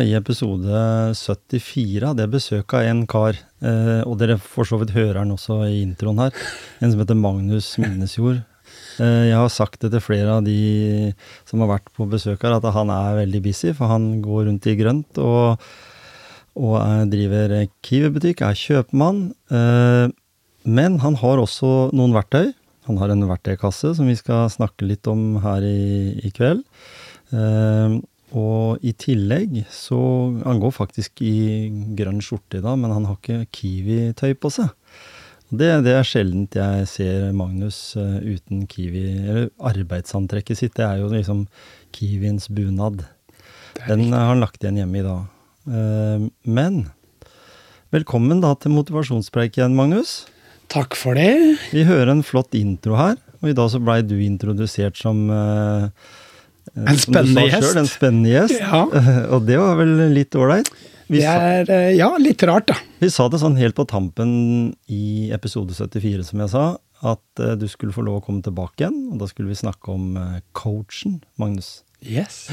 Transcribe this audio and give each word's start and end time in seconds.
I 0.00 0.14
episode 0.16 0.84
74 1.18 2.06
hadde 2.06 2.24
jeg 2.24 2.32
besøket 2.32 2.78
av 2.78 2.86
en 2.88 3.02
kar, 3.10 3.36
eh, 3.60 4.00
og 4.06 4.16
dere 4.20 4.38
for 4.40 4.68
så 4.68 4.78
vidt 4.80 4.94
hører 4.94 5.20
han 5.20 5.34
også 5.34 5.58
i 5.66 5.82
introen 5.82 6.22
her, 6.22 6.32
en 6.80 6.92
som 6.92 7.02
heter 7.02 7.18
Magnus 7.18 7.74
Minnesjord. 7.82 8.40
Eh, 9.02 9.24
jeg 9.28 9.36
har 9.36 9.50
sagt 9.52 9.82
det 9.84 9.92
til 9.94 10.04
flere 10.04 10.38
av 10.38 10.46
de 10.46 11.12
som 11.48 11.64
har 11.64 11.74
vært 11.74 11.92
på 11.96 12.06
besøk 12.10 12.44
her, 12.46 12.56
at 12.56 12.68
han 12.76 12.92
er 12.94 13.20
veldig 13.22 13.42
busy, 13.44 13.72
for 13.76 13.92
han 13.92 14.22
går 14.24 14.46
rundt 14.48 14.68
i 14.70 14.76
grønt 14.78 15.20
og, 15.20 15.66
og 16.56 16.78
er, 16.80 17.04
driver 17.12 17.56
Kiwi-butikk, 17.84 18.44
er 18.46 18.58
kjøpmann. 18.58 19.24
Eh, 19.52 20.06
men 20.62 21.00
han 21.02 21.18
har 21.20 21.42
også 21.42 21.90
noen 21.96 22.14
verktøy. 22.14 22.52
Han 22.88 22.98
har 22.98 23.12
en 23.12 23.26
verktøykasse 23.28 23.92
som 23.98 24.08
vi 24.10 24.16
skal 24.18 24.48
snakke 24.50 24.86
litt 24.86 25.06
om 25.10 25.40
her 25.42 25.64
i, 25.66 26.16
i 26.22 26.32
kveld. 26.34 26.64
Eh, 27.32 28.00
og 28.32 28.84
i 28.84 28.94
tillegg 28.96 29.58
så 29.72 29.98
Han 30.46 30.60
går 30.62 30.72
faktisk 30.72 31.20
i 31.24 31.68
grønn 31.96 32.22
skjorte 32.24 32.60
i 32.60 32.64
dag, 32.64 32.78
men 32.80 32.94
han 32.94 33.06
har 33.08 33.18
ikke 33.18 33.44
Kiwi-tøy 33.52 34.32
på 34.40 34.52
seg. 34.52 34.72
Det, 35.52 35.68
det 35.84 35.92
er 35.92 36.06
sjeldent 36.08 36.56
jeg 36.56 36.86
ser 36.88 37.26
Magnus 37.36 37.92
uh, 38.00 38.16
uten 38.24 38.62
Kiwi 38.64 39.02
Eller 39.20 39.50
arbeidsantrekket 39.60 40.56
sitt, 40.56 40.72
det 40.78 40.86
er 40.86 41.02
jo 41.02 41.10
liksom 41.12 41.44
Kiwiens 41.92 42.48
bunad. 42.48 43.04
Den 43.84 44.06
uh, 44.08 44.16
har 44.16 44.32
han 44.32 44.40
lagt 44.40 44.64
igjen 44.64 44.80
hjemme 44.80 45.02
i 45.02 45.04
dag. 45.04 45.28
Uh, 45.68 46.24
men 46.48 46.86
velkommen 47.92 48.40
da 48.40 48.54
til 48.56 48.72
motivasjonspreik 48.78 49.60
igjen, 49.60 49.76
Magnus. 49.76 50.22
Takk 50.72 50.96
for 50.96 51.20
det. 51.20 51.60
Vi 51.74 51.84
hører 51.84 52.14
en 52.14 52.24
flott 52.24 52.56
intro 52.56 52.96
her, 52.96 53.20
og 53.42 53.52
i 53.52 53.56
dag 53.58 53.68
så 53.68 53.82
blei 53.82 54.00
du 54.06 54.16
introdusert 54.24 54.96
som 54.96 55.26
en 56.74 57.00
spennende 57.00 57.46
gjest. 57.48 57.68
Selv, 57.68 57.82
en 57.82 57.90
spennende 57.90 58.32
gjest. 58.32 58.58
Ja. 58.60 58.84
Og 59.34 59.46
det 59.48 59.58
var 59.60 59.76
vel 59.80 59.94
litt 60.14 60.38
ålreit? 60.38 60.70
Det 61.12 61.24
er 61.28 61.68
ja, 61.92 62.08
litt 62.16 62.40
rart, 62.48 62.70
da. 62.70 62.78
Vi 63.02 63.10
sa 63.12 63.26
det 63.28 63.42
sånn 63.42 63.58
helt 63.58 63.76
på 63.76 63.84
tampen 63.90 64.30
i 64.88 65.28
episode 65.34 65.74
74, 65.76 66.24
som 66.30 66.40
jeg 66.40 66.52
sa, 66.54 66.66
at 67.02 67.42
uh, 67.42 67.52
du 67.58 67.66
skulle 67.68 67.92
få 67.92 68.04
lov 68.06 68.20
å 68.20 68.24
komme 68.24 68.40
tilbake 68.46 68.84
igjen. 68.84 69.10
Og 69.12 69.20
da 69.20 69.28
skulle 69.28 69.52
vi 69.52 69.58
snakke 69.58 69.92
om 69.92 70.14
uh, 70.16 70.38
coachen, 70.56 71.20
Magnus. 71.42 71.82
Yes, 72.00 72.46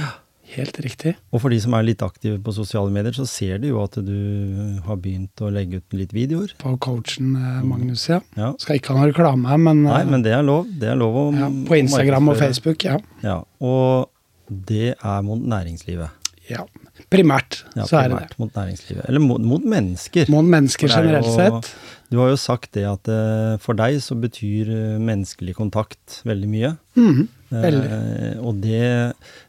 helt 0.55 0.79
riktig. 0.83 1.15
Og 1.33 1.43
for 1.43 1.53
de 1.53 1.59
som 1.61 1.75
er 1.77 1.87
litt 1.87 2.03
aktive 2.05 2.39
på 2.43 2.53
sosiale 2.55 2.91
medier, 2.93 3.15
så 3.15 3.25
ser 3.29 3.61
de 3.63 3.71
jo 3.71 3.81
at 3.83 3.97
du 4.03 4.79
har 4.85 4.99
begynt 5.01 5.43
å 5.43 5.51
legge 5.53 5.81
ut 5.81 5.97
litt 5.97 6.13
videoer. 6.15 6.53
På 6.61 6.75
coachen 6.81 7.35
uh, 7.37 7.59
Magnus, 7.65 8.07
ja. 8.11 8.21
ja. 8.39 8.53
Skal 8.61 8.79
ikke 8.79 8.93
ha 8.93 9.01
noe 9.01 9.11
reklame, 9.11 9.59
men 9.61 9.83
Nei, 9.87 10.03
men 10.09 10.25
det 10.25 10.35
er 10.37 10.45
lov. 10.45 10.69
Det 10.81 10.91
er 10.91 10.99
lov 10.99 11.17
å 11.17 11.25
ja, 11.35 11.49
På 11.69 11.79
Instagram 11.79 12.33
og 12.33 12.39
Facebook, 12.39 12.87
ja. 12.87 12.99
ja. 13.25 13.41
Og 13.63 14.09
det 14.49 14.95
er 14.95 15.25
mot 15.25 15.41
næringslivet. 15.41 16.18
Ja. 16.49 16.65
Primært, 17.09 17.63
ja, 17.77 17.85
så 17.87 17.99
er 17.99 18.09
primært 18.09 18.27
det 18.27 18.35
det. 18.35 18.39
Mot 18.41 18.57
næringslivet. 18.57 19.05
Eller 19.07 19.23
mot, 19.23 19.41
mot 19.41 19.65
mennesker. 19.65 20.29
Mot 20.33 20.45
mennesker 20.45 20.91
generelt 20.91 21.29
sett. 21.33 21.71
Du 22.09 22.17
har 22.17 22.31
jo 22.31 22.39
sagt 22.41 22.73
det 22.73 22.85
at 22.89 23.09
uh, 23.11 23.55
for 23.61 23.77
deg 23.77 23.99
så 24.01 24.17
betyr 24.17 24.71
uh, 24.73 24.97
menneskelig 24.97 25.53
kontakt 25.57 26.19
veldig 26.25 26.49
mye. 26.49 26.73
Mm, 26.97 27.21
veldig. 27.53 27.89
Eh, 27.95 28.35
og 28.41 28.59
det, 28.63 28.89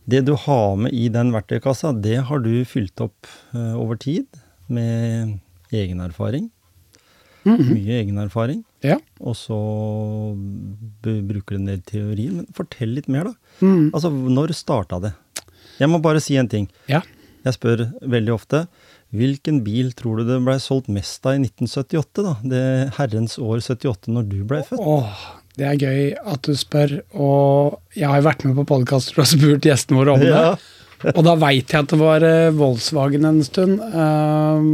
det, 0.09 0.23
du 0.29 0.35
har 0.45 0.77
med 0.81 0.95
i 0.97 1.09
den 1.13 1.33
verktøykassa, 1.35 1.95
det 2.05 2.21
har 2.29 2.45
du 2.45 2.53
fylt 2.69 3.01
opp 3.03 3.29
over 3.53 3.99
tid 4.01 4.29
med 4.71 5.41
egen 5.75 6.01
erfaring. 6.01 6.51
Mm 7.45 7.57
-hmm. 7.57 7.75
Mye 7.75 8.01
egen 8.01 8.19
erfaring. 8.19 8.65
Ja. 8.85 8.99
Og 9.21 9.37
så 9.37 9.57
bruker 11.03 11.55
du 11.55 11.57
en 11.57 11.67
del 11.67 11.81
teori. 11.81 12.29
Men 12.31 12.47
fortell 12.53 12.95
litt 12.95 13.09
mer, 13.09 13.25
da. 13.25 13.35
Mm. 13.61 13.91
Altså, 13.95 14.11
når 14.11 14.53
starta 14.53 15.01
det? 15.01 15.13
Jeg 15.81 15.89
må 15.91 16.01
bare 16.05 16.21
si 16.23 16.37
en 16.41 16.49
ting. 16.53 16.69
Ja. 16.91 17.03
Jeg 17.45 17.57
spør 17.57 17.87
veldig 18.05 18.35
ofte 18.37 18.67
hvilken 19.17 19.63
bil 19.67 19.89
tror 19.99 20.21
du 20.21 20.29
det 20.29 20.37
blei 20.47 20.59
solgt 20.63 20.87
mest 20.93 21.25
av 21.27 21.35
i 21.35 21.41
1978, 21.43 22.23
da? 22.23 22.35
Det 22.47 22.65
herrens 22.99 23.39
år 23.43 23.59
78, 23.65 24.13
når 24.15 24.29
du 24.31 24.37
blei 24.47 24.61
født? 24.69 24.79
Åh, 24.87 25.23
det 25.59 25.67
er 25.67 25.81
gøy 25.81 26.13
at 26.31 26.45
du 26.47 26.53
spør, 26.55 26.93
og 27.19 27.81
jeg 27.99 28.07
har 28.07 28.21
jo 28.21 28.27
vært 28.29 28.45
med 28.47 28.55
på 28.61 28.67
podkaster 28.71 29.19
og 29.25 29.27
spurt 29.33 29.67
gjestene 29.67 29.99
våre 29.99 30.15
om 30.15 30.23
Ja. 30.29 30.45
det. 30.53 30.77
Og 31.17 31.25
da 31.25 31.33
veit 31.41 31.73
jeg 31.73 31.81
at 31.81 31.89
det 31.95 31.97
var 31.97 32.21
uh, 32.29 32.51
Volkswagen 32.53 33.25
en 33.25 33.39
stund. 33.43 33.79
Um, 33.81 34.67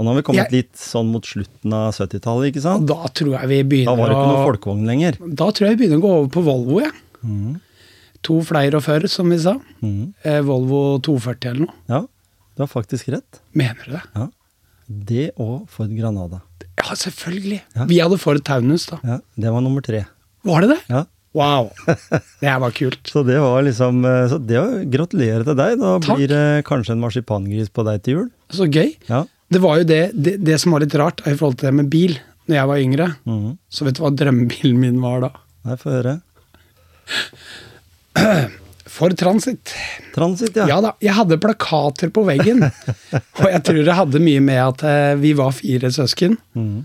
Og 0.00 0.06
nå 0.06 0.08
har 0.08 0.16
vi 0.16 0.22
kommet 0.24 0.46
jeg- 0.48 0.54
litt 0.64 0.80
sånn 0.80 1.10
mot 1.12 1.22
slutten 1.28 1.74
av 1.76 1.90
70-tallet, 1.92 2.48
ikke 2.48 2.62
sant? 2.64 2.86
da 2.88 3.06
tror 3.12 3.34
jeg 3.36 3.50
vi 3.52 3.58
begynner 3.74 3.92
å 3.92 3.94
Da 3.94 4.00
var 4.00 4.08
det 4.08 4.16
ikke 4.16 4.30
noe 4.32 4.46
folkevogn 4.48 4.86
lenger. 4.88 5.18
Da 5.36 5.50
tror 5.52 5.68
jeg 5.68 5.76
vi 5.76 5.82
begynner 5.84 6.00
å 6.00 6.06
gå 6.06 6.14
over 6.16 6.30
på 6.32 6.44
Volvo, 6.48 6.80
jeg. 6.80 6.94
Mhm. 7.22 7.60
To 8.26 8.40
flere 8.46 8.78
og 8.80 8.82
før, 8.86 9.06
som 9.10 9.30
vi 9.30 9.38
sa. 9.42 9.56
Eh, 10.26 10.40
Volvo 10.46 10.98
240 11.06 11.50
eller 11.52 11.66
noe. 11.68 11.74
Ja, 11.92 12.00
du 12.56 12.62
har 12.64 12.70
faktisk 12.72 13.08
rett. 13.14 13.40
Mener 13.54 13.84
du 13.86 13.92
det? 13.96 14.02
Ja. 14.16 14.26
Det 15.10 15.26
og 15.42 15.66
Ford 15.70 15.90
Granada. 15.98 16.40
Ja, 16.78 16.94
selvfølgelig. 16.98 17.60
Ja. 17.74 17.84
Vi 17.90 17.98
hadde 18.02 18.18
Ford 18.22 18.42
Taunus, 18.46 18.86
da. 18.90 18.98
Ja, 19.06 19.18
det 19.36 19.52
var 19.54 19.62
nummer 19.64 19.82
tre. 19.86 20.04
Var 20.46 20.62
det 20.66 20.74
det? 20.76 20.80
Ja. 20.92 21.04
Wow. 21.36 21.66
Det 22.40 22.48
her 22.48 22.60
var 22.62 22.70
kult. 22.72 23.02
Så 23.12 23.20
det 23.26 23.34
var 23.42 23.58
liksom 23.66 23.98
eh, 24.08 24.22
Så 24.30 24.38
det 24.40 24.56
var 24.56 24.86
Gratulerer 24.88 25.42
til 25.44 25.58
deg. 25.58 25.74
Da 25.82 25.90
Takk. 26.00 26.16
blir 26.16 26.30
det 26.32 26.44
kanskje 26.64 26.94
en 26.94 27.02
marsipangris 27.02 27.68
på 27.76 27.84
deg 27.84 28.00
til 28.06 28.14
jul. 28.14 28.30
Så 28.56 28.64
gøy. 28.72 28.94
Ja. 29.10 29.18
Det 29.52 29.60
var 29.60 29.82
jo 29.82 29.84
det, 29.90 29.98
det, 30.16 30.36
det 30.46 30.56
som 30.62 30.72
var 30.72 30.80
litt 30.86 30.96
rart 30.96 31.20
i 31.28 31.34
forhold 31.36 31.58
til 31.60 31.68
det 31.68 31.74
med 31.82 31.90
bil. 31.92 32.16
Når 32.48 32.56
jeg 32.56 32.70
var 32.70 32.80
yngre, 32.80 33.08
Mm. 33.28 33.58
så 33.68 33.84
vet 33.84 33.98
du 33.98 34.04
hva 34.06 34.14
drømmebilen 34.16 34.78
min 34.80 35.02
var 35.04 35.26
da? 35.26 35.30
Nei, 35.66 35.76
få 35.82 35.92
høre. 35.98 36.16
Ford 38.96 39.16
Transit. 39.18 39.72
Transit, 40.14 40.56
ja. 40.56 40.66
Ja 40.70 40.76
da, 40.80 40.92
jeg 41.02 41.16
hadde 41.16 41.38
plakater 41.42 42.12
på 42.14 42.22
veggen. 42.28 42.62
og 43.42 43.48
jeg 43.50 43.62
tror 43.66 43.80
det 43.88 43.96
hadde 43.98 44.22
mye 44.22 44.42
med 44.44 44.60
at 44.62 44.84
eh, 44.86 45.14
vi 45.20 45.32
var 45.36 45.52
fire 45.56 45.90
søsken. 45.92 46.38
Mm. 46.56 46.84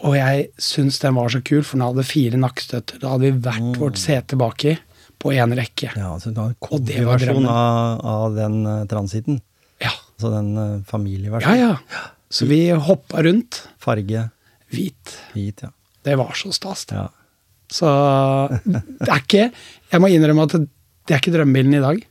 Og 0.00 0.16
jeg 0.16 0.46
syns 0.62 1.00
den 1.02 1.18
var 1.18 1.32
så 1.32 1.42
kul, 1.44 1.60
for 1.66 1.76
den 1.76 1.84
hadde 1.84 2.06
fire 2.08 2.40
nakkestøtter. 2.40 3.02
Da 3.02 3.12
hadde 3.12 3.28
vi 3.28 3.42
hvert 3.44 3.80
vårt 3.82 4.00
sete 4.00 4.38
baki 4.40 4.78
på 5.20 5.34
én 5.36 5.52
rekke. 5.58 5.90
Ja, 5.98 6.14
så 6.22 6.32
det 6.32 6.40
var 6.40 6.54
en 6.54 6.70
Og 6.70 6.86
det 6.88 7.02
var 7.04 7.20
drømmen. 7.20 7.48
av, 7.52 8.00
av 8.08 8.38
den 8.38 8.62
uh, 8.64 8.86
transiten. 8.88 9.42
Ja, 9.82 9.92
Altså 10.20 10.30
den 10.32 10.56
uh, 10.56 11.40
ja. 11.44 11.54
ja. 11.56 12.00
Så 12.30 12.46
vi 12.48 12.70
hoppa 12.70 13.22
rundt. 13.24 13.62
Farge 13.80 14.28
Hvit. 14.70 15.16
hvit, 15.34 15.62
ja. 15.64 15.70
Det 16.04 16.16
var 16.16 16.32
så 16.38 16.52
stas. 16.52 16.84
det. 16.86 16.96
ja. 16.96 17.08
Så 17.70 17.90
det 18.66 19.06
er 19.06 19.20
ikke 19.20 19.44
Jeg 19.92 20.02
må 20.02 20.10
innrømme 20.10 20.46
at 20.48 20.56
det 20.58 21.14
er 21.14 21.20
ikke 21.22 21.32
drømmebilen 21.34 21.76
i 21.78 21.82
dag. 21.82 22.02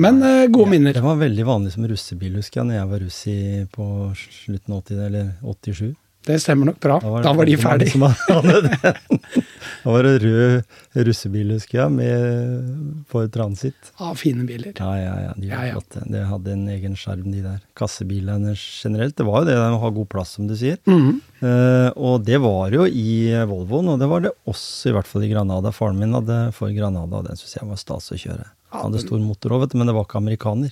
Men 0.00 0.20
Nei, 0.22 0.46
gode 0.52 0.70
minner. 0.72 0.94
Det 0.96 1.02
var 1.04 1.18
veldig 1.20 1.44
vanlig 1.44 1.74
som 1.74 1.84
russebil, 1.88 2.38
husker 2.40 2.62
jeg, 2.62 2.68
når 2.70 2.78
jeg 2.78 2.90
var 2.92 3.02
russ 3.04 3.18
i, 3.28 3.38
på 3.74 3.86
slutten 4.16 4.76
av 4.76 4.84
80, 4.86 5.02
eller 5.08 5.26
87. 5.44 5.90
Det 6.30 6.36
stemmer 6.40 6.70
nok 6.70 6.78
bra. 6.80 6.96
det 7.02 7.22
Da 7.26 7.32
var 7.36 7.48
de 7.48 7.56
veldig 7.60 7.90
Da 9.84 9.90
var 9.94 10.02
det 10.06 10.12
rød 10.24 11.04
russebil, 11.08 11.50
husker 11.54 11.78
jeg, 11.82 11.92
med 11.92 13.04
for 13.10 13.28
transit. 13.32 13.90
Ja, 14.00 14.10
fine 14.18 14.46
biler. 14.48 14.72
Ja, 14.78 14.90
ja, 14.98 15.14
ja. 15.28 15.32
De 15.36 15.48
var 15.50 15.56
Ja, 15.56 15.64
ja. 15.70 15.74
flotte. 15.78 16.04
Det 16.10 16.22
hadde 16.30 16.52
en 16.56 16.66
egen 16.74 16.96
skjerm, 16.96 17.26
de 17.32 17.42
der. 17.44 17.60
Kassebilene 17.76 18.54
generelt. 18.56 19.16
Det 19.18 19.26
var 19.28 19.42
jo 19.44 19.50
det 19.50 19.56
å 19.60 19.80
ha 19.82 19.90
god 19.90 20.08
plass, 20.12 20.36
som 20.38 20.46
du 20.50 20.54
sier. 20.56 20.78
Mhm. 20.86 21.20
Eh, 21.40 21.90
og 21.96 22.24
det 22.24 22.38
var 22.44 22.70
jo 22.74 22.84
i 22.86 23.32
Volvoen, 23.48 23.88
og 23.94 23.98
det 24.00 24.08
var 24.10 24.20
det 24.26 24.32
også, 24.46 24.90
i 24.90 24.92
hvert 24.96 25.08
fall 25.08 25.24
i 25.24 25.30
Granada. 25.32 25.72
Faren 25.72 25.98
min 25.98 26.12
hadde 26.16 26.52
for 26.56 26.68
Granada, 26.76 27.20
og 27.22 27.26
den 27.28 27.36
syns 27.40 27.56
jeg 27.60 27.68
var 27.68 27.80
stas 27.80 28.10
å 28.12 28.18
kjøre. 28.20 28.46
Han 28.72 28.90
hadde 28.92 29.00
stor 29.02 29.18
motor 29.24 29.56
òg, 29.56 29.74
men 29.74 29.86
det 29.88 29.94
var 29.96 30.04
ikke 30.06 30.20
amerikaner. 30.20 30.70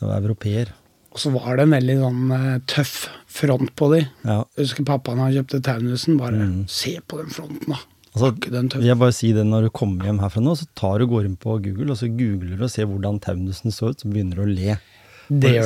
Det 0.00 0.08
var 0.08 0.20
europeer. 0.20 0.72
Og 1.10 1.18
så 1.18 1.32
var 1.34 1.56
det 1.58 1.64
en 1.66 1.72
veldig 1.74 1.96
sånn 2.00 2.20
eh, 2.36 2.58
tøff 2.70 3.08
front 3.30 3.72
på 3.78 3.88
de. 3.94 4.04
Ja. 4.22 4.44
Jeg 4.56 4.66
husker 4.68 4.86
pappa 4.86 5.14
når 5.16 5.24
han 5.26 5.32
kjøpte 5.40 5.60
Taunusen. 5.66 6.18
Bare 6.20 6.36
Mm. 6.38 6.68
se 6.70 6.98
på 7.06 7.18
den 7.18 7.30
fronten, 7.34 7.66
da. 7.74 7.80
Altså, 8.14 8.30
den 8.50 8.68
jeg 8.82 8.98
bare 8.98 9.14
si 9.14 9.32
det 9.32 9.44
når 9.46 9.68
du 9.68 9.70
kommer 9.70 10.04
hjem 10.08 10.18
herfra 10.18 10.40
nå, 10.42 10.56
så 10.58 10.66
tar 10.74 10.98
du 10.98 11.06
går 11.06 11.26
inn 11.28 11.36
på 11.38 11.60
Google, 11.62 11.92
og 11.92 11.98
så 11.98 12.08
googler 12.10 12.56
du 12.58 12.64
og 12.66 12.70
ser 12.72 12.86
hvordan 12.90 13.20
Taunusen 13.22 13.70
så 13.70 13.90
ut, 13.92 14.00
så 14.02 14.10
begynner 14.10 14.34
du 14.40 14.42
å 14.42 14.50
le. 14.50 14.78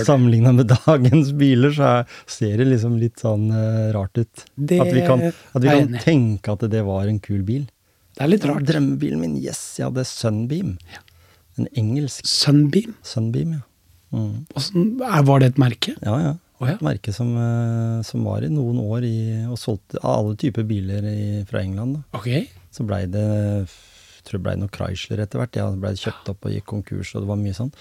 Sammenligna 0.05 0.53
med 0.53 0.69
dagens 0.87 1.31
biler, 1.41 1.73
så 1.73 1.87
er, 2.03 2.11
ser 2.29 2.59
det 2.61 2.67
liksom 2.69 2.99
litt 3.01 3.17
sånn 3.25 3.47
uh, 3.49 3.93
rart 3.97 4.21
ut. 4.21 4.45
Det 4.57 4.81
at 4.81 4.93
vi 4.93 5.05
kan, 5.07 5.23
at 5.33 5.63
vi 5.65 5.69
kan 5.73 5.95
tenke 6.05 6.53
at 6.53 6.67
det 6.69 6.83
var 6.85 7.09
en 7.09 7.21
kul 7.25 7.41
bil. 7.49 7.65
Det 8.15 8.23
er 8.27 8.29
litt 8.29 8.45
rart. 8.45 8.67
Drømmebilen 8.69 9.21
min, 9.25 9.39
yes, 9.41 9.63
jeg 9.81 9.89
hadde 9.89 10.05
Sunbeam. 10.05 10.77
En 11.57 11.69
engelsk 11.73 12.27
Sunbeam. 12.29 12.93
Sunbeam, 13.03 13.57
ja. 13.57 13.65
Mm. 14.13 14.99
Var 15.29 15.41
det 15.41 15.53
et 15.53 15.61
merke? 15.63 15.95
Ja, 16.05 16.17
ja. 16.21 16.35
Oh, 16.61 16.69
ja. 16.69 16.77
Et 16.77 16.85
merke 16.87 17.13
som, 17.13 17.33
eh, 17.37 18.03
som 18.07 18.23
var 18.25 18.45
i 18.47 18.51
noen 18.53 18.79
år 18.81 19.05
i, 19.09 19.17
og 19.51 19.59
solgte 19.59 19.99
alle 20.07 20.37
typer 20.39 20.67
biler 20.69 21.03
i, 21.11 21.25
fra 21.49 21.65
England. 21.65 21.99
Da. 21.99 22.21
Ok. 22.21 22.29
Så 22.75 22.87
blei 22.87 23.05
det 23.11 23.25
jeg 24.25 24.31
tror 24.31 24.39
det 24.39 24.45
blei 24.47 24.55
noe 24.57 24.73
Chrysler 24.73 25.21
etter 25.21 25.37
hvert. 25.37 25.57
Ja, 25.59 25.67
det 25.69 25.83
blei 25.83 25.91
kjøpt 26.01 26.31
opp 26.33 26.47
og 26.49 26.55
gikk 26.55 26.65
konkurs, 26.71 27.11
og 27.13 27.25
det 27.25 27.29
var 27.29 27.37
mye 27.43 27.57
sånn. 27.59 27.75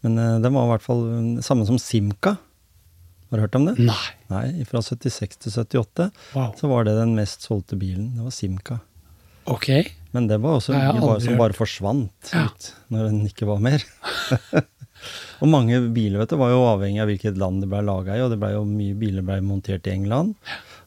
Men 0.00 0.14
uh, 0.16 0.38
den 0.40 0.54
var 0.56 0.64
i 0.64 0.70
hvert 0.70 0.86
fall 0.86 1.02
eh, 1.12 1.42
samme 1.44 1.66
som 1.68 1.76
Simca. 1.76 2.38
Har 3.28 3.36
du 3.36 3.44
hørt 3.44 3.58
om 3.58 3.66
det? 3.68 3.74
Nei. 3.84 4.06
Nei, 4.32 4.46
fra 4.64 4.80
76 4.80 5.36
til 5.44 5.52
78 5.52 6.06
Wow. 6.32 6.54
så 6.56 6.70
var 6.72 6.88
det 6.88 6.96
den 6.96 7.12
mest 7.18 7.44
solgte 7.44 7.76
bilen. 7.78 8.14
Det 8.16 8.24
var 8.24 8.32
Simca. 8.32 8.78
Ok. 9.50 9.68
Men 10.16 10.26
det 10.30 10.40
var 10.40 10.56
også 10.58 10.72
mye 10.72 11.20
som 11.20 11.36
bare 11.38 11.54
forsvant 11.54 12.32
Ja. 12.32 12.46
ut 12.48 12.72
når 12.88 13.10
den 13.10 13.20
ikke 13.28 13.46
var 13.50 13.60
mer. 13.62 13.84
og 15.40 15.50
mange 15.52 15.78
biler 15.94 16.22
vet 16.22 16.32
du, 16.32 16.38
var 16.40 16.52
jo 16.52 16.64
avhengig 16.68 17.02
av 17.02 17.10
hvilket 17.10 17.38
land 17.40 17.62
det 17.64 17.70
ble 17.70 17.82
laga 17.86 18.16
i, 18.16 18.24
og 18.24 18.32
det 18.32 18.40
ble 18.40 18.52
jo 18.54 18.64
mye 18.68 18.96
biler 19.00 19.26
ble 19.26 19.38
montert 19.44 19.88
i 19.88 19.94
England. 19.94 20.34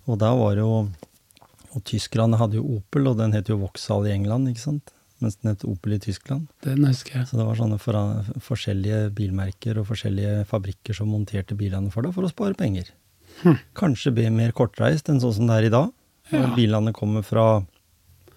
Og 0.09 0.19
da 0.21 0.33
var 0.35 0.57
det 0.57 0.65
jo 0.65 0.85
Og 1.73 1.81
tyskerne 1.89 2.37
hadde 2.37 2.59
jo 2.59 2.75
Opel, 2.75 3.07
og 3.09 3.17
den 3.17 3.31
het 3.33 3.47
jo 3.49 3.55
Vauxhall 3.57 4.05
i 4.05 4.11
England, 4.13 4.45
ikke 4.51 4.61
sant? 4.61 4.91
Mens 5.23 5.39
den 5.39 5.49
het 5.49 5.63
Opel 5.65 5.95
i 5.95 5.97
Tyskland. 6.03 6.51
Den 6.61 6.85
husker 6.85 7.15
jeg. 7.17 7.29
Så 7.31 7.39
det 7.39 7.47
var 7.47 7.57
sånne 7.57 7.79
for, 7.81 7.97
forskjellige 8.45 9.07
bilmerker 9.17 9.79
og 9.81 9.87
forskjellige 9.89 10.43
fabrikker 10.51 10.93
som 10.93 11.09
monterte 11.09 11.57
bilene 11.57 11.89
for 11.89 12.05
deg 12.05 12.13
for 12.13 12.27
å 12.27 12.29
spare 12.29 12.53
penger. 12.59 12.91
Hm. 13.41 13.57
Kanskje 13.79 14.13
bli 14.13 14.27
mer 14.29 14.53
kortreist 14.53 15.09
enn 15.09 15.23
sånn 15.23 15.33
som 15.39 15.49
det 15.49 15.57
er 15.57 15.69
i 15.71 15.73
dag. 15.73 15.89
Ja. 16.29 16.45
bilene 16.55 16.93
kommer 16.95 17.25
fra 17.25 17.63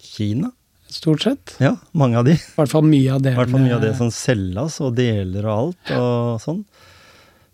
Kina. 0.03 0.51
Stort 0.97 1.25
sett. 1.27 1.57
Ja, 1.61 1.75
mange 1.93 2.17
av 2.21 2.25
de. 2.29 2.37
I 2.39 2.57
hvert 2.57 2.73
fall 2.73 2.87
mye 2.89 3.17
av 3.19 3.25
det. 3.25 3.35
I 3.35 3.41
hvert 3.41 3.53
fall 3.53 3.65
mye 3.67 3.77
av 3.77 3.83
det 3.85 3.93
som 3.99 4.09
selges, 4.15 4.79
og 4.85 4.95
deler 4.97 5.45
og 5.45 5.53
alt, 5.57 5.93
og 5.99 6.39
sånn. 6.41 6.63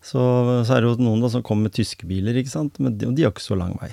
Så, 0.03 0.23
så 0.67 0.77
er 0.77 0.83
det 0.83 0.91
jo 0.93 0.97
noen 1.03 1.23
da 1.23 1.31
som 1.33 1.43
kommer 1.47 1.69
med 1.69 1.75
tyske 1.77 2.07
biler, 2.11 2.39
ikke 2.39 2.53
sant. 2.53 2.79
Men 2.83 2.97
de, 2.99 3.09
og 3.11 3.17
de 3.19 3.27
har 3.27 3.35
ikke 3.35 3.45
så 3.45 3.59
lang 3.59 3.75
vei. 3.81 3.91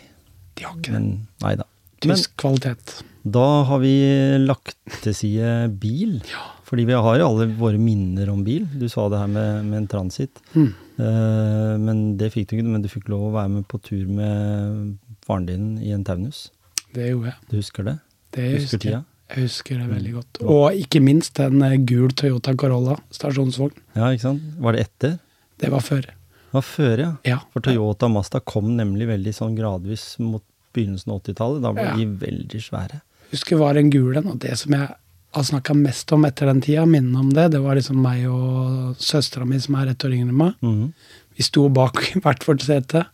De 0.58 0.66
har 0.68 0.78
ikke 0.78 0.94
det. 0.94 1.00
Men 1.00 1.10
nei 1.46 1.56
da. 1.60 1.66
Men 2.00 2.16
Tysk 2.16 2.36
kvalitet. 2.40 2.94
da 3.28 3.48
har 3.68 3.82
vi 3.84 3.94
lagt 4.40 4.78
til 5.04 5.16
side 5.18 5.50
bil. 5.82 6.20
Ja. 6.30 6.46
Fordi 6.70 6.86
vi 6.88 6.96
har 6.96 7.18
jo 7.20 7.28
alle 7.28 7.48
våre 7.60 7.82
minner 7.82 8.30
om 8.32 8.44
bil. 8.46 8.68
Du 8.80 8.86
sa 8.92 9.08
det 9.12 9.20
her 9.20 9.32
med, 9.34 9.66
med 9.68 9.82
en 9.82 9.90
transit. 9.92 10.40
Mm. 10.54 10.70
Uh, 11.00 11.74
men 11.82 12.04
det 12.22 12.30
fikk 12.36 12.52
du 12.52 12.56
ikke. 12.58 12.68
Men 12.70 12.86
du 12.86 12.90
fikk 12.92 13.10
lov 13.12 13.28
å 13.30 13.34
være 13.36 13.52
med 13.58 13.68
på 13.72 13.82
tur 13.84 14.06
med 14.08 14.94
faren 15.26 15.50
din 15.50 15.70
i 15.82 15.92
en 15.96 16.06
Taunus. 16.08 16.48
Det 16.96 17.10
gjorde 17.12 17.34
jeg. 17.34 17.42
Du 17.50 17.58
husker 17.60 17.90
det? 17.90 17.98
Det 18.34 18.46
Husker 18.46 18.64
husker 18.64 18.86
tida? 18.86 19.02
Jeg. 19.30 19.44
Husker 19.46 19.78
det 19.82 19.88
veldig 19.90 20.14
godt. 20.18 20.40
Og 20.44 20.78
ikke 20.84 21.02
minst 21.04 21.40
en 21.44 21.62
eh, 21.66 21.78
gul 21.78 22.10
Toyota 22.18 22.54
Corolla 22.60 22.98
stasjonsvogn. 23.16 23.76
Ja, 23.96 24.10
ikke 24.14 24.26
sant? 24.28 24.42
Var 24.60 24.74
det 24.78 24.86
etter? 24.88 25.18
Det 25.60 25.70
var 25.74 25.84
før. 25.86 26.02
Det 26.02 26.56
var 26.58 26.66
før, 26.66 26.98
ja. 27.04 27.12
Ja. 27.28 27.40
For 27.54 27.62
Toyota 27.66 28.08
og 28.10 28.16
Mazda 28.16 28.40
kom 28.42 28.72
nemlig 28.78 29.08
veldig 29.10 29.34
sånn 29.38 29.56
gradvis 29.58 30.16
mot 30.24 30.44
begynnelsen 30.74 31.12
av 31.14 31.22
80-tallet. 31.22 31.62
Da 31.66 31.72
ble 31.76 31.86
Ja. 31.86 31.96
de 31.98 32.06
veldig 32.26 32.62
svære. 32.64 33.02
Husker 33.32 33.58
var 33.62 33.78
en 33.78 33.90
gul 33.94 34.18
en, 34.18 34.28
og 34.34 34.40
det 34.40 34.56
som 34.58 34.74
jeg 34.74 34.88
har 35.36 35.44
snakka 35.46 35.76
mest 35.78 36.10
om 36.16 36.24
etter 36.26 36.48
den 36.50 36.62
tida, 36.66 36.86
minnene 36.90 37.20
om 37.20 37.30
det, 37.30 37.52
det 37.54 37.60
var 37.62 37.76
liksom 37.78 38.00
meg 38.02 38.24
og 38.26 38.96
søstera 38.98 39.46
mi 39.46 39.60
som 39.62 39.76
er 39.78 39.92
ett 39.92 40.02
år 40.06 40.16
yngre 40.16 40.30
enn 40.32 40.38
meg. 40.38 40.56
Mhm. 40.66 40.94
Vi 41.38 41.44
sto 41.46 41.68
bak 41.70 41.94
hvert 42.24 42.48
vårt 42.48 42.62
sete 42.66 43.06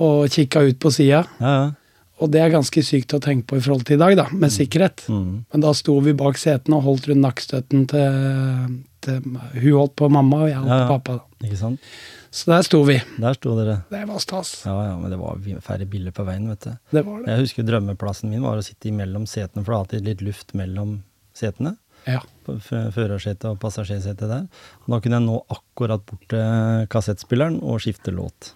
og 0.00 0.30
kikka 0.32 0.62
ut 0.64 0.78
på 0.80 0.90
sida. 0.94 1.26
Ja, 1.40 1.52
ja. 1.52 1.70
Og 2.20 2.28
det 2.30 2.40
er 2.44 2.50
ganske 2.52 2.82
sykt 2.84 3.14
å 3.16 3.20
tenke 3.24 3.46
på 3.48 3.56
i 3.56 3.62
forhold 3.64 3.86
til 3.88 3.96
i 3.96 4.00
dag, 4.02 4.14
da, 4.18 4.26
med 4.36 4.52
sikkerhet. 4.52 5.06
Mm. 5.08 5.44
Men 5.52 5.62
da 5.64 5.70
sto 5.76 5.94
vi 6.04 6.12
bak 6.12 6.36
setene 6.36 6.76
og 6.76 6.84
holdt 6.84 7.06
rundt 7.08 7.24
nakkestøtten 7.24 7.86
til, 7.88 8.74
til 9.06 9.20
Hun 9.24 9.68
holdt 9.78 9.94
på 9.96 10.10
mamma, 10.12 10.42
og 10.44 10.50
jeg 10.50 10.58
holdt 10.60 10.74
Ja, 10.74 10.80
på 10.84 10.98
pappa. 10.98 11.16
da. 11.22 11.46
Ikke 11.48 11.56
sant? 11.62 11.80
Så 12.30 12.46
der 12.52 12.62
sto 12.62 12.82
vi. 12.86 12.98
Der 13.18 13.34
sto 13.34 13.56
dere. 13.58 13.78
Det 13.90 14.02
var 14.06 14.20
stas. 14.22 14.52
Ja, 14.68 14.74
ja, 14.90 14.96
men 15.00 15.10
det 15.10 15.18
var 15.18 15.40
færre 15.66 15.88
biler 15.90 16.12
på 16.14 16.22
veien, 16.28 16.44
vet 16.52 16.68
du. 16.68 16.74
Det 16.92 17.02
var 17.08 17.24
det. 17.24 17.32
Jeg 17.32 17.46
husker 17.46 17.66
drømmeplassen 17.72 18.30
min 18.30 18.44
var 18.44 18.60
å 18.60 18.62
sitte 18.68 18.92
imellom 18.92 19.24
setene, 19.26 19.64
for 19.64 19.72
det 19.72 19.78
er 19.78 19.80
alltid 19.80 20.10
litt 20.12 20.22
luft 20.28 20.52
mellom 20.54 20.98
setene. 21.34 21.74
Ja. 22.06 22.20
Førersetet 22.46 23.48
og 23.50 23.58
passasjersetet 23.64 24.28
der. 24.30 24.46
Og 24.84 24.92
da 24.94 25.00
kunne 25.02 25.18
jeg 25.18 25.26
nå 25.26 25.40
akkurat 25.56 26.04
bort 26.06 26.28
til 26.30 26.86
kassettspilleren 26.92 27.58
og 27.64 27.80
skifte 27.82 28.12
låt. 28.14 28.52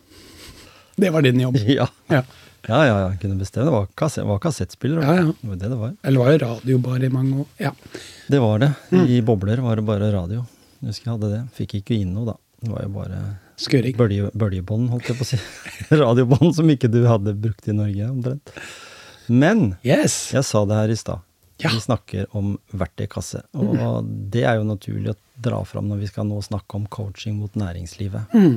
Det 1.00 1.10
var 1.10 1.24
din 1.26 1.40
jobb. 1.42 1.58
Ja, 1.80 1.88
Ja. 2.12 2.22
Ja, 2.68 2.80
ja. 2.86 2.96
ja. 3.04 3.10
kunne 3.20 3.38
bestemme. 3.40 3.66
Det 3.68 3.74
var, 3.74 3.86
kass 3.98 4.18
var 4.18 4.40
kassettspiller. 4.42 5.02
Ja, 5.02 5.14
ja. 5.20 5.26
Det 5.40 5.48
var 5.48 5.60
det 5.60 5.70
det 5.72 5.80
var. 5.80 5.94
Eller 6.02 6.24
var 6.24 6.32
jo 6.32 6.40
radio 6.44 6.78
bare 6.84 7.06
i 7.06 7.12
mange 7.12 7.40
år. 7.44 7.50
Ja. 7.60 7.72
Det 8.28 8.40
var 8.40 8.58
det. 8.62 8.72
Mm. 8.90 9.04
I 9.06 9.20
bobler 9.22 9.62
var 9.64 9.76
det 9.80 9.86
bare 9.88 10.12
radio. 10.14 10.44
Jeg 10.80 10.92
husker 10.92 11.10
jeg 11.10 11.16
hadde 11.18 11.32
det. 11.32 11.42
Fikk 11.58 11.78
ikke 11.80 11.98
inn 11.98 12.14
noe, 12.16 12.32
da. 12.32 12.38
Det 12.64 12.72
var 12.72 12.86
jo 12.86 12.94
bare 12.94 13.20
Skurring. 13.60 13.96
bølge, 13.96 14.30
bøljebånd, 14.34 14.88
holdt 14.90 15.10
jeg 15.10 15.18
på 15.18 15.26
å 15.26 15.28
si. 15.28 15.38
Radiobånd 16.02 16.56
som 16.56 16.72
ikke 16.72 16.90
du 16.92 17.04
hadde 17.06 17.36
brukt 17.36 17.68
i 17.68 17.76
Norge, 17.76 18.08
omtrent. 18.10 18.54
Men 19.28 19.76
Yes! 19.84 20.32
jeg 20.34 20.44
sa 20.48 20.64
det 20.68 20.80
her 20.80 20.92
i 20.92 20.98
stad. 20.98 21.24
Ja. 21.62 21.70
Vi 21.70 21.80
snakker 21.84 22.26
om 22.36 22.56
verktøykasse. 22.74 23.44
Og 23.54 24.08
det 24.32 24.42
er 24.42 24.58
jo 24.58 24.66
naturlig 24.66 25.12
å 25.12 25.18
dra 25.44 25.60
fram 25.68 25.86
når 25.90 26.02
vi 26.02 26.10
skal 26.10 26.26
nå 26.28 26.40
snakke 26.42 26.80
om 26.80 26.88
coaching 26.90 27.38
mot 27.38 27.54
næringslivet. 27.58 28.34
Mm. 28.34 28.56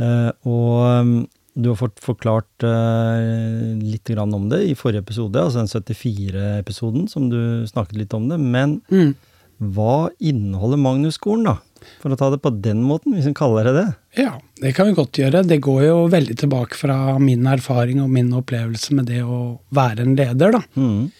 Uh, 0.00 0.30
og 0.48 0.76
um, 1.02 1.14
du 1.54 1.70
har 1.72 1.78
fått 1.80 1.98
forklart 2.02 2.64
uh, 2.64 3.74
litt 3.80 4.10
om 4.18 4.48
det 4.50 4.62
i 4.70 4.76
forrige 4.78 5.02
episode, 5.02 5.40
altså 5.40 5.64
den 5.64 5.70
74-episoden, 5.96 7.08
som 7.10 7.28
du 7.32 7.66
snakket 7.66 7.98
litt 7.98 8.14
om 8.14 8.28
det. 8.30 8.38
Men 8.38 8.80
Mm. 8.90 9.14
hva 9.60 10.10
inneholder 10.18 10.78
Magnus-skolen, 10.80 11.44
da? 11.44 11.58
For 12.00 12.12
å 12.12 12.16
ta 12.16 12.30
det 12.30 12.40
på 12.44 12.52
den 12.62 12.82
måten, 12.84 13.14
hvis 13.14 13.26
en 13.26 13.34
kaller 13.36 13.64
det 13.64 13.74
det. 13.76 13.88
Ja, 14.22 14.38
det 14.60 14.74
kan 14.76 14.86
vi 14.86 14.96
godt 14.96 15.18
gjøre. 15.18 15.46
Det 15.46 15.60
går 15.64 15.84
jo 15.84 16.08
veldig 16.12 16.36
tilbake 16.38 16.76
fra 16.76 17.18
min 17.18 17.46
erfaring 17.46 18.00
og 18.02 18.10
min 18.10 18.32
opplevelse 18.36 18.94
med 18.94 19.06
det 19.06 19.22
å 19.24 19.60
være 19.74 20.04
en 20.04 20.16
leder, 20.16 20.52
da. 20.52 20.62
Mm. 20.76 21.10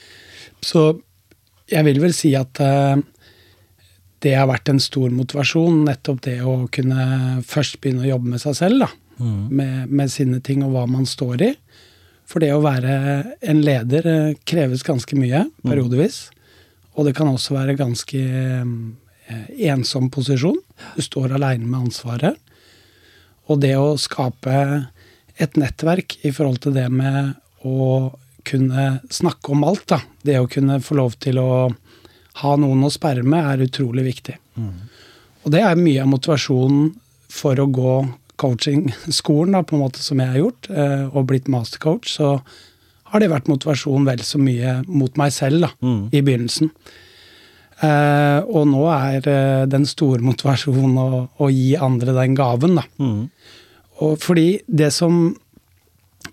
Så 0.62 1.00
jeg 1.70 1.86
vil 1.86 2.00
vel 2.02 2.14
si 2.16 2.34
at 2.36 2.60
uh, 2.60 3.00
det 4.20 4.34
har 4.36 4.48
vært 4.50 4.68
en 4.68 4.80
stor 4.82 5.12
motivasjon, 5.14 5.84
nettopp 5.88 6.20
det 6.26 6.40
å 6.44 6.66
kunne 6.72 7.40
først 7.46 7.80
begynne 7.80 8.04
å 8.04 8.12
jobbe 8.14 8.34
med 8.34 8.42
seg 8.42 8.58
selv, 8.58 8.84
da. 8.84 8.90
Mhm. 9.20 9.46
Med, 9.52 9.90
med 9.92 10.10
sine 10.12 10.40
ting 10.40 10.64
og 10.64 10.72
hva 10.74 10.86
man 10.88 11.06
står 11.08 11.42
i. 11.44 11.54
For 12.30 12.42
det 12.42 12.52
å 12.54 12.62
være 12.62 12.94
en 13.52 13.62
leder 13.64 14.06
eh, 14.06 14.36
kreves 14.48 14.84
ganske 14.86 15.18
mye, 15.18 15.44
periodevis. 15.66 16.28
Og 16.94 17.06
det 17.06 17.16
kan 17.18 17.28
også 17.30 17.56
være 17.56 17.78
ganske 17.78 18.20
eh, 18.20 19.44
ensom 19.70 20.08
posisjon. 20.14 20.58
Du 20.96 21.02
står 21.04 21.34
aleine 21.36 21.66
med 21.66 21.88
ansvaret. 21.88 22.38
Og 23.50 23.60
det 23.62 23.74
å 23.76 23.98
skape 23.98 24.56
et 25.40 25.56
nettverk 25.58 26.18
i 26.26 26.32
forhold 26.34 26.60
til 26.64 26.76
det 26.76 26.86
med 26.92 27.34
å 27.66 28.12
kunne 28.46 29.00
snakke 29.12 29.52
om 29.52 29.64
alt, 29.66 29.86
da. 29.90 30.00
Det 30.22 30.38
å 30.40 30.48
kunne 30.50 30.78
få 30.80 30.96
lov 31.00 31.16
til 31.20 31.38
å 31.42 31.50
ha 32.40 32.52
noen 32.56 32.86
å 32.86 32.92
sperre 32.92 33.24
med, 33.26 33.42
er 33.42 33.66
utrolig 33.66 34.06
viktig. 34.06 34.36
Og 35.44 35.52
det 35.52 35.62
er 35.66 35.76
mye 35.80 36.04
av 36.04 36.08
motivasjonen 36.12 36.92
for 37.30 37.58
å 37.60 37.66
gå 37.66 37.94
coachingskolen, 38.40 39.54
da, 39.56 39.62
på 39.66 39.76
en 39.76 39.82
måte 39.84 40.02
som 40.04 40.20
jeg 40.22 40.32
har 40.32 40.40
gjort, 40.40 40.70
eh, 40.72 41.06
og 41.12 41.28
blitt 41.30 41.50
mastercoach, 41.52 42.08
så 42.16 42.32
har 43.10 43.20
det 43.22 43.30
vært 43.32 43.48
motivasjon 43.50 44.04
vel 44.06 44.20
så 44.24 44.38
mye 44.40 44.78
mot 44.86 45.16
meg 45.18 45.32
selv 45.34 45.66
da, 45.66 45.70
Mm. 45.82 46.02
i 46.14 46.20
begynnelsen. 46.22 46.70
Eh, 47.80 48.40
og 48.44 48.66
nå 48.68 48.82
er 48.92 49.24
eh, 49.28 49.66
den 49.72 49.86
store 49.88 50.20
motivasjonen 50.24 50.98
å, 51.00 51.20
å 51.40 51.48
gi 51.50 51.72
andre 51.80 52.12
den 52.18 52.34
gaven, 52.36 52.76
da. 52.76 52.84
Mm. 53.00 53.22
Og 54.04 54.18
fordi 54.20 54.60
det 54.68 54.92
som 54.96 55.34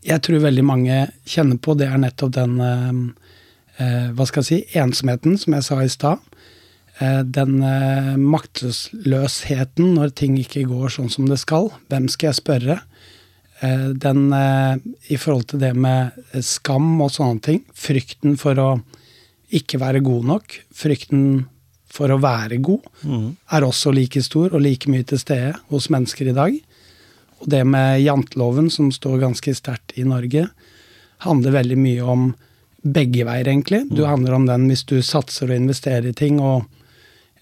jeg 0.08 0.22
tror 0.24 0.44
veldig 0.44 0.64
mange 0.68 0.98
kjenner 1.28 1.58
på, 1.64 1.76
det 1.80 1.88
er 1.88 2.00
nettopp 2.04 2.34
den 2.36 2.60
eh, 2.64 2.92
eh, 3.84 4.10
hva 4.16 4.28
skal 4.28 4.44
jeg 4.44 4.50
si, 4.50 4.80
ensomheten, 4.80 5.38
som 5.40 5.56
jeg 5.56 5.66
sa 5.68 5.80
i 5.84 5.90
stad. 5.92 6.20
Eh, 7.00 7.20
den 7.22 7.60
eh, 7.62 8.14
maktesløsheten 8.18 9.94
når 9.98 10.14
ting 10.18 10.38
ikke 10.42 10.66
går 10.70 10.96
sånn 10.96 11.12
som 11.14 11.28
det 11.30 11.40
skal. 11.42 11.70
Hvem 11.92 12.08
skal 12.10 12.32
jeg 12.32 12.40
spørre? 12.40 12.78
Eh, 13.62 13.90
den 13.94 14.32
i 14.34 15.18
forhold 15.18 15.52
til 15.52 15.62
det 15.62 15.74
med 15.78 16.18
skam 16.46 16.96
og 17.04 17.14
sånne 17.14 17.44
ting. 17.46 17.62
Frykten 17.78 18.38
for 18.42 18.58
å 18.62 18.70
ikke 19.54 19.80
være 19.82 20.02
god 20.06 20.32
nok. 20.32 20.58
Frykten 20.76 21.46
for 21.98 22.12
å 22.12 22.20
være 22.22 22.58
god 22.66 22.84
mm. 23.08 23.28
er 23.56 23.66
også 23.66 23.94
like 23.96 24.22
stor 24.26 24.52
og 24.52 24.62
like 24.62 24.90
mye 24.92 25.06
til 25.08 25.22
stede 25.22 25.54
hos 25.72 25.88
mennesker 25.94 26.32
i 26.32 26.36
dag. 26.36 26.58
Og 27.38 27.52
det 27.54 27.62
med 27.70 28.02
janteloven, 28.02 28.72
som 28.74 28.90
står 28.92 29.22
ganske 29.22 29.54
sterkt 29.56 29.94
i 29.98 30.06
Norge, 30.06 30.48
handler 31.24 31.56
veldig 31.56 31.78
mye 31.78 32.10
om 32.10 32.28
begge 32.82 33.26
veier, 33.28 33.48
egentlig. 33.50 33.84
Du 33.94 34.04
handler 34.06 34.36
om 34.38 34.48
den 34.50 34.66
hvis 34.70 34.84
du 34.90 34.98
satser 35.06 35.50
og 35.50 35.58
investerer 35.58 36.10
i 36.10 36.18
ting, 36.18 36.42
og 36.42 36.66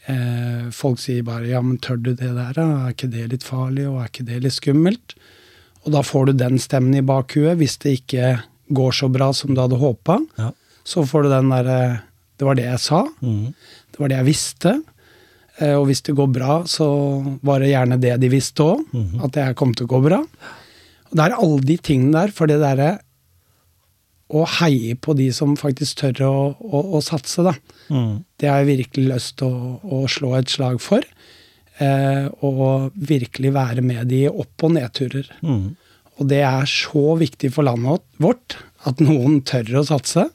eh, 0.07 0.71
folk 0.71 0.99
sier 0.99 1.23
bare 1.23 1.47
'ja, 1.47 1.61
men 1.61 1.77
tør 1.77 1.97
du 2.01 2.13
det 2.13 2.33
der, 2.35 2.53
da? 2.53 2.65
Er 2.85 2.93
ikke 2.93 3.11
det 3.11 3.29
litt 3.31 3.43
farlig, 3.43 3.87
og 3.89 4.01
er 4.01 4.09
ikke 4.09 4.25
det 4.25 4.43
litt 4.43 4.53
skummelt?' 4.53 5.15
Og 5.85 5.91
da 5.93 6.01
får 6.01 6.25
du 6.25 6.33
den 6.33 6.57
stemmen 6.57 6.95
i 6.97 7.05
bakhuet 7.05 7.57
hvis 7.57 7.77
det 7.77 8.01
ikke 8.01 8.41
går 8.73 8.91
så 8.91 9.11
bra 9.11 9.31
som 9.33 9.53
du 9.53 9.61
hadde 9.61 9.77
håpa. 9.77 10.17
Ja. 10.37 10.51
Så 10.83 11.05
får 11.05 11.23
du 11.23 11.29
den 11.29 11.49
derre 11.49 12.01
'det 12.37 12.45
var 12.45 12.55
det 12.55 12.65
jeg 12.65 12.79
sa'. 12.79 13.07
mm. 13.21 13.53
Det 13.91 13.99
var 13.99 14.07
det 14.09 14.17
jeg 14.17 14.25
visste. 14.25 14.83
Eh, 15.59 15.73
og 15.73 15.85
hvis 15.87 16.01
det 16.01 16.15
går 16.15 16.27
bra, 16.27 16.63
så 16.67 16.87
var 17.43 17.59
det 17.59 17.71
gjerne 17.71 17.99
det 18.01 18.19
de 18.19 18.29
visste 18.29 18.59
òg, 18.59 18.83
at 19.23 19.31
det 19.31 19.45
her 19.45 19.53
kom 19.53 19.73
til 19.73 19.85
å 19.87 19.93
gå 19.93 20.01
bra. 20.03 20.19
Og 21.11 21.13
det 21.15 21.23
er 21.23 21.37
alle 21.37 21.61
de 21.61 21.77
tingene 21.77 22.11
der, 22.11 22.31
for 22.35 22.45
det 22.47 22.59
derre 22.59 22.99
å 24.33 24.43
heie 24.57 24.95
på 24.97 25.13
de 25.17 25.29
som 25.35 25.53
faktisk 25.59 26.01
tør 26.01 26.21
å, 26.25 26.35
å, 26.57 26.81
å 26.97 27.01
satse, 27.03 27.45
da. 27.45 27.53
Mm. 27.93 28.23
Det 28.41 28.49
har 28.49 28.63
jeg 28.63 28.71
virkelig 28.71 29.09
lyst 29.11 29.35
til 29.41 29.53
å, 29.53 29.75
å 29.85 30.05
slå 30.09 30.33
et 30.39 30.51
slag 30.51 30.79
for. 30.81 31.05
Eh, 31.77 32.25
og 32.47 32.95
virkelig 32.95 33.51
være 33.55 33.83
med 33.85 34.07
de 34.09 34.25
opp- 34.31 34.65
og 34.65 34.75
nedturer. 34.77 35.29
Mm. 35.45 35.75
Og 36.15 36.29
det 36.31 36.41
er 36.47 36.69
så 36.71 37.17
viktig 37.19 37.51
for 37.53 37.67
landet 37.67 38.05
vårt 38.23 38.57
at 38.87 39.01
noen 39.03 39.41
tør 39.45 39.81
å 39.81 39.87
satse. 39.87 40.29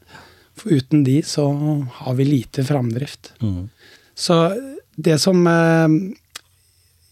For 0.59 0.77
uten 0.77 1.03
de 1.07 1.21
så 1.25 1.49
har 2.03 2.19
vi 2.19 2.29
lite 2.29 2.65
framdrift. 2.69 3.33
Mm. 3.43 3.71
Så 4.15 4.43
det 5.01 5.17
som 5.23 5.41
eh, 5.49 5.97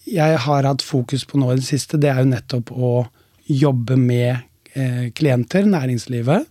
jeg 0.08 0.42
har 0.44 0.68
hatt 0.68 0.84
fokus 0.84 1.24
på 1.28 1.40
nå 1.40 1.52
i 1.52 1.58
det 1.60 1.66
siste, 1.66 2.00
det 2.00 2.12
er 2.12 2.22
jo 2.22 2.32
nettopp 2.34 2.72
å 2.76 2.92
jobbe 3.48 3.96
med 3.96 4.44
klienter, 5.18 5.64
næringslivet. 5.66 6.46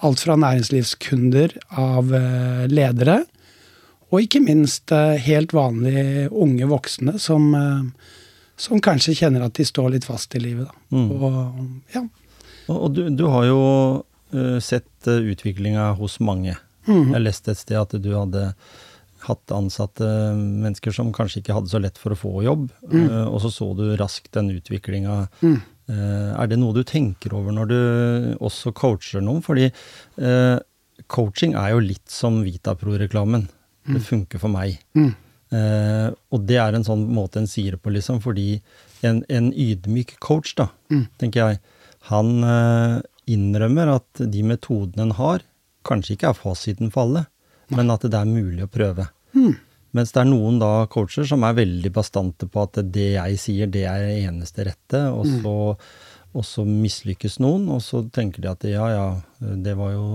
Alt 0.00 0.22
fra 0.24 0.36
næringslivskunder 0.40 1.56
av 1.76 2.14
eh, 2.16 2.64
ledere, 2.72 3.18
og 4.10 4.24
ikke 4.24 4.42
minst 4.42 4.90
eh, 4.94 5.18
helt 5.22 5.54
vanlige 5.54 6.28
unge 6.34 6.66
voksne 6.70 7.16
som, 7.22 7.50
eh, 7.54 8.12
som 8.58 8.82
kanskje 8.82 9.16
kjenner 9.22 9.46
at 9.46 9.58
de 9.58 9.66
står 9.66 9.92
litt 9.94 10.06
fast 10.08 10.34
i 10.34 10.42
livet. 10.42 10.70
Mm. 10.90 11.10
Og 11.14 11.94
ja. 11.94 12.04
Og, 12.70 12.86
du, 12.94 13.04
du 13.14 13.24
har 13.30 13.46
jo 13.48 13.62
eh, 14.34 14.58
sett 14.62 15.10
utviklinga 15.10 15.92
hos 15.98 16.18
mange. 16.22 16.56
Mm. 16.88 17.12
Jeg 17.14 17.24
leste 17.26 17.54
et 17.54 17.62
sted 17.62 17.78
at 17.78 17.94
du 18.02 18.12
hadde 18.16 18.50
hatt 19.20 19.52
ansatte 19.52 20.06
mennesker 20.34 20.94
som 20.96 21.10
kanskje 21.14 21.42
ikke 21.42 21.58
hadde 21.58 21.70
så 21.70 21.78
lett 21.82 21.98
for 22.00 22.14
å 22.14 22.18
få 22.18 22.30
jobb, 22.40 22.70
mm. 22.88 23.10
og 23.28 23.36
så 23.44 23.50
så 23.52 23.66
du 23.76 23.84
raskt 24.00 24.30
den 24.32 24.48
utviklinga. 24.54 25.26
Mm. 25.44 25.58
Eh, 25.90 26.32
er 26.38 26.46
det 26.50 26.58
noe 26.60 26.76
du 26.76 26.84
tenker 26.86 27.34
over 27.34 27.52
når 27.56 27.70
du 27.72 27.78
også 28.46 28.72
coacher 28.76 29.22
noen? 29.24 29.42
Fordi 29.42 29.66
eh, 29.70 30.58
coaching 31.10 31.56
er 31.58 31.72
jo 31.74 31.82
litt 31.82 32.06
som 32.12 32.40
Vitapro-reklamen. 32.46 33.48
Det 33.90 34.02
funker 34.06 34.38
for 34.38 34.52
meg. 34.52 34.76
Mm. 34.94 35.10
Eh, 35.50 36.08
og 36.30 36.44
det 36.46 36.60
er 36.62 36.76
en 36.78 36.84
sånn 36.86 37.08
måte 37.10 37.40
en 37.42 37.48
sier 37.50 37.74
det 37.74 37.80
på, 37.82 37.90
liksom, 37.90 38.20
fordi 38.22 38.60
en, 39.02 39.24
en 39.32 39.48
ydmyk 39.50 40.18
coach, 40.22 40.52
da, 40.60 40.68
Mm. 40.92 41.06
tenker 41.18 41.40
jeg, 41.48 41.60
han 42.10 42.30
eh, 42.44 43.00
innrømmer 43.34 43.90
at 43.96 44.22
de 44.30 44.42
metodene 44.46 45.08
en 45.08 45.16
har, 45.18 45.42
kanskje 45.88 46.14
ikke 46.14 46.30
er 46.30 46.38
fasiten 46.38 46.92
for 46.94 47.06
alle, 47.08 47.24
men 47.74 47.90
at 47.90 48.02
det 48.06 48.14
er 48.20 48.28
mulig 48.30 48.62
å 48.66 48.70
prøve. 48.70 49.08
Mm. 49.34 49.56
Mens 49.96 50.12
det 50.14 50.20
er 50.22 50.28
noen 50.30 50.60
da 50.62 50.86
coacher 50.92 51.26
som 51.26 51.42
er 51.48 51.56
veldig 51.58 51.90
bastante 51.96 52.46
på 52.50 52.62
at 52.66 52.78
det 52.94 53.08
jeg 53.16 53.38
sier, 53.42 53.66
det 53.72 53.84
er 53.90 54.04
det 54.06 54.18
eneste 54.28 54.66
rette, 54.68 55.00
og 55.10 55.26
så, 55.26 55.54
og 56.30 56.44
så 56.46 56.62
mislykkes 56.68 57.40
noen, 57.42 57.64
og 57.74 57.82
så 57.82 58.04
tenker 58.14 58.44
de 58.44 58.52
at 58.52 58.68
ja, 58.70 58.86
ja, 58.94 59.08
det 59.66 59.74
var 59.80 59.96
jo 59.96 60.06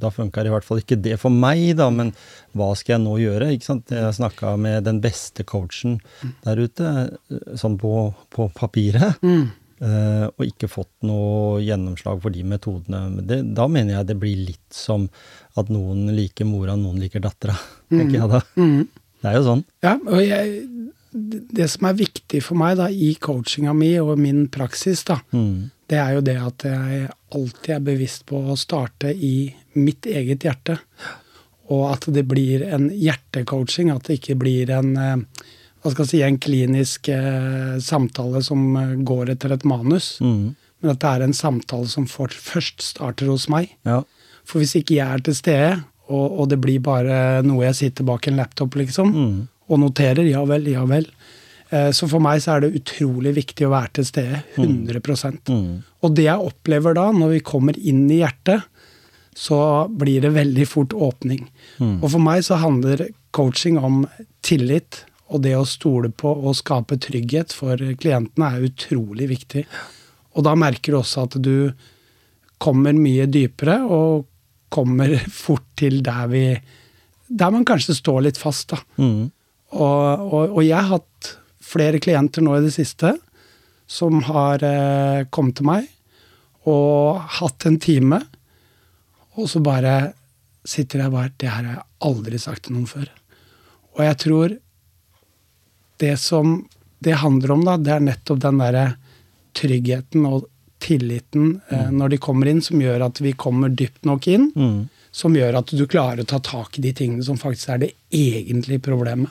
da 0.00 0.08
funka 0.08 0.40
i 0.46 0.48
hvert 0.48 0.64
fall 0.64 0.78
ikke 0.80 0.96
det 1.04 1.18
for 1.20 1.28
meg, 1.34 1.74
da, 1.76 1.90
men 1.92 2.14
hva 2.56 2.70
skal 2.78 2.94
jeg 2.94 3.02
nå 3.04 3.14
gjøre? 3.20 3.50
ikke 3.52 3.66
sant? 3.68 3.90
Jeg 3.92 4.14
snakka 4.16 4.54
med 4.56 4.86
den 4.86 5.00
beste 5.04 5.44
coachen 5.44 5.98
der 6.46 6.62
ute, 6.62 6.92
sånn 7.60 7.76
på, 7.82 7.94
på 8.32 8.46
papiret, 8.56 9.18
Mm. 9.20 9.50
eh, 9.84 10.24
og 10.30 10.46
ikke 10.46 10.70
fått 10.72 10.90
noe 11.04 11.60
gjennomslag 11.64 12.22
for 12.24 12.32
de 12.32 12.42
metodene. 12.48 13.20
Det, 13.28 13.42
da 13.56 13.68
mener 13.68 13.98
jeg 13.98 14.08
det 14.10 14.16
blir 14.22 14.40
litt 14.54 14.72
som 14.72 15.06
at 15.58 15.70
noen 15.72 16.06
liker 16.14 16.46
mora, 16.46 16.76
noen 16.78 17.00
liker 17.02 17.20
dattera, 17.24 17.56
tenker 17.90 18.18
jeg 18.20 18.30
da. 18.30 18.40
Mm. 18.60 18.84
Det 19.20 19.28
er 19.30 19.34
jo 19.36 19.42
sånn. 19.48 19.64
Ja, 19.84 19.96
og 20.06 20.20
jeg, 20.22 20.62
det 21.58 21.66
som 21.72 21.88
er 21.90 21.98
viktig 21.98 22.40
for 22.46 22.56
meg 22.60 22.76
da, 22.78 22.86
i 22.88 23.14
coachinga 23.20 23.74
mi 23.76 23.92
og 24.00 24.14
min 24.20 24.46
praksis, 24.52 25.02
da, 25.08 25.18
Mm. 25.34 25.70
det 25.90 25.98
er 25.98 26.12
jo 26.14 26.20
det 26.24 26.36
at 26.40 26.64
jeg 26.70 27.08
alltid 27.34 27.74
er 27.74 27.80
bevisst 27.90 28.24
på 28.30 28.38
å 28.52 28.56
starte 28.58 29.10
i 29.14 29.50
mitt 29.74 30.06
eget 30.06 30.46
hjerte. 30.46 30.78
Og 31.70 31.84
at 31.92 32.06
det 32.10 32.24
blir 32.26 32.64
en 32.66 32.88
hjertecoaching, 32.90 33.90
at 33.94 34.08
det 34.08 34.16
ikke 34.20 34.38
blir 34.40 34.70
en 34.74 34.96
eh, 34.98 35.16
hva 35.80 35.92
skal 35.92 36.04
jeg 36.04 36.10
si, 36.10 36.22
en 36.26 36.38
klinisk 36.42 37.08
eh, 37.08 37.76
samtale 37.80 38.42
som 38.44 38.64
eh, 38.76 38.96
går 39.06 39.30
etter 39.36 39.54
et 39.54 39.62
manus. 39.64 40.16
Mm. 40.20 40.56
Men 40.82 40.90
at 40.94 40.98
det 41.02 41.10
er 41.12 41.22
en 41.26 41.36
samtale 41.36 41.86
som 41.88 42.08
for, 42.10 42.28
først 42.32 42.82
starter 42.82 43.30
hos 43.30 43.46
meg. 43.52 43.70
Ja. 43.86 44.00
For 44.44 44.58
hvis 44.62 44.76
ikke 44.80 44.96
jeg 44.98 45.06
er 45.06 45.18
til 45.26 45.34
stede, 45.34 45.84
og, 46.10 46.40
og 46.40 46.48
det 46.50 46.58
blir 46.60 46.80
bare 46.82 47.42
noe 47.46 47.64
jeg 47.68 47.74
sitter 47.84 48.04
bak 48.08 48.26
en 48.28 48.36
laptop, 48.40 48.74
liksom, 48.74 49.12
Mm. 49.14 49.48
og 49.70 49.78
noterer, 49.78 50.24
ja 50.28 50.42
vel, 50.44 50.66
ja 50.66 50.84
vel. 50.84 51.06
Eh, 51.70 51.90
Så 51.94 52.08
for 52.10 52.18
meg 52.20 52.40
så 52.42 52.56
er 52.56 52.60
det 52.64 52.74
utrolig 52.82 53.34
viktig 53.36 53.66
å 53.68 53.70
være 53.70 53.92
til 54.00 54.04
stede. 54.04 54.42
100 54.56 55.00
Mm. 55.48 55.82
Og 56.02 56.14
det 56.16 56.24
jeg 56.24 56.38
opplever 56.50 56.94
da, 56.94 57.10
når 57.12 57.30
vi 57.36 57.40
kommer 57.40 57.78
inn 57.78 58.10
i 58.10 58.18
hjertet, 58.24 58.64
så 59.34 59.86
blir 59.88 60.20
det 60.20 60.32
veldig 60.34 60.66
fort 60.66 60.90
åpning. 60.92 61.46
Mm. 61.78 62.02
Og 62.02 62.10
for 62.10 62.18
meg 62.18 62.42
så 62.42 62.58
handler 62.58 63.06
coaching 63.32 63.78
om 63.78 64.06
tillit, 64.42 65.04
og 65.30 65.42
det 65.42 65.54
å 65.54 65.62
stole 65.64 66.08
på 66.10 66.26
og 66.34 66.56
skape 66.58 66.98
trygghet 66.98 67.52
for 67.54 67.76
klientene 67.76 68.48
er 68.56 68.66
utrolig 68.66 69.28
viktig. 69.30 69.64
Og 70.34 70.42
da 70.42 70.56
merker 70.58 70.90
du 70.92 70.98
også 70.98 71.22
at 71.28 71.38
du 71.40 71.70
kommer 72.58 72.92
mye 72.92 73.26
dypere, 73.30 73.78
og 73.86 74.26
kommer 74.72 75.16
fort 75.32 75.66
til 75.78 76.00
der 76.06 76.30
vi 76.30 76.44
Der 77.30 77.50
man 77.54 77.64
kanskje 77.64 77.94
står 77.94 78.24
litt 78.26 78.38
fast, 78.38 78.72
da. 78.72 78.78
Mm. 78.98 79.30
Og, 79.70 80.32
og, 80.34 80.56
og 80.56 80.64
jeg 80.66 80.74
har 80.74 80.96
hatt 80.98 81.28
flere 81.62 82.00
klienter 82.02 82.42
nå 82.42 82.56
i 82.56 82.64
det 82.64 82.72
siste 82.74 83.12
som 83.90 84.18
har 84.26 84.62
eh, 84.66 85.26
kommet 85.30 85.60
til 85.60 85.68
meg 85.68 85.86
og 86.70 87.22
hatt 87.38 87.66
en 87.66 87.78
time, 87.80 88.18
og 89.38 89.46
så 89.50 89.62
bare 89.62 90.12
sitter 90.66 91.04
jeg 91.04 91.12
bare 91.14 91.32
Det 91.38 91.48
her 91.48 91.64
har 91.64 91.78
jeg 91.78 91.86
aldri 92.04 92.38
sagt 92.38 92.66
til 92.66 92.76
noen 92.76 92.90
før. 92.90 93.06
Og 93.96 94.02
jeg 94.04 94.18
tror 94.20 94.56
det 96.02 96.16
som 96.20 96.58
det 97.00 97.16
handler 97.22 97.54
om, 97.54 97.64
da, 97.64 97.78
det 97.80 97.94
er 97.94 98.04
nettopp 98.04 98.42
den 98.42 98.60
derre 98.60 98.84
tryggheten 99.56 100.26
og 100.28 100.44
tilliten 100.80 101.60
eh, 101.70 101.90
når 101.92 102.14
de 102.14 102.18
kommer 102.22 102.50
inn, 102.50 102.62
som 102.64 102.80
gjør 102.82 103.04
at 103.06 103.20
vi 103.22 103.32
kommer 103.38 103.68
dypt 103.72 104.04
nok 104.08 104.26
inn 104.32 104.50
Mm. 104.56 104.88
som 105.12 105.34
gjør 105.34 105.58
at 105.58 105.72
du 105.74 105.84
klarer 105.90 106.22
å 106.22 106.26
ta 106.30 106.38
tak 106.38 106.78
i 106.78 106.82
de 106.84 106.92
tingene 106.96 107.24
som 107.26 107.36
faktisk 107.38 107.68
er 107.74 107.78
det 107.84 107.92
egentlige 108.14 108.80
problemet. 108.84 109.30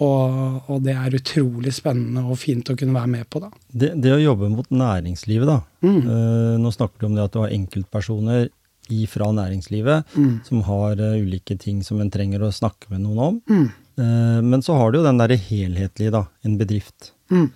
Og, 0.00 0.62
og 0.72 0.78
det 0.86 0.94
er 0.96 1.12
utrolig 1.18 1.74
spennende 1.76 2.22
og 2.24 2.38
fint 2.40 2.70
å 2.72 2.76
kunne 2.78 2.96
være 2.96 3.10
med 3.12 3.26
på, 3.28 3.42
da. 3.44 3.50
Det, 3.68 3.90
det 4.00 4.14
å 4.14 4.22
jobbe 4.22 4.48
mot 4.48 4.70
næringslivet, 4.72 5.44
da. 5.50 5.58
Mm. 5.84 5.98
Eh, 6.00 6.54
nå 6.62 6.72
snakker 6.72 7.02
du 7.04 7.06
om 7.10 7.18
det 7.18 7.26
at 7.26 7.34
du 7.36 7.42
har 7.42 7.52
enkeltpersoner 7.52 8.48
fra 9.06 9.28
næringslivet 9.30 10.16
Mm. 10.18 10.40
som 10.48 10.62
har 10.66 10.98
uh, 10.98 11.12
ulike 11.22 11.54
ting 11.62 11.82
som 11.86 12.00
en 12.02 12.08
trenger 12.10 12.42
å 12.42 12.48
snakke 12.50 12.88
med 12.90 13.04
noen 13.04 13.20
om. 13.22 13.36
Mm. 13.46 13.68
Eh, 14.02 14.40
men 14.42 14.64
så 14.66 14.74
har 14.80 14.90
du 14.90 14.98
jo 14.98 15.04
den 15.04 15.20
derre 15.20 15.36
helhetlige, 15.38 16.10
da. 16.10 16.24
En 16.42 16.56
bedrift. 16.58 17.12
Mm. 17.30 17.50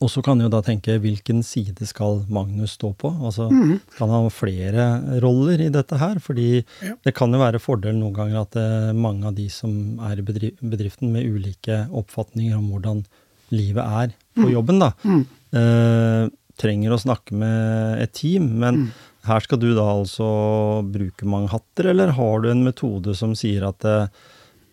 Og 0.00 0.06
så 0.12 0.22
kan 0.22 0.38
du 0.38 0.44
jo 0.44 0.50
da 0.52 0.60
tenke 0.62 0.94
hvilken 1.02 1.40
side 1.42 1.82
skal 1.90 2.20
Magnus 2.30 2.76
stå 2.78 2.92
på? 2.96 3.10
Altså, 3.18 3.48
Mm. 3.50 3.80
Kan 3.96 4.08
han 4.10 4.22
ha 4.28 4.30
flere 4.30 4.84
roller 5.20 5.58
i 5.60 5.68
dette 5.74 5.98
her? 5.98 6.20
Fordi 6.22 6.64
Ja. 6.82 6.94
det 7.04 7.14
kan 7.14 7.32
jo 7.32 7.38
være 7.40 7.58
fordel 7.60 7.94
noen 7.98 8.14
ganger 8.14 8.40
at 8.42 8.54
eh, 8.56 8.92
mange 8.92 9.24
av 9.26 9.34
de 9.34 9.48
som 9.48 9.98
er 10.00 10.18
i 10.18 10.22
bedri 10.22 10.52
bedriften 10.62 11.10
med 11.10 11.26
ulike 11.26 11.88
oppfatninger 11.90 12.54
om 12.56 12.70
hvordan 12.70 13.04
livet 13.50 13.82
er 13.84 14.14
på 14.36 14.52
jobben, 14.52 14.78
da, 14.78 14.92
Mm. 15.04 15.26
eh, 15.52 16.28
trenger 16.58 16.90
å 16.94 17.00
snakke 17.02 17.32
med 17.32 18.00
et 18.02 18.12
team. 18.12 18.58
Men 18.58 18.74
Mm. 18.76 18.90
her 19.24 19.40
skal 19.40 19.58
du 19.58 19.74
da 19.74 19.82
altså 19.82 20.82
bruke 20.92 21.24
mange 21.26 21.48
hatter, 21.50 21.90
eller 21.90 22.12
har 22.12 22.40
du 22.42 22.50
en 22.50 22.62
metode 22.64 23.16
som 23.16 23.32
sier 23.34 23.66
at 23.66 23.84
eh, 23.84 24.06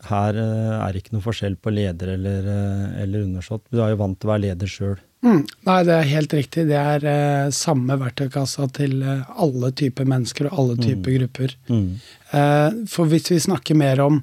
her 0.06 0.34
eh, 0.36 0.88
er 0.88 0.94
ikke 0.94 1.14
noe 1.14 1.22
forskjell 1.22 1.56
på 1.58 1.74
leder 1.74 2.14
eller, 2.14 2.42
eh, 2.46 3.02
eller 3.04 3.24
undersått? 3.26 3.62
Du 3.72 3.82
er 3.82 3.90
jo 3.90 3.98
vant 3.98 4.20
til 4.20 4.30
å 4.30 4.34
være 4.34 4.42
leder 4.52 4.68
sjøl. 4.68 4.98
Mm. 5.26 5.42
Nei, 5.66 5.78
det 5.88 5.94
er 5.96 6.10
helt 6.12 6.34
riktig. 6.38 6.68
Det 6.70 6.78
er 6.78 7.06
eh, 7.10 7.52
samme 7.56 7.98
verktøykassa 7.98 8.68
til 8.78 9.00
eh, 9.02 9.38
alle 9.42 9.72
typer 9.74 10.08
mennesker 10.10 10.52
og 10.52 10.60
alle 10.62 10.76
typer 10.82 11.18
grupper. 11.20 11.56
Mm. 11.72 11.88
Eh, 12.30 12.82
for 12.92 13.10
hvis 13.10 13.32
vi 13.34 13.42
snakker 13.48 13.80
mer 13.80 14.04
om 14.06 14.22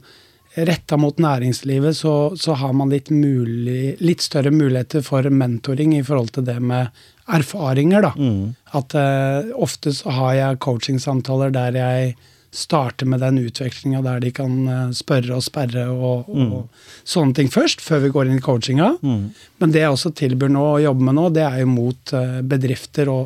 retta 0.54 0.98
mot 1.00 1.18
næringslivet, 1.18 1.96
så, 1.96 2.14
så 2.36 2.54
har 2.60 2.74
man 2.76 2.92
litt, 2.92 3.10
mulig, 3.10 3.96
litt 4.04 4.22
større 4.22 4.52
muligheter 4.52 5.02
for 5.02 5.26
mentoring 5.32 5.96
i 5.96 6.04
forhold 6.06 6.34
til 6.36 6.46
det 6.46 6.58
med 6.60 6.92
erfaringer, 7.32 8.04
da. 8.04 8.12
Mm. 8.16 8.52
At 8.76 8.94
eh, 8.98 9.52
ofte 9.56 9.94
så 9.96 10.12
har 10.12 10.36
jeg 10.38 10.60
coachingsamtaler 10.62 11.54
der 11.54 11.80
jeg 11.80 12.14
starter 12.52 13.06
med 13.08 13.22
den 13.24 13.38
utvekslinga 13.46 14.02
der 14.04 14.20
de 14.20 14.30
kan 14.36 14.56
eh, 14.68 14.90
spørre 14.92 15.38
og 15.38 15.42
sperre 15.46 15.86
og, 15.88 16.28
og 16.28 16.68
sånne 17.08 17.32
ting 17.38 17.48
først, 17.48 17.80
før 17.80 18.02
vi 18.04 18.10
går 18.12 18.28
inn 18.28 18.36
i 18.40 18.44
coachinga. 18.44 18.90
Mm. 19.00 19.22
Men 19.62 19.72
det 19.72 19.80
jeg 19.80 19.94
også 19.94 20.12
tilbyr 20.20 20.52
nå 20.52 20.64
å 20.74 20.80
jobbe 20.84 21.06
med 21.08 21.16
nå, 21.16 21.28
det 21.32 21.46
er 21.48 21.62
jo 21.62 21.70
mot 21.72 22.12
eh, 22.18 22.42
bedrifter 22.44 23.08
å 23.08 23.22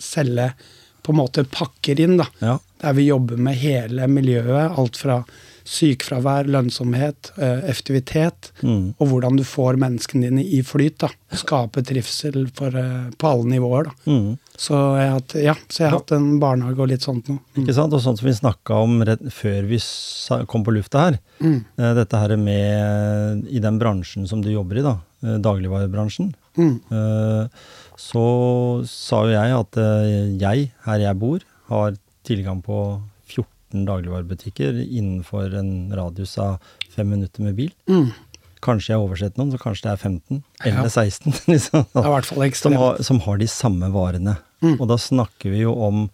selge 0.00 0.52
på 1.04 1.12
en 1.12 1.20
måte 1.20 1.44
pakker 1.48 2.00
inn, 2.00 2.16
da. 2.20 2.26
Ja. 2.40 2.56
Der 2.80 2.96
vi 2.96 3.06
jobber 3.10 3.36
med 3.40 3.56
hele 3.60 4.08
miljøet. 4.08 4.72
Alt 4.80 4.96
fra 5.00 5.20
sykefravær, 5.70 6.48
lønnsomhet, 6.50 7.30
eh, 7.36 7.60
effektivitet, 7.70 8.50
Mm. 8.64 8.94
og 8.98 9.08
hvordan 9.08 9.36
du 9.36 9.44
får 9.44 9.76
menneskene 9.80 10.28
dine 10.28 10.42
i 10.44 10.62
flyt. 10.64 10.98
da. 10.98 11.08
Skape 11.36 11.82
trivsel 11.84 12.48
for, 12.54 12.70
på 13.16 13.28
alle 13.28 13.44
nivåer. 13.48 13.84
da. 13.92 14.36
Så 14.60 14.76
jeg 14.98 15.06
har 15.08 15.14
hatt, 15.16 15.34
ja, 15.40 15.54
så 15.72 15.78
jeg 15.80 15.88
har 15.88 15.94
hatt 16.02 16.10
en 16.12 16.26
barnehage 16.42 16.82
og 16.84 16.90
litt 16.90 17.04
sånt 17.06 17.30
nå. 17.32 17.38
Mm. 17.56 17.62
Ikke 17.62 17.74
sant? 17.78 17.94
Og 17.96 18.02
sånt 18.04 18.20
som 18.20 18.26
vi 18.28 18.34
snakka 18.36 18.76
om 18.84 18.98
rett 19.08 19.22
før 19.32 19.62
vi 19.70 19.78
kom 20.52 20.66
på 20.66 20.74
lufta 20.76 21.06
her. 21.06 21.16
Mm. 21.40 21.54
eh, 21.80 21.92
Dette 21.96 22.20
her 22.20 22.34
med 22.36 23.46
i 23.48 23.62
den 23.64 23.78
bransjen 23.80 24.28
som 24.28 24.42
du 24.44 24.50
jobber 24.52 24.76
i, 24.82 24.84
da. 24.84 24.98
eh, 25.24 25.38
Dagligvarebransjen. 25.40 26.34
Mm. 26.60 26.74
eh, 26.92 27.46
Så 27.96 28.24
sa 28.88 29.22
jo 29.24 29.32
jeg 29.32 29.56
at 29.62 29.80
jeg, 30.40 30.68
her 30.84 30.98
jeg 31.06 31.18
bor, 31.20 31.40
har 31.72 31.96
tilgang 32.28 32.60
på 32.64 32.76
14 33.32 33.86
dagligvarebutikker 33.88 34.76
innenfor 34.84 35.54
en 35.56 35.72
radius 35.96 36.36
av 36.42 36.58
fem 36.92 37.08
minutter 37.16 37.44
med 37.48 37.56
bil. 37.56 37.72
Mm. 37.88 38.10
Kanskje 38.60 38.92
jeg 38.92 38.98
har 39.00 39.06
oversett 39.08 39.38
noen, 39.40 39.52
så 39.54 39.60
kanskje 39.62 39.88
det 39.88 39.92
er 39.96 40.04
15 40.04 40.42
eller 40.66 40.84
Ja. 40.84 40.88
16. 41.08 41.32
liksom. 41.48 41.84
Det 41.96 42.04
i 42.04 42.12
hvert 42.12 42.28
fall 42.28 42.52
som, 42.60 42.76
har, 42.76 43.00
som 43.08 43.20
har 43.24 43.40
de 43.40 43.48
samme 43.48 43.88
varene. 43.94 44.36
Mm. 44.60 44.76
Og 44.78 44.86
da 44.90 44.98
snakker 45.00 45.54
vi 45.54 45.64
jo 45.64 45.74
om 45.86 46.04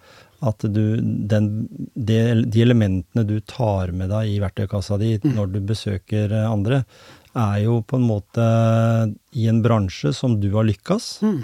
at 0.46 0.62
du, 0.68 0.98
den, 1.00 1.46
de, 1.94 2.18
de 2.44 2.62
elementene 2.62 3.24
du 3.26 3.38
tar 3.40 3.92
med 3.96 4.10
deg 4.12 4.34
i 4.34 4.40
verktøykassa 4.42 4.98
di 5.00 5.14
Mm. 5.18 5.34
når 5.34 5.52
du 5.54 5.60
besøker 5.64 6.32
eh, 6.32 6.50
andre, 6.50 6.84
er 7.36 7.58
jo 7.64 7.80
på 7.82 7.98
en 7.98 8.06
måte 8.08 8.44
i 9.36 9.46
en 9.48 9.62
bransje 9.64 10.12
som 10.14 10.38
du 10.40 10.50
har 10.54 10.64
lykkes. 10.68 11.08
Mm. 11.22 11.42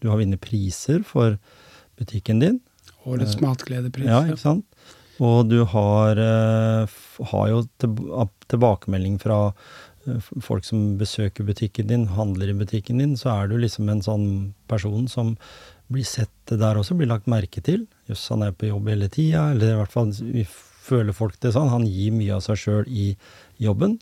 Du 0.00 0.08
har 0.08 0.20
vunnet 0.20 0.40
priser 0.40 1.02
for 1.04 1.38
butikken 1.98 2.40
din. 2.40 2.60
Årets 3.08 3.40
matgledepris. 3.40 4.08
Ja, 4.08 4.22
ikke 4.24 4.40
sant? 4.40 4.64
Og 5.18 5.48
du 5.50 5.64
har, 5.64 6.18
eh, 6.20 6.86
har 7.32 7.48
jo 7.50 7.64
tilbakemelding 8.48 9.18
fra 9.20 9.52
eh, 10.06 10.20
folk 10.40 10.64
som 10.64 10.96
besøker 11.00 11.44
butikken 11.44 11.88
din, 11.88 12.06
handler 12.14 12.52
i 12.52 12.58
butikken 12.60 12.98
din, 13.02 13.16
så 13.16 13.32
er 13.34 13.48
du 13.48 13.58
liksom 13.58 13.88
en 13.90 14.04
sånn 14.04 14.28
person 14.70 15.08
som 15.08 15.34
blir 15.92 16.04
sett 16.04 16.52
der 16.52 16.78
også, 16.80 16.96
blir 16.98 17.08
lagt 17.10 17.28
merke 17.30 17.62
til. 17.64 17.86
Jøss, 18.10 18.26
han 18.32 18.44
er 18.46 18.52
på 18.56 18.68
jobb 18.70 18.88
hele 18.92 19.08
tida, 19.12 19.50
eller 19.54 19.72
i 19.74 19.78
hvert 19.80 19.92
fall 19.94 20.12
vi 20.20 20.44
føler 20.48 21.16
folk 21.16 21.36
det 21.42 21.52
sånn. 21.56 21.70
Han 21.72 21.86
gir 21.88 22.14
mye 22.16 22.36
av 22.38 22.44
seg 22.44 22.60
sjøl 22.60 22.88
i 22.88 23.10
jobben. 23.60 23.98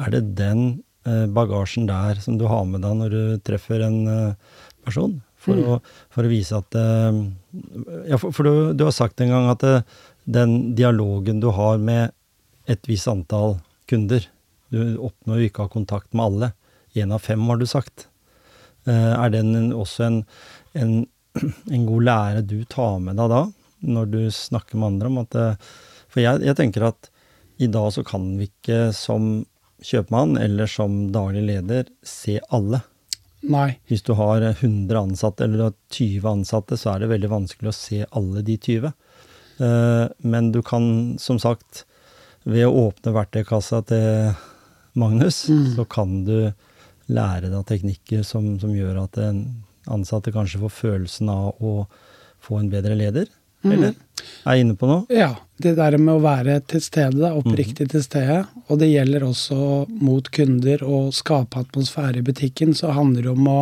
Er 0.00 0.12
det 0.14 0.22
den 0.38 0.82
eh, 1.06 1.26
bagasjen 1.30 1.88
der 1.90 2.20
som 2.22 2.38
du 2.40 2.46
har 2.50 2.64
med 2.68 2.82
deg 2.86 2.96
når 3.00 3.14
du 3.14 3.22
treffer 3.46 3.82
en 3.86 4.00
eh, 4.06 4.54
person? 4.86 5.20
For, 5.40 5.56
Mm. 5.56 5.68
å, 5.72 5.76
for 6.12 6.26
å 6.26 6.28
vise 6.28 6.52
at 6.52 6.76
eh, 6.76 7.18
Ja, 8.10 8.18
for, 8.20 8.28
for 8.36 8.44
du, 8.44 8.74
du 8.76 8.82
har 8.84 8.92
sagt 8.92 9.22
en 9.24 9.30
gang 9.32 9.46
at 9.48 9.62
den 10.28 10.74
dialogen 10.76 11.40
du 11.40 11.46
har 11.56 11.78
med 11.80 12.12
et 12.68 12.84
visst 12.84 13.08
antall 13.08 13.56
kunder 13.88 14.26
Du 14.68 14.98
oppnår 15.00 15.40
jo 15.40 15.48
ikke 15.48 15.62
å 15.62 15.70
ha 15.70 15.72
kontakt 15.72 16.12
med 16.12 16.26
alle. 16.26 16.50
Én 16.92 17.14
av 17.16 17.24
fem, 17.24 17.40
har 17.48 17.56
du 17.56 17.64
sagt. 17.66 18.04
Er 18.84 19.32
den 19.32 19.72
også 19.72 20.04
en, 20.10 20.18
en, 20.76 20.92
en 21.74 21.86
god 21.86 22.04
lære 22.08 22.42
du 22.46 22.58
tar 22.64 22.98
med 23.02 23.16
deg 23.20 23.30
da, 23.32 23.44
når 23.86 24.10
du 24.12 24.20
snakker 24.34 24.76
med 24.80 24.92
andre 24.94 25.10
om 25.12 25.18
at 25.22 25.36
eh, 25.40 25.70
For 26.10 26.20
jeg, 26.24 26.42
jeg 26.44 26.56
tenker 26.58 26.88
at 26.90 27.10
i 27.60 27.68
dag 27.70 27.90
så 27.92 28.02
kan 28.06 28.24
vi 28.38 28.48
ikke 28.48 28.90
som 28.96 29.44
kjøpmann 29.84 30.38
eller 30.40 30.68
som 30.68 31.10
daglig 31.12 31.42
leder 31.46 31.86
se 32.04 32.38
alle. 32.52 32.80
Nei. 33.40 33.78
Hvis 33.88 34.02
du 34.04 34.14
har 34.18 34.42
100 34.42 34.96
ansatte 34.98 35.44
eller 35.44 35.56
du 35.60 35.64
har 35.68 35.76
20 35.96 36.26
ansatte, 36.28 36.76
så 36.80 36.94
er 36.94 37.04
det 37.04 37.10
veldig 37.12 37.30
vanskelig 37.32 37.70
å 37.70 37.76
se 37.76 38.00
alle 38.16 38.42
de 38.44 38.56
20. 38.58 38.90
Eh, 39.60 40.06
Men 40.24 40.50
du 40.52 40.60
kan, 40.64 41.16
som 41.20 41.38
sagt, 41.40 41.84
ved 42.44 42.66
å 42.66 42.88
åpne 42.88 43.12
verktøykassa 43.16 43.82
til 43.88 44.34
Magnus, 44.96 45.44
Mm. 45.48 45.76
så 45.76 45.84
kan 45.88 46.24
du 46.24 46.52
lære 47.08 47.50
deg 47.52 47.66
teknikker 47.68 48.24
som, 48.24 48.58
som 48.60 48.70
gjør 48.74 49.04
at 49.04 49.18
en 49.18 49.44
ansatte 49.88 50.32
kanskje 50.32 50.60
får 50.60 50.72
følelsen 50.76 51.28
av 51.32 51.60
å 51.62 51.86
få 52.40 52.58
en 52.60 52.70
bedre 52.72 52.96
leder. 52.98 53.28
Mm. 53.64 53.72
Eller? 53.72 53.94
Er 54.46 54.56
jeg 54.56 54.64
inne 54.64 54.76
på 54.80 54.88
noe? 54.88 55.04
Ja, 55.12 55.34
det 55.60 55.74
der 55.76 55.96
med 56.00 56.14
å 56.16 56.24
være 56.24 56.58
til 56.68 56.80
stede, 56.84 57.28
oppriktig 57.28 57.36
oppriktig 57.36 57.88
til 57.92 58.04
stede. 58.04 58.38
Og 58.68 58.80
det 58.80 58.90
gjelder 58.90 59.24
også 59.26 59.86
mot 60.00 60.28
kunder 60.32 60.84
og 60.84 61.12
skape 61.16 61.60
atmosfære 61.64 62.20
i 62.20 62.26
butikken. 62.26 62.72
Så 62.76 62.92
handler 62.96 63.28
det 63.28 63.34
om 63.34 63.48
å 63.48 63.60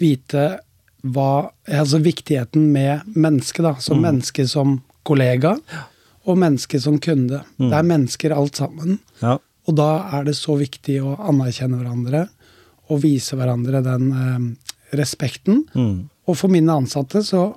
vite 0.00 0.60
hva 1.04 1.50
Altså 1.68 1.98
viktigheten 2.00 2.70
med 2.72 3.02
mennesket, 3.16 3.62
da. 3.62 3.74
Som 3.80 3.98
Mm. 3.98 4.02
menneske 4.02 4.48
som 4.48 4.82
kollega, 5.04 5.58
og 6.26 6.38
menneske 6.38 6.80
som 6.80 6.98
kunde. 6.98 7.42
Mm. 7.58 7.70
Det 7.70 7.78
er 7.78 7.82
mennesker 7.82 8.30
alt 8.32 8.56
sammen. 8.56 8.98
Ja. 9.20 9.38
Og 9.66 9.76
da 9.76 10.08
er 10.12 10.24
det 10.24 10.34
så 10.36 10.56
viktig 10.58 11.02
å 11.02 11.16
anerkjenne 11.18 11.80
hverandre 11.80 12.28
og 12.90 13.00
vise 13.00 13.36
hverandre 13.36 13.82
den 13.82 14.12
eh, 14.12 14.63
respekten. 14.98 15.64
Mm. 15.74 16.08
Og 16.28 16.36
for 16.40 16.48
mine 16.52 16.72
ansatte 16.72 17.22
så 17.26 17.54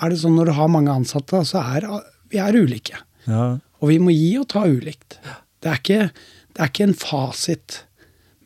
er 0.00 0.10
det 0.12 0.18
sånn 0.22 0.36
når 0.38 0.46
du 0.50 0.52
har 0.56 0.68
mange 0.72 0.92
ansatte, 0.92 1.42
så 1.44 1.60
er 1.76 1.86
vi 2.30 2.38
er 2.38 2.52
ulike. 2.56 2.96
ja. 3.26 3.58
Og 3.80 3.88
vi 3.88 3.98
må 3.98 4.12
gi 4.12 4.34
og 4.36 4.46
ta 4.52 4.66
ulikt. 4.68 5.14
Det 5.64 5.70
er 5.70 5.78
ikke, 5.80 6.10
det 6.52 6.60
er 6.60 6.68
ikke 6.68 6.82
en 6.84 6.94
fasit. 7.00 7.78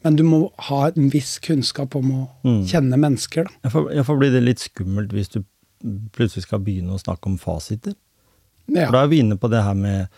Men 0.05 0.15
du 0.15 0.23
må 0.23 0.39
ha 0.69 0.85
en 0.95 1.09
viss 1.11 1.41
kunnskap 1.43 1.97
om 1.99 2.11
å 2.13 2.29
Mm. 2.45 2.61
kjenne 2.71 2.97
mennesker. 3.03 3.45
Da. 3.63 3.71
Jeg 3.91 4.05
får, 4.07 4.19
bli 4.21 4.29
det 4.31 4.43
litt 4.45 4.59
skummelt 4.63 5.11
hvis 5.11 5.31
du 5.35 5.41
plutselig 6.13 6.43
skal 6.47 6.61
begynne 6.61 6.95
å 6.95 7.01
snakke 7.03 7.27
om 7.27 7.37
fasiter. 7.37 7.95
Ja, 8.69 8.87
For 8.87 8.93
da 8.93 9.03
er 9.03 9.09
vi 9.09 9.19
inne 9.25 9.37
på 9.37 9.51
det 9.51 9.65
her 9.65 9.75
med 9.75 10.09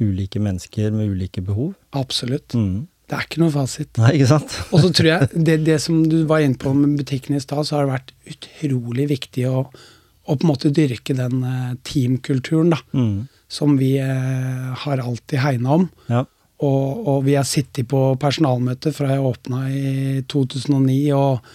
ulike 0.00 0.38
mennesker 0.38 0.92
med 0.92 1.08
ulike 1.16 1.40
behov. 1.42 1.74
absolutt. 1.94 2.52
Mm. 2.54 2.88
Det 3.08 3.16
er 3.16 3.24
ikke 3.24 3.40
noe 3.40 3.52
fasit. 3.54 3.90
Nei, 3.96 4.14
ikke 4.18 4.30
sant? 4.34 4.56
Og 4.72 4.82
så 4.84 4.90
tror 4.92 5.08
jeg, 5.08 5.28
det, 5.32 5.60
det 5.64 5.78
som 5.80 6.02
du 6.04 6.18
var 6.28 6.44
inne 6.44 6.60
på 6.60 6.74
med 6.76 6.98
butikken 7.00 7.38
i 7.38 7.42
stad, 7.42 7.64
så 7.64 7.78
har 7.78 7.86
det 7.86 7.94
vært 7.94 8.12
utrolig 8.34 9.06
viktig 9.14 9.46
å, 9.48 9.62
å 9.64 10.36
på 10.36 10.44
en 10.44 10.50
måte 10.50 10.72
dyrke 10.74 11.16
den 11.16 11.40
eh, 11.40 11.76
teamkulturen, 11.88 12.74
da. 12.76 12.82
Mm. 12.92 13.28
Som 13.48 13.78
vi 13.80 13.94
eh, 14.02 14.66
har 14.82 15.00
alltid 15.00 15.40
hegna 15.40 15.78
om. 15.78 15.86
Ja. 16.12 16.26
Og, 16.58 17.08
og 17.08 17.24
vi 17.24 17.38
har 17.38 17.46
sittet 17.48 17.88
på 17.88 18.02
personalmøte 18.20 18.92
fra 18.92 19.14
jeg 19.14 19.24
åpna 19.24 19.62
i 19.70 20.20
2009 20.28 20.98
og 21.16 21.48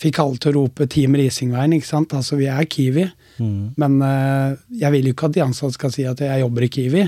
fikk 0.00 0.20
alle 0.22 0.40
til 0.40 0.52
å 0.52 0.62
rope 0.62 0.86
Team 0.90 1.16
Risingveien, 1.18 1.74
ikke 1.76 1.90
sant. 1.90 2.14
Altså 2.16 2.38
vi 2.40 2.48
er 2.48 2.64
Kiwi. 2.70 3.04
Mm. 3.42 3.74
Men 3.80 4.00
eh, 4.08 4.56
jeg 4.80 4.96
vil 4.96 5.10
jo 5.10 5.14
ikke 5.18 5.28
at 5.28 5.36
de 5.36 5.44
ansatte 5.44 5.76
skal 5.76 5.92
si 5.92 6.08
at 6.08 6.24
jeg 6.24 6.44
jobber 6.46 6.64
i 6.64 6.72
Kiwi. 6.78 7.04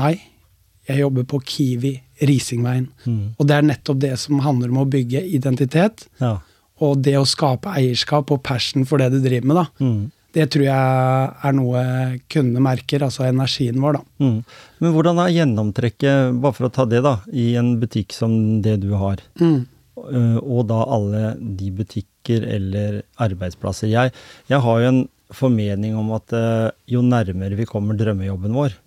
Nei, 0.00 0.14
jeg 0.90 1.02
jobber 1.04 1.26
på 1.28 1.42
Kiwi 1.46 1.94
Risingveien. 2.20 2.88
Mm. 3.06 3.34
Og 3.38 3.46
det 3.48 3.56
er 3.56 3.66
nettopp 3.66 4.00
det 4.02 4.14
som 4.20 4.40
handler 4.44 4.70
om 4.72 4.82
å 4.84 4.88
bygge 4.90 5.22
identitet, 5.24 6.06
Ja. 6.20 6.38
og 6.80 7.02
det 7.02 7.16
å 7.18 7.26
skape 7.28 7.72
eierskap 7.76 8.30
og 8.30 8.42
passion 8.42 8.84
for 8.88 8.98
det 8.98 9.10
du 9.12 9.20
driver 9.20 9.46
med, 9.46 9.56
da. 9.56 9.66
Mm. 9.84 10.10
Det 10.32 10.44
tror 10.54 10.62
jeg 10.62 11.30
er 11.42 11.52
noe 11.58 11.80
kundene 12.30 12.62
merker, 12.62 13.02
altså 13.02 13.24
energien 13.26 13.80
vår, 13.82 13.98
da. 13.98 14.02
Mm. 14.22 14.36
Men 14.80 14.92
hvordan 14.94 15.18
er 15.24 15.32
gjennomtrekket, 15.34 16.40
bare 16.40 16.54
for 16.54 16.68
å 16.68 16.72
ta 16.72 16.84
det, 16.86 17.02
da, 17.02 17.16
i 17.34 17.54
en 17.58 17.72
butikk 17.82 18.12
som 18.14 18.62
det 18.62 18.76
du 18.84 18.92
har? 18.94 19.18
Mm. 19.40 19.66
øh, 20.00 20.36
og 20.40 20.68
da 20.70 20.84
alle 20.86 21.34
de 21.40 21.70
butikker 21.70 22.46
eller 22.46 23.02
arbeidsplasser. 23.18 23.90
Jeg, 23.90 24.12
jeg 24.48 24.60
har 24.60 24.80
jo 24.80 24.88
en 24.92 25.02
formening 25.34 25.96
om 25.98 26.12
at 26.16 26.32
øh, 26.32 26.70
jo 26.88 27.02
nærmere 27.02 27.58
vi 27.58 27.66
kommer 27.68 27.98
drømmejobben 27.98 28.54
vår, 28.54 28.78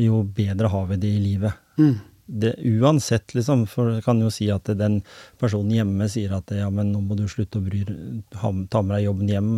jo 0.00 0.22
bedre 0.24 0.70
har 0.72 0.86
vi 0.86 0.96
det 1.02 1.10
i 1.18 1.20
livet. 1.20 1.52
Mm. 1.78 1.98
Det, 2.30 2.52
uansett, 2.78 3.32
liksom, 3.34 3.64
for 3.66 3.96
jeg 3.96 4.04
kan 4.04 4.20
jo 4.22 4.28
si 4.30 4.46
at 4.54 4.68
den 4.78 5.00
personen 5.40 5.72
hjemme 5.74 6.06
sier 6.12 6.36
at 6.36 6.52
ja, 6.54 6.68
men 6.70 6.92
nå 6.94 7.00
må 7.02 7.16
du 7.18 7.24
slutte 7.26 7.58
å 7.58 7.64
bry 7.64 7.80
ha, 8.38 8.52
ta 8.70 8.82
med 8.86 8.94
deg 8.94 9.08
jobben 9.08 9.32
hjem. 9.32 9.48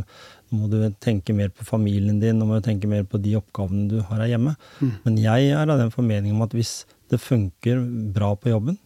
Nå 0.48 0.60
må 0.62 0.70
du 0.72 0.78
tenke 1.04 1.34
mer 1.36 1.50
på 1.52 1.66
familien 1.68 2.20
din, 2.22 2.38
nå 2.40 2.48
må 2.48 2.56
du 2.56 2.64
tenke 2.64 2.88
mer 2.88 3.04
på 3.04 3.20
de 3.20 3.34
oppgavene 3.36 3.90
du 3.90 3.98
har 4.00 4.22
her 4.24 4.32
hjemme. 4.32 4.54
Mm. 4.80 4.94
Men 5.04 5.20
jeg 5.20 5.52
er 5.52 5.68
av 5.68 5.82
den 5.82 5.92
formening 5.92 6.32
om 6.32 6.46
at 6.46 6.56
hvis 6.56 6.72
det 7.12 7.20
funker 7.20 7.84
bra 8.16 8.32
på 8.40 8.54
jobben, 8.54 8.80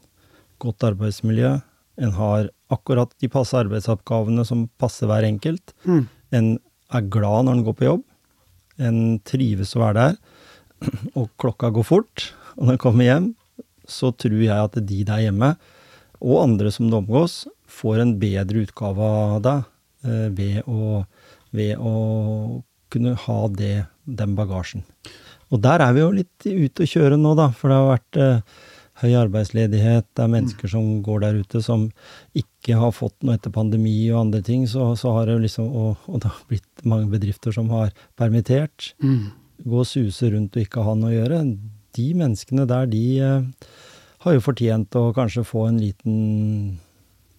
godt 0.62 0.83
arbeidsmiljø, 0.90 1.55
en 2.03 2.12
har 2.18 2.51
akkurat 2.72 3.12
de 3.22 3.31
passe 3.33 3.55
arbeidsoppgavene 3.57 4.42
som 4.44 4.66
passer 4.83 5.07
hver 5.09 5.25
enkelt, 5.29 5.72
Mm. 5.87 6.09
en 6.33 6.59
er 6.92 7.03
glad 7.11 7.46
når 7.46 7.53
en 7.57 7.64
går 7.64 7.77
på 7.79 7.87
jobb, 7.87 8.05
en 8.79 9.18
trives 9.25 9.75
å 9.77 9.81
være 9.81 9.94
der, 10.03 10.16
og 11.18 11.31
klokka 11.40 11.70
går 11.72 11.87
fort, 11.87 12.33
og 12.57 12.66
når 12.66 12.77
en 12.77 12.83
kommer 12.83 13.05
hjem, 13.09 13.35
så 13.90 14.12
tror 14.12 14.38
jeg 14.42 14.57
at 14.57 14.79
de 14.79 15.03
der 15.07 15.25
hjemme, 15.27 15.55
og 16.20 16.42
andre 16.42 16.72
som 16.72 16.88
det 16.90 16.99
omgås, 16.99 17.44
får 17.66 18.03
en 18.03 18.14
bedre 18.20 18.64
utgave 18.64 19.11
av 19.11 19.40
deg 19.44 19.66
eh, 20.07 20.29
ved, 20.37 20.62
å, 20.70 21.03
ved 21.57 21.77
å 21.77 21.96
kunne 22.92 23.16
ha 23.27 23.40
det, 23.53 23.75
den 24.07 24.37
bagasjen. 24.38 24.87
Og 25.53 25.61
der 25.62 25.83
er 25.85 25.92
vi 25.94 26.03
jo 26.03 26.14
litt 26.14 26.46
ute 26.46 26.87
å 26.87 26.90
kjøre 26.90 27.18
nå, 27.20 27.35
da, 27.38 27.51
for 27.55 27.70
det 27.70 27.79
har 27.79 27.92
vært, 27.92 28.20
eh, 28.22 28.64
høy 29.03 29.12
arbeidsledighet, 29.18 30.07
det 30.16 30.25
er 30.25 30.33
mennesker 30.33 30.70
som 30.72 30.87
går 31.05 31.25
der 31.27 31.40
ute 31.44 31.61
som 31.64 31.88
ikke 32.37 32.79
har 32.81 32.94
fått 32.96 33.16
noe 33.27 33.37
etter 33.37 33.53
pandemi 33.53 33.94
og 34.09 34.22
andre 34.22 34.40
ting, 34.44 34.64
så, 34.70 34.94
så 34.96 35.12
har 35.18 35.29
det 35.29 35.37
liksom 35.44 35.68
og, 35.68 36.07
og, 36.09 36.20
det 36.22 36.31
har 36.31 36.46
blitt 36.49 36.87
mange 36.88 37.11
bedrifter 37.12 37.53
som 37.53 37.68
har 37.75 37.92
permittert. 38.16 38.94
Mm. 39.05 39.35
Gå 39.66 39.83
og 39.83 39.88
suse 39.88 40.31
rundt 40.33 40.57
og 40.57 40.64
ikke 40.64 40.85
ha 40.87 40.96
noe 40.96 41.12
å 41.12 41.16
gjøre. 41.16 41.42
De 41.97 42.09
menneskene 42.19 42.67
der, 42.69 42.87
de 42.93 43.05
eh, 43.25 43.69
har 44.27 44.37
jo 44.37 44.43
fortjent 44.45 44.97
å 44.99 45.09
kanskje 45.17 45.45
få 45.47 45.67
en 45.71 45.79
liten 45.81 46.17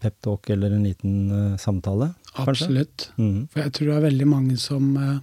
peptalk 0.01 0.49
eller 0.53 0.71
en 0.77 0.85
liten 0.85 1.17
eh, 1.31 1.57
samtale. 1.61 2.11
Kanskje? 2.35 2.67
Absolutt. 2.67 3.09
Mm. 3.17 3.47
For 3.53 3.63
jeg 3.65 3.73
tror 3.77 3.89
det 3.91 3.97
er 3.97 4.05
veldig 4.09 4.27
mange 4.29 4.57
som 4.61 4.91
eh, 5.01 5.19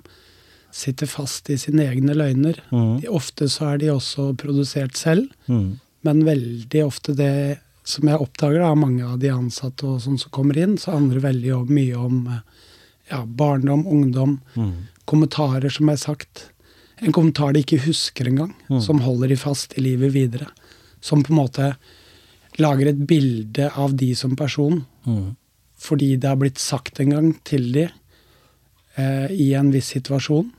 sitter 0.75 1.07
fast 1.11 1.51
i 1.55 1.59
sine 1.61 1.87
egne 1.91 2.17
løgner. 2.19 2.59
Mm. 2.75 2.97
De, 3.05 3.11
ofte 3.15 3.47
så 3.53 3.73
er 3.75 3.83
de 3.85 3.93
også 3.95 4.33
produsert 4.41 4.99
selv, 4.99 5.31
Mm. 5.47 5.79
men 6.05 6.25
veldig 6.27 6.81
ofte 6.87 7.15
det 7.17 7.59
som 7.85 8.09
jeg 8.09 8.17
oppdager 8.21 8.63
av 8.65 8.79
mange 8.81 9.05
av 9.05 9.19
de 9.21 9.29
ansatte 9.33 9.85
og 9.87 10.01
sånn 10.01 10.19
som 10.19 10.31
kommer 10.33 10.57
inn, 10.59 10.79
så 10.81 10.95
handler 10.97 11.21
det 11.21 11.27
veldig 11.29 11.59
mye 11.69 11.97
om 12.01 12.19
ja, 13.11 13.23
barndom, 13.27 13.87
ungdom, 13.87 14.39
Mm. 14.57 14.73
kommentarer 15.07 15.71
som 15.71 15.89
er 15.93 15.97
sagt. 16.01 16.47
En 17.03 17.13
kommentar 17.13 17.53
de 17.53 17.61
ikke 17.65 17.81
husker 17.87 18.29
engang, 18.31 18.55
Mm. 18.71 18.81
som 18.81 19.01
holder 19.01 19.29
de 19.29 19.37
fast 19.37 19.75
i 19.79 19.81
livet 19.83 20.13
videre. 20.13 20.47
Som 21.01 21.23
på 21.23 21.31
en 21.33 21.37
måte 21.41 21.77
lager 22.59 22.89
et 22.89 23.07
bilde 23.07 23.71
av 23.77 23.97
de 23.97 24.15
som 24.15 24.37
person, 24.37 24.87
Mm. 25.07 25.37
fordi 25.79 26.17
det 26.19 26.29
har 26.29 26.37
blitt 26.37 26.59
sagt 26.59 27.01
en 27.01 27.11
gang 27.11 27.33
til 27.45 27.73
de 27.73 27.91
eh, 28.97 29.27
i 29.33 29.53
en 29.55 29.73
viss 29.73 29.87
situasjon, 29.93 30.53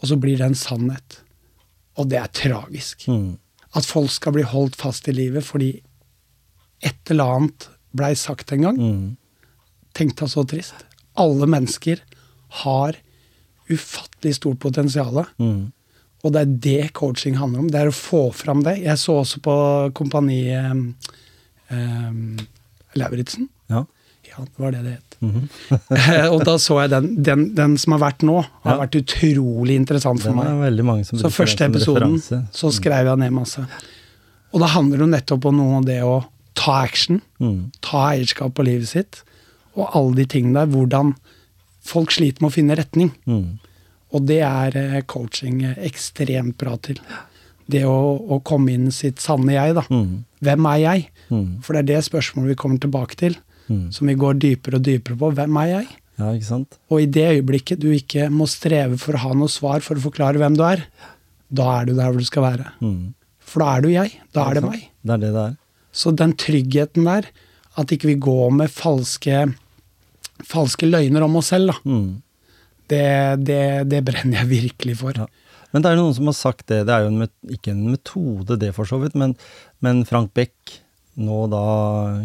og 0.00 0.08
så 0.08 0.16
blir 0.18 0.38
det 0.38 0.46
en 0.46 0.54
sannhet. 0.54 1.20
Og 1.98 2.08
det 2.08 2.18
er 2.18 2.28
tragisk. 2.32 3.06
Mm. 3.06 3.38
At 3.74 3.84
folk 3.84 4.10
skal 4.10 4.32
bli 4.32 4.42
holdt 4.42 4.76
fast 4.76 5.08
i 5.08 5.12
livet 5.12 5.44
fordi 5.44 5.82
et 6.82 7.10
eller 7.10 7.24
annet 7.36 7.68
blei 7.94 8.14
sagt 8.14 8.52
en 8.52 8.62
gang. 8.62 8.76
Mm. 8.78 9.16
Tenk 9.94 10.16
deg 10.16 10.28
så 10.28 10.46
trist. 10.48 10.74
Alle 11.16 11.46
mennesker 11.46 12.00
har 12.62 12.96
ufattelig 13.72 14.34
stort 14.38 14.58
potensial. 14.62 15.24
Mm. 15.38 15.72
Og 16.24 16.32
det 16.34 16.40
er 16.42 16.54
det 16.66 16.92
coaching 16.96 17.36
handler 17.38 17.60
om. 17.64 17.68
Det 17.70 17.80
er 17.80 17.90
å 17.90 17.94
få 17.94 18.32
fram 18.34 18.62
det. 18.66 18.78
Jeg 18.82 18.98
så 18.98 19.20
også 19.22 19.40
på 19.44 19.56
Kompani 19.94 20.40
eh, 20.54 20.72
eh, 21.70 22.46
Lauritzen. 22.98 23.48
Ja. 23.70 23.84
Ja, 24.26 24.42
det 24.44 24.58
var 24.60 24.72
det 24.74 24.82
det 24.84 24.94
het. 24.96 25.16
Mhm. 25.20 25.44
og 26.34 26.42
da 26.44 26.56
så 26.60 26.80
jeg 26.82 26.90
den, 26.92 27.06
den, 27.24 27.44
den 27.56 27.76
som 27.80 27.94
har 27.96 28.02
vært 28.02 28.24
nå, 28.26 28.40
har 28.66 28.74
Ja. 28.74 28.80
vært 28.82 28.98
utrolig 29.00 29.76
interessant 29.78 30.20
for 30.22 30.34
meg. 30.36 30.82
mange 30.84 31.06
som 31.06 31.18
Så 31.18 31.30
første 31.32 31.64
episoden, 31.70 32.18
så 32.52 32.72
skrev 32.74 33.06
jeg 33.06 33.18
ned 33.22 33.32
masse. 33.32 33.62
Og 34.52 34.60
da 34.60 34.66
handler 34.66 34.98
det 35.04 35.08
nettopp 35.14 35.46
om 35.46 35.56
noe 35.56 35.78
av 35.78 35.86
det 35.88 36.02
å 36.02 36.24
ta 36.54 36.82
action, 36.82 37.22
Mm. 37.40 37.70
ta 37.80 38.10
eierskap 38.12 38.54
på 38.54 38.64
livet 38.64 38.88
sitt, 38.88 39.22
og 39.76 39.88
alle 39.94 40.14
de 40.16 40.24
tingene 40.24 40.54
der. 40.54 40.66
Hvordan 40.74 41.14
folk 41.86 42.12
sliter 42.14 42.42
med 42.44 42.50
å 42.52 42.56
finne 42.56 42.76
retning. 42.78 43.10
Mm. 43.30 43.58
Og 44.14 44.26
det 44.28 44.40
er 44.46 44.76
eh, 44.80 45.00
coaching 45.10 45.62
ekstremt 45.74 46.56
bra 46.60 46.76
til. 46.82 47.00
Det 47.66 47.82
å, 47.88 47.96
å 48.30 48.38
komme 48.46 48.76
inn 48.76 48.92
sitt 48.94 49.18
sanne 49.22 49.56
jeg, 49.56 49.74
da. 49.74 49.82
Mm. 49.90 50.22
Hvem 50.46 50.68
er 50.70 50.80
jeg? 50.84 51.06
Mm. 51.34 51.46
For 51.66 51.74
det 51.74 51.82
er 51.82 51.88
det 51.96 52.04
spørsmålet 52.06 52.54
vi 52.54 52.60
kommer 52.64 52.82
tilbake 52.82 53.18
til, 53.26 53.38
Mm. 53.66 53.88
som 53.90 54.06
vi 54.06 54.14
går 54.14 54.36
dypere 54.38 54.78
og 54.78 54.84
dypere 54.86 55.16
på. 55.18 55.28
Hvem 55.34 55.56
er 55.58 55.66
jeg? 55.72 55.86
Ja, 56.20 56.28
ikke 56.36 56.46
sant? 56.46 56.76
Og 56.86 57.00
i 57.02 57.06
det 57.10 57.24
øyeblikket 57.32 57.80
du 57.82 57.88
ikke 57.90 58.28
må 58.30 58.46
streve 58.46 58.94
for 59.02 59.18
å 59.18 59.22
ha 59.24 59.32
noe 59.34 59.50
svar 59.50 59.82
for 59.82 59.98
å 59.98 60.04
forklare 60.04 60.38
hvem 60.38 60.54
du 60.54 60.62
er, 60.62 60.84
da 61.50 61.66
er 61.80 61.88
du 61.88 61.96
der 61.96 62.12
hvor 62.12 62.22
du 62.22 62.28
skal 62.28 62.44
være. 62.46 62.68
Mm. 62.78 63.08
For 63.42 63.64
da 63.64 63.72
er 63.74 63.82
du 63.82 63.88
jeg. 63.90 64.12
Da 64.38 64.44
er 64.52 64.54
det 64.60 64.62
meg. 64.68 64.84
Det 65.02 65.16
er 65.16 65.22
det 65.24 65.32
det 65.34 65.42
er. 65.48 65.56
Så 65.90 66.12
den 66.14 66.36
tryggheten 66.38 67.10
der, 67.10 67.26
at 67.74 67.90
ikke 67.90 68.12
vi 68.12 68.14
går 68.22 68.54
med 68.54 68.70
falske, 68.70 69.40
falske 70.44 70.88
løgner 70.88 71.24
om 71.24 71.36
oss 71.40 71.52
selv, 71.54 71.72
da, 71.72 71.78
Mm. 71.84 72.22
det, 72.88 73.04
det, 73.46 73.88
det 73.88 74.04
brenner 74.04 74.42
jeg 74.44 74.48
virkelig 74.52 74.96
for. 75.00 75.12
Ja. 75.16 75.26
Men 75.72 75.82
det 75.82 75.90
er 75.90 75.96
jo 75.96 76.02
noen 76.04 76.14
som 76.14 76.26
har 76.30 76.36
sagt 76.38 76.66
det. 76.70 76.84
Det 76.86 76.94
er 76.94 77.04
jo 77.04 77.08
en, 77.12 77.28
ikke 77.52 77.72
en 77.72 77.90
metode, 77.90 78.58
det 78.60 78.74
for 78.76 78.84
så 78.88 79.00
vidt, 79.02 79.14
men, 79.18 79.34
men 79.82 80.04
Frank 80.08 80.32
Beck, 80.34 80.54
nå 81.16 81.46
da 81.50 81.62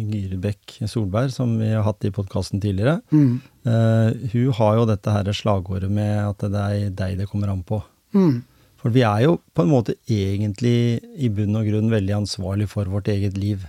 Gyri 0.04 0.36
Beck 0.40 0.76
Solberg, 0.86 1.32
som 1.32 1.56
vi 1.58 1.70
har 1.72 1.82
hatt 1.86 2.04
i 2.04 2.10
podkasten 2.12 2.60
tidligere, 2.60 3.00
Mm. 3.10 3.40
uh, 3.66 4.12
hun 4.32 4.52
har 4.58 4.76
jo 4.76 4.86
dette 4.86 5.10
her 5.14 5.24
slagordet 5.32 5.90
med 5.90 6.18
at 6.28 6.38
det 6.52 6.62
er 6.62 6.90
deg 6.90 7.18
det 7.18 7.28
kommer 7.30 7.48
an 7.52 7.62
på. 7.64 7.82
Mm. 8.14 8.42
For 8.82 8.90
vi 8.90 9.02
er 9.06 9.22
jo 9.24 9.36
på 9.54 9.62
en 9.62 9.70
måte 9.70 9.94
egentlig 10.10 11.00
i 11.16 11.28
bunn 11.30 11.54
og 11.56 11.66
grunn 11.68 11.88
veldig 11.92 12.16
ansvarlig 12.22 12.66
for 12.68 12.84
vårt 12.90 13.08
eget 13.08 13.36
liv. 13.38 13.62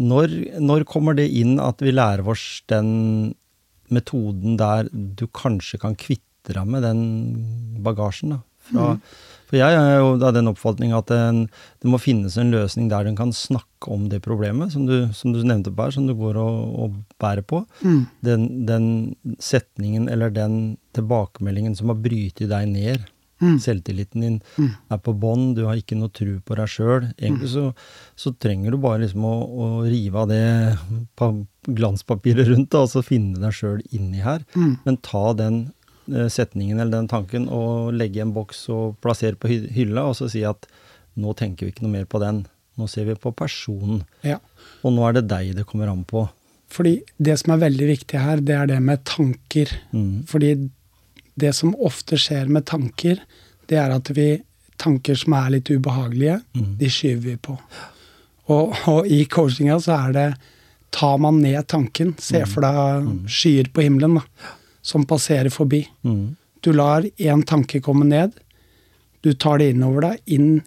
Når, 0.00 0.32
når 0.62 0.84
kommer 0.88 1.14
det 1.18 1.26
inn 1.36 1.58
at 1.60 1.82
vi 1.84 1.92
lærer 1.92 2.26
oss 2.30 2.62
den 2.70 3.34
metoden 3.94 4.58
der 4.60 4.90
du 4.92 5.26
kanskje 5.26 5.80
kan 5.82 5.98
kvitte 5.98 6.56
deg 6.56 6.68
med 6.68 6.86
den 6.86 7.02
bagasjen? 7.84 8.36
da? 8.36 8.40
Fra, 8.70 8.86
For 9.48 9.58
jeg 9.58 9.74
er 9.74 9.96
jo 9.98 10.12
av 10.22 10.34
den 10.36 10.50
oppfatning 10.50 10.92
at 10.94 11.10
den, 11.10 11.46
det 11.82 11.90
må 11.90 11.98
finnes 11.98 12.36
en 12.38 12.52
løsning 12.54 12.90
der 12.92 13.08
den 13.08 13.16
kan 13.18 13.32
snakke 13.34 13.90
om 13.90 14.08
det 14.12 14.22
problemet, 14.22 14.74
som 14.74 14.84
du, 14.86 15.08
som 15.16 15.34
du 15.34 15.40
nevnte 15.42 15.72
på 15.74 15.88
her, 15.88 15.94
som 15.96 16.06
du 16.06 16.14
går 16.18 16.38
og, 16.38 16.58
og 16.84 16.98
bærer 17.22 17.42
på. 17.42 17.64
Mm. 17.82 18.02
Den, 18.26 18.46
den 18.68 18.86
setningen 19.42 20.06
eller 20.12 20.30
den 20.34 20.76
tilbakemeldingen 20.96 21.74
som 21.78 21.90
har 21.90 21.98
brytet 22.02 22.50
deg 22.52 22.70
ned. 22.70 23.09
Mm. 23.40 23.56
Selvtilliten 23.64 24.20
din 24.24 24.38
Mm. 24.58 24.70
er 24.92 24.98
på 25.00 25.14
bånn, 25.16 25.54
du 25.56 25.64
har 25.64 25.76
ikke 25.80 25.96
noe 25.96 26.12
tru 26.12 26.40
på 26.44 26.56
deg 26.58 26.68
sjøl. 26.68 27.08
Egentlig 27.18 27.48
så, 27.54 27.64
så 28.16 28.32
trenger 28.38 28.70
du 28.74 28.76
bare 28.82 29.00
liksom 29.04 29.24
å, 29.24 29.34
å 29.48 29.68
rive 29.88 30.18
av 30.22 30.28
det 30.28 30.78
pa 31.16 31.30
glanspapiret 31.68 32.48
rundt 32.48 32.70
da, 32.72 32.82
og 32.84 32.90
så 32.92 33.02
finne 33.04 33.40
deg 33.40 33.52
sjøl 33.56 33.80
inni 33.92 34.20
her. 34.24 34.44
Mm. 34.54 34.78
Men 34.84 34.96
ta 35.04 35.24
den 35.36 35.58
eh, 36.12 36.28
setningen 36.32 36.80
eller 36.80 36.98
den 36.98 37.08
tanken 37.10 37.48
og 37.48 37.92
legge 37.96 38.22
en 38.24 38.32
boks 38.36 38.66
og 38.72 38.96
plassere 39.04 39.36
på 39.40 39.48
hy 39.50 39.58
hylla, 39.76 40.06
og 40.10 40.16
så 40.20 40.28
si 40.32 40.44
at 40.48 40.68
nå 41.20 41.32
tenker 41.36 41.66
vi 41.66 41.72
ikke 41.74 41.84
noe 41.86 41.96
mer 41.98 42.08
på 42.08 42.20
den. 42.22 42.44
Nå 42.80 42.86
ser 42.88 43.08
vi 43.08 43.16
på 43.20 43.32
personen. 43.36 44.04
Ja. 44.24 44.38
Og 44.84 44.94
nå 44.96 45.04
er 45.08 45.18
det 45.18 45.26
deg 45.28 45.54
det 45.58 45.66
kommer 45.68 45.90
an 45.92 46.04
på. 46.08 46.26
Fordi 46.70 47.00
det 47.18 47.34
som 47.40 47.52
er 47.56 47.64
veldig 47.64 47.86
viktig 47.88 48.20
her, 48.22 48.40
det 48.46 48.54
er 48.54 48.68
det 48.70 48.78
med 48.84 49.02
tanker. 49.08 49.72
Mm. 49.90 50.22
Fordi 50.30 50.52
det 51.38 51.52
som 51.54 51.74
ofte 51.78 52.16
skjer 52.20 52.48
med 52.48 52.64
tanker, 52.66 53.20
det 53.68 53.78
er 53.78 53.90
at 53.96 54.08
vi 54.16 54.42
Tanker 54.80 55.12
som 55.14 55.34
er 55.36 55.50
litt 55.50 55.68
ubehagelige, 55.68 56.38
Mm. 56.56 56.76
de 56.78 56.88
skyver 56.88 57.20
vi 57.20 57.34
på. 57.36 57.58
Og, 58.48 58.72
og 58.88 59.06
i 59.06 59.26
coachinga 59.28 59.76
så 59.78 59.92
er 60.08 60.12
det 60.16 60.28
Tar 60.90 61.18
man 61.18 61.36
ned 61.42 61.66
tanken, 61.68 62.14
se 62.18 62.40
for 62.48 62.62
deg 62.64 63.28
skyer 63.28 63.68
på 63.70 63.82
himmelen 63.84 64.14
da, 64.16 64.22
som 64.82 65.04
passerer 65.06 65.50
forbi. 65.52 65.82
Mm. 66.02 66.34
Du 66.64 66.72
lar 66.72 67.02
én 67.20 67.44
tanke 67.46 67.78
komme 67.84 68.04
ned. 68.08 68.32
Du 69.22 69.32
tar 69.34 69.58
det 69.58 69.68
innover 69.74 70.00
deg, 70.00 70.18
inn 70.26 70.62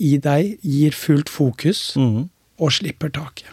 i 0.00 0.16
deg, 0.16 0.56
gir 0.64 0.90
fullt 0.96 1.28
fokus 1.28 1.94
Mm. 1.96 2.30
og 2.58 2.72
slipper 2.72 3.10
taket. 3.12 3.46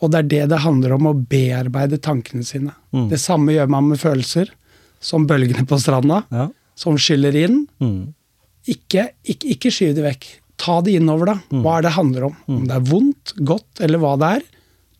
Og 0.00 0.10
det 0.10 0.18
er 0.18 0.28
det 0.28 0.48
det 0.48 0.58
handler 0.64 0.92
om, 0.96 1.06
å 1.06 1.14
bearbeide 1.28 2.00
tankene 2.00 2.42
sine. 2.44 2.72
Mm. 2.92 3.10
Det 3.10 3.20
samme 3.20 3.52
gjør 3.52 3.68
man 3.68 3.88
med 3.92 3.98
følelser, 4.00 4.48
som 5.00 5.26
bølgene 5.26 5.66
på 5.68 5.78
stranda, 5.80 6.22
Ja. 6.32 6.48
som 6.78 6.96
skyller 6.98 7.34
inn. 7.36 7.66
Mm. 7.80 8.14
Ikke, 8.68 9.08
ikke, 9.24 9.48
ikke 9.54 9.70
skyv 9.72 9.94
det 9.96 10.04
vekk. 10.04 10.26
Ta 10.58 10.80
det 10.82 10.96
innover, 10.98 11.26
da. 11.26 11.34
Mm. 11.52 11.62
Hva 11.62 11.78
er 11.78 11.82
det 11.86 11.92
handler 11.94 12.24
om? 12.28 12.36
Om 12.48 12.64
det 12.66 12.74
er 12.76 12.86
vondt, 12.90 13.34
godt 13.46 13.80
eller 13.80 13.98
hva 14.02 14.16
det 14.18 14.30
er. 14.38 14.42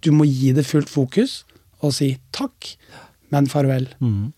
Du 0.07 0.11
må 0.15 0.25
gi 0.29 0.53
det 0.55 0.65
fullt 0.67 0.89
fokus 0.89 1.43
og 1.83 1.93
si 1.95 2.13
takk, 2.33 2.77
men 3.31 3.47
farvel. 3.51 3.89
Mm. 4.01 4.33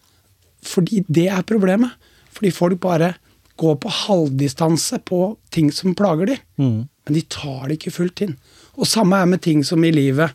Fordi 0.67 1.05
det 1.09 1.29
er 1.33 1.43
problemet. 1.49 1.93
Fordi 2.33 2.51
folk 2.53 2.81
bare 2.81 3.15
går 3.61 3.77
på 3.83 3.91
halvdistanse 3.93 4.99
på 5.05 5.37
ting 5.53 5.69
som 5.73 5.95
plager 5.95 6.27
dem. 6.33 6.41
Mm. 6.59 6.89
Men 7.07 7.15
de 7.19 7.23
tar 7.29 7.69
det 7.69 7.77
ikke 7.79 7.93
fullt 7.93 8.23
inn. 8.25 8.37
Og 8.81 8.89
samme 8.89 9.19
er 9.21 9.27
med 9.29 9.43
ting 9.45 9.63
som 9.67 9.85
i 9.85 9.91
livet. 9.93 10.33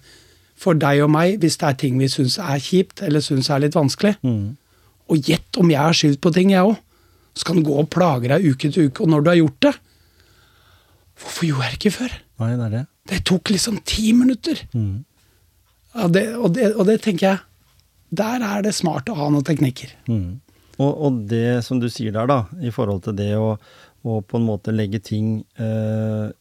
For 0.55 0.77
deg 0.77 1.01
og 1.03 1.09
meg, 1.11 1.39
hvis 1.41 1.57
det 1.59 1.67
er 1.67 1.77
ting 1.81 1.97
vi 1.99 2.07
syns 2.11 2.37
er 2.39 2.61
kjipt 2.63 3.01
eller 3.03 3.19
syns 3.25 3.49
er 3.51 3.59
litt 3.65 3.75
vanskelig. 3.75 4.15
Mm. 4.23 4.55
Og 5.11 5.29
gjett 5.29 5.59
om 5.61 5.71
jeg 5.71 5.81
har 5.81 5.97
skyldt 5.97 6.21
på 6.23 6.33
ting, 6.35 6.53
jeg 6.53 6.65
òg. 6.65 6.77
Så 7.35 7.47
kan 7.47 7.59
du 7.59 7.65
gå 7.67 7.75
og 7.77 7.89
plage 7.91 8.29
deg 8.31 8.45
uke 8.47 8.71
til 8.71 8.89
uke. 8.89 9.03
Og 9.03 9.11
når 9.11 9.23
du 9.23 9.31
har 9.31 9.41
gjort 9.41 9.65
det 9.67 9.73
Hvorfor 11.15 11.47
gjorde 11.47 11.63
jeg 11.63 11.71
det 11.71 11.77
ikke 11.79 11.95
før? 11.95 12.15
Nei, 12.41 12.47
det 12.51 12.63
er 12.65 12.71
det. 12.73 12.85
Det 13.07 13.19
tok 13.29 13.51
liksom 13.53 13.77
ti 13.87 14.09
minutter. 14.11 14.59
Mm. 14.75 15.05
Ja, 15.95 16.07
det, 16.11 16.23
og, 16.35 16.49
det, 16.57 16.73
og 16.75 16.89
det 16.89 16.97
tenker 17.05 17.29
jeg 17.29 18.17
Der 18.19 18.43
er 18.43 18.65
det 18.65 18.73
smart 18.75 19.07
å 19.07 19.15
ha 19.15 19.29
noen 19.31 19.45
teknikker. 19.47 19.93
Mm. 20.11 20.41
Og, 20.75 20.89
og 20.91 21.21
det 21.31 21.63
som 21.63 21.79
du 21.79 21.87
sier 21.91 22.11
der, 22.11 22.27
da, 22.27 22.41
i 22.59 22.73
forhold 22.75 23.05
til 23.05 23.15
det 23.15 23.31
å, 23.39 23.53
å 24.03 24.17
på 24.27 24.41
en 24.41 24.47
måte 24.49 24.75
legge 24.75 24.99
ting 25.03 25.37
eh, 25.55 26.33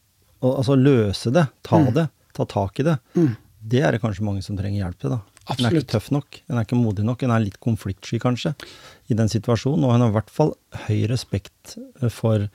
Altså 0.44 0.74
løse 0.76 1.30
det, 1.32 1.46
ta 1.64 1.78
det, 1.94 2.02
ta 2.36 2.44
tak 2.44 2.82
i 2.82 2.84
det. 2.84 2.98
Mm. 3.16 3.30
Det 3.64 3.80
er 3.80 3.94
det 3.94 4.00
kanskje 4.02 4.26
mange 4.26 4.42
som 4.44 4.58
trenger 4.58 4.82
hjelp 4.82 4.98
til. 5.00 5.14
da. 5.14 5.33
En 5.44 5.68
er 5.68 5.76
ikke 5.76 5.92
tøff 5.94 6.10
nok, 6.14 6.40
hun 6.48 6.58
er 6.58 6.66
ikke 6.66 6.80
modig 6.80 7.04
nok, 7.06 7.22
hun 7.24 7.34
er 7.34 7.44
litt 7.44 7.60
konfliktsky 7.62 8.20
kanskje 8.22 8.54
i 9.12 9.16
den 9.18 9.30
situasjonen. 9.30 9.84
Og 9.84 9.94
hun 9.94 10.04
har 10.04 10.12
i 10.12 10.16
hvert 10.16 10.32
fall 10.32 10.54
høy 10.86 11.04
respekt 11.10 11.76
eh, 11.78 12.10
for 12.12 12.48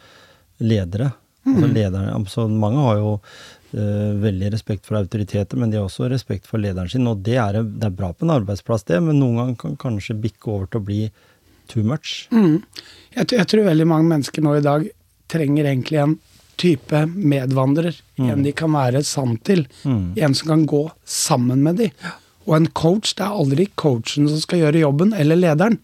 ledere. 0.60 1.14
Altså 1.50 1.70
lederne, 1.72 2.14
altså 2.14 2.44
mange 2.52 2.82
har 2.84 2.98
jo 3.00 3.12
uh, 3.16 4.10
veldig 4.22 4.52
respekt 4.54 4.86
for 4.86 5.00
autoriteter, 5.00 5.58
men 5.58 5.72
de 5.72 5.80
har 5.80 5.88
også 5.88 6.10
respekt 6.12 6.46
for 6.50 6.62
lederen 6.62 6.92
sin. 6.92 7.08
Og 7.10 7.24
det 7.26 7.38
er, 7.42 7.62
det 7.64 7.88
er 7.88 7.96
bra 7.96 8.12
på 8.14 8.28
en 8.28 8.36
arbeidsplass, 8.36 8.86
det, 8.90 9.00
men 9.06 9.18
noen 9.22 9.40
ganger 9.40 9.60
kan 9.64 9.78
kanskje 9.88 10.18
bikke 10.20 10.52
over 10.52 10.70
til 10.70 10.82
å 10.82 10.88
bli 10.92 11.00
too 11.72 11.86
much. 11.88 12.28
Mm. 12.36 12.60
Jeg, 13.16 13.32
jeg 13.40 13.48
tror 13.50 13.70
veldig 13.70 13.88
mange 13.90 14.12
mennesker 14.12 14.46
nå 14.46 14.58
i 14.60 14.66
dag 14.66 14.86
trenger 15.32 15.72
egentlig 15.72 16.04
en 16.04 16.18
type 16.60 17.06
medvandrer. 17.16 17.96
En 18.20 18.44
de 18.44 18.52
kan 18.58 18.74
være 18.76 19.04
sann 19.08 19.38
til. 19.48 19.64
Mm. 19.88 20.18
En 20.20 20.36
som 20.36 20.52
kan 20.52 20.66
gå 20.68 20.84
sammen 21.08 21.64
med 21.64 21.80
de. 21.80 21.88
Og 22.50 22.56
en 22.58 22.70
coach, 22.74 23.14
det 23.18 23.26
er 23.26 23.38
aldri 23.44 23.68
coachen 23.78 24.26
som 24.30 24.42
skal 24.42 24.64
gjøre 24.64 24.82
jobben, 24.82 25.14
eller 25.14 25.38
lederen. 25.38 25.78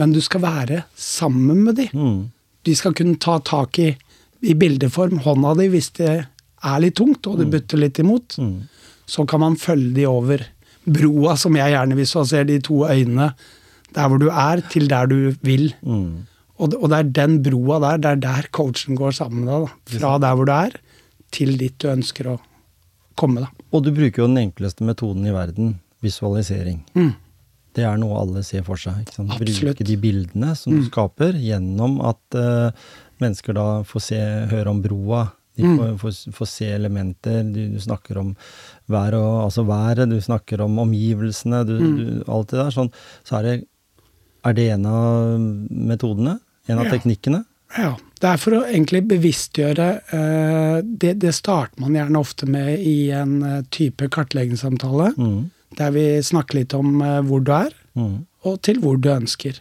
Men 0.00 0.12
du 0.12 0.20
skal 0.24 0.44
være 0.44 0.82
sammen 0.96 1.64
med 1.64 1.80
de. 1.80 1.88
Mm. 1.96 2.20
De 2.68 2.74
skal 2.76 2.94
kunne 2.96 3.16
ta 3.20 3.38
tak 3.44 3.80
i, 3.80 3.94
i 4.44 4.56
bildeform 4.56 5.22
hånda 5.24 5.54
di 5.60 5.70
hvis 5.72 5.90
det 5.96 6.10
er 6.12 6.82
litt 6.84 6.98
tungt, 7.00 7.24
og 7.28 7.40
det 7.40 7.48
butter 7.52 7.80
litt 7.80 8.00
imot. 8.02 8.36
Mm. 8.36 8.68
Så 9.08 9.24
kan 9.28 9.40
man 9.42 9.56
følge 9.60 9.94
de 10.02 10.06
over 10.08 10.44
broa, 10.84 11.36
som 11.40 11.56
jeg 11.56 11.72
gjerne 11.72 11.96
visualiserer, 11.96 12.48
de 12.48 12.60
to 12.64 12.82
øynene. 12.84 13.32
Der 13.96 14.06
hvor 14.08 14.20
du 14.20 14.28
er, 14.28 14.60
til 14.70 14.86
der 14.92 15.08
du 15.10 15.32
vil. 15.44 15.72
Mm. 15.80 16.28
Og, 16.60 16.76
og 16.76 16.92
det 16.92 16.98
er 16.98 17.10
den 17.24 17.40
broa 17.42 17.80
der, 17.80 18.04
det 18.04 18.12
er 18.12 18.22
der 18.26 18.52
coachen 18.52 19.00
går 19.00 19.16
sammen 19.16 19.48
med 19.48 19.52
deg. 19.54 19.74
Fra 19.96 20.14
der 20.20 20.36
hvor 20.36 20.48
du 20.48 20.54
er, 20.54 20.76
til 21.32 21.56
dit 21.56 21.76
du 21.80 21.88
ønsker 21.88 22.34
å 22.34 22.38
komme. 23.20 23.44
Da. 23.44 23.66
Og 23.76 23.84
du 23.86 23.90
bruker 23.94 24.24
jo 24.24 24.28
den 24.30 24.40
enkleste 24.46 24.86
metoden 24.88 25.26
i 25.28 25.34
verden, 25.34 25.74
visualisering. 26.04 26.80
Mm. 26.96 27.12
Det 27.76 27.84
er 27.86 27.98
noe 28.02 28.16
alle 28.18 28.40
ser 28.46 28.64
for 28.66 28.80
seg. 28.80 29.04
Ikke 29.04 29.14
sant? 29.20 29.30
Absolutt. 29.36 29.60
Bruke 29.68 29.86
de 29.86 29.96
bildene 30.02 30.54
som 30.58 30.74
du 30.74 30.82
skaper, 30.88 31.36
gjennom 31.38 32.00
at 32.08 32.38
uh, 32.38 32.72
mennesker 33.22 33.54
da 33.54 33.66
får 33.86 34.02
se, 34.08 34.18
høre 34.50 34.72
om 34.72 34.80
broa. 34.82 35.28
De 35.60 35.66
får, 35.66 35.92
får, 36.00 36.18
får 36.34 36.48
se 36.50 36.66
elementer. 36.72 37.42
Du, 37.52 37.60
du 37.74 37.78
snakker 37.82 38.18
om 38.22 38.32
vær 38.90 39.14
og, 39.18 39.44
altså 39.44 39.62
været, 39.68 40.08
du 40.10 40.16
snakker 40.24 40.62
om 40.64 40.78
omgivelsene, 40.82 41.62
du, 41.68 41.74
du, 41.78 42.04
alt 42.32 42.50
det 42.54 42.58
der. 42.62 42.74
Sånn, 42.74 42.90
så 43.28 43.38
er 43.40 43.46
det, 43.46 43.54
er 44.48 44.56
det 44.56 44.66
en 44.74 44.86
av 44.88 45.36
metodene? 45.92 46.38
En 46.70 46.80
av 46.80 46.88
Ja. 46.88 46.94
teknikkene? 46.96 47.44
Ja, 47.78 47.92
Det 48.20 48.28
er 48.28 48.40
for 48.40 48.58
å 48.58 48.64
egentlig 48.68 49.00
bevisstgjøre 49.08 49.86
eh, 50.12 50.80
det, 50.84 51.14
det 51.22 51.32
starter 51.32 51.80
man 51.80 51.94
gjerne 51.96 52.20
ofte 52.20 52.48
med 52.50 52.82
i 52.84 53.10
en 53.16 53.38
eh, 53.46 53.60
type 53.72 54.10
kartleggingssamtale. 54.12 55.12
Mm. 55.16 55.38
Der 55.78 55.94
vi 55.94 56.02
snakker 56.26 56.58
litt 56.60 56.74
om 56.76 56.98
eh, 57.02 57.20
hvor 57.28 57.44
du 57.46 57.54
er, 57.56 57.76
Mm. 57.98 58.20
og 58.46 58.60
til 58.62 58.76
hvor 58.78 58.94
du 59.02 59.08
ønsker. 59.10 59.56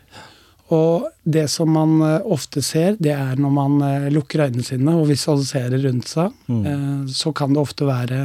Og 0.70 1.08
det 1.26 1.48
som 1.50 1.72
man 1.74 1.96
ofte 2.30 2.62
ser, 2.62 2.94
det 3.02 3.10
er 3.16 3.40
når 3.42 3.54
man 3.56 3.80
lukker 4.14 4.44
øynene 4.46 4.62
sine 4.64 4.94
og 4.94 5.08
visualiserer 5.10 5.82
rundt 5.82 6.06
seg, 6.12 6.36
Mm. 6.48 7.08
så 7.10 7.34
kan 7.34 7.56
det 7.56 7.64
ofte 7.64 7.88
være 7.90 8.20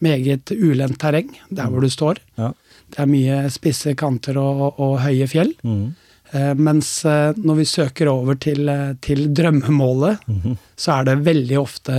meget 0.00 0.48
ulendt 0.56 0.96
terreng 1.02 1.28
der 1.52 1.68
hvor 1.68 1.84
du 1.84 1.90
står. 1.92 2.22
Ja. 2.40 2.54
Det 2.88 3.02
er 3.04 3.10
mye 3.12 3.36
spisse 3.52 3.92
kanter 4.00 4.40
og, 4.40 4.80
og 4.80 4.96
høye 5.04 5.28
fjell. 5.28 5.52
Mm. 5.62 5.92
Eh, 6.34 6.52
mens 6.58 6.88
eh, 7.06 7.32
når 7.38 7.56
vi 7.60 7.64
søker 7.70 8.08
over 8.10 8.34
til, 8.42 8.68
eh, 8.68 8.94
til 9.04 9.28
drømmemålet, 9.36 10.18
Mhm. 10.26 10.56
så 10.76 10.96
er 11.00 11.04
det 11.04 11.24
veldig 11.26 11.58
ofte 11.60 11.92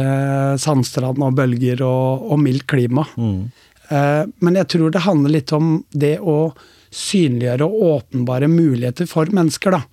sandstrand 0.59 1.21
og 1.23 1.35
bølger 1.37 1.81
og, 1.85 2.25
og 2.31 2.39
mildt 2.43 2.65
klima. 2.67 3.05
Mm. 3.17 3.51
Men 4.41 4.55
jeg 4.57 4.67
tror 4.73 4.89
det 4.91 5.01
handler 5.05 5.29
litt 5.29 5.51
om 5.53 5.85
det 5.93 6.15
å 6.19 6.53
synliggjøre 6.91 7.67
og 7.67 7.83
åpenbare 7.91 8.47
muligheter 8.49 9.05
for 9.07 9.25
mennesker, 9.29 9.71
da. 9.77 9.83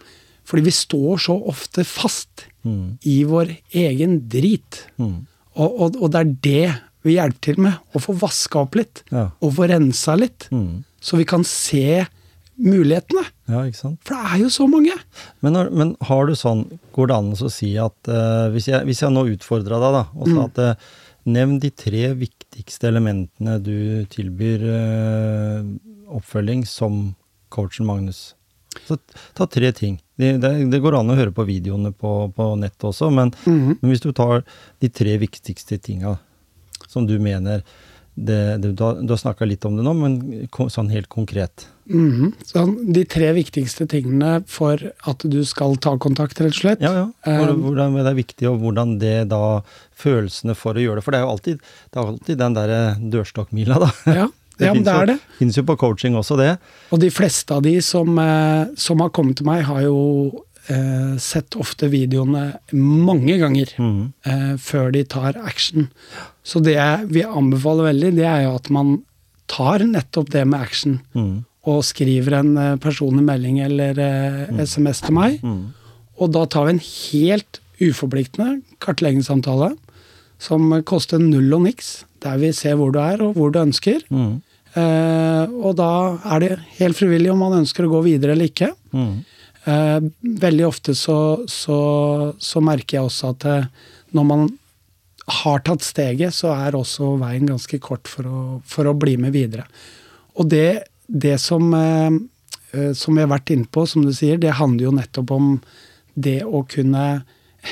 Fordi 0.49 0.65
vi 0.65 0.73
står 0.75 1.21
så 1.29 1.37
ofte 1.53 1.85
fast 1.85 2.47
Mm. 2.65 2.97
i 3.05 3.25
vår 3.27 3.57
egen 3.75 4.29
drit. 4.31 4.85
Mm. 4.99 5.27
Og, 5.59 5.81
og, 5.83 5.97
og 6.03 6.11
det 6.15 6.21
er 6.21 6.35
det 6.47 6.75
vi 7.05 7.17
hjelper 7.17 7.41
til 7.43 7.57
med. 7.59 7.75
Å 7.95 8.01
få 8.01 8.15
vaska 8.19 8.61
opp 8.63 8.77
litt. 8.79 9.03
Ja. 9.11 9.25
Og 9.43 9.53
få 9.57 9.67
rensa 9.69 10.15
litt. 10.17 10.47
Mm. 10.55 10.85
Så 11.03 11.19
vi 11.19 11.25
kan 11.27 11.43
se 11.45 12.07
mulighetene. 12.61 13.25
ja, 13.49 13.63
ikke 13.69 13.79
sant? 13.79 14.01
For 14.05 14.15
det 14.17 14.33
er 14.35 14.43
jo 14.45 14.51
så 14.53 14.67
mange. 14.71 14.95
Men, 15.41 15.53
når, 15.57 15.71
men 15.73 15.95
har 16.09 16.27
du 16.29 16.35
sånn, 16.39 16.67
går 16.93 17.09
det 17.11 17.17
an 17.17 17.33
å 17.33 17.51
si 17.53 17.73
at 17.81 18.11
uh, 18.13 18.51
hvis, 18.53 18.69
jeg, 18.69 18.85
hvis 18.89 19.03
jeg 19.03 19.15
nå 19.15 19.25
utfordra 19.33 19.81
deg, 19.83 19.97
da, 19.97 20.05
og 20.15 20.29
sa 20.29 20.45
at 20.51 20.61
uh, 20.63 20.93
nevn 21.33 21.59
de 21.63 21.71
tre 21.71 22.13
viktigste 22.19 22.89
elementene 22.91 23.57
du 23.63 24.05
tilbyr 24.13 24.65
uh, 24.69 25.65
oppfølging 26.13 26.65
som 26.69 27.15
coachen 27.53 27.87
Magnus. 27.89 28.35
Så 28.89 28.97
ta 29.37 29.47
tre 29.47 29.69
ting. 29.77 29.99
Det, 30.17 30.35
det, 30.41 30.51
det 30.73 30.81
går 30.81 30.97
an 31.01 31.13
å 31.13 31.17
høre 31.19 31.33
på 31.37 31.45
videoene 31.49 31.91
på, 31.93 32.13
på 32.37 32.51
nettet 32.61 32.87
også, 32.89 33.11
men, 33.13 33.33
Mhm. 33.47 33.79
men 33.81 33.91
hvis 33.93 34.05
du 34.05 34.13
tar 34.17 34.45
de 34.81 34.89
tre 34.89 35.17
viktigste 35.21 35.77
tinga 35.83 36.19
som 36.89 37.07
du 37.09 37.19
mener 37.21 37.63
det, 38.15 38.61
Du 38.61 38.73
du 38.77 38.83
har 38.85 39.17
snakka 39.17 39.47
litt 39.49 39.65
om 39.65 39.77
det 39.79 39.85
nå, 39.87 39.93
men 39.97 40.17
sånn 40.69 40.91
helt 40.93 41.09
konkret. 41.09 41.67
Mhm. 41.93 42.33
Så 42.49 42.65
de 42.97 43.05
tre 43.05 43.31
viktigste 43.37 43.87
tingene 43.91 44.41
for 44.49 44.81
at 44.81 45.25
du 45.29 45.41
skal 45.49 45.77
ta 45.77 45.95
kontakt, 46.01 46.41
rett 46.41 46.55
og 46.55 46.61
slett. 46.61 46.85
Ja, 46.85 46.93
ja. 47.05 47.09
Hvordan 47.53 47.99
det 48.01 48.07
er 48.09 48.19
viktig, 48.19 48.49
og 48.51 48.61
hvordan 48.65 48.99
det 49.03 49.17
da 49.33 49.63
Følelsene 50.03 50.57
for 50.59 50.75
å 50.75 50.83
gjøre 50.83 50.99
det. 50.99 51.07
For 51.07 51.15
det 51.15 51.21
er 51.21 51.27
jo 51.27 51.33
alltid, 51.37 51.67
det 51.93 51.99
er 52.01 52.09
alltid 52.11 52.39
den 52.41 52.57
derre 52.57 52.79
dørstokkmila, 53.13 53.77
da. 53.85 53.91
Ja, 54.09 54.25
ja 54.65 54.73
men 54.75 54.87
det 54.87 54.95
er 54.95 55.11
det. 55.13 55.19
Fins 55.39 55.59
jo 55.61 55.67
på 55.69 55.77
coaching 55.79 56.17
også, 56.19 56.39
det. 56.41 56.57
Og 56.91 57.03
de 57.05 57.11
fleste 57.15 57.55
av 57.55 57.63
de 57.67 57.77
som, 57.85 58.11
eh, 58.19 58.73
som 58.81 59.05
har 59.05 59.13
kommet 59.15 59.39
til 59.39 59.47
meg, 59.47 59.63
har 59.69 59.85
jo 59.85 60.01
eh, 60.67 61.15
sett 61.23 61.55
ofte 61.61 61.91
videoene 61.93 62.49
mange 62.75 63.39
ganger 63.45 63.77
mm. 63.79 64.03
eh, 64.27 64.51
før 64.63 64.91
de 64.97 65.05
tar 65.07 65.39
action. 65.45 65.89
Så 66.43 66.65
det 66.65 66.77
jeg 66.79 67.09
vil 67.13 67.31
anbefale 67.31 67.87
veldig, 67.93 68.15
det 68.19 68.27
er 68.27 68.47
jo 68.49 68.57
at 68.59 68.73
man 68.75 68.97
tar 69.53 69.85
nettopp 69.87 70.33
det 70.35 70.47
med 70.49 70.61
action. 70.61 71.01
Mhm. 71.15 71.41
Og 71.71 71.85
skriver 71.87 72.41
en 72.41 72.57
eh, 72.59 72.79
personlig 72.83 73.25
melding 73.27 73.61
eller 73.63 73.99
eh, 74.03 74.63
SMS 74.65 75.05
til 75.07 75.17
meg. 75.19 75.39
Mhm. 75.43 75.63
Og 76.23 76.31
da 76.35 76.45
tar 76.47 76.69
vi 76.69 76.77
en 76.77 76.85
helt 76.87 77.59
uforpliktende 77.83 78.61
kartleggingssamtale 78.85 79.73
som 80.43 80.69
koster 80.87 81.23
null 81.23 81.51
og 81.57 81.65
niks. 81.67 82.05
Der 82.23 82.39
vi 82.39 82.53
ser 82.55 82.77
hvor 82.79 82.93
du 82.95 83.01
er 83.03 83.23
og 83.25 83.35
hvor 83.39 83.51
du 83.51 83.59
ønsker. 83.63 84.03
Mm. 84.13 84.41
Eh, 84.73 85.45
og 85.63 85.77
da 85.81 85.91
er 86.35 86.43
det 86.45 86.53
helt 86.79 86.97
frivillig 86.97 87.33
om 87.33 87.43
man 87.43 87.59
ønsker 87.61 87.87
å 87.87 87.93
gå 87.97 88.03
videre 88.07 88.37
eller 88.37 88.51
ikke. 88.51 88.73
Mhm. 88.95 89.15
Eh, 89.63 90.01
veldig 90.43 90.65
ofte 90.67 90.95
så, 90.99 91.45
så, 91.47 91.79
så 92.43 92.63
merker 92.65 92.97
jeg 92.97 93.07
også 93.07 93.29
at 93.31 93.45
eh, 93.47 93.67
når 94.11 94.25
man 94.27 94.49
har 95.43 95.63
tatt 95.63 95.85
steget, 95.87 96.35
så 96.35 96.51
er 96.51 96.75
også 96.75 97.13
veien 97.21 97.47
ganske 97.47 97.79
kort 97.83 98.11
for 98.11 98.27
å, 98.27 98.41
for 98.67 98.91
å 98.91 98.97
bli 98.99 99.15
med 99.23 99.37
videre. 99.37 99.69
Og 100.35 100.49
det, 100.51 100.83
det 101.13 101.39
som, 101.41 101.75
eh, 101.75 102.11
eh, 102.73 102.93
som 102.93 103.15
vi 103.15 103.21
har 103.21 103.29
vært 103.29 103.51
inne 103.53 103.69
på, 103.69 103.87
som 103.87 104.05
du 104.05 104.13
sier, 104.17 104.39
det 104.39 104.57
handler 104.57 104.89
jo 104.89 104.97
nettopp 104.97 105.31
om 105.31 105.61
det 106.15 106.41
å 106.45 106.65
kunne 106.69 107.07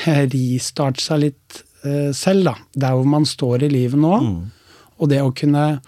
eh, 0.07 0.25
ristarte 0.29 1.03
seg 1.03 1.27
litt 1.29 1.65
selv, 2.13 2.45
da. 2.45 2.53
Der 2.77 2.93
hvor 2.93 3.07
man 3.09 3.25
står 3.25 3.63
i 3.65 3.71
livet 3.73 3.97
nå. 3.97 4.13
Mm. 4.21 4.51
Og 5.01 5.09
det 5.09 5.23
å 5.25 5.31
kunne 5.33 5.81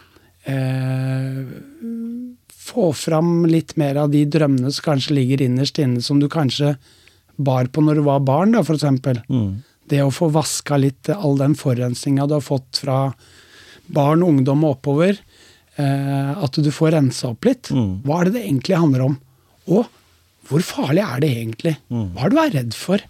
eh, 0.48 1.42
få 2.56 2.86
fram 2.96 3.44
litt 3.44 3.76
mer 3.76 4.00
av 4.00 4.08
de 4.14 4.22
drømmene 4.24 4.72
som 4.72 4.86
kanskje 4.86 5.18
ligger 5.18 5.44
innerst 5.44 5.76
inne, 5.82 6.00
som 6.00 6.16
du 6.22 6.30
kanskje 6.32 6.78
bar 7.36 7.68
på 7.68 7.84
når 7.84 8.00
du 8.00 8.06
var 8.08 8.24
barn, 8.24 8.56
da, 8.56 8.64
eksempel. 8.64 9.20
Mhm. 9.28 9.52
Det 9.92 10.00
å 10.00 10.14
få 10.14 10.30
vaska 10.32 10.78
litt 10.80 11.10
all 11.12 11.36
den 11.36 11.52
forurensninga 11.58 12.24
du 12.26 12.38
har 12.38 12.44
fått 12.44 12.80
fra 12.80 13.12
barn, 13.92 14.22
ungdom 14.22 14.64
og 14.64 14.78
oppover. 14.78 15.18
Eh, 15.80 16.32
at 16.44 16.58
du 16.60 16.70
får 16.74 16.92
rensa 16.96 17.30
opp 17.32 17.46
litt. 17.48 17.70
Mm. 17.72 18.02
Hva 18.04 18.20
er 18.20 18.28
det 18.28 18.34
det 18.36 18.44
egentlig 18.46 18.76
handler 18.78 19.04
om? 19.06 19.18
Og 19.72 19.86
hvor 20.50 20.64
farlig 20.66 21.04
er 21.04 21.22
det 21.22 21.30
egentlig? 21.36 21.76
Mm. 21.88 22.08
Hva 22.16 22.24
er 22.26 22.32
det 22.32 22.36
du 22.36 22.42
er 22.42 22.56
redd 22.58 22.76
for? 22.76 23.04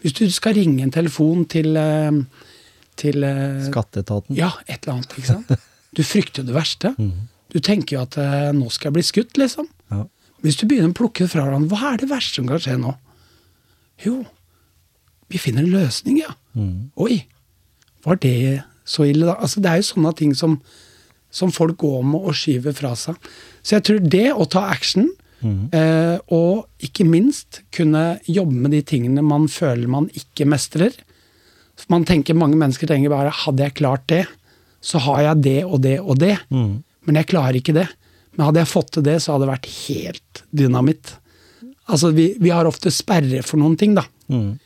Hvis 0.00 0.14
du 0.16 0.22
skal 0.32 0.56
ringe 0.56 0.80
en 0.86 0.94
telefon 0.94 1.44
til, 1.50 1.76
eh, 1.76 2.22
til 2.96 3.26
eh, 3.26 3.66
Skatteetaten. 3.66 4.36
ja, 4.38 4.52
et 4.66 4.80
eller 4.86 5.00
annet, 5.00 5.18
ikke 5.18 5.32
sant? 5.34 5.52
Du 5.90 6.04
frykter 6.06 6.44
det 6.46 6.54
verste. 6.54 6.92
Mm. 7.02 7.26
Du 7.50 7.58
tenker 7.58 7.96
jo 7.96 8.02
at 8.04 8.14
nå 8.54 8.68
skal 8.70 8.92
jeg 8.92 8.94
bli 8.94 9.02
skutt, 9.02 9.38
liksom. 9.40 9.66
Ja. 9.90 10.04
Hvis 10.38 10.60
du 10.60 10.68
begynner 10.70 10.92
å 10.92 10.96
plukke 10.96 11.26
fra 11.26 11.42
hverandre, 11.42 11.74
hva 11.74 11.88
er 11.92 11.98
det 11.98 12.06
verste 12.12 12.38
som 12.38 12.46
kan 12.46 12.60
skje 12.62 12.76
nå? 12.78 12.92
Jo, 14.04 14.20
vi 15.34 15.40
finner 15.42 15.66
en 15.66 15.74
løsning, 15.74 16.20
ja. 16.22 16.30
Mhm. 16.54 16.92
Oi, 16.94 17.24
var 18.06 18.20
det 18.22 18.62
så 18.86 19.04
ille, 19.10 19.26
da? 19.28 19.34
Altså, 19.42 19.58
det 19.62 19.70
er 19.72 19.82
jo 19.82 19.88
sånne 19.90 20.14
ting 20.16 20.30
som, 20.38 20.60
som 21.30 21.52
folk 21.54 21.76
går 21.78 22.02
med 22.04 22.20
og 22.26 22.34
skyver 22.34 22.74
fra 22.74 22.94
seg. 22.98 23.14
Så 23.62 23.76
jeg 23.78 23.84
tror 23.86 24.00
det 24.10 24.28
å 24.34 24.48
ta 24.50 24.66
action, 24.72 25.10
Mm. 25.40 25.70
eh, 25.72 26.18
og 26.36 26.66
ikke 26.84 27.06
minst 27.08 27.62
kunne 27.72 28.20
jobbe 28.28 28.52
med 28.60 28.72
de 28.72 28.82
tingene 28.84 29.22
man 29.24 29.46
føler 29.48 29.88
man 29.88 30.10
ikke 30.12 30.44
mestrer. 30.44 30.92
Man 31.88 32.04
tenker, 32.04 32.34
Mange 32.36 32.58
mennesker 32.60 32.86
tenker 32.86 33.08
bare 33.08 33.30
hadde 33.32 33.62
jeg 33.64 33.74
klart 33.78 34.06
det, 34.12 34.26
så 34.82 34.98
har 35.00 35.22
jeg 35.22 35.40
det 35.46 35.64
og 35.64 35.80
det 35.80 35.98
og 35.98 36.18
det. 36.18 36.34
Mm. 36.52 36.82
Men 37.06 37.14
jeg 37.16 37.26
klarer 37.32 37.56
ikke 37.56 37.72
det. 37.72 37.86
Men 38.36 38.50
hadde 38.50 38.60
jeg 38.60 38.68
fått 38.68 38.90
til 38.92 39.02
det, 39.02 39.16
så 39.22 39.32
hadde 39.32 39.46
det 39.46 39.54
vært 39.54 39.70
helt 39.88 40.42
dynamitt. 40.52 41.14
Altså, 41.88 42.12
vi, 42.12 42.34
vi 42.38 42.50
har 42.52 42.68
ofte 42.68 42.92
sperre 42.92 43.40
for 43.42 43.56
noen 43.56 43.78
ting, 43.80 43.94
da. 43.96 44.04
Mm. 44.28 44.58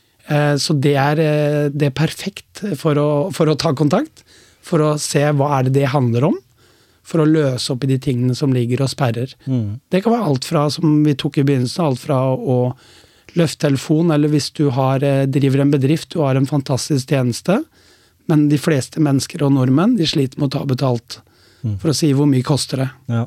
Så 0.59 0.75
det 0.81 0.95
er, 0.99 1.19
eh, 1.23 1.69
det 1.71 1.87
er 1.87 1.95
perfekt 1.95 2.65
for 2.75 2.95
å, 2.99 3.07
for 3.31 3.47
å 3.47 3.55
ta 3.55 3.71
kontakt. 3.71 4.25
for 4.65 4.79
å 4.81 4.97
se 4.99 5.21
hva 5.31 5.59
er 5.59 5.63
det 5.69 5.73
det 5.79 5.87
handler 5.93 6.23
om. 6.33 6.35
For 7.05 7.21
å 7.21 7.29
løse 7.29 7.69
opp 7.73 7.83
i 7.85 7.91
de 7.91 7.99
tingene 8.01 8.33
som 8.37 8.53
ligger 8.53 8.81
og 8.81 8.89
sperrer. 8.89 9.35
Mm. 9.45 9.79
Det 9.93 10.01
kan 10.01 10.15
være 10.15 10.29
alt 10.31 10.47
fra, 10.49 10.63
som 10.73 11.03
vi 11.05 11.13
tok 11.13 11.37
i 11.37 11.45
begynnelsen, 11.45 11.83
alt 11.85 12.01
fra 12.01 12.17
å 12.33 12.59
løfte 13.35 13.67
telefon, 13.67 14.09
eller 14.15 14.31
hvis 14.31 14.49
du 14.57 14.69
har, 14.73 15.03
eh, 15.03 15.27
driver 15.29 15.61
en 15.61 15.71
bedrift, 15.71 16.09
du 16.15 16.23
har 16.23 16.35
en 16.35 16.49
fantastisk 16.49 17.11
tjeneste, 17.13 17.59
men 18.27 18.47
de 18.49 18.57
fleste 18.57 18.97
mennesker 18.97 19.43
og 19.45 19.53
nordmenn 19.53 19.97
de 19.99 20.07
sliter 20.09 20.39
med 20.39 20.49
å 20.49 20.59
ta 20.59 20.65
betalt. 20.65 21.19
For 21.81 21.89
å 21.89 21.95
si 21.97 22.11
hvor 22.13 22.27
mye 22.29 22.45
koster 22.45 22.83
det. 22.83 22.89
Ja. 23.09 23.25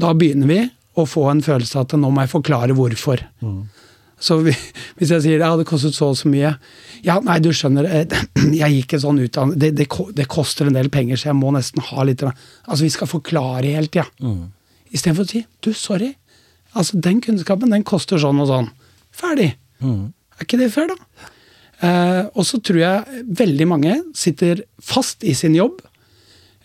Da 0.00 0.12
begynner 0.16 0.48
vi 0.48 0.70
å 0.96 1.04
få 1.08 1.26
en 1.30 1.42
følelse 1.44 1.76
av 1.76 1.86
at 1.86 1.96
nå 2.00 2.10
må 2.10 2.24
jeg 2.24 2.32
forklare 2.32 2.76
hvorfor. 2.76 3.24
Så 4.24 4.38
vi, 4.46 4.54
hvis 4.98 5.12
jeg 5.12 5.24
sier 5.26 5.44
ja, 5.44 5.52
det 5.58 5.68
kostet 5.68 5.96
så 5.96 6.10
og 6.14 6.18
så 6.18 6.30
mye 6.32 6.54
Ja, 7.04 7.18
nei, 7.24 7.38
du 7.44 7.50
skjønner, 7.52 7.88
eh, 7.88 8.18
jeg 8.62 8.78
gikk 8.78 8.96
en 8.96 9.04
sånn 9.04 9.22
utdannelse 9.26 9.60
det, 9.60 9.72
det, 9.76 9.88
det 10.16 10.28
koster 10.32 10.70
en 10.70 10.78
del 10.78 10.90
penger, 10.92 11.20
så 11.20 11.30
jeg 11.30 11.38
må 11.40 11.52
nesten 11.54 11.84
ha 11.90 12.06
litt 12.08 12.24
Altså, 12.24 12.82
vi 12.86 12.92
skal 12.94 13.10
forklare 13.10 13.74
hele 13.76 13.90
tida. 13.90 14.06
Mm. 14.24 14.46
Istedenfor 14.94 15.26
å 15.26 15.32
si 15.34 15.44
du, 15.64 15.72
sorry. 15.76 16.14
Altså, 16.74 16.98
den 17.02 17.20
kunnskapen, 17.24 17.72
den 17.74 17.86
koster 17.86 18.20
sånn 18.20 18.40
og 18.42 18.50
sånn. 18.50 18.68
Ferdig. 19.14 19.52
Mm. 19.84 20.12
Er 20.34 20.46
ikke 20.46 20.58
det 20.60 20.70
fair, 20.74 20.90
da? 20.90 21.30
Eh, 21.84 22.22
og 22.32 22.46
så 22.46 22.60
tror 22.64 22.80
jeg 22.80 23.24
veldig 23.42 23.66
mange 23.68 23.98
sitter 24.16 24.62
fast 24.82 25.26
i 25.26 25.34
sin 25.36 25.56
jobb. 25.58 25.82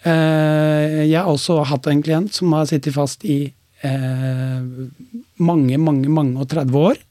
Eh, 0.07 1.09
jeg 1.09 1.17
har 1.17 1.29
også 1.29 1.59
hatt 1.67 1.89
en 1.91 2.03
klient 2.05 2.33
som 2.35 2.53
har 2.55 2.69
sittet 2.69 2.95
fast 2.95 3.25
i 3.27 3.41
eh, 3.85 4.61
mange, 5.43 5.79
mange, 5.81 6.09
mange 6.13 6.39
og 6.39 6.49
30 6.53 6.79
år. 6.79 7.01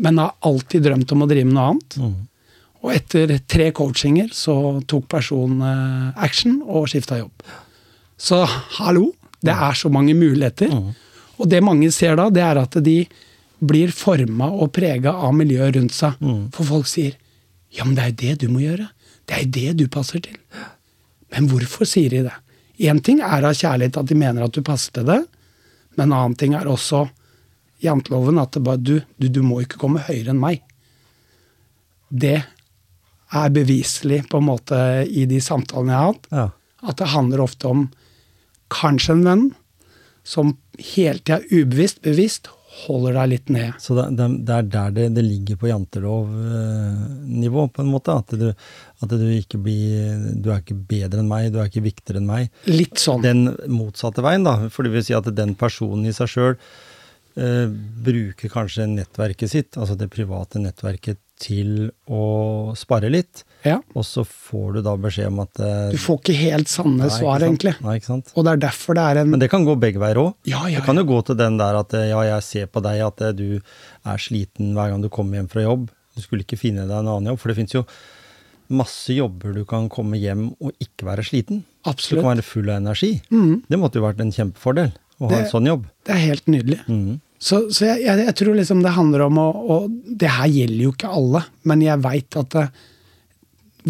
Men 0.00 0.20
har 0.22 0.36
alltid 0.40 0.86
drømt 0.86 1.12
om 1.12 1.24
å 1.24 1.28
drive 1.30 1.48
med 1.48 1.56
noe 1.56 1.66
annet. 1.72 1.96
Mm. 2.00 2.14
Og 2.82 2.94
etter 2.94 3.34
tre 3.46 3.70
coachinger 3.76 4.32
så 4.34 4.54
tok 4.90 5.06
personen 5.12 5.60
eh, 5.66 6.22
action 6.24 6.60
og 6.64 6.88
skifta 6.90 7.20
jobb. 7.20 7.44
Så 8.18 8.42
hallo, 8.78 9.10
det 9.42 9.54
er 9.54 9.76
så 9.78 9.90
mange 9.92 10.14
muligheter. 10.18 10.72
Og 11.38 11.48
det 11.50 11.62
mange 11.64 11.90
ser 11.94 12.16
da, 12.18 12.28
det 12.30 12.42
er 12.42 12.60
at 12.62 12.78
de 12.84 13.02
blir 13.62 13.92
forma 13.94 14.48
og 14.50 14.72
prega 14.74 15.14
av 15.14 15.34
miljøet 15.38 15.76
rundt 15.76 15.94
seg. 15.94 16.18
For 16.54 16.66
folk 16.66 16.90
sier 16.90 17.14
ja, 17.72 17.86
men 17.86 17.94
det 17.96 18.02
er 18.04 18.10
jo 18.10 18.18
det 18.20 18.34
du 18.42 18.52
må 18.52 18.62
gjøre. 18.62 18.88
Det 19.26 19.36
er 19.36 19.44
jo 19.44 19.52
det 19.56 19.74
du 19.80 19.86
passer 19.92 20.22
til. 20.24 20.36
Men 21.32 21.48
hvorfor 21.48 21.88
sier 21.88 22.12
de 22.12 22.26
det? 22.26 22.34
Én 22.82 23.00
ting 23.04 23.22
er 23.24 23.46
av 23.46 23.56
kjærlighet 23.56 23.96
at 24.00 24.10
de 24.10 24.18
mener 24.18 24.44
at 24.44 24.54
du 24.54 24.62
passer 24.66 24.92
til 24.96 25.06
det, 25.08 25.22
men 25.96 26.08
en 26.08 26.16
annen 26.18 26.36
ting 26.38 26.56
er 26.58 26.68
også 26.68 27.06
janteloven 27.82 28.38
at 28.42 28.54
det 28.56 28.62
bare, 28.66 28.80
du, 28.80 28.96
du, 29.18 29.28
du 29.28 29.40
må 29.46 29.60
ikke 29.64 29.80
komme 29.82 30.02
høyere 30.06 30.30
enn 30.34 30.40
meg. 30.42 30.62
Det 32.12 32.38
er 33.32 33.52
beviselig 33.54 34.22
på 34.28 34.40
en 34.42 34.48
måte 34.50 34.78
i 35.08 35.24
de 35.30 35.38
samtalene 35.40 35.92
jeg 35.94 36.00
har 36.02 36.10
hatt, 36.12 36.26
Ja. 36.36 36.46
at 36.90 36.98
det 37.00 37.12
handler 37.14 37.40
ofte 37.46 37.68
om 37.70 37.86
kanskje 38.72 39.14
en 39.18 39.24
venn 39.26 39.46
som 40.24 40.54
hele 40.78 41.18
tida 41.24 41.40
ubevisst, 41.50 42.02
bevisst 42.04 42.50
holder 42.86 43.12
deg 43.18 43.28
litt 43.32 43.50
ned. 43.52 43.74
Så 43.82 43.92
det, 43.98 44.04
det, 44.16 44.26
det 44.48 44.54
er 44.56 44.68
der 44.72 44.92
det, 44.96 45.06
det 45.16 45.24
ligger 45.26 45.58
på 45.60 45.68
jantelovnivå, 45.68 47.66
på 47.74 47.82
en 47.84 47.90
måte. 47.92 48.14
At 48.22 48.32
du, 48.38 48.46
at 49.02 49.12
du 49.12 49.26
ikke 49.34 49.58
blir 49.60 50.22
Du 50.40 50.48
er 50.52 50.62
ikke 50.62 50.78
bedre 50.88 51.20
enn 51.20 51.28
meg, 51.28 51.50
du 51.52 51.58
er 51.60 51.68
ikke 51.68 51.84
viktigere 51.84 52.22
enn 52.22 52.30
meg. 52.30 52.48
Litt 52.70 52.96
sånn. 53.02 53.20
Den 53.24 53.44
motsatte 53.72 54.24
veien, 54.24 54.46
da. 54.46 54.54
For 54.72 54.86
det 54.88 54.94
vil 54.94 55.04
si 55.04 55.16
at 55.16 55.28
den 55.36 55.52
personen 55.58 56.08
i 56.08 56.14
seg 56.16 56.30
sjøl 56.32 56.54
eh, 56.54 56.64
bruker 57.34 58.50
kanskje 58.52 58.84
nettverket 58.90 59.50
sitt, 59.50 59.76
altså 59.80 59.96
det 59.96 60.10
private 60.12 60.60
nettverket, 60.60 61.20
til 61.42 61.90
å 62.06 62.22
spare 62.78 63.10
litt. 63.12 63.42
Ja. 63.66 63.78
Og 63.94 64.04
så 64.06 64.24
får 64.26 64.76
du 64.76 64.80
da 64.86 64.94
beskjed 64.98 65.30
om 65.30 65.42
at 65.44 65.60
eh, 65.62 65.92
Du 65.94 66.00
får 66.02 66.20
ikke 66.20 66.36
helt 66.38 66.70
sanne 66.70 67.06
nei, 67.06 67.10
svar, 67.14 67.42
egentlig. 67.46 67.74
Nei, 67.84 67.96
ikke 67.98 68.10
sant? 68.10 68.32
Og 68.34 68.46
det 68.46 68.56
er 68.56 68.62
derfor 68.64 68.98
det 68.98 69.04
er 69.06 69.20
en 69.22 69.30
Men 69.34 69.42
det 69.42 69.50
kan 69.52 69.66
gå 69.66 69.76
begge 69.82 70.02
veier 70.02 70.18
òg. 70.22 70.32
Ja, 70.48 70.64
ja, 70.70 70.80
Det 70.80 70.86
kan 70.88 70.98
jo 70.98 71.06
gå 71.08 71.20
til 71.28 71.38
den 71.38 71.58
der 71.60 71.78
at 71.78 71.94
eh, 71.98 72.08
ja, 72.10 72.24
jeg 72.26 72.46
ser 72.48 72.72
på 72.72 72.82
deg 72.84 73.04
at 73.06 73.22
eh, 73.22 73.36
du 73.38 73.46
er 73.58 74.22
sliten 74.22 74.74
hver 74.76 74.90
gang 74.94 75.04
du 75.04 75.10
kommer 75.12 75.38
hjem 75.38 75.50
fra 75.52 75.66
jobb. 75.66 75.86
Du 76.16 76.24
skulle 76.24 76.46
ikke 76.46 76.60
finne 76.60 76.88
deg 76.88 76.98
en 76.98 77.12
annen 77.14 77.32
jobb. 77.32 77.42
For 77.42 77.52
det 77.52 77.60
fins 77.60 77.76
jo 77.78 77.84
masse 78.72 79.14
jobber 79.14 79.54
du 79.54 79.62
kan 79.68 79.88
komme 79.92 80.18
hjem 80.18 80.50
og 80.62 80.72
ikke 80.82 81.06
være 81.10 81.26
sliten. 81.26 81.62
Du 81.86 82.18
kan 82.18 82.32
være 82.32 82.46
full 82.46 82.70
av 82.70 82.80
energi. 82.80 83.14
Det 83.30 83.78
måtte 83.78 84.00
jo 84.00 84.06
vært 84.06 84.22
en 84.22 84.34
kjempefordel 84.34 84.92
å 85.22 85.28
ha 85.30 85.34
Det- 85.36 85.44
en 85.46 85.50
sånn 85.52 85.68
jobb. 85.70 85.84
Det 86.06 86.14
er 86.16 86.22
helt 86.28 86.46
nydelig. 86.50 86.80
Mm. 86.88 87.20
Så, 87.42 87.58
så 87.74 87.86
jeg, 87.88 88.04
jeg, 88.06 88.24
jeg 88.26 88.34
tror 88.38 88.54
liksom 88.54 88.82
det 88.84 88.92
handler 88.94 89.24
om 89.26 89.38
å 89.42 89.46
Og 89.74 89.90
det 90.18 90.28
her 90.30 90.46
gjelder 90.46 90.82
jo 90.84 90.92
ikke 90.92 91.08
alle, 91.10 91.40
men 91.66 91.80
jeg 91.82 91.98
veit 92.04 92.36
at 92.38 92.50
det, 92.54 92.68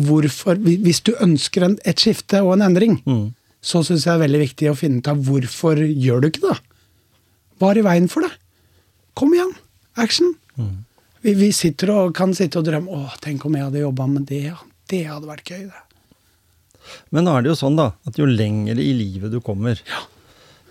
hvorfor 0.09 0.57
Hvis 0.63 1.03
du 1.05 1.13
ønsker 1.21 1.67
en, 1.67 1.79
et 1.85 1.97
skifte 2.01 2.41
og 2.45 2.55
en 2.57 2.63
endring, 2.71 3.03
Mm. 3.05 3.35
så 3.63 3.83
syns 3.85 4.05
jeg 4.07 4.13
det 4.13 4.15
er 4.17 4.25
veldig 4.29 4.41
viktig 4.49 4.71
å 4.71 4.77
finne 4.79 4.99
ut 5.03 5.09
av 5.13 5.19
hvorfor 5.27 5.77
gjør 5.85 6.23
du 6.23 6.29
ikke 6.31 6.47
det? 6.49 6.59
Hva 7.61 7.71
er 7.75 7.79
i 7.79 7.83
veien 7.87 8.09
for 8.11 8.23
det? 8.25 8.33
Kom 9.15 9.35
igjen! 9.35 9.53
Action! 9.97 10.33
Vi, 11.23 11.35
vi 11.39 11.51
sitter 11.53 11.91
og 11.95 12.15
kan 12.17 12.33
sitte 12.35 12.59
og 12.59 12.65
drømme 12.67 12.89
Å, 12.91 13.13
tenk 13.21 13.45
om 13.47 13.55
jeg 13.55 13.63
hadde 13.69 13.83
jobba 13.85 14.09
med 14.11 14.25
det, 14.27 14.41
ja. 14.49 14.57
Det 14.91 15.05
hadde 15.07 15.29
vært 15.29 15.45
gøy, 15.53 15.69
det. 15.69 15.83
Men 17.15 17.25
nå 17.29 17.37
er 17.39 17.43
det 17.45 17.53
jo 17.53 17.59
sånn 17.61 17.77
da, 17.79 17.93
at 18.09 18.17
jo 18.19 18.27
lenger 18.27 18.81
i 18.83 18.89
livet 18.97 19.31
du 19.31 19.39
kommer, 19.41 19.79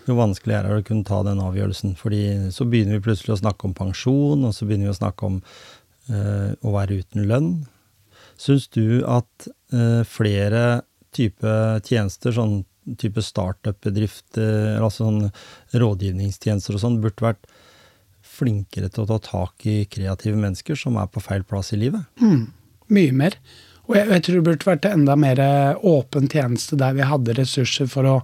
jo 0.08 0.16
vanskeligere 0.18 0.68
er 0.68 0.78
det 0.78 0.84
å 0.84 0.88
kunne 0.88 1.06
ta 1.06 1.20
den 1.26 1.42
avgjørelsen. 1.42 1.94
Fordi 1.98 2.22
så 2.54 2.66
begynner 2.68 2.98
vi 2.98 3.06
plutselig 3.06 3.36
å 3.36 3.42
snakke 3.42 3.68
om 3.68 3.76
pensjon, 3.76 4.44
og 4.48 4.54
så 4.56 4.66
begynner 4.66 4.90
vi 4.90 4.94
å 4.94 4.98
snakke 4.98 5.28
om 5.28 5.38
eh, 6.10 6.50
å 6.58 6.74
være 6.74 7.02
uten 7.02 7.26
lønn. 7.30 7.50
Syns 8.40 8.68
du 8.74 9.02
at 9.06 9.48
eh, 9.74 10.02
flere 10.08 10.82
type 11.14 11.56
tjenester, 11.86 12.34
sånn 12.34 12.62
type 12.98 13.22
startup-bedrifter, 13.22 14.80
altså 14.82 15.06
sånn 15.06 15.28
rådgivningstjenester 15.78 16.74
og 16.74 16.82
sånn, 16.82 17.02
burde 17.04 17.28
vært 17.28 17.50
flinkere 18.26 18.88
til 18.90 19.04
å 19.04 19.10
ta 19.12 19.18
tak 19.22 19.66
i 19.68 19.82
kreative 19.90 20.40
mennesker 20.40 20.78
som 20.78 20.96
er 20.98 21.10
på 21.12 21.22
feil 21.22 21.44
plass 21.46 21.70
i 21.76 21.78
livet? 21.78 22.08
Mye 22.90 23.12
mer. 23.14 23.36
Og 23.86 23.98
jeg, 23.98 24.08
jeg 24.08 24.24
tror 24.24 24.38
det 24.38 24.46
burde 24.48 24.70
vært 24.72 24.88
enda 24.88 25.14
mer 25.18 25.42
åpen 25.78 26.26
tjeneste 26.32 26.78
der 26.80 26.96
vi 26.96 27.06
hadde 27.06 27.36
ressurser 27.38 27.90
for 27.90 28.08
å 28.08 28.16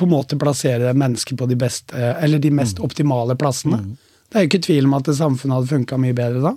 på 0.00 0.08
en 0.08 0.14
måte 0.14 0.38
plassere 0.40 0.94
mennesker 0.96 1.36
på 1.38 1.48
de 1.50 1.58
beste, 1.60 1.94
eller 1.94 2.40
de 2.42 2.52
mest 2.54 2.80
optimale 2.82 3.36
plassene. 3.38 3.82
Det 4.30 4.38
er 4.38 4.44
jo 4.44 4.50
ikke 4.52 4.62
tvil 4.68 4.86
om 4.86 4.94
at 4.94 5.08
samfunnet 5.18 5.56
hadde 5.58 5.70
funka 5.72 5.98
mye 6.00 6.14
bedre 6.16 6.40
da. 6.44 6.52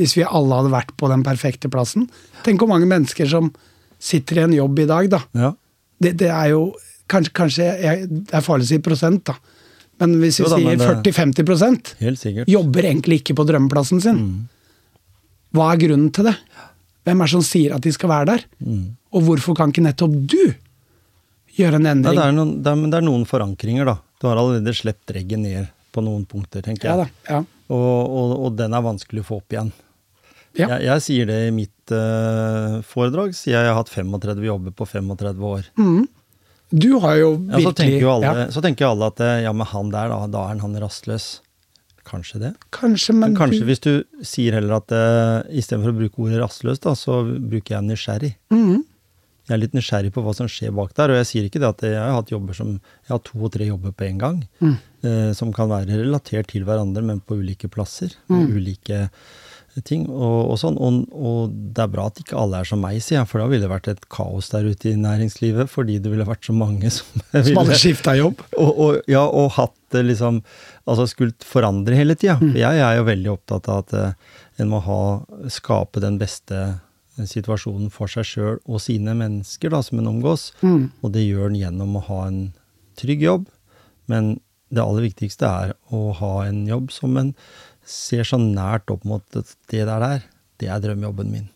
Hvis 0.00 0.16
vi 0.16 0.24
alle 0.24 0.60
hadde 0.60 0.72
vært 0.72 0.94
på 1.00 1.10
den 1.12 1.24
perfekte 1.26 1.68
plassen. 1.72 2.08
Tenk 2.46 2.62
hvor 2.62 2.70
mange 2.70 2.88
mennesker 2.88 3.28
som 3.28 3.52
sitter 4.00 4.40
i 4.40 4.44
en 4.46 4.56
jobb 4.56 4.80
i 4.80 4.88
dag, 4.88 5.10
da. 5.12 5.20
Ja. 5.36 5.52
Det, 6.00 6.16
det 6.24 6.32
er 6.32 6.50
jo 6.56 6.66
Kanskje, 7.04 7.32
kanskje 7.36 7.64
jeg, 7.68 8.06
Det 8.08 8.32
er 8.32 8.40
farlig 8.40 8.64
å 8.64 8.68
si 8.70 8.78
prosent, 8.80 9.28
da. 9.28 9.34
Men 10.00 10.14
hvis 10.22 10.38
vi 10.40 10.46
da, 10.48 10.56
sier 10.56 10.80
40-50 10.80 11.90
Helt 12.00 12.48
jobber 12.50 12.88
egentlig 12.88 13.20
ikke 13.20 13.36
på 13.38 13.44
drømmeplassen 13.46 14.00
sin. 14.02 14.22
Hva 15.54 15.68
er 15.70 15.82
grunnen 15.84 16.08
til 16.16 16.30
det? 16.30 16.34
Hvem 17.04 17.20
er 17.20 17.28
det 17.28 17.34
som 17.34 17.44
sier 17.44 17.74
at 17.76 17.84
de 17.84 17.92
skal 17.94 18.10
være 18.10 18.30
der? 18.32 18.46
Og 19.14 19.26
hvorfor 19.28 19.54
kan 19.58 19.70
ikke 19.70 19.84
nettopp 19.84 20.16
du 20.32 20.40
gjøre 21.58 21.80
en 21.80 21.86
endring. 21.86 21.96
endring? 21.96 22.18
det, 22.18 22.26
er 22.26 22.36
noen, 22.38 22.52
det, 22.62 22.72
er, 22.72 22.82
men 22.82 22.92
det 22.92 23.00
er 23.00 23.06
noen 23.06 23.24
forankringer, 23.28 23.88
da. 23.88 23.96
Du 24.20 24.28
har 24.30 24.40
allerede 24.40 24.74
sluppet 24.76 25.16
regget 25.18 25.42
ned 25.42 25.72
på 25.94 26.02
noen 26.04 26.24
punkter, 26.26 26.64
tenker 26.64 26.90
ja 26.90 26.96
jeg. 26.98 27.06
da, 27.06 27.36
ja. 27.36 27.40
Og, 27.74 27.90
og, 28.02 28.34
og 28.46 28.56
den 28.58 28.74
er 28.76 28.84
vanskelig 28.84 29.22
å 29.22 29.28
få 29.28 29.40
opp 29.40 29.54
igjen. 29.54 29.70
Ja. 30.54 30.68
Jeg, 30.76 30.84
jeg 30.86 31.02
sier 31.02 31.30
det 31.30 31.38
i 31.48 31.54
mitt 31.54 31.94
uh, 31.94 32.78
foredrag, 32.86 33.32
sier 33.34 33.56
jeg 33.56 33.66
jeg 33.66 33.72
har 33.72 33.80
hatt 33.80 33.90
35 33.90 34.44
jobber 34.46 34.74
på 34.76 34.86
35 34.86 35.48
år. 35.50 35.70
Du 36.74 36.90
har 37.02 37.16
jo 37.18 37.30
Ja, 37.50 37.58
så, 37.58 37.70
virkelig 37.70 37.76
tenker 37.80 38.02
jo 38.02 38.12
alle, 38.12 38.30
ja, 38.30 38.46
så 38.54 38.62
tenker 38.64 38.86
jo 38.86 38.92
alle 38.94 39.08
at 39.12 39.20
eh, 39.22 39.40
ja, 39.44 39.52
men 39.54 39.68
han 39.70 39.90
der, 39.94 40.10
da, 40.10 40.20
da 40.30 40.46
er 40.50 40.62
han 40.62 40.78
rastløs. 40.82 41.28
Kanskje 42.04 42.40
det. 42.42 42.50
Kanskje, 42.74 43.14
men, 43.14 43.32
Men 43.32 43.38
kanskje 43.38 43.62
du, 43.62 43.68
hvis 43.70 43.80
du 43.80 43.92
sier 44.26 44.58
heller 44.58 44.76
at 44.82 44.92
uh, 44.92 45.46
istedenfor 45.48 45.94
å 45.94 45.98
bruke 46.02 46.26
ordet 46.26 46.42
rastløs, 46.42 46.82
da, 46.84 46.92
så 46.98 47.22
bruker 47.24 47.78
jeg 47.78 47.86
nysgjerrig. 47.88 48.34
Mhm. 48.52 48.82
Jeg 49.44 49.54
er 49.56 49.60
litt 49.60 49.74
nysgjerrig 49.76 50.10
på 50.14 50.22
hva 50.24 50.32
som 50.34 50.48
skjer 50.48 50.72
bak 50.72 50.94
der, 50.96 51.12
og 51.12 51.18
jeg 51.20 51.26
sier 51.28 51.44
ikke 51.50 51.60
det 51.60 51.68
at 51.74 51.82
jeg 51.84 51.98
har 52.00 52.14
hatt 52.16 52.30
jobber 52.32 52.56
som 52.56 52.74
Jeg 52.78 53.10
har 53.12 53.20
to 53.26 53.38
og 53.44 53.52
tre 53.52 53.66
jobber 53.68 53.92
på 53.92 54.06
en 54.08 54.18
gang, 54.22 54.38
Mm. 54.64 54.76
eh, 55.04 55.32
som 55.36 55.52
kan 55.52 55.68
være 55.68 55.98
relatert 56.00 56.48
til 56.48 56.64
hverandre, 56.64 57.02
men 57.04 57.20
på 57.20 57.36
ulike 57.36 57.68
plasser. 57.68 58.14
Mm. 58.32 58.46
Ulike 58.56 59.08
ting 59.84 60.04
og, 60.06 60.52
og 60.52 60.58
sånn. 60.60 60.76
Og, 60.78 61.00
og 61.12 61.50
det 61.74 61.82
er 61.82 61.90
bra 61.90 62.04
at 62.06 62.20
ikke 62.22 62.36
alle 62.38 62.60
er 62.62 62.68
som 62.68 62.78
meg, 62.80 63.00
sier 63.02 63.18
jeg, 63.18 63.26
for 63.28 63.42
da 63.42 63.48
ville 63.50 63.66
det 63.66 63.72
vært 63.72 63.88
et 63.90 64.04
kaos 64.08 64.48
der 64.52 64.68
ute 64.70 64.92
i 64.92 64.96
næringslivet, 65.02 65.66
fordi 65.72 65.96
det 66.00 66.12
ville 66.12 66.26
vært 66.28 66.46
så 66.46 66.54
mange 66.54 66.92
som 66.94 67.08
ville 67.32 67.42
som 67.50 67.58
hadde 67.58 67.78
skifta 67.82 68.14
jobb. 68.16 68.40
og, 68.56 68.70
og, 68.86 69.00
ja, 69.10 69.24
og 69.26 69.50
hatt 69.58 69.74
det 69.94 70.04
liksom 70.08 70.40
Altså 70.86 71.06
skulle 71.08 71.32
forandre 71.40 71.96
hele 71.96 72.12
tida. 72.14 72.34
Mm. 72.42 72.54
jeg 72.60 72.80
er 72.84 72.96
jo 72.98 73.04
veldig 73.06 73.30
opptatt 73.32 73.68
av 73.72 73.78
at 73.86 73.92
eh, 73.96 74.10
en 74.60 74.68
må 74.68 74.82
ha, 74.84 74.98
skape 75.48 76.02
den 76.04 76.18
beste 76.20 76.58
eh, 76.60 76.74
situasjonen 77.30 77.92
for 77.94 78.10
seg 78.10 78.26
sjøl 78.26 78.56
og 78.64 78.82
sine 78.82 79.14
mennesker 79.18 79.70
da, 79.70 79.80
som 79.84 80.00
en 80.00 80.10
omgås. 80.10 80.50
Mm. 80.64 80.90
Og 81.02 81.14
det 81.14 81.26
gjør 81.26 81.50
en 81.50 81.60
gjennom 81.60 81.98
å 81.98 82.04
ha 82.08 82.20
en 82.28 82.40
trygg 82.98 83.22
jobb. 83.22 83.46
Men 84.10 84.36
det 84.74 84.82
aller 84.82 85.06
viktigste 85.06 85.48
er 85.48 85.74
å 85.94 86.08
ha 86.18 86.34
en 86.48 86.64
jobb 86.68 86.90
som 86.94 87.16
en 87.20 87.32
ser 87.86 88.26
så 88.26 88.40
nært 88.40 88.90
opp 88.92 89.04
mot 89.06 89.24
at 89.38 89.54
det 89.70 89.84
der 89.86 90.02
der, 90.02 90.28
det 90.60 90.70
er 90.72 90.82
drømmejobben 90.82 91.30
min. 91.30 91.48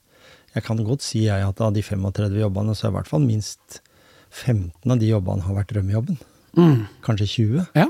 Jeg 0.54 0.64
kan 0.66 0.80
godt 0.84 1.04
si 1.04 1.24
jeg 1.26 1.44
at 1.44 1.61
av 1.62 1.74
de 1.74 1.82
35 1.84 2.38
jobbene, 2.40 2.74
så 2.76 2.88
er 2.88 2.92
i 2.92 2.96
hvert 2.98 3.11
fall 3.11 3.24
minst 3.24 3.80
15 4.30 4.92
av 4.92 4.98
de 5.00 5.11
jobbene 5.11 5.46
har 5.46 5.56
vært 5.61 5.72
drømmejobben. 5.74 6.18
Mm. 6.59 6.86
Kanskje 7.04 7.28
20. 7.34 7.66
Ja. 7.78 7.88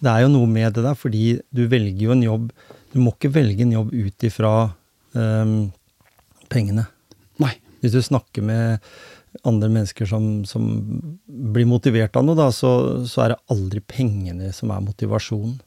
Det 0.00 0.12
er 0.12 0.24
jo 0.24 0.32
noe 0.32 0.48
med 0.48 0.74
det 0.76 0.84
der, 0.86 0.96
fordi 0.96 1.24
du 1.52 1.66
velger 1.68 2.06
jo 2.06 2.14
en 2.14 2.22
jobb 2.24 2.52
Du 2.90 2.98
må 2.98 3.12
ikke 3.12 3.30
velge 3.34 3.62
en 3.62 3.74
jobb 3.74 3.90
ut 3.92 4.24
ifra 4.26 4.52
ehm, 5.14 5.70
pengene. 6.50 6.86
Nei. 7.42 7.54
Hvis 7.80 7.94
du 7.96 8.02
snakker 8.04 8.44
med 8.44 8.84
andre 9.46 9.70
mennesker 9.70 10.08
som, 10.10 10.44
som 10.44 10.66
blir 11.26 11.68
motivert 11.70 12.16
av 12.18 12.26
noe, 12.26 12.36
da, 12.38 12.50
så, 12.52 12.70
så 13.08 13.24
er 13.24 13.34
det 13.34 13.42
aldri 13.54 13.80
pengene 13.86 14.50
som 14.56 14.72
er 14.74 14.82
motivasjonen. 14.84 15.60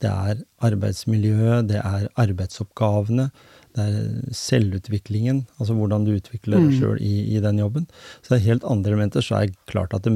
Det 0.00 0.08
er 0.12 0.42
arbeidsmiljøet, 0.64 1.68
det 1.70 1.78
er 1.80 2.06
arbeidsoppgavene, 2.20 3.30
det 3.76 3.84
er 3.84 4.34
selvutviklingen, 4.36 5.42
altså 5.58 5.76
hvordan 5.76 6.04
du 6.06 6.14
utvikler 6.14 6.58
deg 6.60 6.66
Mm. 6.70 6.76
sjøl 6.78 7.00
i, 7.00 7.14
i 7.36 7.40
den 7.44 7.58
jobben. 7.60 7.88
Så 8.22 8.32
det 8.34 8.38
er 8.38 8.46
helt 8.50 8.64
andre 8.68 8.92
elementer, 8.92 9.24
så 9.24 9.40
er 9.40 9.48
det 9.50 9.58
klart 9.68 9.96
at 9.96 10.06
det, 10.06 10.14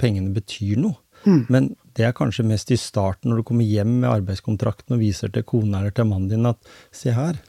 pengene 0.00 0.34
betyr 0.36 0.76
noe. 0.80 0.96
Mm. 1.24 1.46
Men 1.48 1.68
det 1.96 2.04
er 2.06 2.12
kanskje 2.16 2.44
mest 2.46 2.70
i 2.70 2.76
starten, 2.76 3.30
når 3.32 3.40
du 3.40 3.46
kommer 3.48 3.64
hjem 3.64 4.00
med 4.02 4.10
arbeidskontrakten 4.12 4.96
og 4.96 5.00
viser 5.02 5.32
til 5.32 5.44
kona 5.48 5.80
eller 5.80 5.96
til 5.96 6.08
mannen 6.08 6.28
din 6.30 6.48
at 6.48 6.60
se 6.94 7.14
her, 7.16 7.40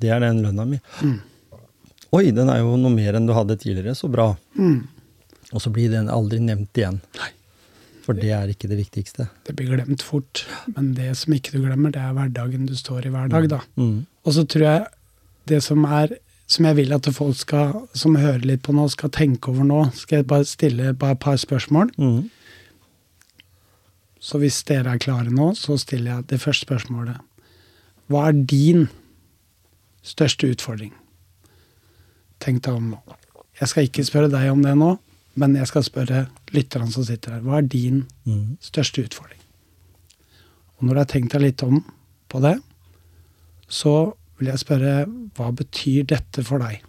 det 0.00 0.12
er 0.14 0.22
den 0.24 0.40
lønna 0.44 0.66
mi. 0.68 0.78
Mm. 1.02 1.18
Oi, 2.16 2.24
den 2.34 2.50
er 2.50 2.62
jo 2.62 2.78
noe 2.80 2.92
mer 2.94 3.18
enn 3.18 3.28
du 3.28 3.34
hadde 3.36 3.58
tidligere, 3.60 3.94
så 3.98 4.10
bra. 4.10 4.32
Mm. 4.58 4.80
Og 5.50 5.62
så 5.62 5.70
blir 5.74 5.92
den 5.92 6.10
aldri 6.10 6.40
nevnt 6.42 6.78
igjen. 6.78 6.98
Nei. 7.18 7.30
For 8.00 8.16
det 8.16 8.32
er 8.34 8.50
ikke 8.50 8.70
det 8.70 8.80
viktigste. 8.80 9.28
Det 9.46 9.54
blir 9.58 9.74
glemt 9.76 10.02
fort. 10.02 10.42
Men 10.74 10.94
det 10.96 11.12
som 11.20 11.36
ikke 11.36 11.52
du 11.54 11.60
glemmer, 11.62 11.92
det 11.94 12.00
er 12.02 12.16
hverdagen 12.16 12.66
du 12.66 12.74
står 12.78 13.06
i 13.06 13.12
hver 13.12 13.30
dag, 13.30 13.46
da. 13.52 13.60
Mm. 13.78 14.08
Og 14.26 14.34
så 14.34 14.46
tror 14.48 14.66
jeg 14.66 14.88
det 15.50 15.62
som 15.66 15.86
er 15.86 16.16
som 16.50 16.66
jeg 16.66 16.80
vil 16.80 16.92
at 16.96 17.06
folk 17.14 17.36
skal, 17.38 17.84
som 17.94 18.16
hører 18.18 18.42
litt 18.42 18.64
på 18.66 18.74
nå, 18.74 18.88
skal 18.90 19.12
tenke 19.14 19.52
over 19.52 19.66
nå, 19.66 19.84
skal 19.94 20.20
jeg 20.20 20.30
bare 20.32 20.48
stille 20.48 20.94
bare 20.98 21.14
et 21.14 21.22
par 21.22 21.36
spørsmål. 21.38 21.92
Mm. 21.94 22.24
Så 24.20 24.40
hvis 24.42 24.58
dere 24.66 24.96
er 24.96 25.02
klare 25.02 25.30
nå, 25.30 25.52
så 25.54 25.78
stiller 25.78 26.16
jeg 26.16 26.26
det 26.32 26.40
første 26.42 26.66
spørsmålet. 26.66 27.20
Hva 28.10 28.26
er 28.28 28.40
din 28.50 28.88
største 30.02 30.50
utfordring? 30.50 30.92
Tenk 32.40 32.62
deg 32.64 32.74
om 32.74 32.90
nå. 32.94 33.00
Jeg 33.60 33.68
skal 33.68 33.86
ikke 33.88 34.04
spørre 34.08 34.30
deg 34.32 34.50
om 34.52 34.62
det 34.64 34.72
nå, 34.78 34.94
men 35.40 35.56
jeg 35.58 35.68
skal 35.68 35.84
spørre 35.84 36.22
lytterne 36.56 36.90
som 36.92 37.04
sitter 37.04 37.36
her. 37.36 37.40
Hva 37.44 37.58
er 37.58 37.68
din 37.68 38.06
Mm. 38.26 38.56
største 38.60 39.04
utfordring? 39.04 39.40
Og 40.78 40.84
når 40.86 40.94
du 40.94 41.00
har 41.00 41.04
tenkt 41.12 41.32
deg 41.32 41.42
litt 41.42 41.62
om 41.62 41.84
på 42.28 42.40
det, 42.40 42.62
så 43.68 44.14
vil 44.38 44.48
jeg 44.48 44.58
spørre 44.58 45.06
hva 45.36 45.50
betyr 45.54 46.06
dette 46.06 46.42
for 46.44 46.58
deg? 46.58 46.80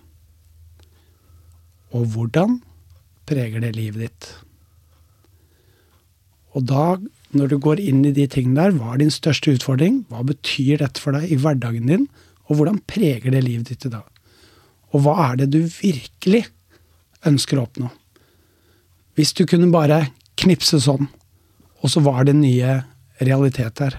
Og 1.92 2.06
hvordan 2.08 2.62
preger 3.28 3.60
det 3.60 3.76
livet 3.76 4.00
ditt? 4.00 4.36
Og 6.56 6.66
da, 6.68 6.98
når 7.32 7.48
du 7.50 7.58
går 7.60 7.80
inn 7.80 8.04
i 8.06 8.12
de 8.16 8.26
tingene 8.28 8.56
der, 8.56 8.72
hva 8.72 8.94
er 8.94 8.98
din 9.04 9.14
største 9.14 9.54
utfordring? 9.56 10.06
Hva 10.12 10.24
betyr 10.28 10.82
dette 10.84 11.00
for 11.00 11.16
deg 11.16 11.32
i 11.32 11.36
hverdagen 11.40 11.88
din? 11.88 12.08
Og 12.52 12.60
hvordan 12.60 12.82
preger 12.84 13.32
det 13.32 13.46
livet 13.46 13.72
ditt 13.72 13.88
i 13.88 13.94
dag? 13.94 14.04
Og 14.92 15.06
hva 15.06 15.16
er 15.30 15.40
det 15.40 15.52
du 15.54 15.62
virkelig 15.64 16.44
ønsker 17.28 17.60
å 17.60 17.64
oppnå? 17.64 17.88
Hvis 19.16 19.32
du 19.38 19.46
kunne 19.48 19.72
bare 19.72 20.10
knipse 20.42 20.82
sånn, 20.84 21.08
og 21.82 21.92
så 21.92 22.04
var 22.04 22.26
det 22.28 22.36
nye 22.38 22.82
realitet 23.22 23.78
der. 23.80 23.96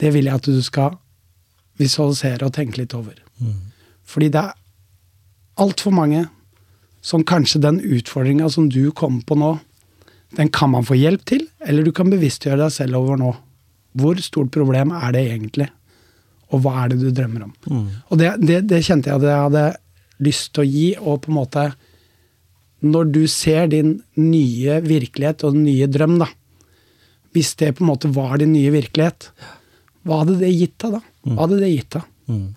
Det 0.00 0.10
vil 0.14 0.26
jeg 0.28 0.40
at 0.40 0.48
du 0.48 0.60
skal 0.64 0.98
visualisere 1.80 2.48
og 2.48 2.54
tenke 2.56 2.80
litt 2.80 2.94
over. 2.96 3.16
Mm. 3.38 3.70
Fordi 4.04 4.30
det 4.32 4.42
er 4.42 4.58
altfor 5.60 5.94
mange 5.94 6.26
som 7.04 7.24
kanskje 7.26 7.62
den 7.62 7.80
utfordringa 7.80 8.48
som 8.50 8.68
du 8.72 8.88
kommer 8.96 9.24
på 9.26 9.36
nå, 9.38 9.54
den 10.34 10.50
kan 10.50 10.72
man 10.72 10.86
få 10.86 10.96
hjelp 10.98 11.24
til, 11.28 11.44
eller 11.62 11.84
du 11.84 11.92
kan 11.94 12.10
bevisstgjøre 12.10 12.64
deg 12.64 12.74
selv 12.74 12.98
over 12.98 13.20
nå. 13.20 13.32
Hvor 13.94 14.18
stort 14.24 14.50
problem 14.54 14.90
er 14.96 15.12
det 15.14 15.22
egentlig? 15.28 15.68
Og 16.54 16.62
hva 16.62 16.84
er 16.84 16.92
det 16.92 17.00
du 17.02 17.08
drømmer 17.10 17.48
om? 17.48 17.54
Mm. 17.66 17.88
Og 18.08 18.20
det, 18.20 18.30
det, 18.44 18.60
det 18.70 18.84
kjente 18.86 19.10
jeg 19.10 19.18
at 19.18 19.26
jeg 19.28 19.42
hadde 19.48 19.64
lyst 20.24 20.52
til 20.54 20.62
å 20.62 20.70
gi, 20.70 20.86
og 21.00 21.24
på 21.24 21.32
en 21.32 21.38
måte 21.40 21.66
Når 22.84 23.10
du 23.14 23.22
ser 23.30 23.66
din 23.72 23.96
nye 24.20 24.80
virkelighet 24.84 25.44
og 25.44 25.56
den 25.56 25.64
nye 25.66 25.88
drøm, 25.90 26.18
da 26.22 26.28
Hvis 27.34 27.54
det 27.58 27.74
på 27.76 27.84
en 27.84 27.90
måte 27.90 28.12
var 28.14 28.38
din 28.38 28.52
nye 28.54 28.70
virkelighet, 28.70 29.30
hva 30.04 30.20
hadde 30.20 30.36
det 30.42 30.52
gitt 30.52 30.76
deg 30.84 30.98
da? 30.98 31.00
Hva 31.24 31.40
hadde 31.46 31.62
det 31.62 31.72
gitt 31.72 31.96
deg? 31.96 32.10
Mm. 32.28 32.48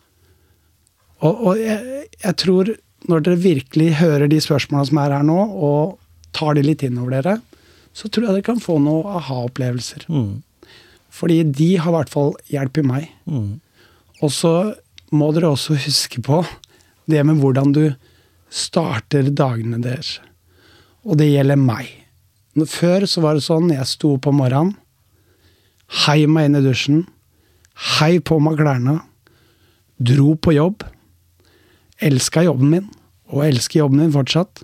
Og, 1.23 1.39
og 1.47 1.61
jeg, 1.61 2.01
jeg 2.21 2.37
tror, 2.43 2.73
når 3.09 3.23
dere 3.25 3.39
virkelig 3.41 3.87
hører 4.01 4.29
de 4.29 4.41
spørsmåla 4.43 4.89
som 4.89 4.99
er 5.01 5.15
her 5.15 5.25
nå, 5.25 5.37
og 5.37 5.95
tar 6.37 6.57
de 6.57 6.65
litt 6.65 6.83
inn 6.85 6.99
over 7.01 7.15
dere, 7.15 7.37
så 7.95 8.11
tror 8.11 8.27
jeg 8.27 8.35
dere 8.37 8.45
kan 8.45 8.61
få 8.61 8.77
noen 8.83 9.07
aha-opplevelser. 9.17 10.05
Mm. 10.11 10.43
Fordi 11.17 11.39
de 11.49 11.69
har 11.81 11.89
i 11.89 11.95
hvert 11.95 12.13
fall 12.13 12.35
hjulpet 12.51 12.85
meg. 12.85 13.07
Mm. 13.25 13.57
Og 14.23 14.33
så 14.33 14.53
må 15.13 15.29
dere 15.35 15.51
også 15.53 15.77
huske 15.85 16.21
på 16.25 16.41
det 17.07 17.23
med 17.27 17.39
hvordan 17.41 17.73
du 17.75 17.83
starter 18.49 19.29
dagene 19.29 19.79
deres. 19.83 20.17
Og 21.07 21.19
det 21.19 21.29
gjelder 21.29 21.59
meg. 21.59 21.89
Før 22.67 23.05
så 23.05 23.21
var 23.23 23.37
det 23.37 23.45
sånn, 23.45 23.69
jeg 23.71 23.85
sto 23.87 24.15
opp 24.15 24.27
om 24.29 24.39
morgenen, 24.41 24.73
heiv 26.07 26.31
meg 26.33 26.49
inn 26.49 26.59
i 26.59 26.63
dusjen, 26.65 27.03
heiv 27.99 28.23
på 28.27 28.39
meg 28.43 28.57
klærne, 28.59 28.97
dro 29.97 30.33
på 30.35 30.55
jobb, 30.55 30.83
elska 32.03 32.43
jobben 32.47 32.73
min, 32.73 32.87
og 33.29 33.45
elsker 33.45 33.83
jobben 33.83 34.01
min 34.01 34.13
fortsatt. 34.15 34.63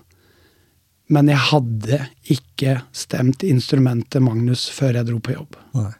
Men 1.12 1.28
jeg 1.30 1.40
hadde 1.50 2.00
ikke 2.32 2.78
stemt 2.96 3.44
instrumentet 3.46 4.24
Magnus 4.24 4.66
før 4.72 4.98
jeg 4.98 5.08
dro 5.10 5.20
på 5.22 5.36
jobb. 5.36 5.58
Nei. 5.76 5.92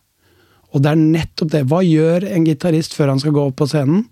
Og 0.75 0.83
det 0.83 0.91
er 0.91 1.01
nettopp 1.01 1.53
det. 1.53 1.62
Hva 1.70 1.81
gjør 1.87 2.27
en 2.27 2.47
gitarist 2.49 2.97
før 2.97 3.12
han 3.12 3.22
skal 3.22 3.35
gå 3.37 3.45
opp 3.49 3.61
på 3.61 3.68
scenen? 3.70 4.09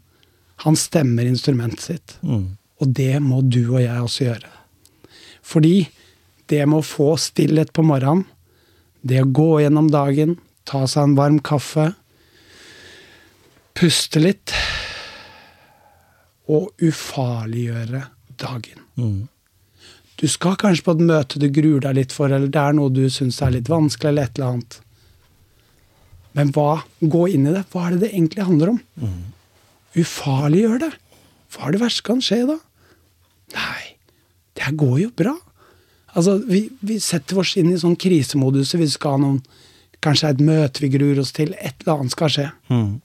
Han 0.62 0.78
stemmer 0.78 1.26
instrumentet 1.26 1.82
sitt. 1.82 2.14
Mm. 2.22 2.52
Og 2.82 2.92
det 2.94 3.16
må 3.22 3.40
du 3.42 3.64
og 3.64 3.80
jeg 3.82 3.98
også 3.98 4.28
gjøre. 4.28 4.52
Fordi 5.42 5.76
det 6.50 6.62
med 6.68 6.82
å 6.82 6.86
få 6.86 7.14
stillhet 7.18 7.72
på 7.74 7.84
morgenen, 7.86 8.26
det 9.02 9.24
å 9.24 9.30
gå 9.34 9.48
gjennom 9.64 9.88
dagen, 9.90 10.36
ta 10.68 10.84
seg 10.86 11.08
en 11.08 11.16
varm 11.18 11.40
kaffe, 11.42 11.88
puste 13.74 14.20
litt 14.22 14.52
og 16.52 16.70
ufarliggjøre 16.82 18.04
dagen. 18.38 18.84
Mm. 18.94 19.26
Du 20.22 20.28
skal 20.30 20.54
kanskje 20.60 20.86
på 20.86 20.94
et 20.94 21.04
møte 21.08 21.40
du 21.42 21.48
gruer 21.50 21.82
deg 21.82 21.98
litt 21.98 22.14
for, 22.14 22.30
eller 22.30 22.50
det 22.52 22.62
er 22.62 22.76
noe 22.78 22.92
du 22.94 23.08
syns 23.10 23.40
er 23.42 23.56
litt 23.56 23.70
vanskelig, 23.72 24.12
eller 24.12 24.28
et 24.28 24.38
eller 24.38 24.52
annet. 24.52 24.81
Men 26.38 26.52
hva, 26.56 26.82
gå 27.00 27.26
inn 27.34 27.46
i 27.48 27.54
det. 27.54 27.64
Hva 27.72 27.86
er 27.86 27.96
det 27.96 28.06
det 28.06 28.12
egentlig 28.14 28.46
handler 28.48 28.74
om? 28.74 28.82
Ufarliggjør 29.98 30.84
det. 30.86 30.92
Hva 31.52 31.68
er 31.68 31.74
det 31.74 31.82
verste 31.82 32.06
kan 32.06 32.22
skje 32.24 32.42
da? 32.48 32.58
Nei, 33.52 33.82
det 34.56 34.64
her 34.64 34.78
går 34.80 34.94
jo 35.02 35.10
bra. 35.16 35.34
Altså, 36.12 36.38
vi, 36.48 36.66
vi 36.84 36.98
setter 37.02 37.40
oss 37.42 37.54
inn 37.60 37.72
i 37.72 37.80
sånn 37.80 37.98
krisemodus 38.00 38.74
vi 38.80 38.88
skal 38.90 39.18
ha 39.18 39.24
noen 39.26 39.42
Kanskje 40.02 40.32
et 40.32 40.40
møte 40.42 40.82
vi 40.82 40.88
gruer 40.90 41.20
oss 41.22 41.30
til. 41.30 41.52
Et 41.62 41.84
eller 41.84 42.00
annet 42.00 42.10
skal 42.10 42.30
skje. 42.34 42.48
Mm. 42.74 42.96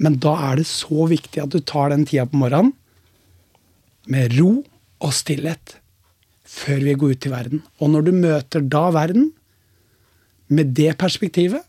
Men 0.00 0.14
da 0.16 0.32
er 0.46 0.56
det 0.56 0.64
så 0.70 1.04
viktig 1.10 1.42
at 1.42 1.52
du 1.52 1.60
tar 1.60 1.92
den 1.92 2.06
tida 2.08 2.24
på 2.24 2.40
morgenen 2.40 2.72
med 4.08 4.32
ro 4.38 4.62
og 5.04 5.12
stillhet 5.12 5.76
før 6.48 6.80
vi 6.86 6.96
går 7.00 7.12
ut 7.12 7.28
i 7.28 7.32
verden. 7.34 7.62
Og 7.84 7.92
når 7.92 8.06
du 8.08 8.12
møter 8.16 8.64
da 8.64 8.86
verden 8.96 9.28
med 10.48 10.72
det 10.76 10.94
perspektivet, 11.00 11.60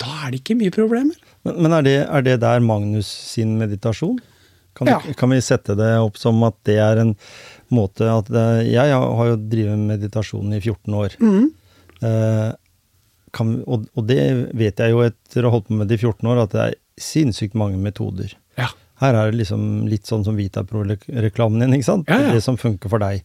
da 0.00 0.10
er 0.26 0.32
det 0.34 0.40
ikke 0.42 0.56
mye 0.60 0.72
problemer. 0.74 1.16
Men, 1.46 1.58
men 1.64 1.74
er, 1.78 1.86
det, 1.86 1.96
er 2.08 2.24
det 2.26 2.38
der 2.42 2.60
Magnus 2.64 3.08
sin 3.34 3.56
meditasjon? 3.60 4.18
Kan, 4.78 4.86
Ja. 4.88 4.98
vi, 5.04 5.12
kan 5.18 5.32
vi 5.34 5.40
sette 5.44 5.74
det 5.76 5.90
opp 6.00 6.16
som 6.20 6.38
at 6.46 6.56
det 6.68 6.78
er 6.80 7.00
en 7.02 7.14
måte 7.74 8.06
at 8.08 8.28
det, 8.32 8.44
Jeg 8.70 8.94
har 8.94 9.26
jo 9.32 9.36
drevet 9.50 9.78
meditasjon 9.88 10.52
i 10.56 10.60
14 10.62 10.94
år. 10.96 11.16
Eh, 12.00 12.50
kan, 13.36 13.50
og, 13.66 13.84
og 13.94 14.06
det 14.08 14.20
vet 14.58 14.80
jeg 14.82 14.94
jo 14.94 15.02
etter 15.06 15.44
å 15.44 15.50
ha 15.50 15.56
holdt 15.58 15.68
på 15.68 15.76
med 15.78 15.90
det 15.90 15.98
i 16.00 16.04
14 16.06 16.30
år, 16.32 16.40
at 16.46 16.54
det 16.54 16.62
er 16.68 16.78
sinnssykt 17.00 17.54
mange 17.58 17.78
metoder. 17.82 18.32
Ja. 18.58 18.70
Her 19.00 19.16
er 19.16 19.30
det 19.30 19.38
liksom 19.40 19.86
litt 19.88 20.08
sånn 20.10 20.24
som 20.26 20.36
Vitapro-reklamen 20.36 21.62
din, 21.62 21.76
ikke 21.78 21.88
sant? 21.88 22.10
Ja. 22.10 22.32
Det 22.34 22.42
som 22.44 22.58
funker 22.60 22.90
for 22.92 23.00
deg. 23.02 23.22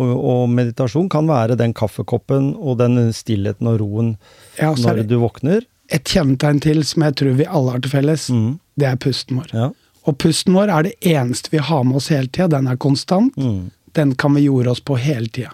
Og, 0.00 0.10
og 0.16 0.44
meditasjon 0.54 1.10
kan 1.12 1.26
være 1.28 1.58
den 1.60 1.74
kaffekoppen 1.76 2.54
og 2.56 2.78
den 2.80 3.10
stillheten 3.16 3.68
og 3.68 3.80
roen 3.82 4.14
Ja, 4.60 4.70
når 4.72 5.02
du 5.10 5.18
våkner. 5.20 5.66
Et 5.90 6.04
kjennetegn 6.04 6.60
til 6.62 6.82
som 6.86 7.02
jeg 7.02 7.14
tror 7.18 7.36
vi 7.38 7.46
alle 7.46 7.70
har 7.74 7.80
til 7.84 7.90
felles. 7.90 8.28
Mm. 8.30 8.58
Det 8.78 8.86
er 8.86 8.96
pusten 9.02 9.36
vår. 9.40 9.52
Ja. 9.52 9.70
Og 10.08 10.16
pusten 10.22 10.54
vår 10.56 10.70
er 10.72 10.82
det 10.88 10.94
eneste 11.10 11.50
vi 11.52 11.58
har 11.58 11.82
med 11.84 11.96
oss 12.00 12.08
hele 12.12 12.28
tida. 12.28 12.48
Den 12.56 12.66
er 12.70 12.76
konstant. 12.80 13.36
Mm. 13.36 13.70
Den 13.98 14.14
kan 14.14 14.34
vi 14.34 14.44
jorde 14.46 14.70
oss 14.70 14.80
på 14.80 14.96
hele 15.02 15.28
tida. 15.28 15.50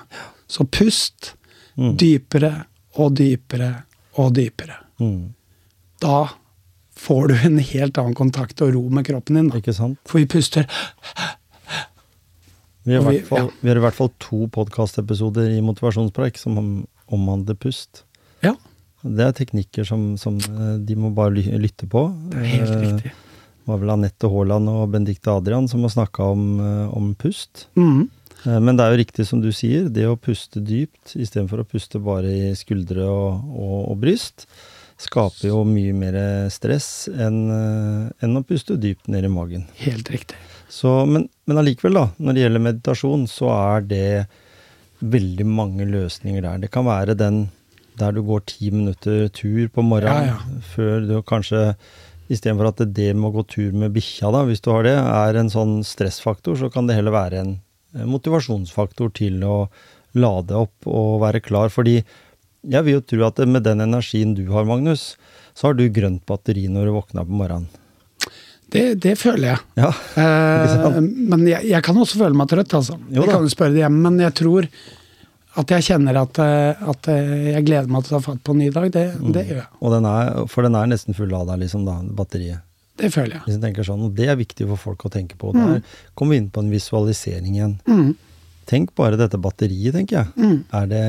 Så 0.49 0.65
pust 0.65 1.33
Mm. 1.77 1.97
dypere 2.01 2.65
og 2.97 3.15
dypere 3.19 3.83
og 4.17 4.31
dypere. 4.35 4.77
Mm. 4.99 5.35
Da 6.01 6.29
får 6.97 7.29
du 7.29 7.35
en 7.45 7.59
helt 7.59 7.99
annen 7.99 8.15
kontakt 8.17 8.63
og 8.65 8.73
ro 8.75 8.89
med 8.89 9.05
kroppen 9.05 9.37
din. 9.37 9.49
Da. 9.53 9.59
Ikke 9.61 9.75
sant? 9.77 9.99
For 10.09 10.19
vi 10.19 10.25
puster 10.27 10.65
Vi 12.85 12.95
har, 12.95 13.11
vi- 13.11 13.21
fall, 13.27 13.39
ja. 13.39 13.49
vi 13.61 13.69
har 13.69 13.77
i 13.77 13.81
hvert 13.83 13.95
fall 13.95 14.11
to 14.23 14.47
podkastepisoder 14.55 15.51
i 15.51 15.61
Motivasjonspreik 15.61 16.39
som 16.39 16.59
om- 16.59 16.87
omhandler 17.11 17.55
pust. 17.55 18.05
Ja, 18.43 18.55
Det 19.03 19.25
er 19.27 19.33
teknikker 19.37 19.85
som, 19.87 20.17
som 20.19 20.39
eh, 20.41 20.77
de 20.87 20.97
må 20.99 21.11
bare 21.15 21.35
lytte 21.61 21.89
på. 21.91 22.07
det 22.33 22.41
er 22.43 22.51
helt 22.55 22.71
Eh, 22.77 22.83
riktig. 22.87 23.13
Det 23.13 23.73
var 23.73 23.81
vel 23.83 23.91
Anette 23.97 24.29
Haaland 24.31 24.71
og 24.71 24.91
Benedicte 24.93 25.33
Adrian 25.33 25.67
som 25.69 25.83
har 25.83 25.91
snakka 25.91 26.23
om, 26.33 26.45
eh, 26.61 26.95
om 26.97 27.15
pust. 27.19 27.67
Eh, 27.77 28.61
Men 28.61 28.77
det 28.77 28.85
er 28.85 28.95
jo 28.95 29.01
riktig 29.05 29.27
som 29.27 29.41
du 29.43 29.51
sier, 29.53 29.89
det 29.91 30.07
å 30.07 30.17
puste 30.17 30.61
dypt 30.63 31.17
istedenfor 31.17 31.61
å 31.65 31.67
puste 31.69 31.99
bare 31.99 32.31
i 32.31 32.55
skuldre 32.55 33.03
og, 33.11 33.43
og, 33.51 33.91
og 33.91 33.99
bryst, 34.05 34.47
skaper 34.99 35.49
jo 35.51 35.65
mye 35.69 35.93
mer 35.93 36.15
stress 36.49 37.09
enn 37.13 37.51
enn 38.23 38.39
å 38.39 38.45
puste 38.47 38.79
dypt 38.81 39.09
ned 39.13 39.25
i 39.27 39.29
magen. 39.29 39.67
Helt 39.83 40.09
riktig. 40.09 40.39
Så, 40.73 41.05
men, 41.07 41.29
men 41.47 41.59
allikevel, 41.61 41.95
da, 41.99 42.07
når 42.19 42.33
det 42.35 42.43
gjelder 42.47 42.63
meditasjon, 42.65 43.27
så 43.29 43.51
er 43.53 43.85
det 43.87 44.27
veldig 45.05 45.45
mange 45.47 45.85
løsninger 45.91 46.43
der. 46.43 46.59
Det 46.65 46.71
kan 46.73 46.87
være 46.89 47.15
den 47.19 47.49
der 47.99 48.17
du 48.17 48.23
går 48.27 48.45
ti 48.49 48.71
minutter 48.75 49.29
tur 49.35 49.69
på 49.73 49.85
morgenen 49.85 50.31
Ja, 50.31 50.37
ja. 50.37 50.61
før 50.75 51.07
du 51.07 51.15
kanskje 51.27 51.73
Istedenfor 52.27 52.73
at 52.73 52.81
det 52.91 53.13
med 53.15 53.29
å 53.29 53.37
gå 53.37 53.43
tur 53.47 53.75
med 53.79 53.93
bikkja, 53.95 54.33
da, 54.35 54.41
hvis 54.49 54.59
du 54.65 54.73
har 54.73 54.83
det, 54.83 54.97
er 54.99 55.37
en 55.39 55.47
sånn 55.53 55.77
stressfaktor, 55.87 56.57
så 56.59 56.67
kan 56.75 56.89
det 56.89 56.97
heller 56.99 57.15
være 57.15 57.39
en 57.39 57.53
motivasjonsfaktor 58.11 59.13
til 59.15 59.45
å 59.47 59.69
lade 60.19 60.57
opp 60.59 60.89
og 60.91 61.21
være 61.23 61.39
klar. 61.45 61.71
Fordi 61.71 62.01
jeg 62.01 62.83
vil 62.83 62.99
jo 62.99 63.05
tro 63.13 63.27
at 63.29 63.39
med 63.47 63.63
den 63.67 63.85
energien 63.85 64.35
du 64.35 64.43
har, 64.51 64.67
Magnus, 64.67 65.13
så 65.55 65.69
har 65.71 65.79
du 65.79 65.87
grønt 65.87 66.25
batteri 66.27 66.67
når 66.67 66.91
du 66.91 66.97
våkner 66.97 67.29
på 67.29 67.39
morgenen. 67.45 67.71
Det, 68.75 68.97
det 68.99 69.15
føler 69.21 69.53
jeg. 69.53 69.65
Ja, 69.79 69.93
Eh, 70.27 70.99
men 70.99 71.45
jeg, 71.47 71.69
jeg 71.71 71.83
kan 71.87 71.99
også 72.03 72.19
føle 72.19 72.35
meg 72.35 72.51
trøtt, 72.51 72.75
altså. 72.75 72.97
Jo 73.07 73.23
jeg 73.23 73.31
kan 73.31 73.45
jo 73.47 73.53
spørre 73.53 73.77
det 73.77 73.85
hjemme, 73.85 74.03
men 74.11 74.25
jeg 74.25 74.35
tror 74.43 74.67
at 75.57 75.73
jeg 75.73 75.83
kjenner 75.89 76.17
at, 76.21 76.39
eh, 76.43 76.83
at 76.93 77.09
eh, 77.09 77.53
jeg 77.55 77.65
gleder 77.67 77.89
meg 77.89 78.05
til 78.05 78.17
å 78.17 78.21
ta 78.21 78.25
fatt 78.33 78.43
på 78.45 78.53
en 78.55 78.59
ny 78.61 78.71
dag. 78.71 78.91
Det, 78.93 79.05
Mm. 79.19 79.33
det 79.33 79.47
gjør 79.49 79.57
jeg. 79.63 79.69
Og 79.81 79.93
den 79.97 80.05
er, 80.11 80.47
for 80.53 80.63
den 80.67 80.75
er 80.77 80.87
nesten 80.87 81.15
full 81.17 81.33
av 81.35 81.47
deg, 81.49 81.61
liksom, 81.65 81.85
da, 81.89 81.97
batteriet. 82.03 82.61
Det 82.97 83.11
føler 83.13 83.33
jeg. 83.37 83.43
Hvis 83.47 83.57
jeg 83.59 83.63
tenker 83.63 83.85
sånn, 83.85 84.05
og 84.07 84.15
Det 84.17 84.29
er 84.29 84.37
viktig 84.37 84.67
for 84.69 84.77
folk 84.77 85.05
å 85.05 85.11
tenke 85.13 85.37
på. 85.37 85.53
Der 85.53 85.83
kommer 86.17 86.33
vi 86.33 86.37
inn 86.41 86.51
på 86.51 86.61
en 86.65 86.71
visualisering 86.73 87.53
igjen. 87.57 87.75
Mm. 87.87 88.15
Tenk 88.67 88.95
bare 88.97 89.17
dette 89.21 89.37
batteriet, 89.39 89.93
tenker 89.95 90.17
jeg. 90.23 90.33
Mm. 90.37 90.65
Er, 90.73 90.87
det, 90.87 91.03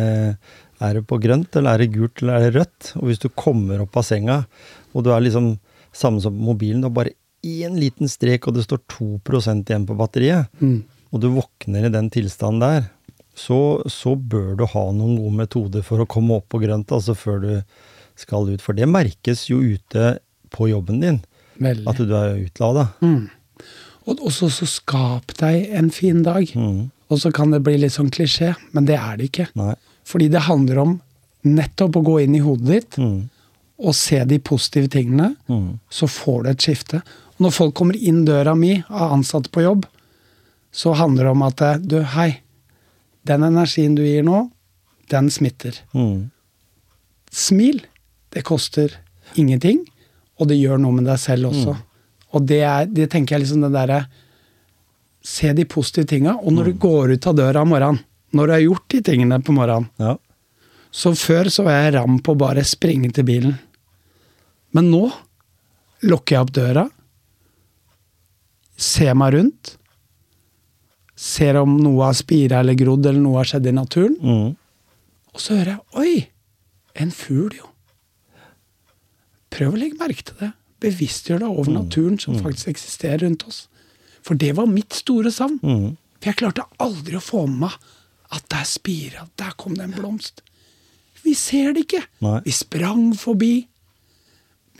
er 0.83 0.93
det 0.99 1.05
på 1.07 1.17
grønt, 1.23 1.55
eller 1.55 1.73
er 1.73 1.77
det 1.85 1.93
gult, 1.95 2.21
eller 2.21 2.35
er 2.41 2.51
det 2.51 2.59
rødt? 2.59 2.91
Og 2.99 3.07
hvis 3.07 3.19
du 3.23 3.29
kommer 3.29 3.81
opp 3.81 3.95
av 3.97 4.03
senga, 4.03 4.45
og 4.93 5.03
du 5.07 5.11
er 5.15 5.23
liksom 5.23 5.57
samme 5.95 6.21
som 6.21 6.35
på 6.35 6.43
mobilen, 6.51 6.81
du 6.83 6.87
har 6.91 6.97
bare 6.99 7.15
én 7.47 7.79
liten 7.79 8.07
strek, 8.11 8.47
og 8.47 8.53
det 8.55 8.65
står 8.67 8.83
2% 8.91 9.63
igjen 9.71 9.87
på 9.87 9.95
batteriet, 9.97 10.47
Mm. 10.61 10.83
og 11.13 11.21
du 11.21 11.29
våkner 11.29 11.85
i 11.87 11.89
den 11.89 12.09
tilstanden 12.11 12.59
der, 12.59 12.89
så, 13.37 13.57
så 13.91 14.15
bør 14.17 14.55
du 14.57 14.63
ha 14.71 14.83
noen 14.95 15.17
gode 15.19 15.35
metoder 15.37 15.83
for 15.85 16.01
å 16.01 16.07
komme 16.09 16.39
opp 16.39 16.47
på 16.49 16.61
grønt, 16.63 16.89
altså 16.95 17.13
før 17.17 17.41
du 17.43 17.51
skal 18.17 18.47
ut. 18.49 18.63
For 18.65 18.73
det 18.77 18.87
merkes 18.89 19.43
jo 19.51 19.59
ute 19.61 20.15
på 20.53 20.69
jobben 20.71 21.01
din, 21.03 21.19
Veldig. 21.61 21.85
at 21.91 22.01
du 22.01 22.13
er 22.17 22.39
utlada. 22.41 22.87
Mm. 23.05 23.27
Og 24.07 24.23
også 24.29 24.49
så 24.53 24.65
skap 24.71 25.33
deg 25.37 25.67
en 25.75 25.91
fin 25.93 26.23
dag. 26.25 26.49
Mm. 26.57 26.87
Og 27.11 27.19
så 27.21 27.29
kan 27.35 27.51
det 27.53 27.61
bli 27.63 27.75
litt 27.79 27.93
sånn 27.95 28.09
klisjé, 28.11 28.53
men 28.73 28.87
det 28.89 28.97
er 28.97 29.19
det 29.19 29.29
ikke. 29.29 29.49
Nei. 29.59 29.75
Fordi 30.07 30.29
det 30.33 30.45
handler 30.47 30.81
om 30.81 30.95
nettopp 31.47 31.99
å 31.99 32.05
gå 32.07 32.15
inn 32.23 32.35
i 32.35 32.43
hodet 32.43 32.67
ditt 32.71 32.97
Mm. 32.97 33.29
og 33.77 33.93
se 33.95 34.23
de 34.25 34.39
positive 34.39 34.89
tingene. 34.89 35.35
Mm. 35.47 35.77
Så 35.91 36.07
får 36.09 36.43
du 36.43 36.49
et 36.49 36.63
skifte. 36.65 37.03
Og 37.37 37.45
når 37.45 37.53
folk 37.53 37.75
kommer 37.77 37.95
inn 37.95 38.23
døra 38.25 38.55
mi 38.57 38.79
av 38.89 39.13
ansatte 39.19 39.51
på 39.53 39.61
jobb, 39.61 39.85
så 40.73 40.95
handler 40.97 41.27
det 41.27 41.31
om 41.35 41.43
at 41.45 41.61
du, 41.87 41.99
hei, 42.15 42.39
den 43.27 43.45
energien 43.47 43.95
du 43.97 44.03
gir 44.05 44.25
nå, 44.25 44.45
den 45.11 45.29
smitter. 45.31 45.77
Mm. 45.93 46.29
Smil. 47.31 47.83
Det 48.33 48.43
koster 48.45 48.91
ingenting, 49.39 49.79
og 50.37 50.49
det 50.49 50.57
gjør 50.59 50.81
noe 50.81 50.95
med 50.97 51.07
deg 51.07 51.19
selv 51.21 51.51
også. 51.51 51.77
Og 52.35 52.43
det, 52.47 52.61
er, 52.67 52.89
det 52.91 53.07
tenker 53.13 53.35
jeg 53.37 53.45
liksom 53.45 53.63
det 53.65 53.75
derre 53.75 54.05
Se 55.27 55.49
de 55.51 55.65
positive 55.67 56.07
tinga. 56.07 56.37
Og 56.39 56.53
når 56.55 56.69
du 56.69 56.77
går 56.79 57.11
ut 57.17 57.25
av 57.27 57.33
døra 57.35 57.63
om 57.65 57.73
morgenen, 57.73 57.97
når 58.31 58.47
du 58.47 58.53
har 58.53 58.61
gjort 58.63 58.85
de 58.93 58.99
tingene 59.09 59.39
på 59.43 59.55
morgenen 59.55 59.89
Ja. 59.99 60.13
Så 60.91 61.11
før 61.19 61.49
så 61.51 61.65
var 61.65 61.81
jeg 61.81 61.95
ram 61.97 62.19
på 62.23 62.31
å 62.31 62.39
bare 62.39 62.63
springe 62.65 63.09
til 63.13 63.25
bilen. 63.27 63.57
Men 64.71 64.87
nå 64.87 65.09
lukker 66.07 66.37
jeg 66.37 66.45
opp 66.45 66.53
døra, 66.55 66.85
ser 68.77 69.17
meg 69.19 69.35
rundt, 69.35 69.73
ser 71.17 71.57
om 71.59 71.71
noe 71.81 72.05
har 72.05 72.15
spira 72.17 72.59
eller 72.61 72.77
grodd, 72.77 73.05
eller 73.09 73.23
noe 73.23 73.39
har 73.41 73.49
skjedd 73.49 73.67
i 73.71 73.73
naturen. 73.75 74.15
Mm. 74.21 74.51
Og 75.33 75.41
så 75.41 75.57
hører 75.57 75.73
jeg 75.75 76.01
Oi! 76.03 76.15
En 76.97 77.11
fugl, 77.13 77.53
jo. 77.59 77.67
Prøv 79.53 79.73
å 79.75 79.79
legge 79.79 79.97
merke 79.99 80.23
til 80.27 80.37
det. 80.41 80.51
Bevisstgjør 80.83 81.41
deg 81.43 81.59
over 81.61 81.73
naturen 81.73 82.17
som 82.21 82.37
faktisk 82.41 82.69
eksisterer 82.73 83.23
rundt 83.25 83.45
oss. 83.49 83.63
For 84.25 84.37
det 84.37 84.51
var 84.57 84.67
mitt 84.69 84.93
store 84.97 85.31
savn. 85.33 85.57
Mm. 85.63 85.95
For 86.19 86.31
jeg 86.31 86.39
klarte 86.41 86.65
aldri 86.83 87.17
å 87.17 87.23
få 87.23 87.45
med 87.49 87.63
meg 87.67 87.77
at 88.35 88.43
der 88.51 88.65
spira, 88.67 89.27
der 89.39 89.53
kom 89.57 89.77
det 89.77 89.85
en 89.87 89.95
blomst. 89.95 90.41
Vi 91.23 91.33
ser 91.37 91.73
det 91.77 91.85
ikke. 91.85 92.01
Nei. 92.25 92.39
Vi 92.45 92.53
sprang 92.55 93.11
forbi. 93.17 93.53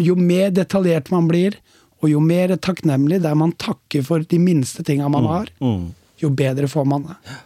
Jo 0.04 0.18
mer 0.20 0.52
detaljert 0.54 1.10
man 1.14 1.30
blir, 1.30 1.56
og 2.04 2.12
jo 2.12 2.20
mer 2.22 2.54
takknemlig 2.62 3.22
der 3.24 3.38
man 3.40 3.56
takker 3.58 4.04
for 4.06 4.22
de 4.22 4.38
minste 4.42 4.84
tinga 4.86 5.08
man 5.10 5.26
har, 5.26 5.54
Mm. 5.62 5.88
Jo 6.22 6.32
bedre 6.34 6.70
får 6.72 6.86
man 6.90 7.08
det. 7.10 7.38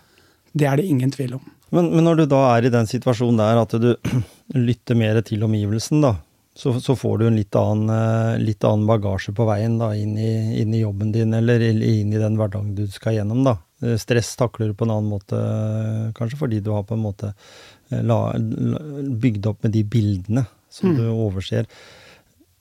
Det 0.52 0.68
er 0.68 0.80
det 0.80 0.90
ingen 0.90 1.12
tvil 1.14 1.38
om. 1.38 1.46
Men, 1.72 1.88
men 1.94 2.04
når 2.04 2.22
du 2.22 2.26
da 2.34 2.42
er 2.58 2.68
i 2.68 2.74
den 2.74 2.90
situasjonen 2.90 3.40
der 3.40 3.62
at 3.62 3.76
du 3.80 3.94
lytter 4.70 4.98
mer 5.00 5.22
til 5.28 5.44
omgivelsen, 5.48 6.04
da, 6.04 6.18
så, 6.58 6.74
så 6.84 6.96
får 7.00 7.22
du 7.22 7.28
en 7.30 7.38
litt 7.40 7.56
annen, 7.56 7.92
eh, 7.96 8.42
litt 8.44 8.64
annen 8.68 8.88
bagasje 8.90 9.32
på 9.36 9.48
veien 9.48 9.78
da, 9.80 9.94
inn, 9.96 10.18
i, 10.20 10.62
inn 10.62 10.76
i 10.76 10.82
jobben 10.84 11.14
din, 11.16 11.34
eller 11.38 11.64
inn 11.64 12.12
i 12.12 12.20
den 12.20 12.36
hverdagen 12.40 12.74
du 12.76 12.84
skal 12.92 13.16
gjennom. 13.16 13.46
da. 13.48 13.56
Eh, 13.82 13.96
Stress 14.02 14.34
takler 14.40 14.72
du 14.72 14.76
på 14.76 14.88
en 14.88 14.96
annen 14.98 15.12
måte, 15.14 15.40
kanskje 16.18 16.42
fordi 16.42 16.60
du 16.64 16.74
har 16.76 16.84
på 16.88 16.98
en 17.00 17.06
måte 17.06 17.32
eh, 17.32 18.04
la, 18.04 18.20
la, 18.36 18.84
bygd 19.24 19.48
opp 19.54 19.64
med 19.64 19.78
de 19.78 19.86
bildene 19.88 20.46
som 20.72 20.92
du 20.96 21.06
overser. 21.08 21.68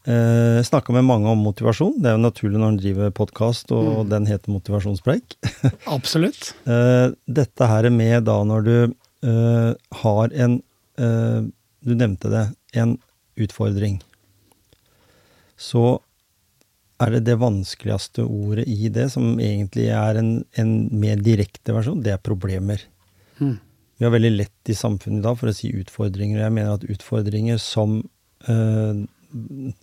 Eh, 0.09 0.63
Snakka 0.65 0.95
med 0.97 1.05
mange 1.05 1.29
om 1.29 1.43
motivasjon. 1.45 1.99
Det 2.01 2.09
er 2.11 2.17
jo 2.17 2.25
naturlig 2.25 2.61
når 2.61 2.73
en 2.73 2.81
driver 2.81 3.15
podkast, 3.17 3.73
og 3.77 4.09
den 4.09 4.29
heter 4.31 4.53
Motivasjonspreik. 4.55 5.37
Absolutt. 5.97 6.55
Eh, 6.65 7.13
dette 7.29 7.69
her 7.69 7.91
med 7.93 8.25
da 8.29 8.39
når 8.49 8.69
du 8.69 8.77
eh, 8.81 9.73
har 10.03 10.37
en 10.45 10.61
eh, 11.01 11.41
Du 11.81 11.95
nevnte 11.97 12.29
det, 12.29 12.45
en 12.77 12.99
utfordring. 13.41 14.03
Så 15.57 16.01
er 17.01 17.15
det 17.15 17.23
det 17.29 17.39
vanskeligste 17.41 18.27
ordet 18.29 18.67
i 18.69 18.91
det, 18.93 19.07
som 19.15 19.39
egentlig 19.41 19.89
er 19.97 20.21
en, 20.21 20.33
en 20.61 20.73
mer 20.93 21.21
direkte 21.25 21.73
versjon, 21.73 22.03
det 22.05 22.13
er 22.13 22.21
problemer. 22.21 22.85
Mm. 23.41 23.57
Vi 24.01 24.07
har 24.07 24.13
veldig 24.13 24.33
lett 24.33 24.73
i 24.73 24.77
samfunnet 24.77 25.21
i 25.21 25.25
dag 25.27 25.39
for 25.41 25.51
å 25.51 25.57
si 25.57 25.73
utfordringer. 25.77 26.41
Jeg 26.41 26.55
mener 26.57 26.77
at 26.77 26.87
utfordringer 26.89 27.59
som, 27.61 27.99
eh, 28.49 29.01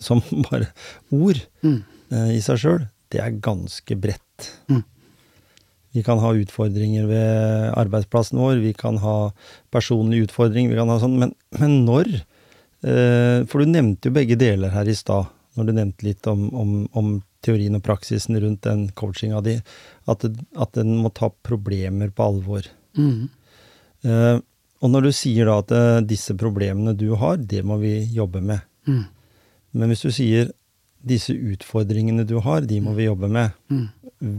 som 0.04 0.22
bare 0.50 0.70
ord 1.14 1.42
Mm. 1.64 1.82
eh, 2.12 2.32
i 2.38 2.42
seg 2.44 2.60
sjøl, 2.62 2.86
det 3.14 3.22
er 3.24 3.38
ganske 3.44 3.96
bredt. 4.00 4.50
Mm. 4.72 4.84
Vi 5.96 6.04
kan 6.06 6.20
ha 6.22 6.34
utfordringer 6.38 7.08
ved 7.10 7.72
arbeidsplassen 7.80 8.38
vår, 8.42 8.60
vi 8.62 8.74
kan 8.78 9.00
ha 9.02 9.32
personlige 9.74 10.28
utfordringer, 10.28 10.74
vi 10.74 10.78
kan 10.78 10.92
ha 10.92 11.00
sånn, 11.02 11.16
men, 11.22 11.32
men 11.58 11.80
når? 11.88 12.12
Eh, 12.86 13.40
for 13.50 13.64
du 13.64 13.72
nevnte 13.72 14.12
jo 14.12 14.18
begge 14.20 14.38
deler 14.38 14.76
her 14.76 14.88
i 14.92 14.96
stad, 14.98 15.32
når 15.58 15.70
du 15.70 15.74
nevnte 15.80 16.06
litt 16.06 16.28
om, 16.30 16.44
om, 16.54 16.76
om 16.94 17.16
teorien 17.46 17.74
og 17.80 17.82
praksisen 17.88 18.38
rundt 18.44 18.62
den 18.68 18.90
coachinga 19.00 19.40
di, 19.46 19.56
at, 20.12 20.28
at 20.28 20.76
den 20.78 20.98
må 21.02 21.10
ta 21.18 21.32
problemer 21.48 22.12
på 22.14 22.28
alvor. 22.30 22.68
Mm. 23.00 23.30
Eh, 24.06 24.38
og 24.78 24.92
når 24.94 25.08
du 25.08 25.12
sier 25.18 25.50
da 25.50 25.56
at 25.64 25.72
eh, 25.74 26.00
disse 26.06 26.36
problemene 26.38 26.94
du 26.94 27.08
har, 27.18 27.40
det 27.42 27.64
må 27.66 27.80
vi 27.82 27.96
jobbe 28.14 28.44
med. 28.46 28.62
Mm. 28.86 29.06
Men 29.78 29.92
hvis 29.92 30.04
du 30.06 30.12
sier 30.14 30.50
disse 31.08 31.34
utfordringene 31.36 32.26
du 32.28 32.40
har, 32.44 32.66
de 32.68 32.80
må 32.84 32.96
vi 32.98 33.06
jobbe 33.08 33.30
med. 33.32 33.54
Mm. 33.72 33.86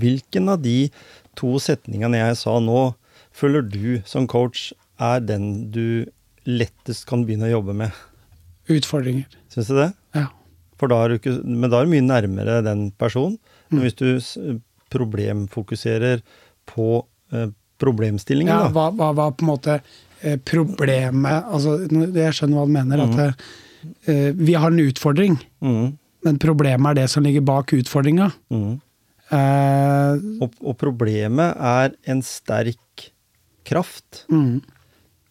Hvilken 0.03 0.51
av 0.53 0.63
de 0.65 0.89
to 1.39 1.55
setningene 1.63 2.19
jeg 2.19 2.39
sa 2.41 2.57
nå, 2.61 2.81
føler 3.39 3.63
du 3.71 4.01
som 4.09 4.27
coach 4.31 4.73
er 4.99 5.23
den 5.23 5.69
du 5.71 6.09
lettest 6.49 7.07
kan 7.09 7.23
begynne 7.29 7.47
å 7.47 7.55
jobbe 7.59 7.77
med? 7.85 7.95
Utfordringer. 8.73 9.29
Syns 9.53 9.71
du 9.71 9.77
det? 9.79 9.93
Ja. 10.19 10.27
For 10.81 10.91
da 10.91 10.99
du 11.11 11.17
ikke, 11.19 11.37
men 11.47 11.71
da 11.71 11.81
er 11.81 11.87
du 11.89 11.95
mye 11.95 12.05
nærmere 12.07 12.59
den 12.67 12.89
personen. 12.99 13.39
Mm. 13.71 13.79
Men 13.79 13.87
hvis 13.87 13.99
du 14.01 14.59
problemfokuserer 14.93 16.23
på 16.69 17.07
eh, 17.33 17.49
problemstillingen, 17.81 18.53
Ja, 18.53 18.67
da. 18.67 18.75
hva, 18.75 18.91
hva 18.97 19.13
var 19.17 19.33
på 19.37 19.45
en 19.47 19.51
måte 19.53 19.79
eh, 20.23 20.39
problemet 20.43 21.45
Altså, 21.53 21.79
jeg 21.87 22.35
skjønner 22.37 22.59
hva 22.59 22.67
du 22.69 22.75
mener. 22.75 23.03
At 23.05 23.19
eh, 23.25 23.49
vi 24.35 24.55
har 24.55 24.71
en 24.71 24.81
utfordring. 24.83 25.39
Mm, 25.63 25.97
Men 26.25 26.39
problemet 26.43 26.91
er 26.91 26.95
det 27.03 27.11
som 27.11 27.23
ligger 27.23 27.41
bak 27.47 27.73
utfordringa. 27.73 28.31
Mm. 28.51 28.81
Eh, 29.31 30.19
Og, 30.43 30.53
og 30.65 30.77
problemet 30.81 31.57
er 31.61 31.95
en 32.09 32.23
sterk 32.25 33.11
kraft 33.69 34.25
mm, 34.33 34.61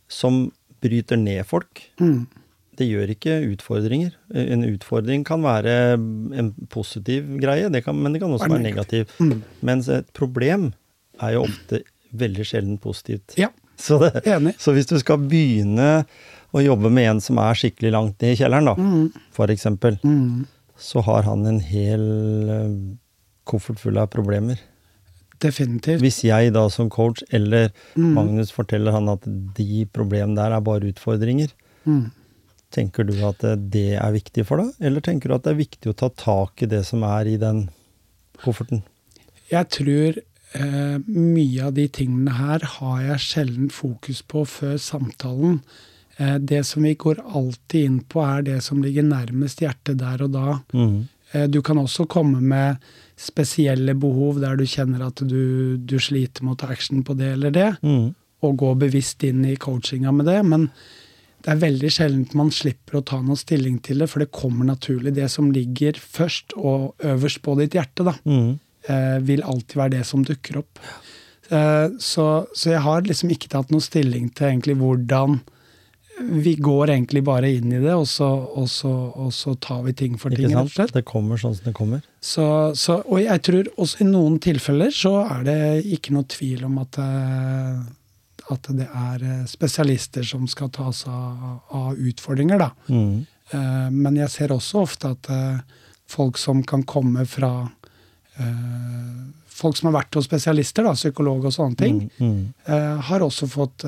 som 0.08 0.52
bryter 0.84 1.18
ned 1.18 1.44
folk. 1.50 1.82
mm, 2.00 2.28
Det 2.78 2.86
gjør 2.88 3.10
ikke 3.16 3.40
utfordringer. 3.56 4.12
En 4.38 4.64
utfordring 4.68 5.24
kan 5.26 5.42
være 5.42 5.94
en 5.98 6.52
positiv 6.70 7.26
greie, 7.42 7.70
det 7.74 7.84
kan, 7.88 7.98
men 7.98 8.14
det 8.14 8.22
kan 8.22 8.32
også 8.36 8.50
være 8.52 8.62
negativ. 8.68 9.08
mm. 9.20 9.42
Mens 9.66 9.90
et 9.90 10.12
problem 10.14 10.72
er 11.20 11.34
jo 11.34 11.48
ofte 11.48 11.82
veldig 12.14 12.46
sjelden 12.46 12.78
positivt. 12.78 13.34
Ja, 13.38 13.50
Så, 13.78 13.98
det, 14.00 14.24
enig. 14.26 14.54
så 14.62 14.72
hvis 14.74 14.88
du 14.90 14.96
skal 15.02 15.18
begynne 15.30 16.06
å 16.56 16.64
jobbe 16.64 16.90
med 16.94 17.10
en 17.12 17.20
som 17.22 17.38
er 17.44 17.54
skikkelig 17.60 17.92
langt 17.92 18.22
ned 18.22 18.34
i 18.36 18.40
kjelleren, 18.40 18.66
da, 18.66 18.76
Mm, 18.76 19.12
for 19.36 19.48
eksempel, 19.48 19.98
mm. 20.04 20.46
så 20.78 21.02
har 21.04 21.24
han 21.24 21.46
en 21.46 21.60
hel 21.60 22.06
eh, 22.50 22.76
koffert 23.46 23.80
full 23.80 23.98
av 23.98 24.08
problemer. 24.14 24.60
Definitivt. 25.40 26.02
Hvis 26.02 26.24
jeg 26.26 26.54
da 26.54 26.64
som 26.74 26.90
coach 26.90 27.22
eller 27.32 27.70
Mm. 27.96 28.14
Magnus 28.16 28.52
forteller 28.52 28.92
han 28.92 29.08
at 29.10 29.22
de 29.56 29.86
problemene 29.86 30.36
der 30.36 30.52
er 30.56 30.62
bare 30.62 30.90
utfordringer, 30.92 31.50
Mm. 31.86 32.12
tenker 32.72 33.06
du 33.06 33.14
at 33.26 33.44
eh, 33.44 33.56
det 33.56 33.96
er 34.02 34.12
viktig 34.12 34.46
for 34.46 34.58
deg, 34.58 34.74
eller 34.82 35.00
tenker 35.02 35.30
du 35.30 35.36
at 35.36 35.44
det 35.44 35.52
er 35.54 35.64
viktig 35.66 35.92
å 35.92 35.96
ta 35.96 36.10
tak 36.10 36.64
i 36.64 36.66
det 36.66 36.86
som 36.86 37.04
er 37.04 37.26
i 37.28 37.38
den 37.38 37.70
kofferten? 38.44 38.82
Jeg 39.52 39.70
tror 39.70 40.18
eh, 40.54 40.98
mye 41.08 41.64
av 41.64 41.74
de 41.76 41.88
tingene 41.88 42.34
her 42.34 42.60
har 42.60 43.02
jeg 43.02 43.20
sjelden 43.20 43.70
fokus 43.72 44.22
på 44.22 44.44
før 44.48 44.76
samtalen. 44.78 45.62
Eh, 46.18 46.36
det 46.36 46.64
som 46.64 46.84
vi 46.84 46.94
går 46.94 47.22
alltid 47.26 47.86
inn 47.86 48.00
på, 48.00 48.22
er 48.26 48.42
det 48.42 48.62
som 48.66 48.82
ligger 48.84 49.06
nærmest 49.06 49.62
hjertet 49.62 50.00
der 50.02 50.24
og 50.26 50.34
da. 50.34 50.60
Eh, 51.32 51.48
du 51.50 51.62
kan 51.62 51.78
også 51.78 52.08
komme 52.10 52.42
med 52.42 52.82
spesielle 53.18 53.94
behov 53.98 54.42
der 54.42 54.58
du 54.58 54.66
kjenner 54.70 55.08
at 55.08 55.22
du, 55.26 55.78
du 55.78 55.98
sliter 56.02 56.46
med 56.46 56.56
å 56.56 56.62
ta 56.62 56.72
action 56.74 57.04
på 57.06 57.16
det 57.18 57.34
eller 57.36 57.54
det, 57.54 57.72
mm. 57.82 58.08
og 58.46 58.62
gå 58.62 58.72
bevisst 58.86 59.26
inn 59.26 59.44
i 59.46 59.58
coachinga 59.62 60.14
med 60.14 60.30
det. 60.30 60.40
Men 60.46 60.70
det 61.46 61.54
er 61.54 61.62
veldig 61.62 61.92
sjelden 61.94 62.38
man 62.38 62.50
slipper 62.54 63.00
å 63.00 63.06
ta 63.06 63.20
noen 63.22 63.40
stilling 63.40 63.78
til 63.86 64.02
det, 64.02 64.10
for 64.10 64.22
det 64.22 64.34
kommer 64.34 64.70
naturlig. 64.70 65.14
Det 65.18 65.30
som 65.34 65.52
ligger 65.54 66.00
først 66.02 66.58
og 66.58 66.98
øverst 67.06 67.44
på 67.46 67.58
ditt 67.62 67.78
hjerte, 67.78 68.08
da 68.10 68.18
eh, 68.26 69.20
vil 69.26 69.46
alltid 69.46 69.78
være 69.82 69.96
det 70.00 70.06
som 70.10 70.26
dukker 70.26 70.64
opp. 70.64 70.82
Så, 71.48 72.24
så 72.60 72.72
jeg 72.74 72.82
har 72.84 73.06
liksom 73.08 73.30
ikke 73.32 73.48
tatt 73.54 73.70
noen 73.72 73.84
stilling 73.86 74.26
til 74.36 74.50
egentlig 74.50 74.74
hvordan 74.82 75.38
Vi 76.20 76.56
går 76.56 76.90
egentlig 76.90 77.22
bare 77.24 77.50
inn 77.54 77.70
i 77.72 77.80
det, 77.82 77.94
og 77.94 78.08
så, 78.10 78.26
og 78.58 78.66
så, 78.72 78.90
og 78.90 79.30
så 79.36 79.54
tar 79.62 79.84
vi 79.86 79.94
ting 79.94 80.16
for 80.18 80.34
ting, 80.34 80.48
Ikke 80.48 80.56
rett 80.56 80.64
og 80.64 80.72
sant? 80.72 80.76
slett. 80.76 80.94
Det 80.96 81.06
kommer 81.06 81.38
sånn 81.38 81.54
som 81.58 81.68
det 81.68 81.74
kommer. 81.78 82.02
Så, 82.26 82.46
så, 82.80 82.96
og 83.06 83.22
jeg 83.22 83.44
tror 83.46 83.70
også 83.78 84.02
i 84.02 84.08
noen 84.10 84.40
tilfeller 84.42 84.94
så 84.96 85.14
er 85.28 85.46
det 85.46 85.60
ikke 85.94 86.16
noe 86.16 86.26
tvil 86.34 86.66
om 86.66 86.80
at, 86.82 86.98
eh, 87.04 88.50
at 88.56 88.70
det 88.80 88.88
er 88.88 89.26
eh, 89.28 89.44
spesialister 89.50 90.26
som 90.26 90.48
skal 90.50 90.72
ta 90.74 90.90
seg 90.96 91.14
av, 91.14 91.60
av 91.78 92.02
utfordringer, 92.10 92.66
da. 92.66 92.72
Mhm. 92.90 93.18
Eh, 93.54 93.90
Men 93.96 94.18
jeg 94.20 94.34
ser 94.34 94.52
også 94.52 94.82
ofte 94.84 95.14
at 95.14 95.30
folk 96.08 96.38
som 96.42 96.64
kan 96.64 96.84
komme 96.84 97.26
fra 97.28 97.70
Folk 99.58 99.74
som 99.80 99.88
har 99.88 100.04
vært 100.04 100.14
hos 100.14 100.28
spesialister, 100.28 100.86
da, 100.86 100.92
psykolog 100.94 101.48
og 101.50 101.54
sånne 101.56 101.78
ting, 101.80 101.96
mm, 102.20 102.28
mm. 102.68 103.00
har 103.08 103.24
også 103.26 103.48
fått 103.50 103.82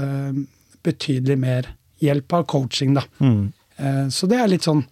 betydelig 0.81 1.35
mer 1.37 1.67
hjelp 2.01 2.33
av 2.33 2.45
coaching, 2.45 2.93
da. 2.99 3.03
Mhm. 3.19 3.51
Eh, 3.79 4.07
Så 4.11 4.27
det 4.27 4.39
er 4.39 4.47
litt 4.51 4.65
sånn 4.67 4.83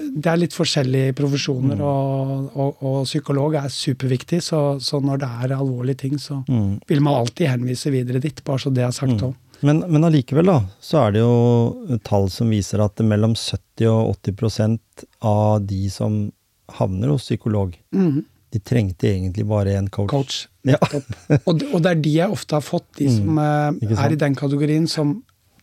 Det 0.00 0.26
er 0.30 0.38
litt 0.40 0.54
forskjellige 0.56 1.12
profesjoner, 1.18 1.80
og, 1.84 2.50
og, 2.56 2.76
og 2.88 3.02
psykolog 3.04 3.54
er 3.60 3.66
superviktig, 3.68 4.38
så, 4.40 4.80
så 4.80 4.96
når 5.04 5.18
det 5.20 5.28
er 5.44 5.52
alvorlige 5.58 5.98
ting, 6.06 6.14
så 6.16 6.38
mm. 6.48 6.80
vil 6.88 7.02
man 7.04 7.18
alltid 7.18 7.50
henvise 7.50 7.90
videre 7.92 8.18
dit, 8.18 8.40
bare 8.46 8.62
så 8.62 8.70
det 8.72 8.86
er 8.86 8.94
sagt 8.96 9.20
òg. 9.26 9.34
Men, 9.60 9.82
men 9.92 10.06
allikevel, 10.08 10.46
da, 10.48 10.62
så 10.80 11.02
er 11.02 11.12
det 11.12 11.20
jo 11.20 11.98
tall 12.08 12.30
som 12.32 12.48
viser 12.48 12.80
at 12.80 12.96
mellom 13.04 13.34
70 13.36 13.90
og 13.92 14.14
80% 14.24 15.04
av 15.20 15.66
de 15.68 15.82
som 15.92 16.16
havner 16.78 17.12
hos 17.12 17.28
psykolog, 17.28 17.76
Mhm. 17.92 18.24
de 18.56 18.58
trengte 18.64 19.06
egentlig 19.12 19.44
bare 19.46 19.76
en 19.76 19.88
coach. 19.92 20.08
Coach. 20.10 20.46
Ja. 20.64 20.78
Og, 21.44 21.60
og 21.74 21.82
det 21.84 21.90
er 21.92 22.00
de 22.00 22.14
jeg 22.22 22.32
ofte 22.32 22.56
har 22.56 22.64
fått, 22.64 22.88
de 22.96 23.12
som 23.20 23.36
eh, 23.38 24.00
er 24.00 24.16
i 24.16 24.18
den 24.24 24.34
kategorien 24.34 24.88
som 24.88 25.18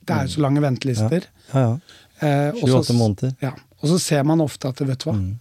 Det 0.07 0.15
er 0.15 0.27
jo 0.29 0.35
så 0.37 0.43
lange 0.45 0.61
ventelister. 0.63 1.27
Ja, 1.53 1.59
ja. 1.65 1.73
ja. 2.21 2.51
og 2.51 2.63
så- 2.63 2.79
28 2.81 2.95
måneder. 2.97 3.35
Ja, 3.43 3.51
og 3.81 3.89
så 3.91 3.99
ser 4.01 4.23
man 4.25 4.41
ofte 4.41 4.69
at 4.71 4.79
vet 4.81 5.03
du 5.03 5.09
hva, 5.11 5.17
Mm. 5.17 5.35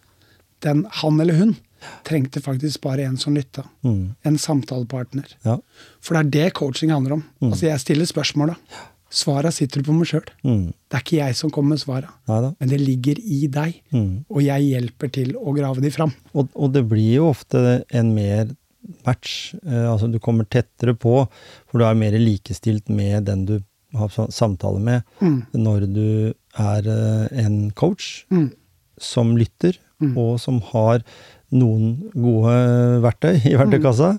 den, 0.65 0.85
han 1.03 1.21
eller 1.21 1.39
hun 1.39 1.57
trengte 2.05 2.41
faktisk 2.43 2.81
bare 2.83 3.05
en 3.07 3.17
som 3.21 3.35
lytta. 3.37 3.63
Mm. 3.85 4.15
En 4.25 4.39
samtalepartner. 4.39 5.27
Ja. 5.45 5.59
For 6.01 6.15
det 6.15 6.25
er 6.27 6.31
det 6.49 6.55
coaching 6.55 6.91
handler 6.91 7.13
om. 7.21 7.25
Altså 7.43 7.67
Jeg 7.69 7.81
stiller 7.81 8.05
spørsmåla. 8.09 8.57
Svara 9.11 9.53
sitter 9.55 9.83
på 9.87 9.93
meg 9.95 10.09
sjøl. 10.11 10.25
Mm. 10.45 10.73
Det 10.91 10.97
er 10.99 11.05
ikke 11.05 11.17
jeg 11.21 11.37
som 11.39 11.51
kommer 11.55 11.77
med 11.77 11.79
svara, 11.79 12.09
men 12.59 12.69
det 12.69 12.81
ligger 12.81 13.21
i 13.23 13.47
deg. 13.47 13.77
Mm. 13.95 14.25
Og 14.29 14.43
jeg 14.43 14.67
hjelper 14.67 15.13
til 15.13 15.31
å 15.39 15.55
grave 15.55 15.81
de 15.81 15.91
fram. 15.95 16.13
Og, 16.35 16.49
og 16.57 16.73
det 16.75 16.83
blir 16.91 17.15
jo 17.21 17.29
ofte 17.31 17.85
en 17.95 18.11
mer 18.17 18.49
match. 19.07 19.55
Eh, 19.65 19.87
altså 19.93 20.11
du 20.11 20.19
kommer 20.19 20.45
tettere 20.51 20.95
på, 20.99 21.29
for 21.71 21.79
du 21.79 21.85
er 21.87 21.95
mer 21.95 22.19
likestilt 22.19 22.89
med 22.91 23.25
den 23.31 23.45
du 23.47 23.61
sam- 23.95 24.31
samtale 24.31 24.81
med, 24.81 25.03
Mm. 25.21 25.43
når 25.55 25.87
du 25.93 26.35
er 26.59 26.89
eh, 26.89 27.45
en 27.45 27.71
coach 27.73 28.25
Mm. 28.31 28.51
som 28.99 29.37
lytter, 29.37 29.79
Mm. 30.01 30.17
og 30.19 30.39
som 30.41 30.61
har 30.61 31.03
noen 31.53 32.11
gode 32.13 33.01
verktøy 33.01 33.37
i 33.47 33.55
verktøykassa, 33.57 34.19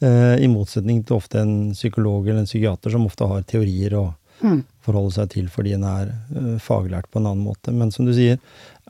eh, 0.00 0.36
i 0.42 0.46
motsetning 0.48 1.04
til 1.04 1.16
ofte 1.16 1.40
en 1.40 1.72
psykolog 1.72 2.26
eller 2.28 2.40
en 2.40 2.46
psykiater 2.46 2.90
som 2.90 3.04
ofte 3.06 3.26
har 3.28 3.42
teorier 3.42 3.90
å 3.92 4.14
Mm. 4.40 4.62
forholde 4.86 5.12
seg 5.12 5.28
til 5.30 5.48
fordi 5.48 5.72
en 5.74 5.82
er 5.84 6.12
eh, 6.34 6.58
faglært 6.62 7.10
på 7.10 7.16
en 7.18 7.26
annen 7.26 7.44
måte. 7.44 7.72
Men 7.74 7.90
som 7.90 8.06
du 8.06 8.12
sier, 8.14 8.38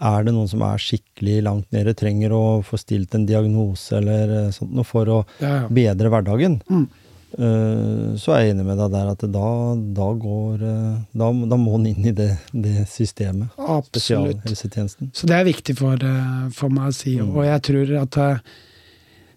er 0.00 0.22
det 0.22 0.34
noen 0.34 0.46
som 0.48 0.60
er 0.62 0.76
skikkelig 0.76 1.42
langt 1.42 1.64
nede, 1.72 1.94
trenger 1.96 2.30
å 2.30 2.62
få 2.62 2.76
stilt 2.78 3.14
en 3.14 3.24
diagnose 3.26 3.96
eller 3.96 4.50
sånt 4.52 4.70
noe 4.70 4.84
for 4.84 5.06
å 5.06 5.24
bedre 5.72 6.10
hverdagen, 6.10 6.60
Mm. 6.70 6.88
Eh, 7.38 8.14
så 8.20 8.34
er 8.34 8.42
jeg 8.42 8.54
enig 8.54 8.66
med 8.66 8.80
deg 8.80 8.94
der 8.94 9.10
at 9.12 9.24
da, 9.34 9.50
da 9.98 10.08
går 10.24 10.64
eh, 10.68 10.94
da, 11.22 11.28
da 11.52 11.58
må 11.60 11.76
en 11.78 11.88
inn 11.90 12.08
i 12.10 12.14
det, 12.16 12.30
det 12.52 12.86
systemet. 12.90 13.52
Absolutt. 13.58 14.48
Så 14.48 15.28
det 15.30 15.36
er 15.36 15.46
viktig 15.48 15.76
for, 15.78 15.94
eh, 15.96 16.48
for 16.54 16.74
meg 16.74 16.90
å 16.90 16.96
si. 16.96 17.16
Mm. 17.18 17.30
Og 17.34 17.46
jeg 17.46 17.64
tror 17.70 17.94
at 18.02 18.20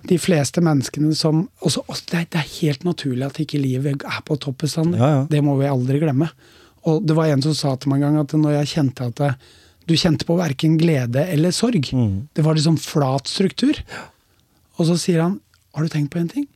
de 0.10 0.18
fleste 0.18 0.64
menneskene 0.66 1.14
som 1.18 1.46
også, 1.62 1.86
det, 2.10 2.26
er, 2.34 2.48
helt 2.62 2.86
naturlig 2.88 3.28
at 3.28 3.42
ikke 3.44 3.62
livet 3.62 4.06
er 4.08 4.22
på 4.26 4.38
topp 4.42 4.64
bestandig. 4.66 5.00
Ja, 5.02 5.12
ja. 5.20 5.26
Det 5.30 5.44
må 5.46 5.56
vi 5.60 5.70
aldri 5.70 6.02
glemme. 6.02 6.32
Og 6.90 7.04
det 7.06 7.14
var 7.18 7.30
en 7.30 7.44
som 7.46 7.54
sa 7.54 7.76
til 7.78 7.92
meg 7.94 8.02
en 8.02 8.08
gang 8.10 8.24
at 8.24 8.34
når 8.34 8.58
jeg 8.62 8.72
kjente 8.76 9.12
at 9.12 9.22
du 9.90 9.94
kjente 9.98 10.26
på 10.26 10.38
verken 10.40 10.78
glede 10.82 11.28
eller 11.30 11.54
sorg, 11.54 11.92
Mm. 11.94 12.28
det 12.34 12.44
var 12.46 12.56
liksom 12.56 12.78
flat 12.78 13.28
struktur. 13.28 13.78
Og 14.80 14.88
så 14.90 14.98
sier 14.98 15.22
han 15.22 15.40
har 15.76 15.84
du 15.84 15.90
tenkt 15.90 16.12
på 16.12 16.20
en 16.20 16.28
ting? 16.28 16.48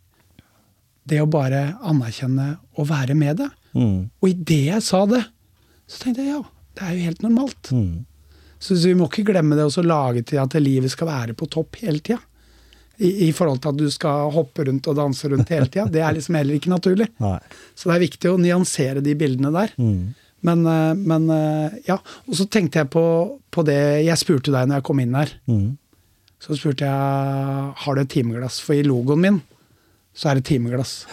Det 1.06 1.22
å 1.22 1.30
bare 1.30 1.76
anerkjenne 1.86 2.56
og 2.76 2.90
være 2.90 3.16
med 3.18 3.42
det. 3.44 3.50
Mm. 3.76 3.98
Og 4.22 4.30
idet 4.32 4.62
jeg 4.72 4.86
sa 4.86 5.04
det, 5.10 5.22
så 5.86 6.02
tenkte 6.02 6.24
jeg 6.24 6.34
ja, 6.34 6.44
det 6.76 6.86
er 6.86 6.96
jo 6.96 7.10
helt 7.10 7.26
normalt. 7.26 7.72
Mm. 7.72 8.06
Så, 8.58 8.74
så 8.74 8.90
vi 8.90 8.96
må 8.98 9.10
ikke 9.10 9.28
glemme 9.30 9.58
det 9.58 9.68
å 9.68 9.86
lage 9.86 10.24
til 10.26 10.42
at 10.42 10.56
livet 10.58 10.94
skal 10.94 11.12
være 11.12 11.38
på 11.38 11.48
topp 11.52 11.82
hele 11.84 12.02
tida. 12.02 12.22
I, 12.96 13.28
I 13.28 13.32
forhold 13.36 13.60
til 13.62 13.74
at 13.74 13.80
du 13.80 13.88
skal 13.92 14.30
hoppe 14.32 14.64
rundt 14.70 14.88
og 14.88 14.96
danse 14.98 15.30
rundt 15.32 15.52
hele 15.52 15.68
tida. 15.68 15.88
Det 15.92 16.02
er 16.02 16.14
liksom 16.18 16.38
heller 16.40 16.58
ikke 16.58 16.74
naturlig. 16.74 17.10
Nei. 17.24 17.40
Så 17.76 17.90
det 17.90 17.98
er 17.98 18.06
viktig 18.08 18.32
å 18.32 18.40
nyansere 18.42 19.04
de 19.06 19.18
bildene 19.20 19.52
der. 19.56 19.74
Mm. 19.78 20.14
Men, 20.46 20.68
eh, 20.70 20.94
men 20.96 21.28
eh, 21.34 21.82
ja. 21.90 21.98
Og 22.30 22.38
så 22.40 22.48
tenkte 22.52 22.84
jeg 22.84 22.92
på, 22.94 23.06
på 23.50 23.64
det 23.66 23.80
Jeg 24.06 24.22
spurte 24.22 24.54
deg 24.54 24.70
når 24.70 24.80
jeg 24.80 24.88
kom 24.90 25.02
inn 25.04 25.18
her. 25.18 25.34
Mm. 25.50 25.68
Så 26.44 26.58
spurte 26.60 26.88
jeg 26.88 27.76
har 27.84 27.96
du 27.96 28.02
et 28.04 28.12
timeglass. 28.14 28.62
For 28.64 28.78
i 28.78 28.86
logoen 28.86 29.24
min 29.24 29.44
så 30.16 30.30
er 30.32 30.40
det 30.40 30.46
timeglass. 30.48 31.06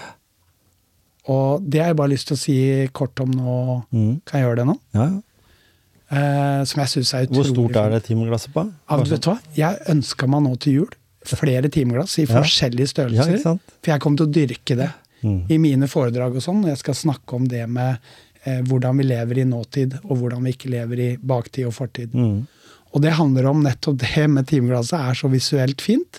Og 1.31 1.63
det 1.71 1.81
har 1.83 1.93
jeg 1.93 1.99
bare 2.01 2.11
lyst 2.13 2.29
til 2.31 2.37
å 2.39 2.41
si 2.43 2.57
kort 2.95 3.21
om 3.23 3.31
nå. 3.31 3.59
Mm. 3.95 4.15
Kan 4.27 4.41
jeg 4.41 4.47
gjøre 4.49 4.59
det 4.63 4.67
nå? 4.73 4.79
Ja, 4.97 5.05
ja. 5.11 5.21
Eh, 6.13 6.65
som 6.69 6.83
jeg 6.83 6.91
syns 6.93 7.11
er 7.17 7.23
utrolig 7.25 7.39
Hvor 7.39 7.47
stort 7.55 7.77
er 7.81 7.93
det 7.95 8.03
timeglasset 8.05 8.53
på? 8.53 8.67
Ja, 8.91 8.97
vet 9.01 9.23
du 9.25 9.29
hva? 9.31 9.39
Jeg 9.57 9.79
ønska 9.89 10.27
meg 10.29 10.43
nå 10.45 10.51
til 10.61 10.75
jul 10.81 10.91
flere 11.25 11.71
timeglass 11.73 12.19
i 12.19 12.27
Ja. 12.27 12.35
forskjellige 12.43 12.85
Ja, 12.85 12.91
størrelser. 12.91 13.39
sant? 13.41 13.63
for 13.81 13.91
jeg 13.93 14.01
kommer 14.01 14.17
til 14.19 14.27
å 14.27 14.33
dyrke 14.33 14.77
det 14.77 14.91
Mm. 15.23 15.47
i 15.49 15.57
mine 15.59 15.87
foredrag 15.87 16.35
og 16.37 16.43
sånn. 16.43 16.65
og 16.65 16.69
Jeg 16.69 16.79
skal 16.79 16.95
snakke 16.95 17.33
om 17.35 17.47
det 17.49 17.69
med 17.71 17.99
eh, 18.45 18.61
hvordan 18.61 18.97
vi 18.99 19.05
lever 19.05 19.39
i 19.39 19.45
nåtid, 19.45 20.01
og 20.05 20.19
hvordan 20.19 20.43
vi 20.43 20.51
ikke 20.53 20.69
lever 20.71 20.99
i 20.99 21.17
baktid 21.17 21.65
og 21.65 21.73
fortid. 21.75 22.11
Mm. 22.13 22.47
Og 22.93 23.01
det 23.01 23.13
handler 23.13 23.47
om 23.47 23.63
nettopp 23.63 23.97
det 23.99 24.29
med 24.29 24.47
timeglasset 24.49 24.99
er 24.99 25.15
så 25.15 25.31
visuelt 25.31 25.81
fint. 25.81 26.19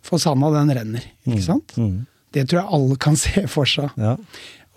For 0.00 0.16
sanda, 0.18 0.52
den 0.52 0.70
renner. 0.76 1.02
ikke 1.26 1.42
sant? 1.42 1.74
Mm. 1.76 2.06
Det 2.34 2.44
tror 2.50 2.60
jeg 2.62 2.72
alle 2.78 2.96
kan 3.00 3.16
se 3.24 3.44
for 3.50 3.68
seg. 3.70 3.92
Ja. 4.00 4.16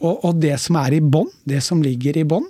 Og, 0.05 0.23
og 0.29 0.37
det 0.43 0.55
som 0.61 0.77
er 0.77 0.93
i 0.93 1.01
bånn, 1.01 1.29
det 1.49 1.63
som 1.65 1.81
ligger 1.81 2.19
i 2.21 2.25
bånn, 2.29 2.45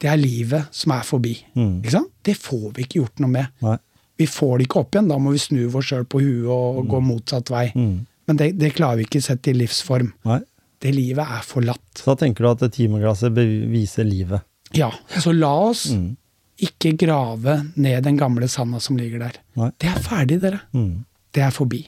det 0.00 0.08
er 0.12 0.18
livet 0.20 0.66
som 0.76 0.92
er 0.96 1.04
forbi. 1.08 1.34
Mm. 1.56 1.78
Ikke 1.82 1.92
sant? 1.94 2.10
Det 2.24 2.34
får 2.40 2.66
vi 2.76 2.84
ikke 2.86 3.00
gjort 3.02 3.20
noe 3.24 3.32
med. 3.32 3.52
Nei. 3.64 3.76
Vi 4.16 4.26
får 4.28 4.58
det 4.58 4.66
ikke 4.66 4.80
opp 4.82 4.96
igjen. 4.96 5.08
Da 5.12 5.16
må 5.20 5.32
vi 5.34 5.40
snu 5.40 5.62
oss 5.68 5.90
sjøl 5.90 6.04
på 6.08 6.20
huet 6.24 6.48
og 6.52 6.86
gå 6.88 7.00
motsatt 7.04 7.52
vei. 7.52 7.66
Mm. 7.76 7.96
Men 8.28 8.38
det, 8.40 8.50
det 8.60 8.72
klarer 8.76 8.98
vi 9.00 9.04
ikke 9.06 9.20
sett 9.24 9.48
i 9.48 9.54
livsform. 9.56 10.10
Nei. 10.28 10.38
Det 10.84 10.92
livet 10.92 11.24
er 11.36 11.44
forlatt. 11.44 11.84
Så 12.00 12.10
da 12.10 12.14
tenker 12.24 12.44
du 12.44 12.48
at 12.50 12.64
timeglasset 12.76 13.32
beviser 13.36 14.04
livet? 14.08 14.44
Ja, 14.76 14.90
så 15.20 15.32
la 15.36 15.52
oss 15.70 15.86
Mm. 15.92 16.14
ikke 16.60 16.94
grave 17.00 17.58
ned 17.76 18.04
den 18.04 18.16
gamle 18.20 18.48
sanda 18.48 18.80
som 18.80 18.96
ligger 18.96 19.20
der. 19.26 19.36
Nei. 19.60 19.70
Det 19.80 19.88
er 19.92 20.00
ferdig, 20.04 20.40
dere. 20.42 20.60
Mm. 20.76 21.04
Det 21.36 21.42
er 21.44 21.52
forbi. 21.52 21.82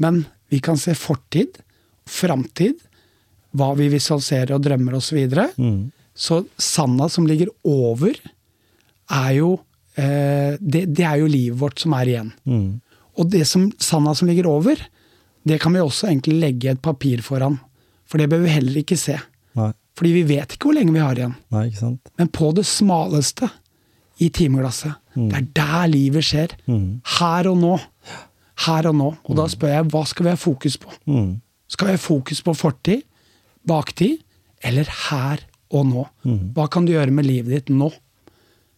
Men 0.00 0.24
vi 0.52 0.60
kan 0.64 0.76
se 0.80 0.94
fortid, 0.96 1.58
framtid, 2.06 2.78
hva 3.56 3.72
vi 3.78 3.88
visualiserer 3.92 4.54
og 4.56 4.64
drømmer 4.64 4.98
oss 4.98 5.12
videre. 5.16 5.50
Mm. 5.56 5.92
så 6.16 6.40
sanda 6.56 7.08
som 7.12 7.26
ligger 7.28 7.50
over, 7.68 8.16
er 9.12 9.32
jo 9.36 9.50
eh, 10.00 10.56
det, 10.60 10.86
det 10.96 11.04
er 11.04 11.20
jo 11.20 11.28
livet 11.28 11.58
vårt 11.60 11.82
som 11.82 11.92
er 11.98 12.10
igjen. 12.12 12.30
Mm. 12.48 12.68
Og 13.16 13.30
det 13.32 13.44
som, 13.48 13.68
sanda 13.80 14.14
som 14.16 14.28
ligger 14.28 14.48
over, 14.48 14.80
det 15.46 15.60
kan 15.62 15.76
vi 15.76 15.82
også 15.82 16.08
egentlig 16.08 16.38
legge 16.40 16.72
et 16.72 16.82
papir 16.82 17.22
foran. 17.24 17.58
For 18.08 18.20
det 18.20 18.30
bør 18.30 18.44
vi 18.44 18.54
heller 18.54 18.80
ikke 18.80 18.98
se. 18.98 19.18
Nei. 19.58 19.72
Fordi 19.96 20.12
vi 20.12 20.24
vet 20.28 20.52
ikke 20.52 20.68
hvor 20.68 20.76
lenge 20.76 20.92
vi 20.94 21.04
har 21.04 21.18
igjen. 21.18 21.36
Nei? 21.54 21.68
Men 22.20 22.32
på 22.34 22.50
det 22.56 22.66
smaleste 22.68 23.48
i 24.20 24.28
timeglasset, 24.32 24.96
det 25.16 25.38
er 25.38 25.46
der 25.56 25.86
livet 25.92 26.24
skjer. 26.24 26.52
Mm. 26.68 27.00
Her 27.18 27.48
og 27.52 27.58
nå. 27.60 27.74
Her 28.66 28.90
og 28.90 28.96
nå. 28.96 29.10
Og 29.24 29.38
da 29.38 29.46
spør 29.52 29.72
jeg, 29.72 29.88
hva 29.92 30.02
skal 30.08 30.26
vi 30.26 30.32
ha 30.34 30.40
fokus 30.40 30.76
på? 30.80 30.92
Mm. 31.08 31.30
Skal 31.68 31.88
ha 31.94 31.98
fokus 31.98 32.42
på 32.46 32.54
fortid, 32.54 33.02
baktid, 33.66 34.20
eller 34.62 34.88
her 35.10 35.42
og 35.74 35.86
nå? 35.88 36.04
Hva 36.54 36.68
kan 36.70 36.86
du 36.86 36.92
gjøre 36.94 37.10
med 37.14 37.26
livet 37.26 37.50
ditt 37.56 37.72
nå? 37.74 37.90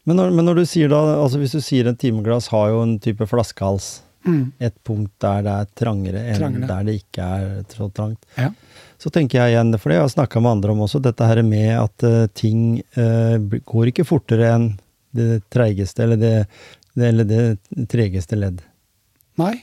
Men, 0.09 0.17
når, 0.17 0.31
men 0.33 0.47
når 0.49 0.63
du 0.63 0.67
sier 0.67 0.89
da, 0.89 1.03
altså 1.21 1.37
hvis 1.43 1.53
du 1.53 1.61
sier 1.61 1.91
et 1.91 1.99
timeglass 2.01 2.47
har 2.49 2.71
jo 2.73 2.83
en 2.87 2.99
type 3.05 3.27
flaskehals, 3.29 4.03
Mm. 4.27 4.51
et 4.61 4.75
punkt 4.85 5.13
der 5.23 5.45
det 5.47 5.53
er 5.55 5.67
trangere 5.79 6.21
enn 6.27 6.37
Trangere. 6.41 6.67
der 6.67 6.83
det 6.89 6.95
ikke 6.99 7.23
er 7.23 7.45
så 7.71 7.87
trangt, 7.95 8.19
Ja. 8.37 8.49
så 8.99 9.13
tenker 9.15 9.39
jeg 9.39 9.53
igjen, 9.55 9.71
for 9.79 9.89
det 9.89 9.95
jeg 9.97 10.03
har 10.03 10.11
snakka 10.11 10.43
med 10.43 10.51
andre 10.57 10.73
om 10.75 10.81
også, 10.85 11.01
dette 11.01 11.25
her 11.25 11.41
med 11.47 11.71
at 11.79 12.03
uh, 12.05 12.27
ting 12.35 12.83
uh, 12.99 13.39
går 13.39 13.93
ikke 13.93 14.05
fortere 14.05 14.51
enn 14.57 14.67
det 15.15 15.45
treigeste 15.55 16.03
eller 16.03 16.19
det, 16.21 16.35
det, 16.99 17.07
eller 17.13 17.25
det 17.31 17.89
tregeste 17.89 18.37
ledd. 18.37 18.59
Nei? 19.39 19.55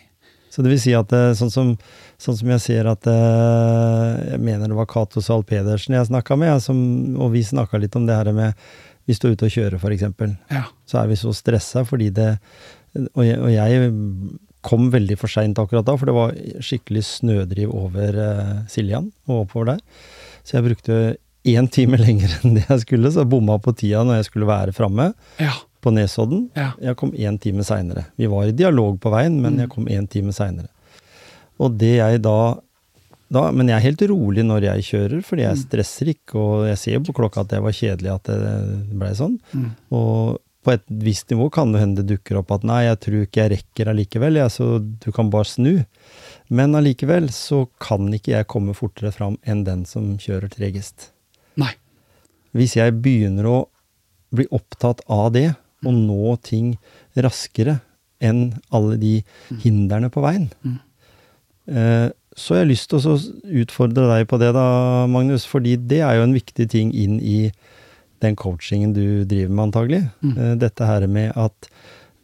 Så 0.56 0.64
det 0.64 0.72
vil 0.72 0.80
si 0.80 0.94
at 0.96 1.12
eh, 1.12 1.34
sånn 1.36 1.52
som, 1.52 1.74
sånn 2.22 2.38
som 2.40 2.52
jeg 2.56 2.62
ser 2.64 2.88
at 2.88 3.08
eh, 3.12 4.32
Jeg 4.32 4.40
mener 4.40 4.72
det 4.72 4.78
var 4.78 4.88
Cato 4.88 5.20
Zahl 5.24 5.44
Pedersen 5.48 5.98
jeg 5.98 6.08
snakka 6.08 6.38
med, 6.40 6.62
som, 6.64 6.80
og 7.20 7.34
vi 7.36 7.44
snakka 7.44 7.82
litt 7.82 7.96
om 8.00 8.06
det 8.08 8.16
her 8.16 8.32
med 8.36 8.56
Hvis 9.10 9.20
du 9.20 9.28
er 9.28 9.36
ute 9.36 9.50
og 9.50 9.54
kjører, 9.58 9.76
f.eks., 9.82 10.06
Ja. 10.54 10.64
så 10.88 11.02
er 11.04 11.12
vi 11.12 11.20
så 11.20 11.34
stressa 11.36 11.84
fordi 11.86 12.10
det 12.16 12.32
og 12.96 13.26
jeg, 13.28 13.36
og 13.44 13.50
jeg 13.52 13.90
kom 14.66 14.86
veldig 14.94 15.18
for 15.20 15.28
seint 15.28 15.60
akkurat 15.60 15.84
da, 15.86 15.98
for 16.00 16.08
det 16.08 16.14
var 16.16 16.32
skikkelig 16.64 17.02
snødriv 17.04 17.74
over 17.76 18.16
eh, 18.24 18.54
Siljan 18.72 19.10
og 19.28 19.42
oppover 19.44 19.74
der. 19.74 19.82
Så 20.48 20.56
jeg 20.56 20.66
brukte 20.70 20.96
én 21.46 21.68
time 21.70 22.00
lenger 22.06 22.32
enn 22.40 22.56
det 22.56 22.64
jeg 22.70 22.86
skulle, 22.86 23.12
så 23.12 23.26
jeg 23.26 23.32
bomma 23.36 23.60
på 23.62 23.76
tida 23.78 24.06
når 24.08 24.22
jeg 24.22 24.30
skulle 24.32 24.48
være 24.50 24.74
framme 24.78 25.10
Ja. 25.44 25.52
På 25.86 25.94
Nesodden. 25.94 26.48
Ja. 26.58 26.72
Jeg 26.82 26.98
kom 27.00 27.14
én 27.14 27.38
time 27.42 27.66
seinere. 27.68 28.08
Vi 28.18 28.30
var 28.32 28.50
i 28.50 28.56
dialog 28.58 28.98
på 29.02 29.12
veien, 29.14 29.38
men 29.44 29.60
jeg 29.62 29.72
kom 29.74 29.90
én 29.92 30.08
time 30.10 30.34
seinere. 30.36 30.72
Og 31.62 31.78
det 31.80 31.96
jeg 32.00 32.24
da, 32.26 32.58
da 33.32 33.50
Men 33.56 33.70
jeg 33.72 33.78
er 33.78 33.86
helt 33.86 34.02
rolig 34.12 34.44
når 34.46 34.66
jeg 34.68 34.88
kjører, 34.90 35.22
fordi 35.26 35.46
jeg 35.46 35.62
stresser 35.62 36.12
ikke, 36.12 36.40
og 36.42 36.66
jeg 36.70 36.82
ser 36.82 37.06
på 37.06 37.16
klokka 37.16 37.46
at 37.46 37.54
det 37.54 37.62
var 37.64 37.78
kjedelig 37.78 38.12
at 38.16 38.32
det 38.32 38.56
blei 38.92 39.14
sånn. 39.18 39.38
Mm. 39.54 39.70
Og 39.96 40.42
på 40.66 40.74
et 40.74 40.86
visst 41.06 41.30
nivå 41.30 41.52
kan 41.54 41.72
det 41.74 41.84
hende 41.84 42.02
det 42.02 42.16
dukker 42.16 42.40
opp 42.42 42.54
at 42.56 42.64
nei, 42.66 42.88
jeg 42.88 43.02
tror 43.06 43.20
ikke 43.22 43.44
jeg 43.44 43.52
rekker 43.54 43.92
allikevel, 43.92 44.40
jeg, 44.42 44.54
så 44.54 44.70
du 44.82 45.12
kan 45.14 45.30
bare 45.34 45.50
snu. 45.50 45.74
Men 46.50 46.78
allikevel 46.78 47.30
så 47.34 47.66
kan 47.82 48.10
ikke 48.14 48.34
jeg 48.34 48.50
komme 48.50 48.74
fortere 48.78 49.14
fram 49.14 49.38
enn 49.46 49.62
den 49.68 49.86
som 49.90 50.16
kjører 50.22 50.50
tregest. 50.54 51.12
Nei. 51.62 51.74
Hvis 52.58 52.78
jeg 52.80 52.98
begynner 53.06 53.50
å 53.50 53.60
bli 54.36 54.48
opptatt 54.54 55.04
av 55.12 55.30
det, 55.36 55.52
og 55.86 55.94
nå 55.94 56.36
ting 56.46 56.74
raskere 57.16 57.80
enn 58.24 58.48
alle 58.74 58.98
de 59.02 59.14
hindrene 59.64 60.10
på 60.14 60.24
veien, 60.24 60.50
Mm. 60.66 60.78
eh, 61.68 62.10
så 62.36 62.56
har 62.58 62.66
lyst 62.68 62.90
til 62.92 63.00
å 63.00 63.16
utfordre 63.64 64.08
deg 64.12 64.28
på 64.28 64.38
det, 64.42 64.52
da, 64.54 65.06
Magnus. 65.08 65.46
Fordi 65.48 65.78
det 65.88 66.02
er 66.04 66.18
jo 66.18 66.24
en 66.26 66.34
viktig 66.36 66.66
ting 66.70 66.90
inn 66.92 67.20
i 67.22 67.52
den 68.20 68.36
coachingen 68.36 68.92
du 68.96 69.24
driver 69.24 69.54
med, 69.54 69.64
antagelig. 69.70 70.02
Mm. 70.24 70.34
Eh, 70.38 70.56
dette 70.60 70.86
her 70.90 71.06
med 71.08 71.32
at 71.40 71.70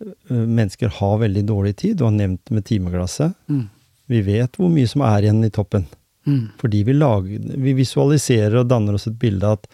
eh, 0.03 0.35
mennesker 0.35 0.91
har 0.97 1.17
veldig 1.21 1.45
dårlig 1.47 1.75
tid. 1.79 1.97
Du 1.97 2.03
har 2.03 2.11
nevnt 2.11 2.51
med 2.51 2.65
timeglasset. 2.67 3.33
Mm. 3.47 3.69
Vi 4.11 4.21
vet 4.27 4.57
hvor 4.59 4.69
mye 4.73 4.87
som 4.91 5.01
er 5.07 5.23
igjen 5.23 5.45
i 5.47 5.49
toppen. 5.53 5.87
Mm. 6.27 6.49
Fordi 6.59 6.83
vi, 6.83 6.93
lager, 6.93 7.39
vi 7.63 7.73
visualiserer 7.79 8.59
og 8.59 8.67
danner 8.67 8.93
oss 8.99 9.07
et 9.07 9.15
bilde 9.19 9.47
av 9.47 9.61
at 9.61 9.67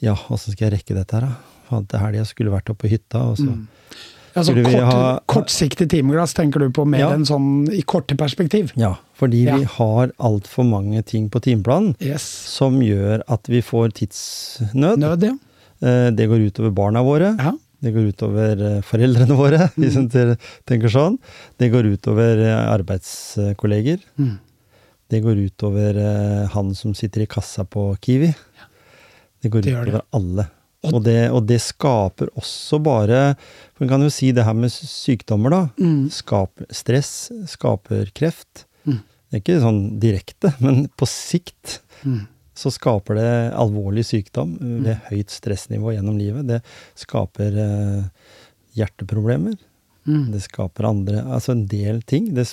ja, 0.00 0.14
åssen 0.30 0.54
skal 0.54 0.68
jeg 0.70 0.78
rekke 0.78 0.94
dette 0.96 1.18
her, 1.18 1.26
da? 1.26 1.34
Faen, 1.70 1.86
Til 1.88 1.98
helga 2.02 2.24
skulle 2.26 2.50
vært 2.52 2.68
oppe 2.72 2.84
på 2.86 2.90
hytta, 2.90 3.22
og 3.30 3.36
så 3.38 3.46
Mm. 3.50 3.66
Altså, 4.36 4.54
kort, 4.62 4.82
ha- 4.86 5.20
kortsiktig 5.26 5.88
timeglass 5.90 6.32
tenker 6.34 6.60
du 6.60 6.70
på 6.70 6.84
mer 6.86 7.00
Ja. 7.00 7.08
enn 7.14 7.24
sånn 7.26 7.68
i 7.74 7.82
korte 7.82 8.14
perspektiv? 8.16 8.70
Ja, 8.76 8.94
fordi 9.18 9.44
Ja. 9.46 9.56
vi 9.56 9.64
har 9.64 10.12
altfor 10.20 10.64
mange 10.64 11.04
ting 11.04 11.28
på 11.28 11.40
timeplanen 11.42 11.96
Yes. 12.00 12.22
som 12.22 12.78
gjør 12.80 13.22
at 13.28 13.48
vi 13.48 13.60
får 13.60 13.90
tidsnød. 13.92 14.98
Nød, 14.98 15.22
ja. 15.24 15.32
Eh, 15.82 16.10
Det 16.12 16.28
går 16.28 16.46
utover 16.50 16.70
barna 16.72 17.02
våre. 17.02 17.36
ja. 17.38 17.52
Det 17.82 17.94
går 17.94 18.12
utover 18.12 18.52
eh, 18.76 18.80
foreldrene 18.82 19.34
våre, 19.36 19.70
hvis 19.78 19.96
en 19.96 20.08
tenker 20.66 20.88
sånn. 20.88 21.18
Det 21.58 21.72
går 21.72 21.96
utover 21.96 22.38
eh, 22.38 22.78
arbeidskolleger. 22.78 23.98
Mm. 24.18 24.38
Det 25.10 25.22
går 25.24 25.50
utover 25.50 26.46
han 26.52 26.72
som 26.74 26.94
sitter 26.94 27.22
i 27.22 27.26
kassa 27.26 27.64
på 27.64 27.96
Kiwi. 28.00 28.32
Det 29.42 29.50
går 29.50 29.62
Det 29.62 29.72
utover 29.72 29.92
det. 29.92 30.02
alle. 30.12 30.50
Og- 30.88 31.02
det, 31.04 31.30
og 31.30 31.44
det 31.46 31.58
skaper 31.60 32.30
også 32.40 32.78
bare 32.82 33.36
For 33.76 33.84
en 33.84 33.88
kan 33.90 34.00
jo 34.00 34.08
si 34.08 34.30
det 34.32 34.44
her 34.46 34.54
med 34.56 34.70
sykdommer, 34.72 35.50
da. 35.52 35.60
Mm. 35.78 36.08
Skaper 36.10 36.66
stress, 36.72 37.30
skaper 37.52 38.08
kreft. 38.16 38.64
Mm. 38.88 39.00
Det 39.30 39.36
er 39.36 39.42
ikke 39.42 39.60
sånn 39.60 39.82
direkte, 40.00 40.54
men 40.64 40.86
på 40.96 41.06
sikt 41.08 41.80
Mm. 42.00 42.22
så 42.56 42.70
skaper 42.72 43.14
det 43.20 43.52
alvorlig 43.60 44.06
sykdom 44.08 44.54
ved 44.84 45.02
høyt 45.10 45.28
stressnivå 45.28 45.92
gjennom 45.92 46.16
livet. 46.16 46.46
Det 46.48 46.62
skaper 46.96 47.58
eh, 47.60 48.04
hjerteproblemer. 48.78 49.58
Mm. 50.08 50.30
Det 50.32 50.40
skaper 50.46 50.88
andre 50.88 51.20
Altså 51.28 51.52
en 51.52 51.66
del 51.68 52.00
ting. 52.08 52.30
Det 52.34 52.46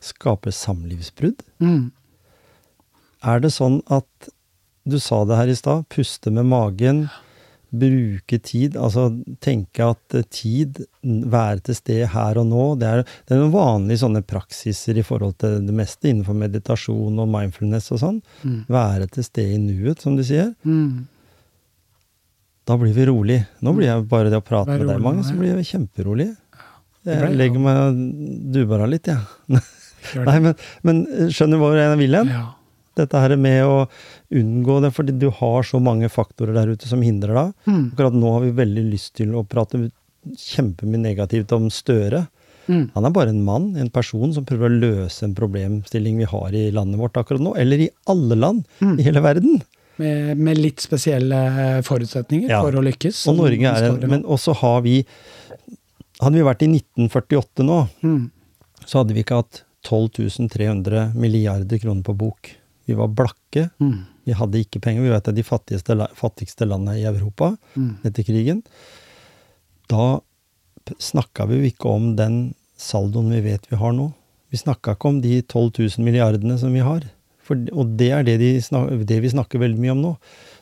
skaper 0.00 0.50
samlivsbrudd. 0.56 1.44
Mm. 1.60 1.90
Er 3.24 3.40
det 3.44 3.52
sånn 3.52 3.82
at 3.92 4.08
Du 4.88 4.98
sa 5.00 5.22
det 5.24 5.36
her 5.38 5.48
i 5.48 5.54
stad. 5.56 5.86
Puste 5.88 6.28
med 6.32 6.44
magen. 6.44 7.06
Bruke 7.80 8.38
tid. 8.44 8.76
Altså 8.80 9.08
tenke 9.44 9.88
at 9.94 10.16
eh, 10.16 10.26
tid, 10.32 10.82
være 11.02 11.64
til 11.68 11.78
stede 11.78 12.10
her 12.12 12.40
og 12.40 12.46
nå, 12.50 12.66
det 12.80 12.90
er, 12.90 13.02
det 13.26 13.34
er 13.34 13.42
noen 13.42 13.54
vanlige 13.54 14.02
sånne 14.04 14.22
praksiser 14.26 15.00
i 15.00 15.06
forhold 15.06 15.36
til 15.42 15.58
det 15.66 15.74
meste 15.76 16.10
innenfor 16.10 16.38
meditasjon 16.38 17.18
og 17.20 17.30
mindfulness 17.32 17.90
og 17.94 18.02
sånn. 18.04 18.22
Mm. 18.44 18.60
Være 18.72 19.10
til 19.16 19.26
stede 19.26 19.58
i 19.58 19.60
nuet, 19.62 20.04
som 20.04 20.16
du 20.18 20.24
sier. 20.26 20.52
Mm. 20.62 21.04
Da 22.64 22.78
blir 22.80 22.94
vi 22.96 23.06
rolig. 23.10 23.42
Nå 23.60 23.74
blir 23.76 23.90
jeg 23.90 24.08
bare 24.08 24.32
det 24.32 24.40
å 24.40 24.44
prate 24.44 24.72
rolig, 24.72 24.86
med 24.86 24.94
deg, 24.94 25.04
Magnus, 25.04 25.28
så 25.28 25.38
blir 25.38 25.52
jeg 25.52 25.70
kjemperolig. 25.74 26.30
Jeg 27.04 27.20
jeg 27.20 27.36
legger 27.36 27.60
meg 27.60 27.80
og 27.82 28.04
dubber 28.54 28.86
av 28.86 28.92
litt, 28.94 29.10
jeg. 29.12 29.20
Ja. 29.52 29.64
Nei, 30.28 30.36
men, 30.44 30.54
men 30.84 31.02
skjønner 31.32 31.58
du 31.58 31.62
hvor 31.62 31.76
jeg 31.76 31.96
vil 32.00 32.16
hen? 32.18 32.30
Ja. 32.32 32.44
Dette 32.96 33.20
her 33.20 33.34
med 33.40 33.64
å 33.66 33.76
unngå 34.34 34.80
det, 34.84 34.92
fordi 34.94 35.16
du 35.18 35.28
har 35.34 35.66
så 35.66 35.80
mange 35.82 36.08
faktorer 36.12 36.54
der 36.54 36.72
ute 36.74 36.86
som 36.90 37.02
hindrer 37.02 37.34
deg. 37.34 37.52
Mm. 37.66 37.84
Akkurat 37.92 38.16
nå 38.18 38.32
har 38.36 38.44
vi 38.46 38.54
veldig 38.62 38.84
lyst 38.92 39.14
til 39.18 39.34
å 39.34 39.44
prate 39.46 39.88
kjempemye 40.40 41.02
negativt 41.02 41.52
om 41.56 41.68
Støre. 41.72 42.26
Mm. 42.66 42.86
Han 42.94 43.04
er 43.04 43.12
bare 43.12 43.32
en 43.34 43.42
mann, 43.44 43.66
en 43.76 43.90
person 43.92 44.32
som 44.32 44.46
prøver 44.48 44.70
å 44.70 44.78
løse 44.80 45.26
en 45.26 45.34
problemstilling 45.36 46.16
vi 46.22 46.28
har 46.30 46.54
i 46.56 46.70
landet 46.72 47.00
vårt 47.00 47.18
akkurat 47.20 47.42
nå, 47.44 47.52
eller 47.60 47.82
i 47.84 47.90
alle 48.08 48.38
land 48.40 48.64
Mm. 48.80 48.98
i 48.98 49.02
hele 49.02 49.20
verden. 49.20 49.62
Med, 49.96 50.38
med 50.38 50.58
litt 50.58 50.80
spesielle 50.82 51.82
forutsetninger 51.86 52.48
Ja. 52.50 52.62
for 52.62 52.72
å 52.72 52.82
lykkes. 52.82 53.28
Og 53.28 53.36
Norge 53.36 53.62
er 53.62 53.84
en. 53.90 54.10
Men 54.10 54.24
også 54.24 54.54
har 54.62 54.80
vi 54.82 55.04
Hadde 56.22 56.38
vi 56.38 56.44
vært 56.46 56.62
i 56.62 56.68
1948 56.70 57.64
nå, 57.66 57.88
mm. 58.00 58.30
så 58.86 59.00
hadde 59.00 59.14
vi 59.16 59.24
ikke 59.24 59.40
hatt 59.42 59.64
12 59.82 60.48
300 60.48 61.12
milliarder 61.18 61.78
kroner 61.82 62.02
på 62.06 62.14
bok. 62.16 62.52
Vi 62.86 62.96
var 62.98 63.08
blakke. 63.08 63.68
Mm. 63.80 64.04
Vi 64.24 64.36
hadde 64.36 64.60
ikke 64.60 64.80
penger. 64.84 65.04
Vi 65.04 65.12
vet 65.12 65.24
det 65.24 65.32
er 65.34 65.38
de 65.40 65.46
fattigste, 65.46 65.96
fattigste 66.18 66.68
landene 66.68 66.98
i 67.00 67.06
Europa 67.08 67.54
Mm. 67.76 67.96
etter 68.04 68.22
krigen. 68.26 68.62
Da 69.88 70.20
snakka 71.00 71.46
vi 71.48 71.58
jo 71.60 71.70
ikke 71.70 71.88
om 71.90 72.14
den 72.16 72.54
saldoen 72.76 73.30
vi 73.32 73.40
vet 73.40 73.66
vi 73.70 73.76
har 73.80 73.92
nå. 73.92 74.12
Vi 74.50 74.58
snakka 74.60 74.94
ikke 74.94 75.08
om 75.08 75.20
de 75.24 75.40
12 75.42 75.72
000 75.98 76.04
milliardene 76.04 76.58
som 76.58 76.72
vi 76.72 76.80
har. 76.84 77.02
For, 77.44 77.56
og 77.76 77.96
det 77.98 78.10
er 78.16 78.24
det, 78.24 78.38
de 78.40 78.50
snak, 78.64 78.88
det 79.04 79.20
vi 79.20 79.28
snakker 79.32 79.60
veldig 79.60 79.80
mye 79.80 79.92
om 79.92 80.02
nå, 80.02 80.12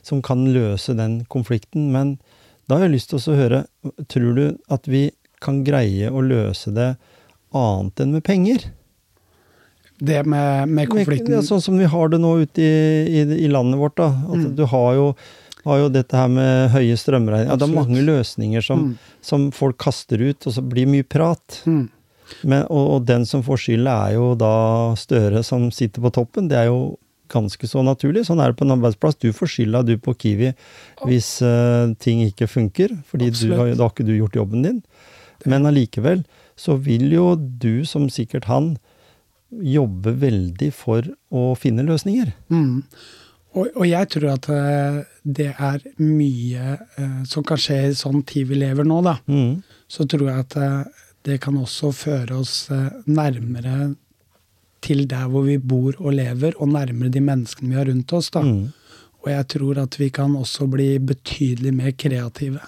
som 0.02 0.22
kan 0.22 0.42
løse 0.54 0.96
den 0.98 1.20
konflikten. 1.30 1.90
Men 1.94 2.16
da 2.66 2.78
har 2.78 2.88
jeg 2.88 2.96
lyst 2.96 3.12
til 3.12 3.20
å 3.20 3.36
høre 3.38 3.64
Tror 4.08 4.34
du 4.34 4.58
at 4.72 4.86
vi 4.90 5.10
kan 5.42 5.62
greie 5.66 6.10
å 6.10 6.22
løse 6.22 6.70
det 6.74 6.96
annet 7.52 8.00
enn 8.02 8.14
med 8.14 8.24
penger. 8.26 8.70
Det 10.02 10.24
med, 10.26 10.68
med 10.68 10.88
konflikten 10.90 11.30
Det 11.30 11.38
er 11.38 11.46
sånn 11.46 11.62
som 11.62 11.76
vi 11.78 11.86
har 11.86 12.08
det 12.10 12.18
nå 12.22 12.32
ute 12.42 12.58
i, 12.64 13.22
i, 13.22 13.22
i 13.46 13.48
landet 13.52 13.78
vårt. 13.78 13.96
da. 14.00 14.08
Altså, 14.26 14.48
Mm. 14.50 14.56
Du 14.58 14.64
har 14.66 14.94
jo, 14.98 15.06
har 15.64 15.78
jo 15.78 15.88
dette 15.94 16.16
her 16.18 16.28
med 16.32 16.70
høye 16.74 16.96
strømregninger. 16.98 17.52
Ja, 17.52 17.56
det 17.60 17.68
er 17.68 17.76
mange 17.76 18.02
løsninger 18.02 18.64
som, 18.66 18.80
Mm. 18.82 18.96
som 19.22 19.50
folk 19.54 19.78
kaster 19.78 20.18
ut, 20.20 20.46
og 20.46 20.52
så 20.56 20.62
blir 20.66 20.86
mye 20.90 21.06
prat. 21.06 21.62
mm. 21.66 21.88
Men, 22.48 22.62
og, 22.70 22.90
og 22.96 23.06
den 23.06 23.26
som 23.28 23.42
får 23.44 23.58
skylda, 23.60 23.94
er 24.08 24.14
jo 24.16 24.34
da 24.34 24.94
Støre 24.96 25.42
som 25.44 25.70
sitter 25.70 26.00
på 26.00 26.10
toppen. 26.16 26.48
Det 26.48 26.56
er 26.56 26.66
jo 26.70 26.96
ganske 27.28 27.68
så 27.68 27.82
naturlig. 27.84 28.24
Sånn 28.26 28.40
er 28.40 28.50
det 28.52 28.56
på 28.58 28.64
en 28.64 28.72
arbeidsplass. 28.72 29.18
Du 29.20 29.30
får 29.36 29.50
skylda, 29.52 29.82
du 29.84 29.98
på 30.00 30.14
Kiwi, 30.16 30.54
hvis 31.04 31.28
uh, 31.44 31.92
ting 32.00 32.22
ikke 32.24 32.48
funker. 32.48 32.88
Fordi 33.10 33.28
du 33.36 33.52
har, 33.56 33.74
da 33.76 33.84
har 33.84 33.92
ikke 33.92 34.06
du 34.08 34.16
gjort 34.16 34.34
jobben 34.40 34.62
din. 34.64 34.82
Men 35.44 35.64
allikevel 35.68 36.24
så 36.56 36.76
vil 36.80 37.10
jo 37.12 37.36
du, 37.36 37.84
som 37.84 38.08
sikkert 38.12 38.48
han, 38.48 38.78
jobbe 39.52 40.14
veldig 40.22 40.70
for 40.74 41.06
å 41.32 41.52
finne 41.58 41.84
løsninger. 41.86 42.32
Mm. 42.52 42.84
Og, 43.52 43.68
og 43.76 43.84
jeg 43.84 44.08
tror 44.14 44.30
at 44.32 44.48
eh, 44.52 45.00
det 45.22 45.50
er 45.52 45.82
mye 46.00 46.76
eh, 46.96 47.18
som 47.28 47.44
kan 47.44 47.60
skje 47.60 47.78
i 47.90 47.96
sånn 47.96 48.22
tid 48.28 48.48
vi 48.48 48.62
lever 48.62 48.86
nå, 48.88 49.02
da. 49.04 49.18
Mm. 49.28 49.60
Så 49.92 50.06
tror 50.08 50.30
jeg 50.30 50.46
at 50.46 50.56
eh, 50.56 51.02
det 51.28 51.36
kan 51.44 51.58
også 51.60 51.92
føre 51.94 52.40
oss 52.40 52.64
nærmere 53.06 53.92
til 54.82 55.04
der 55.06 55.28
hvor 55.30 55.44
vi 55.46 55.60
bor 55.60 55.94
og 56.00 56.16
lever, 56.16 56.56
og 56.58 56.72
nærmere 56.72 57.12
de 57.14 57.22
menneskene 57.22 57.70
vi 57.70 57.78
har 57.78 57.86
rundt 57.86 58.14
oss. 58.16 58.32
da. 58.34 58.42
Mm. 58.42 58.72
Og 59.24 59.28
jeg 59.30 59.46
tror 59.48 59.78
at 59.78 59.94
vi 60.00 60.08
kan 60.10 60.32
også 60.34 60.66
bli 60.70 60.98
betydelig 60.98 61.72
mer 61.74 61.92
kreative. 61.92 62.58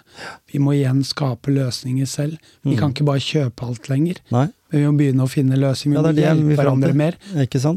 Vi 0.53 0.59
må 0.63 0.71
igjen 0.77 1.01
skape 1.05 1.51
løsninger 1.51 2.07
selv. 2.07 2.39
Vi 2.63 2.75
Mm. 2.75 2.79
kan 2.79 2.93
ikke 2.93 3.05
bare 3.05 3.19
kjøpe 3.19 3.67
alt 3.67 3.89
lenger. 3.89 4.17
Nei, 4.31 4.49
Men 4.71 4.81
vi 4.81 4.87
må 4.87 4.97
begynne 4.99 5.23
å 5.25 5.29
finne 5.29 5.57
løsninger. 5.59 5.95
Ja, 5.95 6.03
Vi 6.03 6.13
det 6.21 6.25
må 6.25 6.55
hjelpe 6.55 6.57
hverandre 6.63 6.95
mer. 6.95 7.15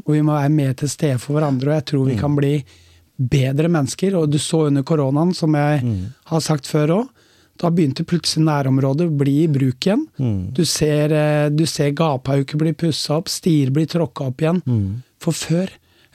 Og 0.06 0.14
vi 0.14 0.22
må 0.22 0.34
være 0.34 0.52
mer 0.52 0.74
til 0.74 0.88
stede 0.90 1.20
for 1.20 1.34
hverandre. 1.40 1.68
Og 1.68 1.74
jeg 1.74 1.86
tror 1.86 2.06
vi 2.06 2.14
Mm. 2.16 2.20
kan 2.20 2.36
bli 2.36 2.64
bedre 3.20 3.68
mennesker. 3.68 4.16
Og 4.16 4.30
du 4.32 4.38
så 4.38 4.68
under 4.68 4.84
koronaen, 4.84 5.34
som 5.36 5.54
jeg 5.56 5.82
Mm. 5.84 6.14
har 6.26 6.40
sagt 6.40 6.66
før 6.66 6.88
òg, 6.90 7.10
da 7.58 7.70
begynte 7.72 8.06
plutselig 8.06 8.44
nærområdet 8.46 9.10
å 9.10 9.18
bli 9.18 9.44
i 9.44 9.48
bruk 9.48 9.80
igjen. 9.80 10.06
Mm. 10.20 10.54
Du 10.54 10.64
ser, 10.66 11.12
eh, 11.12 11.50
du 11.50 11.66
ser 11.66 11.92
gapauker 11.92 12.56
bli 12.58 12.74
pussa 12.74 13.16
opp, 13.18 13.26
stier 13.28 13.72
blir 13.72 13.88
tråkka 13.88 14.28
opp 14.28 14.38
igjen. 14.38 14.62
Mm. 14.66 15.04
For 15.20 15.32
før, 15.34 15.68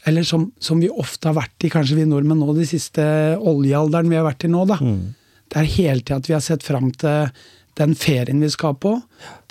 eller 0.04 0.26
som, 0.26 0.48
som 0.58 0.80
vi 0.82 0.90
ofte 0.90 1.30
har 1.30 1.38
vært 1.38 1.66
i, 1.66 1.70
kanskje 1.70 2.00
vi 2.00 2.06
nordmenn 2.08 2.40
nå, 2.42 2.54
de 2.56 2.66
siste 2.66 3.02
oljealderen 3.38 4.10
vi 4.10 4.18
har 4.18 4.26
vært 4.26 4.46
i 4.48 4.50
nå, 4.50 4.64
da. 4.70 4.78
Mm. 4.82 5.12
Det 5.52 5.60
er 5.60 5.74
hele 5.76 6.00
tida 6.02 6.18
at 6.18 6.30
vi 6.30 6.34
har 6.34 6.44
sett 6.44 6.64
fram 6.66 6.90
til 6.98 7.30
den 7.78 7.94
ferien 7.96 8.40
vi 8.42 8.50
skal 8.52 8.74
på, 8.80 8.96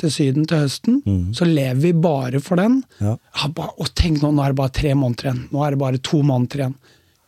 til 0.01 0.13
Syden 0.13 0.45
til 0.49 0.63
høsten. 0.65 0.99
Mm. 1.05 1.31
Så 1.37 1.47
lever 1.47 1.79
vi 1.81 1.93
bare 1.97 2.41
for 2.43 2.61
den. 2.61 2.81
Ja. 3.01 3.15
Ja, 3.17 3.49
og 3.71 3.93
tenk 3.97 4.21
nå, 4.21 4.33
nå 4.35 4.43
er 4.43 4.53
det 4.53 4.59
bare 4.59 4.75
tre 4.77 4.93
måneder 4.97 5.29
igjen. 5.29 5.45
Nå 5.53 5.63
er 5.65 5.73
det 5.73 5.81
bare 5.81 6.01
to 6.05 6.21
måneder 6.25 6.65
igjen. 6.65 6.75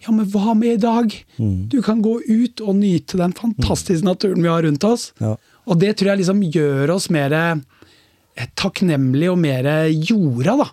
Ja, 0.04 0.12
men 0.12 0.28
hva 0.34 0.54
med 0.58 0.76
i 0.76 0.82
dag? 0.84 1.16
Mm. 1.40 1.70
Du 1.72 1.80
kan 1.86 2.02
gå 2.04 2.18
ut 2.28 2.62
og 2.62 2.76
nyte 2.76 3.18
den 3.22 3.34
fantastiske 3.38 4.06
naturen 4.06 4.44
vi 4.44 4.52
har 4.52 4.66
rundt 4.68 4.84
oss. 4.86 5.12
Ja. 5.24 5.38
Og 5.64 5.80
det 5.80 5.96
tror 5.98 6.12
jeg 6.12 6.22
liksom 6.22 6.44
gjør 6.52 6.92
oss 6.98 7.08
mer 7.14 7.34
eh, 7.38 8.48
takknemlige 8.60 9.32
og 9.32 9.40
mer 9.40 9.70
jorda, 9.96 10.58
da. 10.66 10.68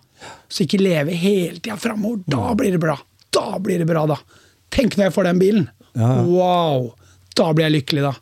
Så 0.48 0.64
ikke 0.66 0.80
leve 0.82 1.14
hele 1.16 1.58
tida 1.60 1.76
framover. 1.80 2.22
Da 2.30 2.54
blir 2.58 2.74
det 2.74 2.80
bra. 2.82 2.96
Da 3.34 3.58
blir 3.62 3.78
det 3.82 3.86
bra, 3.88 4.06
da. 4.10 4.16
Tenk 4.74 4.96
når 4.98 5.08
jeg 5.08 5.14
får 5.16 5.28
den 5.30 5.40
bilen. 5.42 5.68
Ja. 5.98 6.10
Wow! 6.26 6.90
Da 7.38 7.52
blir 7.54 7.68
jeg 7.68 7.76
lykkelig, 7.80 8.04
da. 8.08 8.14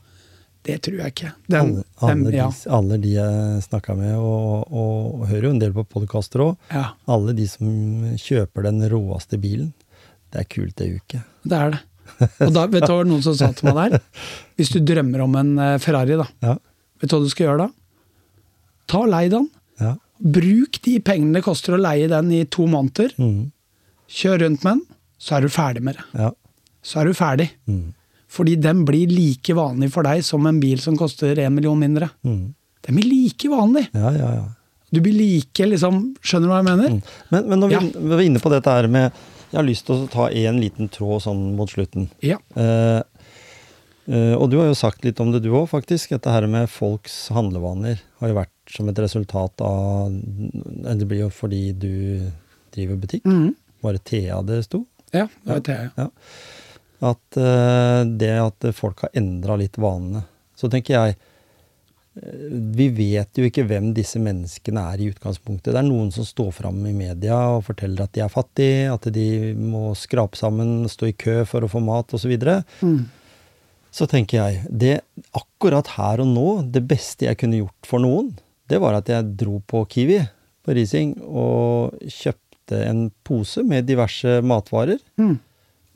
Det 0.68 0.76
tror 0.84 0.98
jeg 1.00 1.14
ikke. 1.14 1.30
Den, 1.48 1.58
Alle, 1.60 1.84
alle, 2.04 2.14
den, 2.28 2.36
ja. 2.36 2.46
de, 2.52 2.70
alle 2.76 2.98
de 3.00 3.12
jeg 3.14 3.60
snakka 3.64 3.94
med, 3.96 4.16
og, 4.20 4.66
og, 4.68 5.20
og 5.22 5.26
hører 5.30 5.46
jo 5.48 5.52
en 5.54 5.60
del 5.62 5.72
på 5.76 5.84
podkaster 5.88 6.42
òg, 6.44 6.56
ja, 6.74 6.90
alle 7.08 7.32
de 7.38 7.46
som 7.48 7.70
kjøper 8.20 8.66
den 8.68 8.82
råeste 8.92 9.38
bilen, 9.40 9.70
det 10.34 10.42
er 10.42 10.48
kult 10.52 10.74
det 10.76 10.90
uke. 10.98 11.22
det 11.48 11.60
er 11.62 11.72
det. 11.72 11.80
Og 12.44 12.52
da, 12.52 12.66
vet 12.68 12.84
du 12.84 12.92
hva 12.92 13.06
noen 13.06 13.24
som 13.24 13.36
sa 13.38 13.48
til 13.56 13.70
meg 13.70 13.94
der? 13.94 14.04
Hvis 14.60 14.74
du 14.74 14.80
drømmer 14.84 15.24
om 15.24 15.38
en 15.40 15.54
eh, 15.62 15.74
Ferrari, 15.80 16.18
da. 16.20 16.26
Ja. 16.44 16.54
Vet 17.00 17.12
du 17.12 17.16
hva 17.16 17.24
du 17.24 17.32
skal 17.32 17.46
gjøre 17.46 17.64
da? 17.64 17.70
Ta 18.88 19.02
og 19.06 19.10
lei 19.12 19.24
den. 19.32 19.48
Bruk 20.18 20.80
de 20.84 20.98
pengene 21.04 21.38
det 21.38 21.44
koster 21.46 21.76
å 21.76 21.80
leie 21.80 22.08
den 22.10 22.32
i 22.34 22.42
to 22.50 22.66
måneder. 22.70 23.14
Mm. 23.20 23.50
Kjør 24.08 24.44
rundt 24.44 24.66
med 24.66 24.78
den, 24.78 24.84
så 25.20 25.36
er 25.36 25.44
du 25.44 25.52
ferdig 25.52 25.84
med 25.84 25.98
det. 25.98 26.06
Ja. 26.18 26.32
Så 26.82 27.00
er 27.02 27.08
du 27.10 27.16
ferdig. 27.18 27.48
Mm. 27.70 27.94
Fordi 28.28 28.58
den 28.60 28.84
blir 28.88 29.10
like 29.10 29.54
vanlig 29.56 29.90
for 29.94 30.06
deg 30.06 30.22
som 30.26 30.46
en 30.48 30.60
bil 30.60 30.80
som 30.82 30.96
koster 31.00 31.38
en 31.44 31.54
million 31.56 31.78
mindre. 31.80 32.10
Mm. 32.26 32.54
Den 32.86 32.98
blir 32.98 33.08
like 33.08 33.50
vanlig. 33.52 33.88
ja, 33.92 34.12
ja, 34.16 34.30
ja. 34.42 34.46
Du 34.90 35.02
blir 35.04 35.12
like 35.12 35.66
liksom 35.68 36.14
Skjønner 36.24 36.48
du 36.48 36.52
hva 36.52 36.60
jeg 36.62 36.68
mener? 36.70 36.94
Mm. 36.96 37.16
Men, 37.34 37.48
men 37.50 37.60
når 37.60 37.72
vi, 37.74 37.80
vi 37.92 38.14
var 38.14 38.22
inne 38.24 38.40
på 38.40 38.52
dette 38.52 38.72
her 38.72 38.88
med 38.88 39.10
Jeg 39.50 39.58
har 39.58 39.66
lyst 39.66 39.84
til 39.88 39.98
å 39.98 40.08
ta 40.08 40.28
en 40.32 40.60
liten 40.62 40.88
tråd 40.92 41.24
sånn 41.24 41.42
mot 41.58 41.68
slutten. 41.72 42.08
Ja. 42.24 42.38
Eh, 42.56 43.00
og 44.08 44.46
du 44.48 44.56
har 44.56 44.70
jo 44.70 44.76
sagt 44.78 45.04
litt 45.04 45.18
om 45.20 45.32
det 45.34 45.42
du 45.44 45.50
òg, 45.52 45.66
faktisk. 45.68 46.14
Dette 46.14 46.32
her 46.32 46.46
med 46.48 46.70
folks 46.72 47.26
handlevaner 47.34 48.00
har 48.22 48.30
jo 48.30 48.38
vært 48.38 48.54
som 48.72 48.88
et 48.88 49.00
resultat 49.00 49.64
av 49.64 50.08
eh, 50.08 50.94
Det 50.96 51.08
blir 51.08 51.26
jo 51.26 51.32
fordi 51.32 51.72
du 51.72 52.28
driver 52.74 53.00
butikk. 53.00 53.26
Var 53.84 53.96
det 53.96 54.04
Thea 54.04 54.42
det 54.42 54.62
sto. 54.66 54.84
ja, 55.12 55.28
det 55.44 55.52
var 55.52 55.64
Thea. 55.66 55.90
Ja. 55.96 56.08
At 57.08 57.38
uh, 57.38 58.02
det 58.18 58.34
at 58.42 58.70
folk 58.74 59.04
har 59.06 59.14
endra 59.16 59.56
litt 59.56 59.78
vanene. 59.78 60.24
Så 60.58 60.66
tenker 60.66 60.96
jeg 60.96 61.14
eh, 61.14 62.48
Vi 62.74 62.88
vet 62.90 63.38
jo 63.38 63.46
ikke 63.46 63.62
hvem 63.68 63.92
disse 63.94 64.18
menneskene 64.18 64.82
er 64.94 65.04
i 65.04 65.06
utgangspunktet. 65.12 65.70
Det 65.70 65.78
er 65.78 65.86
noen 65.86 66.10
som 66.14 66.26
står 66.26 66.50
fram 66.56 66.80
i 66.90 66.96
media 66.96 67.38
og 67.54 67.68
forteller 67.68 68.02
at 68.02 68.16
de 68.16 68.24
er 68.24 68.32
fattige, 68.32 68.88
at 68.90 69.06
de 69.14 69.28
må 69.54 69.92
skrape 69.94 70.40
sammen, 70.40 70.88
stå 70.90 71.12
i 71.12 71.14
kø 71.14 71.44
for 71.46 71.62
å 71.62 71.70
få 71.70 71.84
mat 71.84 72.16
osv. 72.18 72.34
Mm. 72.82 72.98
Så 73.98 74.06
tenker 74.06 74.38
jeg 74.38 74.68
det 74.70 74.96
akkurat 75.36 75.90
her 75.96 76.22
og 76.22 76.30
nå, 76.30 76.48
det 76.70 76.84
beste 76.86 77.26
jeg 77.26 77.38
kunne 77.40 77.60
gjort 77.62 77.88
for 77.88 78.02
noen, 78.02 78.30
det 78.70 78.78
var 78.82 78.98
at 78.98 79.10
jeg 79.10 79.32
dro 79.40 79.58
på 79.64 79.82
Kiwi 79.90 80.20
på 80.64 80.76
Rising 80.76 81.16
og 81.24 81.98
kjøpte 82.04 82.82
en 82.84 83.08
pose 83.26 83.64
med 83.66 83.88
diverse 83.88 84.38
matvarer. 84.44 85.00
Mm. 85.18 85.38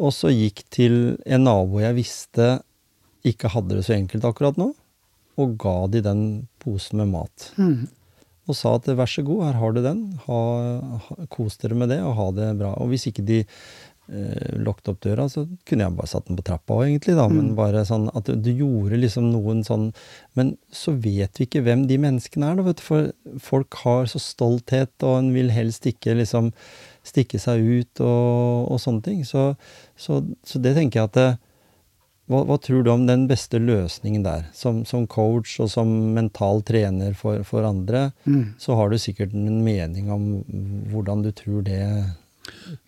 Og 0.03 0.15
så 0.17 0.33
gikk 0.33 0.65
til 0.73 0.95
en 1.29 1.45
nabo 1.47 1.83
jeg 1.83 1.99
visste 1.99 2.55
ikke 3.29 3.53
hadde 3.53 3.79
det 3.79 3.85
så 3.87 3.95
enkelt 3.95 4.25
akkurat 4.27 4.57
nå, 4.59 4.73
og 5.39 5.53
ga 5.61 5.77
de 5.93 6.03
den 6.03 6.23
posen 6.63 7.03
med 7.03 7.13
mat. 7.13 7.53
Mm. 7.55 7.85
Og 8.51 8.59
sa 8.59 8.75
at 8.75 8.89
vær 8.91 9.07
så 9.07 9.23
god, 9.23 9.45
her 9.47 9.61
har 9.61 9.75
du 9.75 9.83
den, 9.85 10.01
ha, 10.25 10.41
ha, 11.07 11.17
kos 11.31 11.61
dere 11.63 11.79
med 11.79 11.93
det 11.93 12.01
og 12.03 12.17
ha 12.19 12.27
det 12.35 12.49
bra. 12.59 12.73
Og 12.83 12.91
hvis 12.91 13.07
ikke 13.13 13.23
de 13.29 13.45
eh, 14.13 14.57
lukket 14.61 14.89
opp 14.93 15.01
døra, 15.01 15.25
så 15.33 15.47
kunne 15.67 15.87
jeg 15.87 15.97
bare 15.97 16.11
satt 16.11 16.27
den 16.29 16.37
på 16.37 16.45
trappa 16.45 16.77
òg, 16.77 16.85
egentlig, 16.91 17.17
da. 17.17 17.27
Men 17.33 17.51
Mm. 17.51 17.57
bare 17.57 17.85
sånn 17.89 18.11
at 18.15 18.25
du, 18.29 18.51
gjorde 18.53 19.01
liksom 19.01 19.31
noen 19.33 19.65
sånn 19.65 19.93
Men 20.37 20.57
så 20.71 20.93
vet 21.01 21.39
vi 21.39 21.47
ikke 21.47 21.63
hvem 21.65 21.87
de 21.89 21.97
menneskene 21.99 22.51
er, 22.53 22.57
da, 22.57 22.63
vet 22.63 22.77
du. 22.77 22.83
For 22.83 23.13
folk 23.41 23.75
har 23.85 24.05
så 24.07 24.21
stolthet, 24.21 24.93
og 25.03 25.19
en 25.19 25.33
vil 25.35 25.51
helst 25.51 25.85
ikke 25.87 26.15
liksom 26.17 26.53
stikke 27.05 27.41
seg 27.41 27.59
ut 27.61 28.01
og, 28.01 28.71
og 28.71 28.79
sånne 28.79 29.03
ting. 29.03 29.25
Så, 29.25 29.57
så, 29.97 30.21
så 30.45 30.61
det 30.63 30.77
tenker 30.77 31.01
jeg 31.01 31.09
at 31.11 31.17
det, 31.19 31.31
hva, 32.31 32.45
hva 32.47 32.57
tror 32.63 32.85
du 32.87 32.91
om 32.93 33.03
den 33.09 33.27
beste 33.29 33.59
løsningen 33.59 34.23
der? 34.25 34.45
Som, 34.55 34.85
som 34.89 35.07
coach 35.11 35.59
og 35.61 35.69
som 35.69 35.91
mental 36.15 36.63
trener 36.63 37.13
for, 37.19 37.43
for 37.45 37.67
andre, 37.67 38.13
Mm. 38.25 38.55
så 38.63 38.77
har 38.79 38.89
du 38.89 38.97
sikkert 39.03 39.35
en 39.35 39.65
mening 39.65 40.09
om 40.15 40.45
hvordan 40.93 41.25
du 41.27 41.33
tror 41.33 41.65
det 41.67 41.83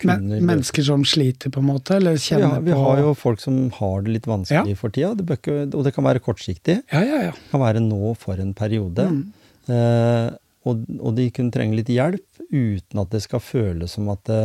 Men, 0.04 0.26
mennesker 0.44 0.84
som 0.86 1.04
sliter, 1.06 1.52
på 1.54 1.60
en 1.62 1.68
måte? 1.68 1.96
Eller 1.98 2.16
vi 2.18 2.34
på 2.34 2.40
har, 2.42 2.60
vi 2.66 2.76
har 2.78 3.02
jo 3.02 3.12
folk 3.18 3.40
som 3.42 3.58
har 3.78 4.02
det 4.04 4.16
litt 4.16 4.28
vanskelig 4.28 4.76
for 4.80 4.94
tida, 4.94 5.12
det 5.18 5.38
ikke, 5.38 5.58
og 5.70 5.84
det 5.86 5.92
kan 5.94 6.06
være 6.06 6.22
kortsiktig. 6.24 6.80
Ja, 6.92 7.02
ja, 7.06 7.20
ja. 7.28 7.34
Det 7.36 7.50
kan 7.52 7.62
være 7.62 7.82
nå 7.84 8.14
for 8.18 8.40
en 8.42 8.54
periode. 8.56 9.06
Mm. 9.10 9.22
Eh, 9.70 10.30
og, 10.64 10.84
og 11.00 11.14
de 11.18 11.28
kunne 11.34 11.52
trenge 11.54 11.76
litt 11.78 11.92
hjelp 11.92 12.24
uten 12.50 13.00
at 13.02 13.12
det 13.12 13.22
skal 13.24 13.42
føles 13.44 13.94
som 13.96 14.08
at 14.12 14.24
det, 14.28 14.42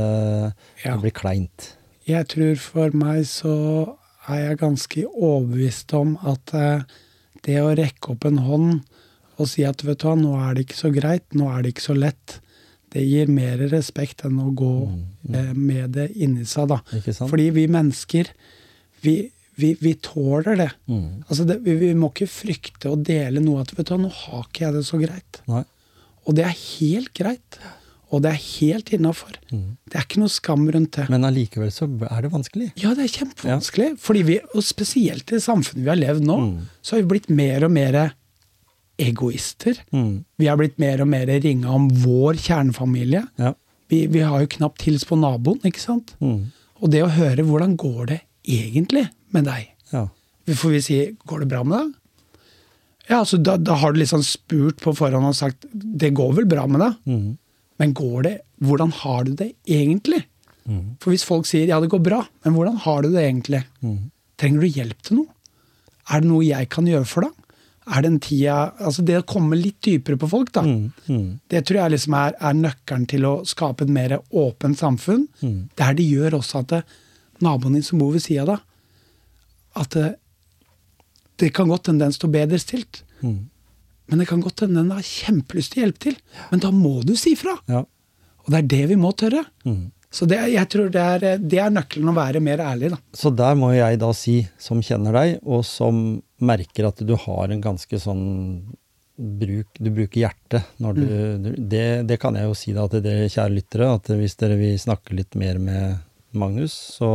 Ja. 0.84 0.94
det 0.94 1.02
blir 1.06 1.16
kleint. 1.16 1.74
Jeg 2.10 2.28
tror 2.32 2.56
for 2.62 2.96
meg 2.98 3.26
så 3.30 3.56
er 4.30 4.50
jeg 4.50 4.62
ganske 4.62 5.06
overbevist 5.10 5.94
om 5.98 6.16
at 6.28 6.54
eh, 6.58 6.86
det 7.46 7.60
å 7.64 7.74
rekke 7.78 8.14
opp 8.14 8.26
en 8.28 8.42
hånd 8.46 8.72
og 9.40 9.48
si 9.48 9.64
at 9.64 9.84
vet 9.88 10.02
du 10.02 10.08
hva, 10.10 10.16
nå 10.20 10.34
er 10.44 10.58
det 10.58 10.66
ikke 10.68 10.80
så 10.82 10.92
greit, 10.94 11.26
nå 11.38 11.48
er 11.54 11.64
det 11.64 11.72
ikke 11.74 11.86
så 11.86 11.96
lett, 11.96 12.40
det 12.94 13.04
gir 13.06 13.28
mer 13.30 13.58
respekt 13.70 14.24
enn 14.26 14.40
å 14.42 14.52
gå 14.58 14.72
Mm, 14.90 15.36
eh, 15.36 15.52
med 15.54 15.92
det 15.98 16.08
inni 16.18 16.46
seg, 16.50 16.68
da. 16.72 16.80
Fordi 17.30 17.50
vi 17.54 17.68
mennesker, 17.70 18.30
vi, 19.04 19.16
vi, 19.60 19.74
vi 19.82 19.94
tåler 20.02 20.56
det. 20.58 20.70
Mm. 20.90 21.24
Altså 21.28 21.46
det, 21.46 21.60
vi, 21.66 21.76
vi 21.84 21.94
må 21.94 22.10
ikke 22.14 22.28
frykte 22.32 22.90
å 22.90 22.96
dele 22.98 23.40
noe 23.44 23.62
at 23.62 23.76
vet 23.78 23.92
du 23.92 23.98
nå 23.98 24.10
har 24.10 24.48
ikke 24.48 24.66
jeg 24.66 24.74
det 24.80 24.86
så 24.88 24.98
greit. 25.02 25.42
Nei. 25.52 25.64
Og 26.26 26.36
det 26.38 26.46
er 26.48 26.56
helt 26.80 27.14
greit. 27.18 27.60
Og 28.10 28.24
det 28.26 28.32
er 28.34 28.40
helt 28.42 28.90
innafor. 28.96 29.36
Mm. 29.54 29.78
Det 29.86 30.00
er 30.00 30.06
ikke 30.08 30.22
noe 30.24 30.34
skam 30.34 30.64
rundt 30.74 30.96
det. 30.98 31.04
Men 31.14 31.28
allikevel 31.28 31.70
så 31.70 31.86
er 32.10 32.24
det 32.26 32.32
vanskelig. 32.34 32.72
Ja, 32.82 32.96
det 32.98 33.04
er 33.06 33.12
kjempevanskelig. 33.20 33.92
Fordi 34.02 34.24
vi, 34.26 34.40
og 34.56 34.66
spesielt 34.66 35.30
i 35.30 35.38
samfunnet 35.44 35.84
vi 35.86 35.92
har 35.94 36.00
levd 36.00 36.26
nå, 36.26 36.38
Mm. 36.40 36.64
så 36.82 36.96
har 36.96 37.04
vi 37.04 37.10
blitt 37.12 37.30
mer 37.30 37.68
og 37.68 37.72
mer 37.76 38.00
egoister. 39.00 39.80
Mm. 39.96 40.26
Vi 40.40 40.48
har 40.50 40.58
blitt 40.60 40.78
mer 40.82 41.02
og 41.04 41.08
mer 41.12 41.26
ringa 41.44 41.72
om 41.76 41.88
vår 42.04 42.40
kjernefamilie. 42.44 43.24
Ja. 43.40 43.54
Vi, 43.90 44.04
vi 44.12 44.20
har 44.22 44.44
jo 44.44 44.52
knapt 44.58 44.84
hils 44.86 45.06
på 45.10 45.18
naboen, 45.18 45.62
ikke 45.66 45.82
sant? 45.82 46.14
Mm. 46.22 46.52
Og 46.80 46.92
det 46.94 47.02
å 47.04 47.12
høre 47.12 47.46
hvordan 47.48 47.76
går 47.80 48.06
det 48.14 48.20
egentlig 48.48 49.08
med 49.36 49.48
deg? 49.50 49.72
Ja. 49.94 50.06
For 50.50 50.72
vi 50.74 50.82
sier 50.82 51.12
'går 51.28 51.40
det 51.44 51.50
bra 51.52 51.64
med 51.64 51.78
deg'? 51.78 51.94
Ja, 53.10 53.20
altså 53.24 53.38
da, 53.42 53.58
da 53.58 53.76
har 53.82 53.94
du 53.94 54.00
liksom 54.00 54.22
spurt 54.26 54.82
på 54.82 54.94
forhånd 54.98 55.26
og 55.26 55.36
sagt 55.36 55.66
'det 55.74 56.14
går 56.14 56.34
vel 56.38 56.46
bra 56.46 56.68
med 56.68 56.82
deg', 56.82 56.96
Mm. 57.06 57.38
men 57.80 57.94
går 57.94 58.24
det, 58.24 58.42
hvordan 58.62 58.92
har 58.92 59.24
du 59.24 59.34
det 59.36 59.54
egentlig? 59.68 60.24
Mm. 60.68 60.98
For 61.00 61.12
hvis 61.12 61.26
folk 61.26 61.46
sier 61.46 61.66
'ja, 61.68 61.80
det 61.80 61.90
går 61.90 62.00
bra', 62.04 62.28
men 62.46 62.54
hvordan 62.54 62.78
har 62.78 63.02
du 63.02 63.10
det 63.12 63.24
egentlig? 63.26 63.64
Mm. 63.84 64.12
Trenger 64.38 64.62
du 64.62 64.68
hjelp 64.68 65.02
til 65.02 65.16
noe? 65.18 65.28
Er 66.12 66.22
det 66.22 66.30
noe 66.30 66.44
jeg 66.46 66.70
kan 66.70 66.86
gjøre 66.86 67.06
for 67.06 67.22
deg? 67.22 67.32
Er 67.90 68.04
det 68.06 68.10
en 68.12 68.20
tida 68.22 68.56
Altså 68.86 69.02
det 69.06 69.18
å 69.18 69.26
komme 69.28 69.58
litt 69.58 69.80
dypere 69.86 70.20
på 70.22 70.30
folk, 70.30 70.52
da. 70.56 70.64
Mm. 70.66 70.90
Mm. 71.10 71.28
Det 71.50 71.64
tror 71.66 71.82
jeg 71.82 71.96
liksom 71.96 72.16
er, 72.20 72.38
er 72.38 72.58
nøkkelen 72.58 73.06
til 73.10 73.28
å 73.28 73.36
skape 73.50 73.86
et 73.86 73.94
mer 73.94 74.18
åpent 74.30 74.80
samfunn. 74.80 75.28
Mm. 75.42 75.60
Der 75.80 75.96
det 75.98 76.08
gjør 76.08 76.40
også 76.40 76.64
at 76.64 76.74
det, 76.74 76.82
naboen 77.44 77.78
din 77.78 77.86
som 77.86 78.02
bor 78.02 78.12
ved 78.14 78.24
sida 78.26 78.44
av 78.46 78.52
deg, 78.54 78.66
at 79.80 79.96
det, 79.96 80.10
det 81.40 81.54
kan 81.56 81.70
godt 81.72 81.90
hende 81.92 82.06
den 82.06 82.16
står 82.16 82.34
bedre 82.34 82.60
stilt. 82.62 83.04
Mm. 83.22 83.48
Men 84.10 84.22
det 84.22 84.28
kan 84.30 84.42
godt 84.44 84.66
hende 84.66 84.82
den 84.82 84.92
har 84.94 85.06
kjempelyst 85.06 85.74
til 85.74 85.82
å 85.82 85.88
hjelpe 85.88 86.04
til. 86.10 86.20
Men 86.50 86.64
da 86.66 86.74
må 86.74 87.00
du 87.06 87.16
si 87.20 87.36
fra! 87.40 87.56
Ja. 87.70 87.86
Og 88.46 88.54
det 88.54 88.64
er 88.64 88.70
det 88.74 88.84
vi 88.92 88.98
må 89.00 89.12
tørre. 89.18 89.44
Mm. 89.68 89.90
Så 90.10 90.26
det, 90.26 90.40
jeg 90.50 90.66
tror 90.74 90.90
det 90.90 91.02
er, 91.02 91.26
det 91.38 91.60
er 91.62 91.74
nøkkelen 91.74 92.10
å 92.10 92.16
være 92.18 92.42
mer 92.42 92.64
ærlig, 92.66 92.90
da. 92.96 92.98
Så 93.14 93.30
der 93.30 93.54
må 93.60 93.70
jeg 93.76 94.00
da 94.02 94.10
si, 94.18 94.40
som 94.62 94.82
kjenner 94.82 95.14
deg, 95.14 95.36
og 95.46 95.62
som 95.68 96.18
merker 96.46 96.90
at 96.90 97.02
du 97.06 97.16
har 97.20 97.52
en 97.52 97.64
ganske 97.64 98.00
sånn 98.02 98.28
bruk, 99.20 99.68
Du 99.76 99.90
bruker 99.92 100.22
hjertet 100.22 100.78
når 100.80 100.94
du, 100.96 101.08
du 101.44 101.50
det, 101.60 101.88
det 102.08 102.18
kan 102.22 102.38
jeg 102.40 102.48
jo 102.48 102.54
si 102.56 102.72
da 102.76 102.86
til 102.88 103.04
dere 103.04 103.28
kjære 103.28 103.56
lyttere, 103.58 103.90
at 103.98 104.12
hvis 104.16 104.38
dere 104.40 104.56
vil 104.60 104.78
snakke 104.80 105.18
litt 105.18 105.36
mer 105.40 105.60
med 105.60 105.98
Magnus, 106.32 106.76
så 107.00 107.12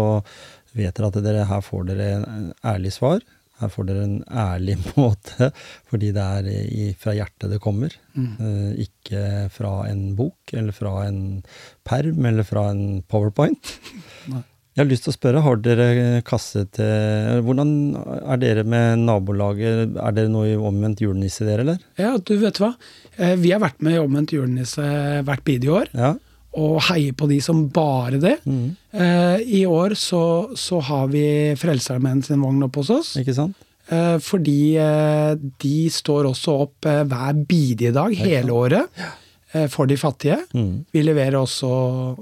vet 0.74 0.92
dere 0.96 1.08
at 1.08 1.22
dere 1.24 1.46
her 1.48 1.64
får 1.64 1.88
dere 1.88 2.10
en 2.18 2.50
ærlig 2.66 2.92
svar. 2.96 3.24
Her 3.60 3.70
får 3.70 3.86
dere 3.86 4.06
en 4.08 4.16
ærlig 4.28 4.76
måte, 4.98 5.50
fordi 5.90 6.10
det 6.14 6.24
er 6.38 6.48
i, 6.64 6.88
fra 6.98 7.14
hjertet 7.16 7.54
det 7.54 7.60
kommer. 7.62 7.94
Eh, 8.42 8.72
ikke 8.84 9.22
fra 9.54 9.76
en 9.88 10.08
bok, 10.18 10.52
eller 10.52 10.74
fra 10.74 10.96
en 11.06 11.20
perm, 11.86 12.26
eller 12.26 12.46
fra 12.48 12.68
en 12.74 13.00
powerpoint. 13.08 13.76
Nei. 14.32 14.42
Jeg 14.74 14.82
har 14.82 14.88
lyst 14.90 15.04
til 15.06 15.12
å 15.12 15.14
spørre, 15.14 15.40
har 15.44 15.58
dere 15.62 16.22
kasse 16.26 16.64
til 16.74 17.42
Hvordan 17.46 17.68
er 18.26 18.40
dere 18.42 18.64
med 18.66 19.04
nabolaget? 19.06 19.92
Er 20.02 20.16
dere 20.16 20.32
noe 20.32 20.48
i 20.50 20.56
omvendt 20.58 20.98
julenisse, 21.04 21.46
dere, 21.46 21.62
eller? 21.62 21.78
Ja, 22.00 22.16
du 22.18 22.32
vet 22.42 22.58
hva. 22.58 22.72
Eh, 23.16 23.36
Vi 23.38 23.52
har 23.54 23.62
vært 23.62 23.78
med 23.86 23.94
i 23.94 24.02
Omvendt 24.02 24.34
julenisse 24.34 24.82
hvert 25.22 25.44
bidige 25.46 25.70
år, 25.78 25.92
Ja. 25.94 26.14
og 26.58 26.80
heier 26.88 27.14
på 27.14 27.28
de 27.30 27.38
som 27.40 27.68
bare 27.68 28.18
det. 28.18 28.40
Mhm. 28.44 28.76
Eh, 28.94 29.38
I 29.60 29.64
år 29.66 29.94
så, 29.94 30.50
så 30.58 30.80
har 30.82 31.06
vi 31.08 31.54
Frelsesarmeen 31.54 32.24
sin 32.24 32.42
vogn 32.42 32.62
oppe 32.66 32.82
hos 32.82 32.90
oss. 32.90 33.14
Ikke 33.16 33.34
sant? 33.34 33.54
Eh, 33.90 34.18
fordi 34.18 34.74
de 35.60 35.88
står 35.92 36.24
også 36.32 36.60
opp 36.66 36.80
hver 36.88 37.46
bidige 37.46 37.92
dag 37.92 38.14
hele 38.16 38.50
året 38.50 38.88
eh, 38.98 39.10
for 39.70 39.86
de 39.86 39.96
fattige. 40.00 40.40
Mm. 40.54 40.84
Vi 40.92 41.02
leverer 41.04 41.36
også 41.38 41.68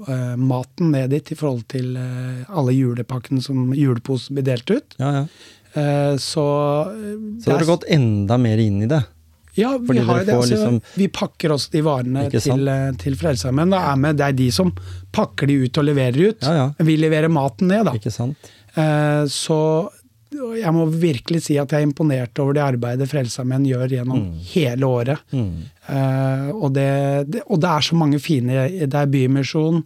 uh, 0.07 0.35
maten 0.37 0.91
ned 0.93 1.09
dit 1.15 1.31
i 1.33 1.37
forhold 1.39 1.63
til 1.73 1.95
uh, 1.97 2.43
alle 2.53 2.75
julepakkene 2.75 3.41
som 3.41 3.71
juleposen 3.73 4.37
blir 4.37 4.45
delt 4.51 4.69
ut. 4.69 4.97
Ja, 5.01 5.11
ja. 5.21 5.25
Uh, 5.73 6.13
så 6.21 6.43
eh, 6.91 7.15
Så 7.41 7.49
dere 7.49 7.63
har 7.63 7.69
gått 7.71 7.87
enda 7.89 8.37
mer 8.37 8.59
inn 8.61 8.83
i 8.85 8.89
det? 8.91 8.99
Ja, 9.57 9.71
vi 9.77 9.87
Fordi 9.87 10.03
har 10.05 10.25
det. 10.25 10.35
Altså, 10.35 10.53
liksom- 10.55 10.81
Vi 10.95 11.07
pakker 11.07 11.51
også 11.53 11.71
de 11.71 11.81
varene 11.81 12.29
til, 12.29 12.67
eh, 12.67 12.91
til 12.97 13.15
Frelsesarmeen. 13.15 13.69
Da 13.69 13.91
er 13.91 13.95
med, 13.95 14.17
det 14.17 14.25
er 14.25 14.31
de 14.33 14.51
som 14.51 14.71
pakker 15.11 15.47
de 15.47 15.53
ut 15.65 15.77
og 15.77 15.85
leverer 15.85 16.29
ut. 16.29 16.41
Ja. 16.41 16.71
Vi 16.79 16.97
leverer 16.97 17.29
maten 17.29 17.67
ned, 17.67 17.85
da. 17.85 17.93
Ikke 17.93 18.11
sant? 18.11 18.37
Eh, 18.75 19.25
så 19.29 19.89
jeg 20.57 20.71
må 20.75 20.85
virkelig 20.89 21.41
si 21.45 21.55
at 21.61 21.71
jeg 21.73 21.81
er 21.83 21.87
imponert 21.87 22.39
over 22.43 22.53
det 22.57 22.63
arbeidet 22.65 23.07
Frelsesarmeen 23.11 23.65
gjør 23.69 23.87
gjennom 23.97 24.23
hele 24.53 24.87
året. 24.89 25.19
Mm. 25.31 25.49
Uh, 25.87 26.49
og, 26.57 26.69
det, 26.75 26.87
det, 27.33 27.41
og 27.47 27.59
det 27.63 27.69
er 27.69 27.85
så 27.89 27.97
mange 27.99 28.19
fine 28.23 28.67
Det 28.87 28.93
er 28.95 29.09
Bymisjon. 29.11 29.81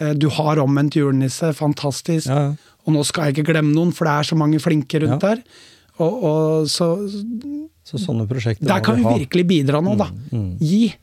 Uh, 0.00 0.12
du 0.18 0.28
har 0.38 0.60
omvendt 0.62 0.96
julenisse. 1.00 1.52
Fantastisk. 1.58 2.28
Ja, 2.30 2.48
ja. 2.50 2.72
Og 2.86 2.96
nå 2.96 3.04
skal 3.06 3.28
jeg 3.30 3.36
ikke 3.36 3.52
glemme 3.52 3.74
noen, 3.76 3.92
for 3.94 4.08
det 4.08 4.14
er 4.18 4.28
så 4.32 4.36
mange 4.38 4.58
flinke 4.62 4.98
rundt 5.04 5.22
Ja. 5.22 5.34
der. 5.34 5.42
Og, 6.02 6.22
og 6.24 6.66
så 6.72 6.86
Så 7.86 7.98
sånne 8.00 8.24
prosjekter 8.26 8.66
Der 8.66 8.80
kan 8.82 8.96
vi 8.96 9.02
ha. 9.04 9.12
virkelig 9.18 9.44
bidra 9.46 9.80
nå, 9.84 9.92
da. 10.00 10.06
mm. 10.32 10.56
Gi. 10.62 10.94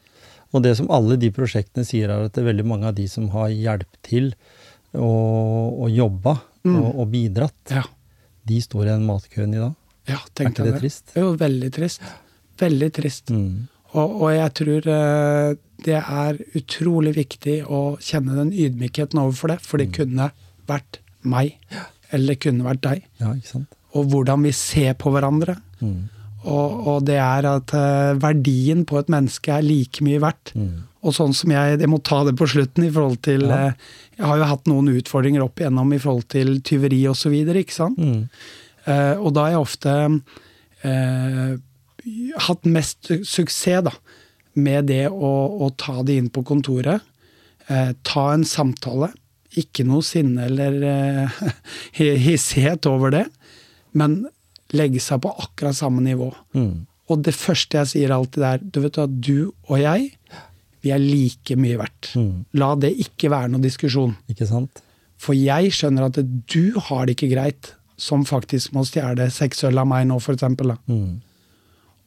Og 0.51 0.63
det 0.65 0.73
som 0.79 0.89
alle 0.91 1.15
de 1.21 1.29
prosjektene 1.35 1.85
sier, 1.85 2.09
er 2.09 2.25
at 2.25 2.33
det 2.33 2.41
er 2.41 2.47
veldig 2.49 2.65
mange 2.65 2.87
av 2.89 2.95
de 2.97 3.05
som 3.07 3.27
har 3.35 3.51
hjulpet 3.53 3.99
til 4.07 4.31
og, 4.97 5.83
og 5.85 5.89
jobba 5.93 6.33
og, 6.65 6.87
og 6.99 7.07
bidratt, 7.11 7.53
Ja. 7.75 7.83
De 8.49 8.59
står 8.65 8.87
i 8.87 8.91
den 8.91 9.05
matkøen 9.07 9.53
i 9.55 9.61
dag. 9.61 9.75
ja 10.09 10.19
Er 10.19 10.49
ikke 10.49 10.65
jeg 10.65 10.73
det 10.73 10.81
trist? 10.83 11.13
Jo, 11.17 11.33
veldig 11.39 11.71
trist. 11.75 12.05
Veldig 12.59 12.89
trist. 12.97 13.31
Mm. 13.31 13.67
Og, 13.93 14.21
og 14.21 14.29
jeg 14.35 14.53
tror 14.59 14.89
eh, 14.93 15.55
det 15.85 15.97
er 15.99 16.39
utrolig 16.59 17.15
viktig 17.17 17.57
å 17.65 17.81
kjenne 18.03 18.35
den 18.37 18.51
ydmykheten 18.53 19.21
overfor 19.21 19.53
det, 19.53 19.59
for 19.65 19.81
det 19.81 19.89
kunne 19.95 20.29
vært 20.69 20.99
meg. 21.23 21.55
Eller 22.11 22.33
det 22.35 22.41
kunne 22.43 22.67
vært 22.67 22.83
deg. 22.85 23.05
Ja, 23.21 23.33
ikke 23.33 23.53
sant? 23.53 23.77
Og 23.97 24.11
hvordan 24.11 24.45
vi 24.45 24.53
ser 24.53 24.93
på 24.99 25.13
hverandre. 25.13 25.57
Mm. 25.81 26.09
Og, 26.47 26.87
og 26.87 27.01
det 27.07 27.17
er 27.19 27.45
at 27.49 27.73
eh, 27.75 28.13
verdien 28.21 28.85
på 28.87 28.99
et 29.01 29.09
menneske 29.11 29.51
er 29.51 29.65
like 29.65 30.03
mye 30.05 30.21
verdt. 30.23 30.53
Mm. 30.55 30.85
Og 31.03 31.13
sånn 31.15 31.33
som 31.35 31.51
jeg, 31.51 31.79
jeg 31.79 31.89
må 31.91 31.99
ta 32.03 32.21
det 32.27 32.35
på 32.39 32.47
slutten 32.47 32.83
i 32.87 32.91
forhold 32.91 33.19
til 33.27 33.43
Ja. 33.47 33.57
eh, 33.69 33.73
Jeg 34.19 34.27
har 34.27 34.37
jo 34.41 34.47
hatt 34.51 34.65
noen 34.67 34.89
utfordringer 34.91 35.43
opp 35.45 35.59
igjennom 35.61 35.93
i 35.95 35.99
forhold 36.03 36.25
til 36.31 36.57
tyveri 36.67 37.01
osv., 37.07 37.31
ikke 37.55 37.71
sant. 37.75 37.97
Mm. 37.99 38.25
Eh, 38.85 39.15
og 39.19 39.31
da 39.35 39.45
har 39.45 39.53
jeg 39.53 39.61
ofte 39.63 39.93
eh, 40.83 41.53
hatt 42.47 42.65
mest 42.67 43.07
su- 43.07 43.23
suksess 43.27 43.83
da, 43.87 43.93
med 44.59 44.87
det 44.91 45.05
å, 45.09 45.31
å 45.63 45.69
ta 45.79 46.01
det 46.03 46.17
inn 46.19 46.29
på 46.35 46.43
kontoret. 46.47 46.99
Eh, 47.69 47.91
ta 48.03 48.25
en 48.33 48.43
samtale. 48.47 49.11
Ikke 49.59 49.85
noe 49.87 50.03
sinne 50.05 50.45
eller 50.49 50.75
eh, 50.83 51.39
hissighet 52.27 52.85
over 52.91 53.15
det, 53.15 53.25
men 53.97 54.21
legge 54.77 55.01
seg 55.03 55.21
på 55.23 55.31
akkurat 55.45 55.77
samme 55.77 56.03
nivå. 56.05 56.29
Mm. 56.57 56.85
Og 57.09 57.23
det 57.25 57.33
første 57.37 57.79
jeg 57.81 57.91
sier 57.93 58.13
alltid 58.13 58.45
er 58.45 58.61
du 58.61 58.81
vet 58.83 58.99
at 59.01 59.15
du 59.17 59.51
og 59.69 59.79
jeg, 59.81 60.11
vi 60.83 60.93
er 60.95 61.01
like 61.01 61.57
mye 61.59 61.79
verdt. 61.79 62.11
Mm. 62.15 62.45
La 62.61 62.73
det 62.79 62.93
ikke 63.03 63.31
være 63.33 63.51
noe 63.53 63.63
diskusjon. 63.63 64.13
Ikke 64.31 64.47
sant? 64.47 64.83
For 65.19 65.35
jeg 65.35 65.73
skjønner 65.75 66.07
at 66.07 66.19
du 66.21 66.77
har 66.87 67.07
det 67.07 67.17
ikke 67.17 67.33
greit, 67.33 67.73
som 67.99 68.23
faktisk 68.23 68.71
må 68.75 68.85
stjele 68.87 69.25
seks 69.33 69.65
øl 69.67 69.81
av 69.81 69.89
meg 69.89 70.05
nå, 70.07 70.19
eksempel. 70.31 70.71
Mm. 70.87 71.17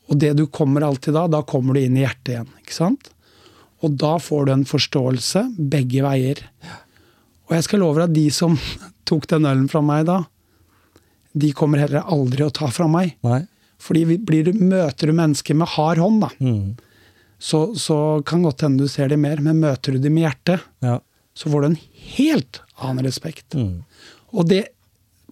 Og 0.08 0.20
det 0.20 0.32
du 0.38 0.46
kommer 0.48 0.86
alltid 0.86 1.14
da, 1.18 1.26
da 1.28 1.42
kommer 1.44 1.76
du 1.76 1.82
inn 1.82 1.98
i 1.98 2.06
hjertet 2.06 2.32
igjen. 2.32 2.54
ikke 2.62 2.78
sant? 2.78 3.10
Og 3.82 3.98
da 4.00 4.14
får 4.22 4.46
du 4.46 4.54
en 4.54 4.64
forståelse 4.68 5.44
begge 5.72 6.04
veier. 6.06 6.40
Og 7.48 7.56
jeg 7.58 7.66
skal 7.66 7.82
love 7.82 8.00
deg 8.00 8.08
at 8.08 8.16
de 8.16 8.26
som 8.32 8.56
tok 9.08 9.28
den 9.28 9.48
ølen 9.50 9.68
fra 9.68 9.82
meg 9.84 10.06
da, 10.08 10.22
de 11.38 11.52
kommer 11.56 11.78
heller 11.78 12.02
aldri 12.06 12.44
å 12.44 12.52
ta 12.52 12.66
fra 12.68 12.86
meg. 12.88 13.14
Nei? 13.24 13.46
Fordi 13.82 14.04
vi- 14.06 14.18
blir 14.18 14.44
du, 14.44 14.52
møter 14.52 15.06
du 15.10 15.12
mennesker 15.12 15.54
med 15.58 15.68
hard 15.68 15.98
hånd, 15.98 16.20
da, 16.20 16.28
Mm. 16.40 16.76
så, 17.40 17.74
så 17.74 18.24
kan 18.24 18.42
godt 18.42 18.60
hende 18.62 18.78
du 18.84 18.88
ser 18.88 19.08
dem 19.08 19.22
mer, 19.22 19.40
men 19.40 19.60
møter 19.60 19.92
du 19.92 19.98
dem 19.98 20.14
med 20.14 20.28
hjertet, 20.30 20.60
Ja. 20.82 20.98
så 21.34 21.48
får 21.50 21.60
du 21.62 21.66
en 21.66 21.78
helt 22.18 22.60
annen 22.80 23.04
respekt. 23.04 23.48
Mm. 23.54 23.82
Og 24.34 24.46
det 24.48 24.68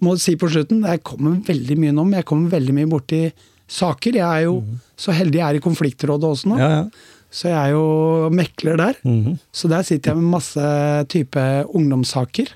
må 0.03 0.14
jeg 0.16 0.20
si 0.20 0.34
på 0.36 0.48
slutten, 0.51 0.82
jeg 0.84 1.03
kommer 1.05 1.36
veldig 1.44 1.76
mye 1.78 1.92
nå, 1.92 2.05
men 2.09 2.18
jeg 2.22 2.24
kommer 2.26 2.51
veldig 2.51 2.72
mye 2.74 2.88
borti 2.90 3.32
saker. 3.68 4.12
Jeg 4.14 4.24
er 4.26 4.42
jo 4.48 4.64
så 4.96 5.12
heldig 5.12 5.34
jeg 5.38 5.46
er 5.46 5.55
i 5.61 5.61
konfliktrådet 5.61 6.24
også 6.24 6.46
nå, 6.51 6.59
Ja, 6.59 6.68
ja. 6.68 6.84
så 7.30 7.48
jeg 7.53 7.59
er 7.68 7.70
jo 7.76 8.30
mekler 8.34 8.76
der. 8.76 8.94
Mhm. 9.05 9.38
Så 9.53 9.68
der 9.68 9.82
sitter 9.82 10.11
jeg 10.11 10.16
med 10.16 10.30
masse 10.32 11.07
type 11.09 11.38
ungdomssaker. 11.72 12.48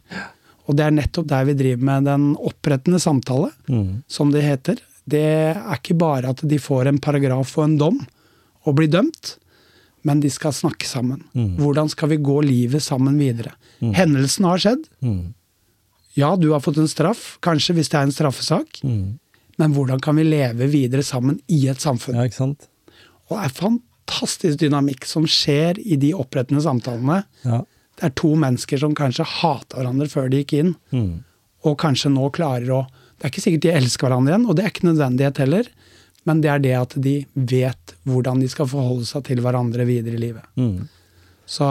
Og 0.69 0.77
det 0.79 0.87
er 0.87 0.95
nettopp 0.97 1.27
der 1.29 1.45
vi 1.45 1.55
driver 1.59 1.83
med 1.91 2.05
den 2.09 2.31
opprettende 2.37 3.01
samtale, 3.03 3.51
Mm. 3.69 4.03
som 4.09 4.31
det 4.33 4.43
heter. 4.43 4.79
Det 5.07 5.21
er 5.21 5.75
ikke 5.77 5.97
bare 6.01 6.31
at 6.33 6.41
de 6.49 6.59
får 6.59 6.87
en 6.89 6.99
paragraf 6.99 7.59
og 7.59 7.65
en 7.65 7.77
dom 7.79 7.99
og 8.65 8.75
blir 8.77 8.89
dømt, 8.89 9.37
men 10.05 10.21
de 10.21 10.31
skal 10.31 10.53
snakke 10.53 10.87
sammen. 10.89 11.23
Mm. 11.35 11.57
Hvordan 11.59 11.89
skal 11.93 12.09
vi 12.09 12.17
gå 12.17 12.39
livet 12.45 12.81
sammen 12.83 13.19
videre? 13.19 13.53
Hendelsen 13.81 14.45
har 14.49 14.57
skjedd. 14.59 14.87
Mm. 15.03 15.35
Ja, 16.17 16.37
du 16.37 16.53
har 16.53 16.61
fått 16.61 16.79
en 16.79 16.89
straff, 16.89 17.39
kanskje 17.43 17.75
hvis 17.75 17.89
det 17.91 17.99
er 17.99 18.07
en 18.09 18.13
straffesak. 18.15 18.81
Mm. 18.85 19.19
Men 19.59 19.75
hvordan 19.75 20.01
kan 20.01 20.17
vi 20.17 20.25
leve 20.25 20.67
videre 20.71 21.03
sammen 21.03 21.41
i 21.49 21.67
et 21.69 21.79
samfunn? 21.83 22.15
Ja, 22.17 22.25
ikke 22.25 22.41
sant? 22.41 22.69
Og 23.29 23.37
det 23.39 23.45
er 23.51 23.55
fantastisk 23.61 24.59
dynamikk 24.61 25.05
som 25.09 25.25
skjer 25.27 25.79
i 25.81 25.97
de 26.01 26.13
opprettende 26.17 26.63
samtalene. 26.65 27.25
Ja. 27.45 27.63
Det 27.97 28.05
er 28.09 28.15
to 28.19 28.35
mennesker 28.35 28.79
som 28.79 28.95
kanskje 28.95 29.25
hata 29.25 29.77
hverandre 29.79 30.09
før 30.11 30.29
de 30.31 30.43
gikk 30.43 30.53
inn, 30.59 30.75
Mm. 30.93 31.23
og 31.65 31.77
kanskje 31.79 32.11
nå 32.13 32.31
klarer 32.33 32.69
å 32.71 32.87
Det 33.19 33.29
er 33.29 33.31
ikke 33.31 33.43
sikkert 33.45 33.63
de 33.63 33.71
elsker 33.79 34.09
hverandre 34.09 34.33
igjen, 34.35 34.47
og 34.51 34.57
det 34.57 34.65
er 34.65 34.71
ikke 34.73 34.89
nødvendighet 34.89 35.37
heller, 35.39 35.69
men 36.27 36.41
det 36.43 36.51
er 36.51 36.59
det 36.59 36.73
at 36.75 36.95
de 37.01 37.13
vet 37.35 37.95
hvordan 38.05 38.41
de 38.41 38.49
skal 38.49 38.67
forholde 38.67 39.07
seg 39.07 39.23
til 39.25 39.41
hverandre 39.41 39.87
videre 39.87 40.15
i 40.19 40.21
livet. 40.21 40.43
Mm. 40.59 40.89
Så 41.47 41.65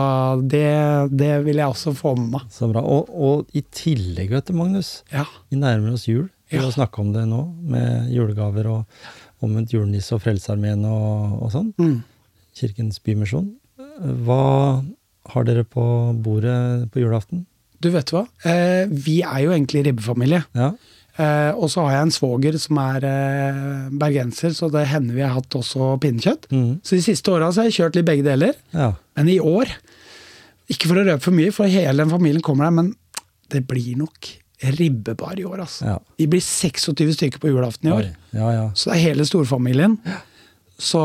det, 0.47 1.11
det 1.11 1.43
vil 1.45 1.57
jeg 1.59 1.67
også 1.67 1.93
få 1.97 2.15
med 2.17 2.29
meg. 2.31 2.41
Så 2.49 2.69
bra. 2.71 2.81
Og, 2.81 3.09
og 3.11 3.45
i 3.53 3.61
tillegg, 3.75 4.29
vet 4.31 4.45
du, 4.45 4.53
Magnus, 4.53 5.03
Ja. 5.11 5.25
vi 5.51 5.57
nærmer 5.57 5.93
oss 5.93 6.07
jul. 6.07 6.29
Vi 6.49 6.57
Ja. 6.57 6.63
har 6.63 6.71
snakka 6.71 7.01
om 7.01 7.11
det 7.13 7.27
nå, 7.27 7.53
med 7.61 8.09
julegaver 8.13 8.65
og 8.71 8.85
omvendt 9.43 9.73
julenisse 9.73 10.13
og 10.15 10.21
Frelsesarmeen 10.21 10.85
og, 10.85 11.43
og 11.43 11.51
sånn. 11.51 11.73
Mm. 11.77 12.03
Kirkens 12.55 12.99
Bymisjon. 13.03 13.51
Hva 13.99 14.83
har 15.31 15.45
dere 15.47 15.63
på 15.63 15.83
bordet 16.23 16.89
på 16.91 17.03
julaften? 17.03 17.45
Du 17.83 17.89
vet 17.93 18.11
hva? 18.13 18.25
Eh, 18.47 18.87
vi 18.87 19.21
er 19.23 19.45
jo 19.45 19.53
egentlig 19.53 19.85
ribbefamilie. 19.87 20.43
Ja. 20.55 20.73
Eh, 21.13 21.51
og 21.53 21.69
så 21.69 21.83
har 21.85 21.97
jeg 21.97 22.07
en 22.07 22.13
svoger 22.15 22.55
som 22.61 22.79
er 22.81 23.05
eh, 23.05 23.89
bergenser, 24.01 24.55
så 24.57 24.69
det 24.73 24.87
hender 24.89 25.17
vi 25.17 25.25
har 25.25 25.35
hatt 25.35 25.57
også 25.59 25.93
pinnekjøtt. 26.03 26.47
Mm. 26.53 26.69
Så 26.81 26.97
de 26.97 27.03
siste 27.05 27.33
åra 27.33 27.51
har 27.51 27.67
jeg 27.69 27.77
kjørt 27.77 27.99
litt 27.99 28.07
begge 28.09 28.27
deler. 28.27 28.55
ja. 28.73 28.93
Men 29.13 29.29
i 29.29 29.37
år, 29.37 29.69
ikke 30.73 30.89
for 30.89 30.97
å 30.97 31.03
røpe 31.05 31.21
for 31.21 31.37
mye, 31.37 31.53
for 31.53 31.69
hele 31.69 32.01
den 32.01 32.09
familien 32.09 32.41
kommer 32.41 32.65
der, 32.65 32.73
men 32.79 32.87
det 33.53 33.61
blir 33.69 33.99
nok 33.99 34.31
ribbebar 34.79 35.37
i 35.37 35.45
år, 35.45 35.59
altså. 35.67 35.85
Ja. 35.85 35.97
Vi 36.17 36.25
blir 36.31 36.41
26 36.41 37.13
stykker 37.17 37.41
på 37.43 37.51
julaften 37.51 37.91
i 37.91 37.93
år. 37.93 38.07
Ja, 38.33 38.47
ja. 38.55 38.63
Så 38.73 38.89
det 38.89 38.95
er 38.95 39.09
hele 39.11 39.27
storfamilien. 39.27 39.99
Så 40.81 41.03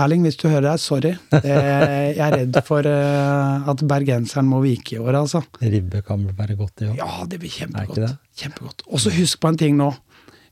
Erling, 0.00 0.22
hvis 0.24 0.38
du 0.40 0.46
hører 0.48 0.64
deg, 0.70 0.80
sorry. 0.80 1.10
Det, 1.34 1.42
jeg 1.44 2.16
er 2.24 2.32
redd 2.32 2.58
for 2.64 2.86
eh, 2.88 3.68
at 3.72 3.82
bergenseren 3.90 4.46
må 4.48 4.62
vike 4.64 4.96
i 4.96 5.00
år, 5.02 5.18
altså. 5.20 5.42
Ribbe 5.60 6.00
kan 6.06 6.22
vel 6.24 6.36
være 6.38 6.56
godt, 6.56 6.80
i 6.80 6.88
år? 6.88 6.94
Ja, 6.96 7.26
det 7.28 7.42
blir 7.42 7.52
kjempegodt. 7.52 8.00
det? 8.00 8.10
Kjempegodt. 8.40 8.84
Og 8.88 9.02
så 9.04 9.12
husk 9.12 9.40
på 9.42 9.52
en 9.52 9.60
ting 9.60 9.76
nå. 9.76 9.90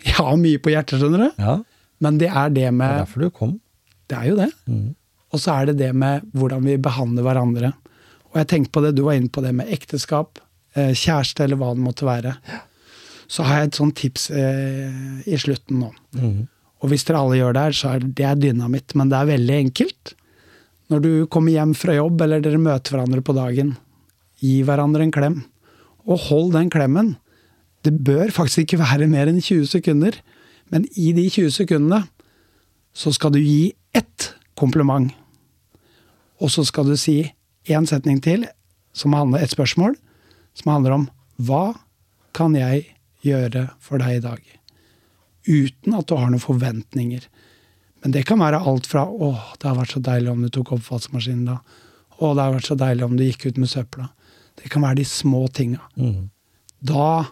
Jeg 0.05 0.18
har 0.20 0.36
mye 0.41 0.61
på 0.61 0.72
hjertet, 0.74 1.01
skjønner 1.01 1.24
du. 1.26 1.41
Ja. 1.41 1.57
Men 2.05 2.20
det 2.20 2.28
er 2.32 2.53
det 2.53 2.68
med 2.72 2.84
Det 2.88 2.93
er 2.99 3.03
derfor 3.07 3.24
du 3.24 3.30
kom. 3.41 3.57
Det 4.11 4.18
er 4.18 4.28
jo 4.28 4.36
det. 4.43 4.51
Mm. 4.68 4.86
Og 5.30 5.41
så 5.41 5.57
er 5.57 5.70
det 5.70 5.78
det 5.80 5.91
med 5.97 6.28
hvordan 6.36 6.64
vi 6.66 6.76
behandler 6.82 7.24
hverandre. 7.24 7.72
Og 8.30 8.38
jeg 8.43 8.49
tenkte 8.53 8.74
på 8.76 8.84
det, 8.84 8.95
du 8.99 9.05
var 9.09 9.16
inne 9.18 9.32
på 9.32 9.43
det 9.45 9.53
med 9.57 9.72
ekteskap, 9.72 10.41
eh, 10.76 10.93
kjæreste 10.93 11.45
eller 11.47 11.59
hva 11.61 11.72
det 11.76 11.84
måtte 11.84 12.09
være. 12.09 12.36
Så 13.30 13.47
har 13.47 13.61
jeg 13.62 13.70
et 13.70 13.78
sånt 13.78 13.97
tips 14.01 14.28
eh, 14.34 15.20
i 15.30 15.38
slutten 15.41 15.80
nå. 15.86 15.95
Mhm. 16.18 16.41
Og 16.80 16.90
hvis 16.90 17.04
dere 17.06 17.20
alle 17.20 17.38
gjør 17.40 17.56
det 17.56 17.64
her, 17.66 17.76
så 17.76 17.92
er 17.94 18.04
det 18.04 18.32
dynamitt, 18.40 18.94
men 18.96 19.10
det 19.12 19.18
er 19.18 19.30
veldig 19.34 19.56
enkelt. 19.66 20.14
Når 20.90 21.02
du 21.04 21.10
kommer 21.30 21.54
hjem 21.54 21.74
fra 21.76 21.94
jobb, 21.94 22.22
eller 22.24 22.42
dere 22.42 22.60
møter 22.60 22.96
hverandre 22.96 23.22
på 23.24 23.36
dagen, 23.36 23.74
gi 24.40 24.60
hverandre 24.66 25.04
en 25.04 25.14
klem. 25.14 25.36
Og 26.08 26.24
hold 26.30 26.54
den 26.56 26.70
klemmen. 26.72 27.14
Det 27.84 27.92
bør 28.04 28.32
faktisk 28.34 28.64
ikke 28.64 28.80
være 28.80 29.08
mer 29.12 29.28
enn 29.30 29.40
20 29.40 29.68
sekunder, 29.70 30.16
men 30.72 30.86
i 30.96 31.12
de 31.16 31.26
20 31.28 31.52
sekundene 31.60 32.04
så 32.96 33.12
skal 33.14 33.34
du 33.34 33.40
gi 33.40 33.72
ett 33.96 34.32
kompliment. 34.58 35.12
Og 36.40 36.50
så 36.52 36.64
skal 36.66 36.88
du 36.88 36.96
si 36.98 37.22
én 37.68 37.86
setning 37.88 38.20
til, 38.24 38.46
som 38.96 39.14
handler 39.14 39.44
et 39.44 39.52
spørsmål, 39.52 39.94
som 40.56 40.72
handler 40.72 40.96
om 40.96 41.06
hva 41.40 41.74
kan 42.36 42.56
jeg 42.56 42.88
gjøre 43.24 43.68
for 43.84 44.00
deg 44.02 44.18
i 44.18 44.24
dag? 44.24 44.59
Uten 45.51 45.96
at 45.98 46.07
du 46.09 46.14
har 46.16 46.30
noen 46.30 46.42
forventninger. 46.42 47.26
Men 48.01 48.14
det 48.14 48.24
kan 48.28 48.40
være 48.40 48.62
alt 48.64 48.86
fra 48.88 49.05
'Å, 49.05 49.59
det 49.61 49.68
har 49.68 49.76
vært 49.76 49.92
så 49.96 50.01
deilig 50.01 50.30
om 50.32 50.42
du 50.42 50.48
tok 50.48 50.72
oppvaskmaskinen 50.78 51.44
da'. 51.51 51.61
'Å, 52.16 52.34
det 52.34 52.42
har 52.42 52.55
vært 52.55 52.70
så 52.70 52.78
deilig 52.78 53.05
om 53.05 53.16
du 53.16 53.24
gikk 53.24 53.46
ut 53.51 53.59
med 53.59 53.68
søpla'. 53.68 54.09
Det 54.61 54.70
kan 54.70 54.82
være 54.82 55.01
de 55.01 55.05
små 55.05 55.48
tinga. 55.53 55.80
Mm. 55.96 56.30
Da 56.84 57.26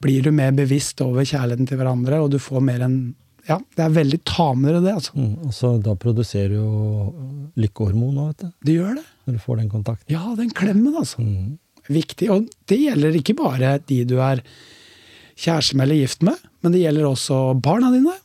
blir 0.00 0.22
du 0.24 0.30
mer 0.32 0.52
bevisst 0.56 1.00
over 1.04 1.24
kjærligheten 1.24 1.68
til 1.68 1.80
hverandre, 1.80 2.20
og 2.22 2.30
du 2.32 2.38
får 2.38 2.62
mer 2.64 2.86
enn 2.86 3.00
Ja, 3.48 3.56
det 3.74 3.82
er 3.82 3.90
veldig 3.90 4.18
tamere, 4.28 4.82
det, 4.84 4.92
altså. 4.92 5.14
Mm, 5.16 5.46
Og 5.48 5.52
så 5.56 5.82
da 5.82 5.94
produserer 5.98 6.52
du 6.52 6.56
jo 6.60 7.14
lykkehormon 7.56 8.18
òg, 8.20 8.26
vet 8.28 8.42
du. 8.44 8.50
Det 8.68 8.74
gjør 8.76 8.94
det. 9.00 9.04
Når 9.26 9.32
du 9.34 9.40
får 9.40 9.56
den 9.56 9.70
kontakten. 9.72 10.12
Ja, 10.12 10.34
den 10.36 10.50
klemmen, 10.50 10.94
altså. 10.94 11.24
Mm. 11.24 11.58
Viktig. 11.88 12.28
Og 12.30 12.46
det 12.68 12.78
gjelder 12.78 13.16
ikke 13.16 13.34
bare 13.40 13.72
de 13.88 14.04
du 14.04 14.20
er 14.20 14.44
kjæreste 15.40 15.76
med 15.78 15.86
eller 15.88 16.00
gift 16.02 16.24
med, 16.26 16.40
men 16.62 16.74
det 16.74 16.82
gjelder 16.84 17.06
også 17.08 17.38
barna 17.64 17.90
dine. 17.94 18.16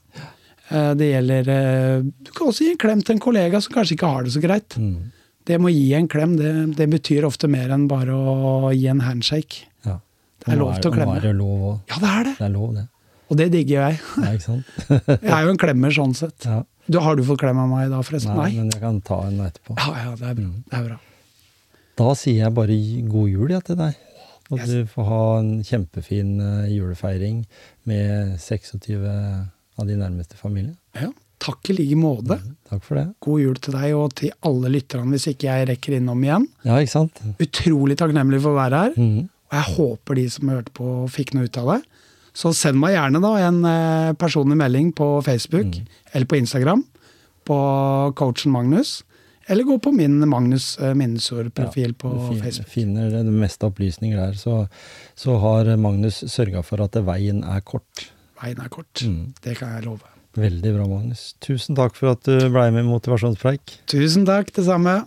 Eh, 0.70 0.94
Det 0.98 1.08
gjelder 1.12 1.50
eh, 1.54 2.02
Du 2.26 2.32
kan 2.36 2.48
også 2.50 2.66
gi 2.66 2.72
en 2.74 2.82
klem 2.82 3.04
til 3.06 3.16
en 3.16 3.22
kollega 3.24 3.62
som 3.62 3.74
kanskje 3.76 3.96
ikke 3.98 4.10
har 4.16 4.26
det 4.26 4.34
så 4.36 4.42
greit. 4.44 4.76
Mm. 4.82 5.12
Det 5.46 5.60
med 5.62 5.70
å 5.70 5.76
gi 5.76 5.94
en 5.94 6.08
klem, 6.10 6.36
det, 6.40 6.52
det 6.80 6.88
betyr 6.90 7.28
ofte 7.28 7.48
mer 7.52 7.70
enn 7.76 7.84
bare 7.88 8.16
å 8.18 8.72
gi 8.74 8.88
en 8.90 9.04
handshake. 9.06 9.68
Ja. 9.86 10.00
Det 10.42 10.54
er 10.56 10.58
lov 10.64 10.80
til 10.82 10.90
å 10.90 10.94
Nå 10.94 10.98
klemme. 10.98 11.18
er 11.20 11.28
det 11.28 11.34
lov 11.38 11.66
òg. 11.70 11.76
Ja, 11.94 12.00
det 12.02 12.10
er 12.16 12.24
det! 12.32 12.34
Det 12.40 12.46
er 12.48 12.54
lov, 12.56 12.72
det. 12.80 12.86
Og 13.30 13.38
det 13.40 13.46
digger 13.54 13.88
jeg. 13.90 14.00
Ja, 14.22 14.32
ikke 14.34 14.46
sant? 14.46 14.74
Jeg 15.26 15.32
er 15.34 15.46
jo 15.48 15.54
en 15.54 15.62
klemmer 15.62 15.94
sånn 15.94 16.12
sett. 16.18 16.46
Ja. 16.46 16.64
Du, 16.86 17.00
har 17.02 17.16
du 17.18 17.24
fått 17.26 17.40
klem 17.42 17.58
av 17.62 17.70
meg 17.72 17.88
da, 17.94 18.02
forresten? 18.06 18.34
Nei, 18.38 18.52
Nei? 18.52 18.60
men 18.62 18.74
jeg 18.74 18.82
kan 18.84 19.00
ta 19.06 19.16
en 19.26 19.40
etterpå. 19.42 19.74
Ja, 19.82 19.94
ja, 20.04 20.12
det 20.20 20.28
er 20.30 20.36
bra. 20.38 20.50
Det 20.70 20.78
er 20.78 20.84
bra. 20.90 20.98
Da 22.02 22.10
sier 22.20 22.42
jeg 22.44 22.54
bare 22.58 22.76
god 23.10 23.30
jul 23.32 23.54
ja, 23.56 23.62
til 23.66 23.80
deg. 23.80 23.96
Og 24.52 24.60
Yes. 24.60 24.70
du 24.70 24.86
får 24.86 25.06
ha 25.10 25.22
en 25.40 25.52
kjempefin 25.66 26.36
eh, 26.40 26.68
julefeiring 26.76 27.46
med 27.90 28.36
26 28.40 28.98
av 29.80 29.88
de 29.90 29.96
nærmeste 29.98 30.38
familie. 30.38 30.76
Ja, 30.96 31.10
takk 31.42 31.72
i 31.72 31.76
like 31.80 31.98
måte. 31.98 32.38
Takk 32.70 32.84
for 32.86 32.96
det. 33.00 33.08
God 33.26 33.42
jul 33.42 33.56
til 33.58 33.74
deg 33.74 33.96
og 33.98 34.14
til 34.22 34.32
alle 34.46 34.70
lytterne, 34.70 35.10
hvis 35.16 35.28
ikke 35.34 35.50
jeg 35.50 35.68
rekker 35.72 35.98
innom 35.98 36.22
igjen. 36.24 36.46
Ja, 36.64 36.78
ikke 36.78 36.94
sant? 36.94 37.22
Utrolig 37.42 37.98
takknemlig 37.98 38.40
for 38.46 38.54
å 38.54 38.60
være 38.62 38.84
her. 38.86 38.94
Mm. 39.02 39.26
Og 39.50 39.58
jeg 39.58 39.76
håper 39.76 40.16
de 40.22 40.28
som 40.30 40.50
hørte 40.54 40.72
på, 40.78 40.92
fikk 41.10 41.34
noe 41.36 41.50
ut 41.50 41.58
av 41.62 41.74
det. 41.74 41.82
Så 42.36 42.52
send 42.54 42.78
meg 42.82 42.94
gjerne 42.98 43.22
da 43.24 43.34
en 43.48 43.60
eh, 43.66 44.14
personlig 44.20 44.58
melding 44.60 44.94
på 44.96 45.10
Facebook 45.26 45.78
eller 46.14 46.26
på 46.30 46.38
Instagram 46.42 46.84
på 47.46 47.58
coachen 48.18 48.52
Magnus. 48.52 49.00
Eller 49.48 49.64
gå 49.68 49.76
på 49.80 49.92
min 49.94 50.18
Magnus 50.30 50.72
eh, 50.82 50.94
Minnesord-profil 50.98 51.94
på 52.02 52.10
du 52.14 52.22
fin- 52.32 52.42
Facebook. 52.44 52.70
finner 52.72 53.10
det 53.14 53.24
meste 53.30 53.68
opplysninger 53.70 54.18
der. 54.18 54.34
Så, 54.42 54.68
så 55.16 55.38
har 55.44 55.70
Magnus 55.78 56.24
sørga 56.32 56.64
for 56.66 56.82
at 56.82 56.98
veien 57.06 57.44
er 57.46 57.62
kort. 57.62 58.08
Veien 58.42 58.60
er 58.64 58.70
kort. 58.74 59.04
Mm. 59.06 59.34
Det 59.46 59.58
kan 59.60 59.76
jeg 59.78 59.86
love. 59.86 60.02
Veldig 60.36 60.72
bra, 60.76 60.88
Magnus. 60.92 61.36
Tusen 61.40 61.78
takk 61.78 61.96
for 61.96 62.12
at 62.12 62.26
du 62.28 62.50
blei 62.52 62.66
med 62.74 62.84
i 62.84 62.88
Motivasjonspreik. 62.90 63.78
Tusen 63.88 64.26
takk, 64.28 64.50
det 64.58 64.66
samme. 64.68 64.98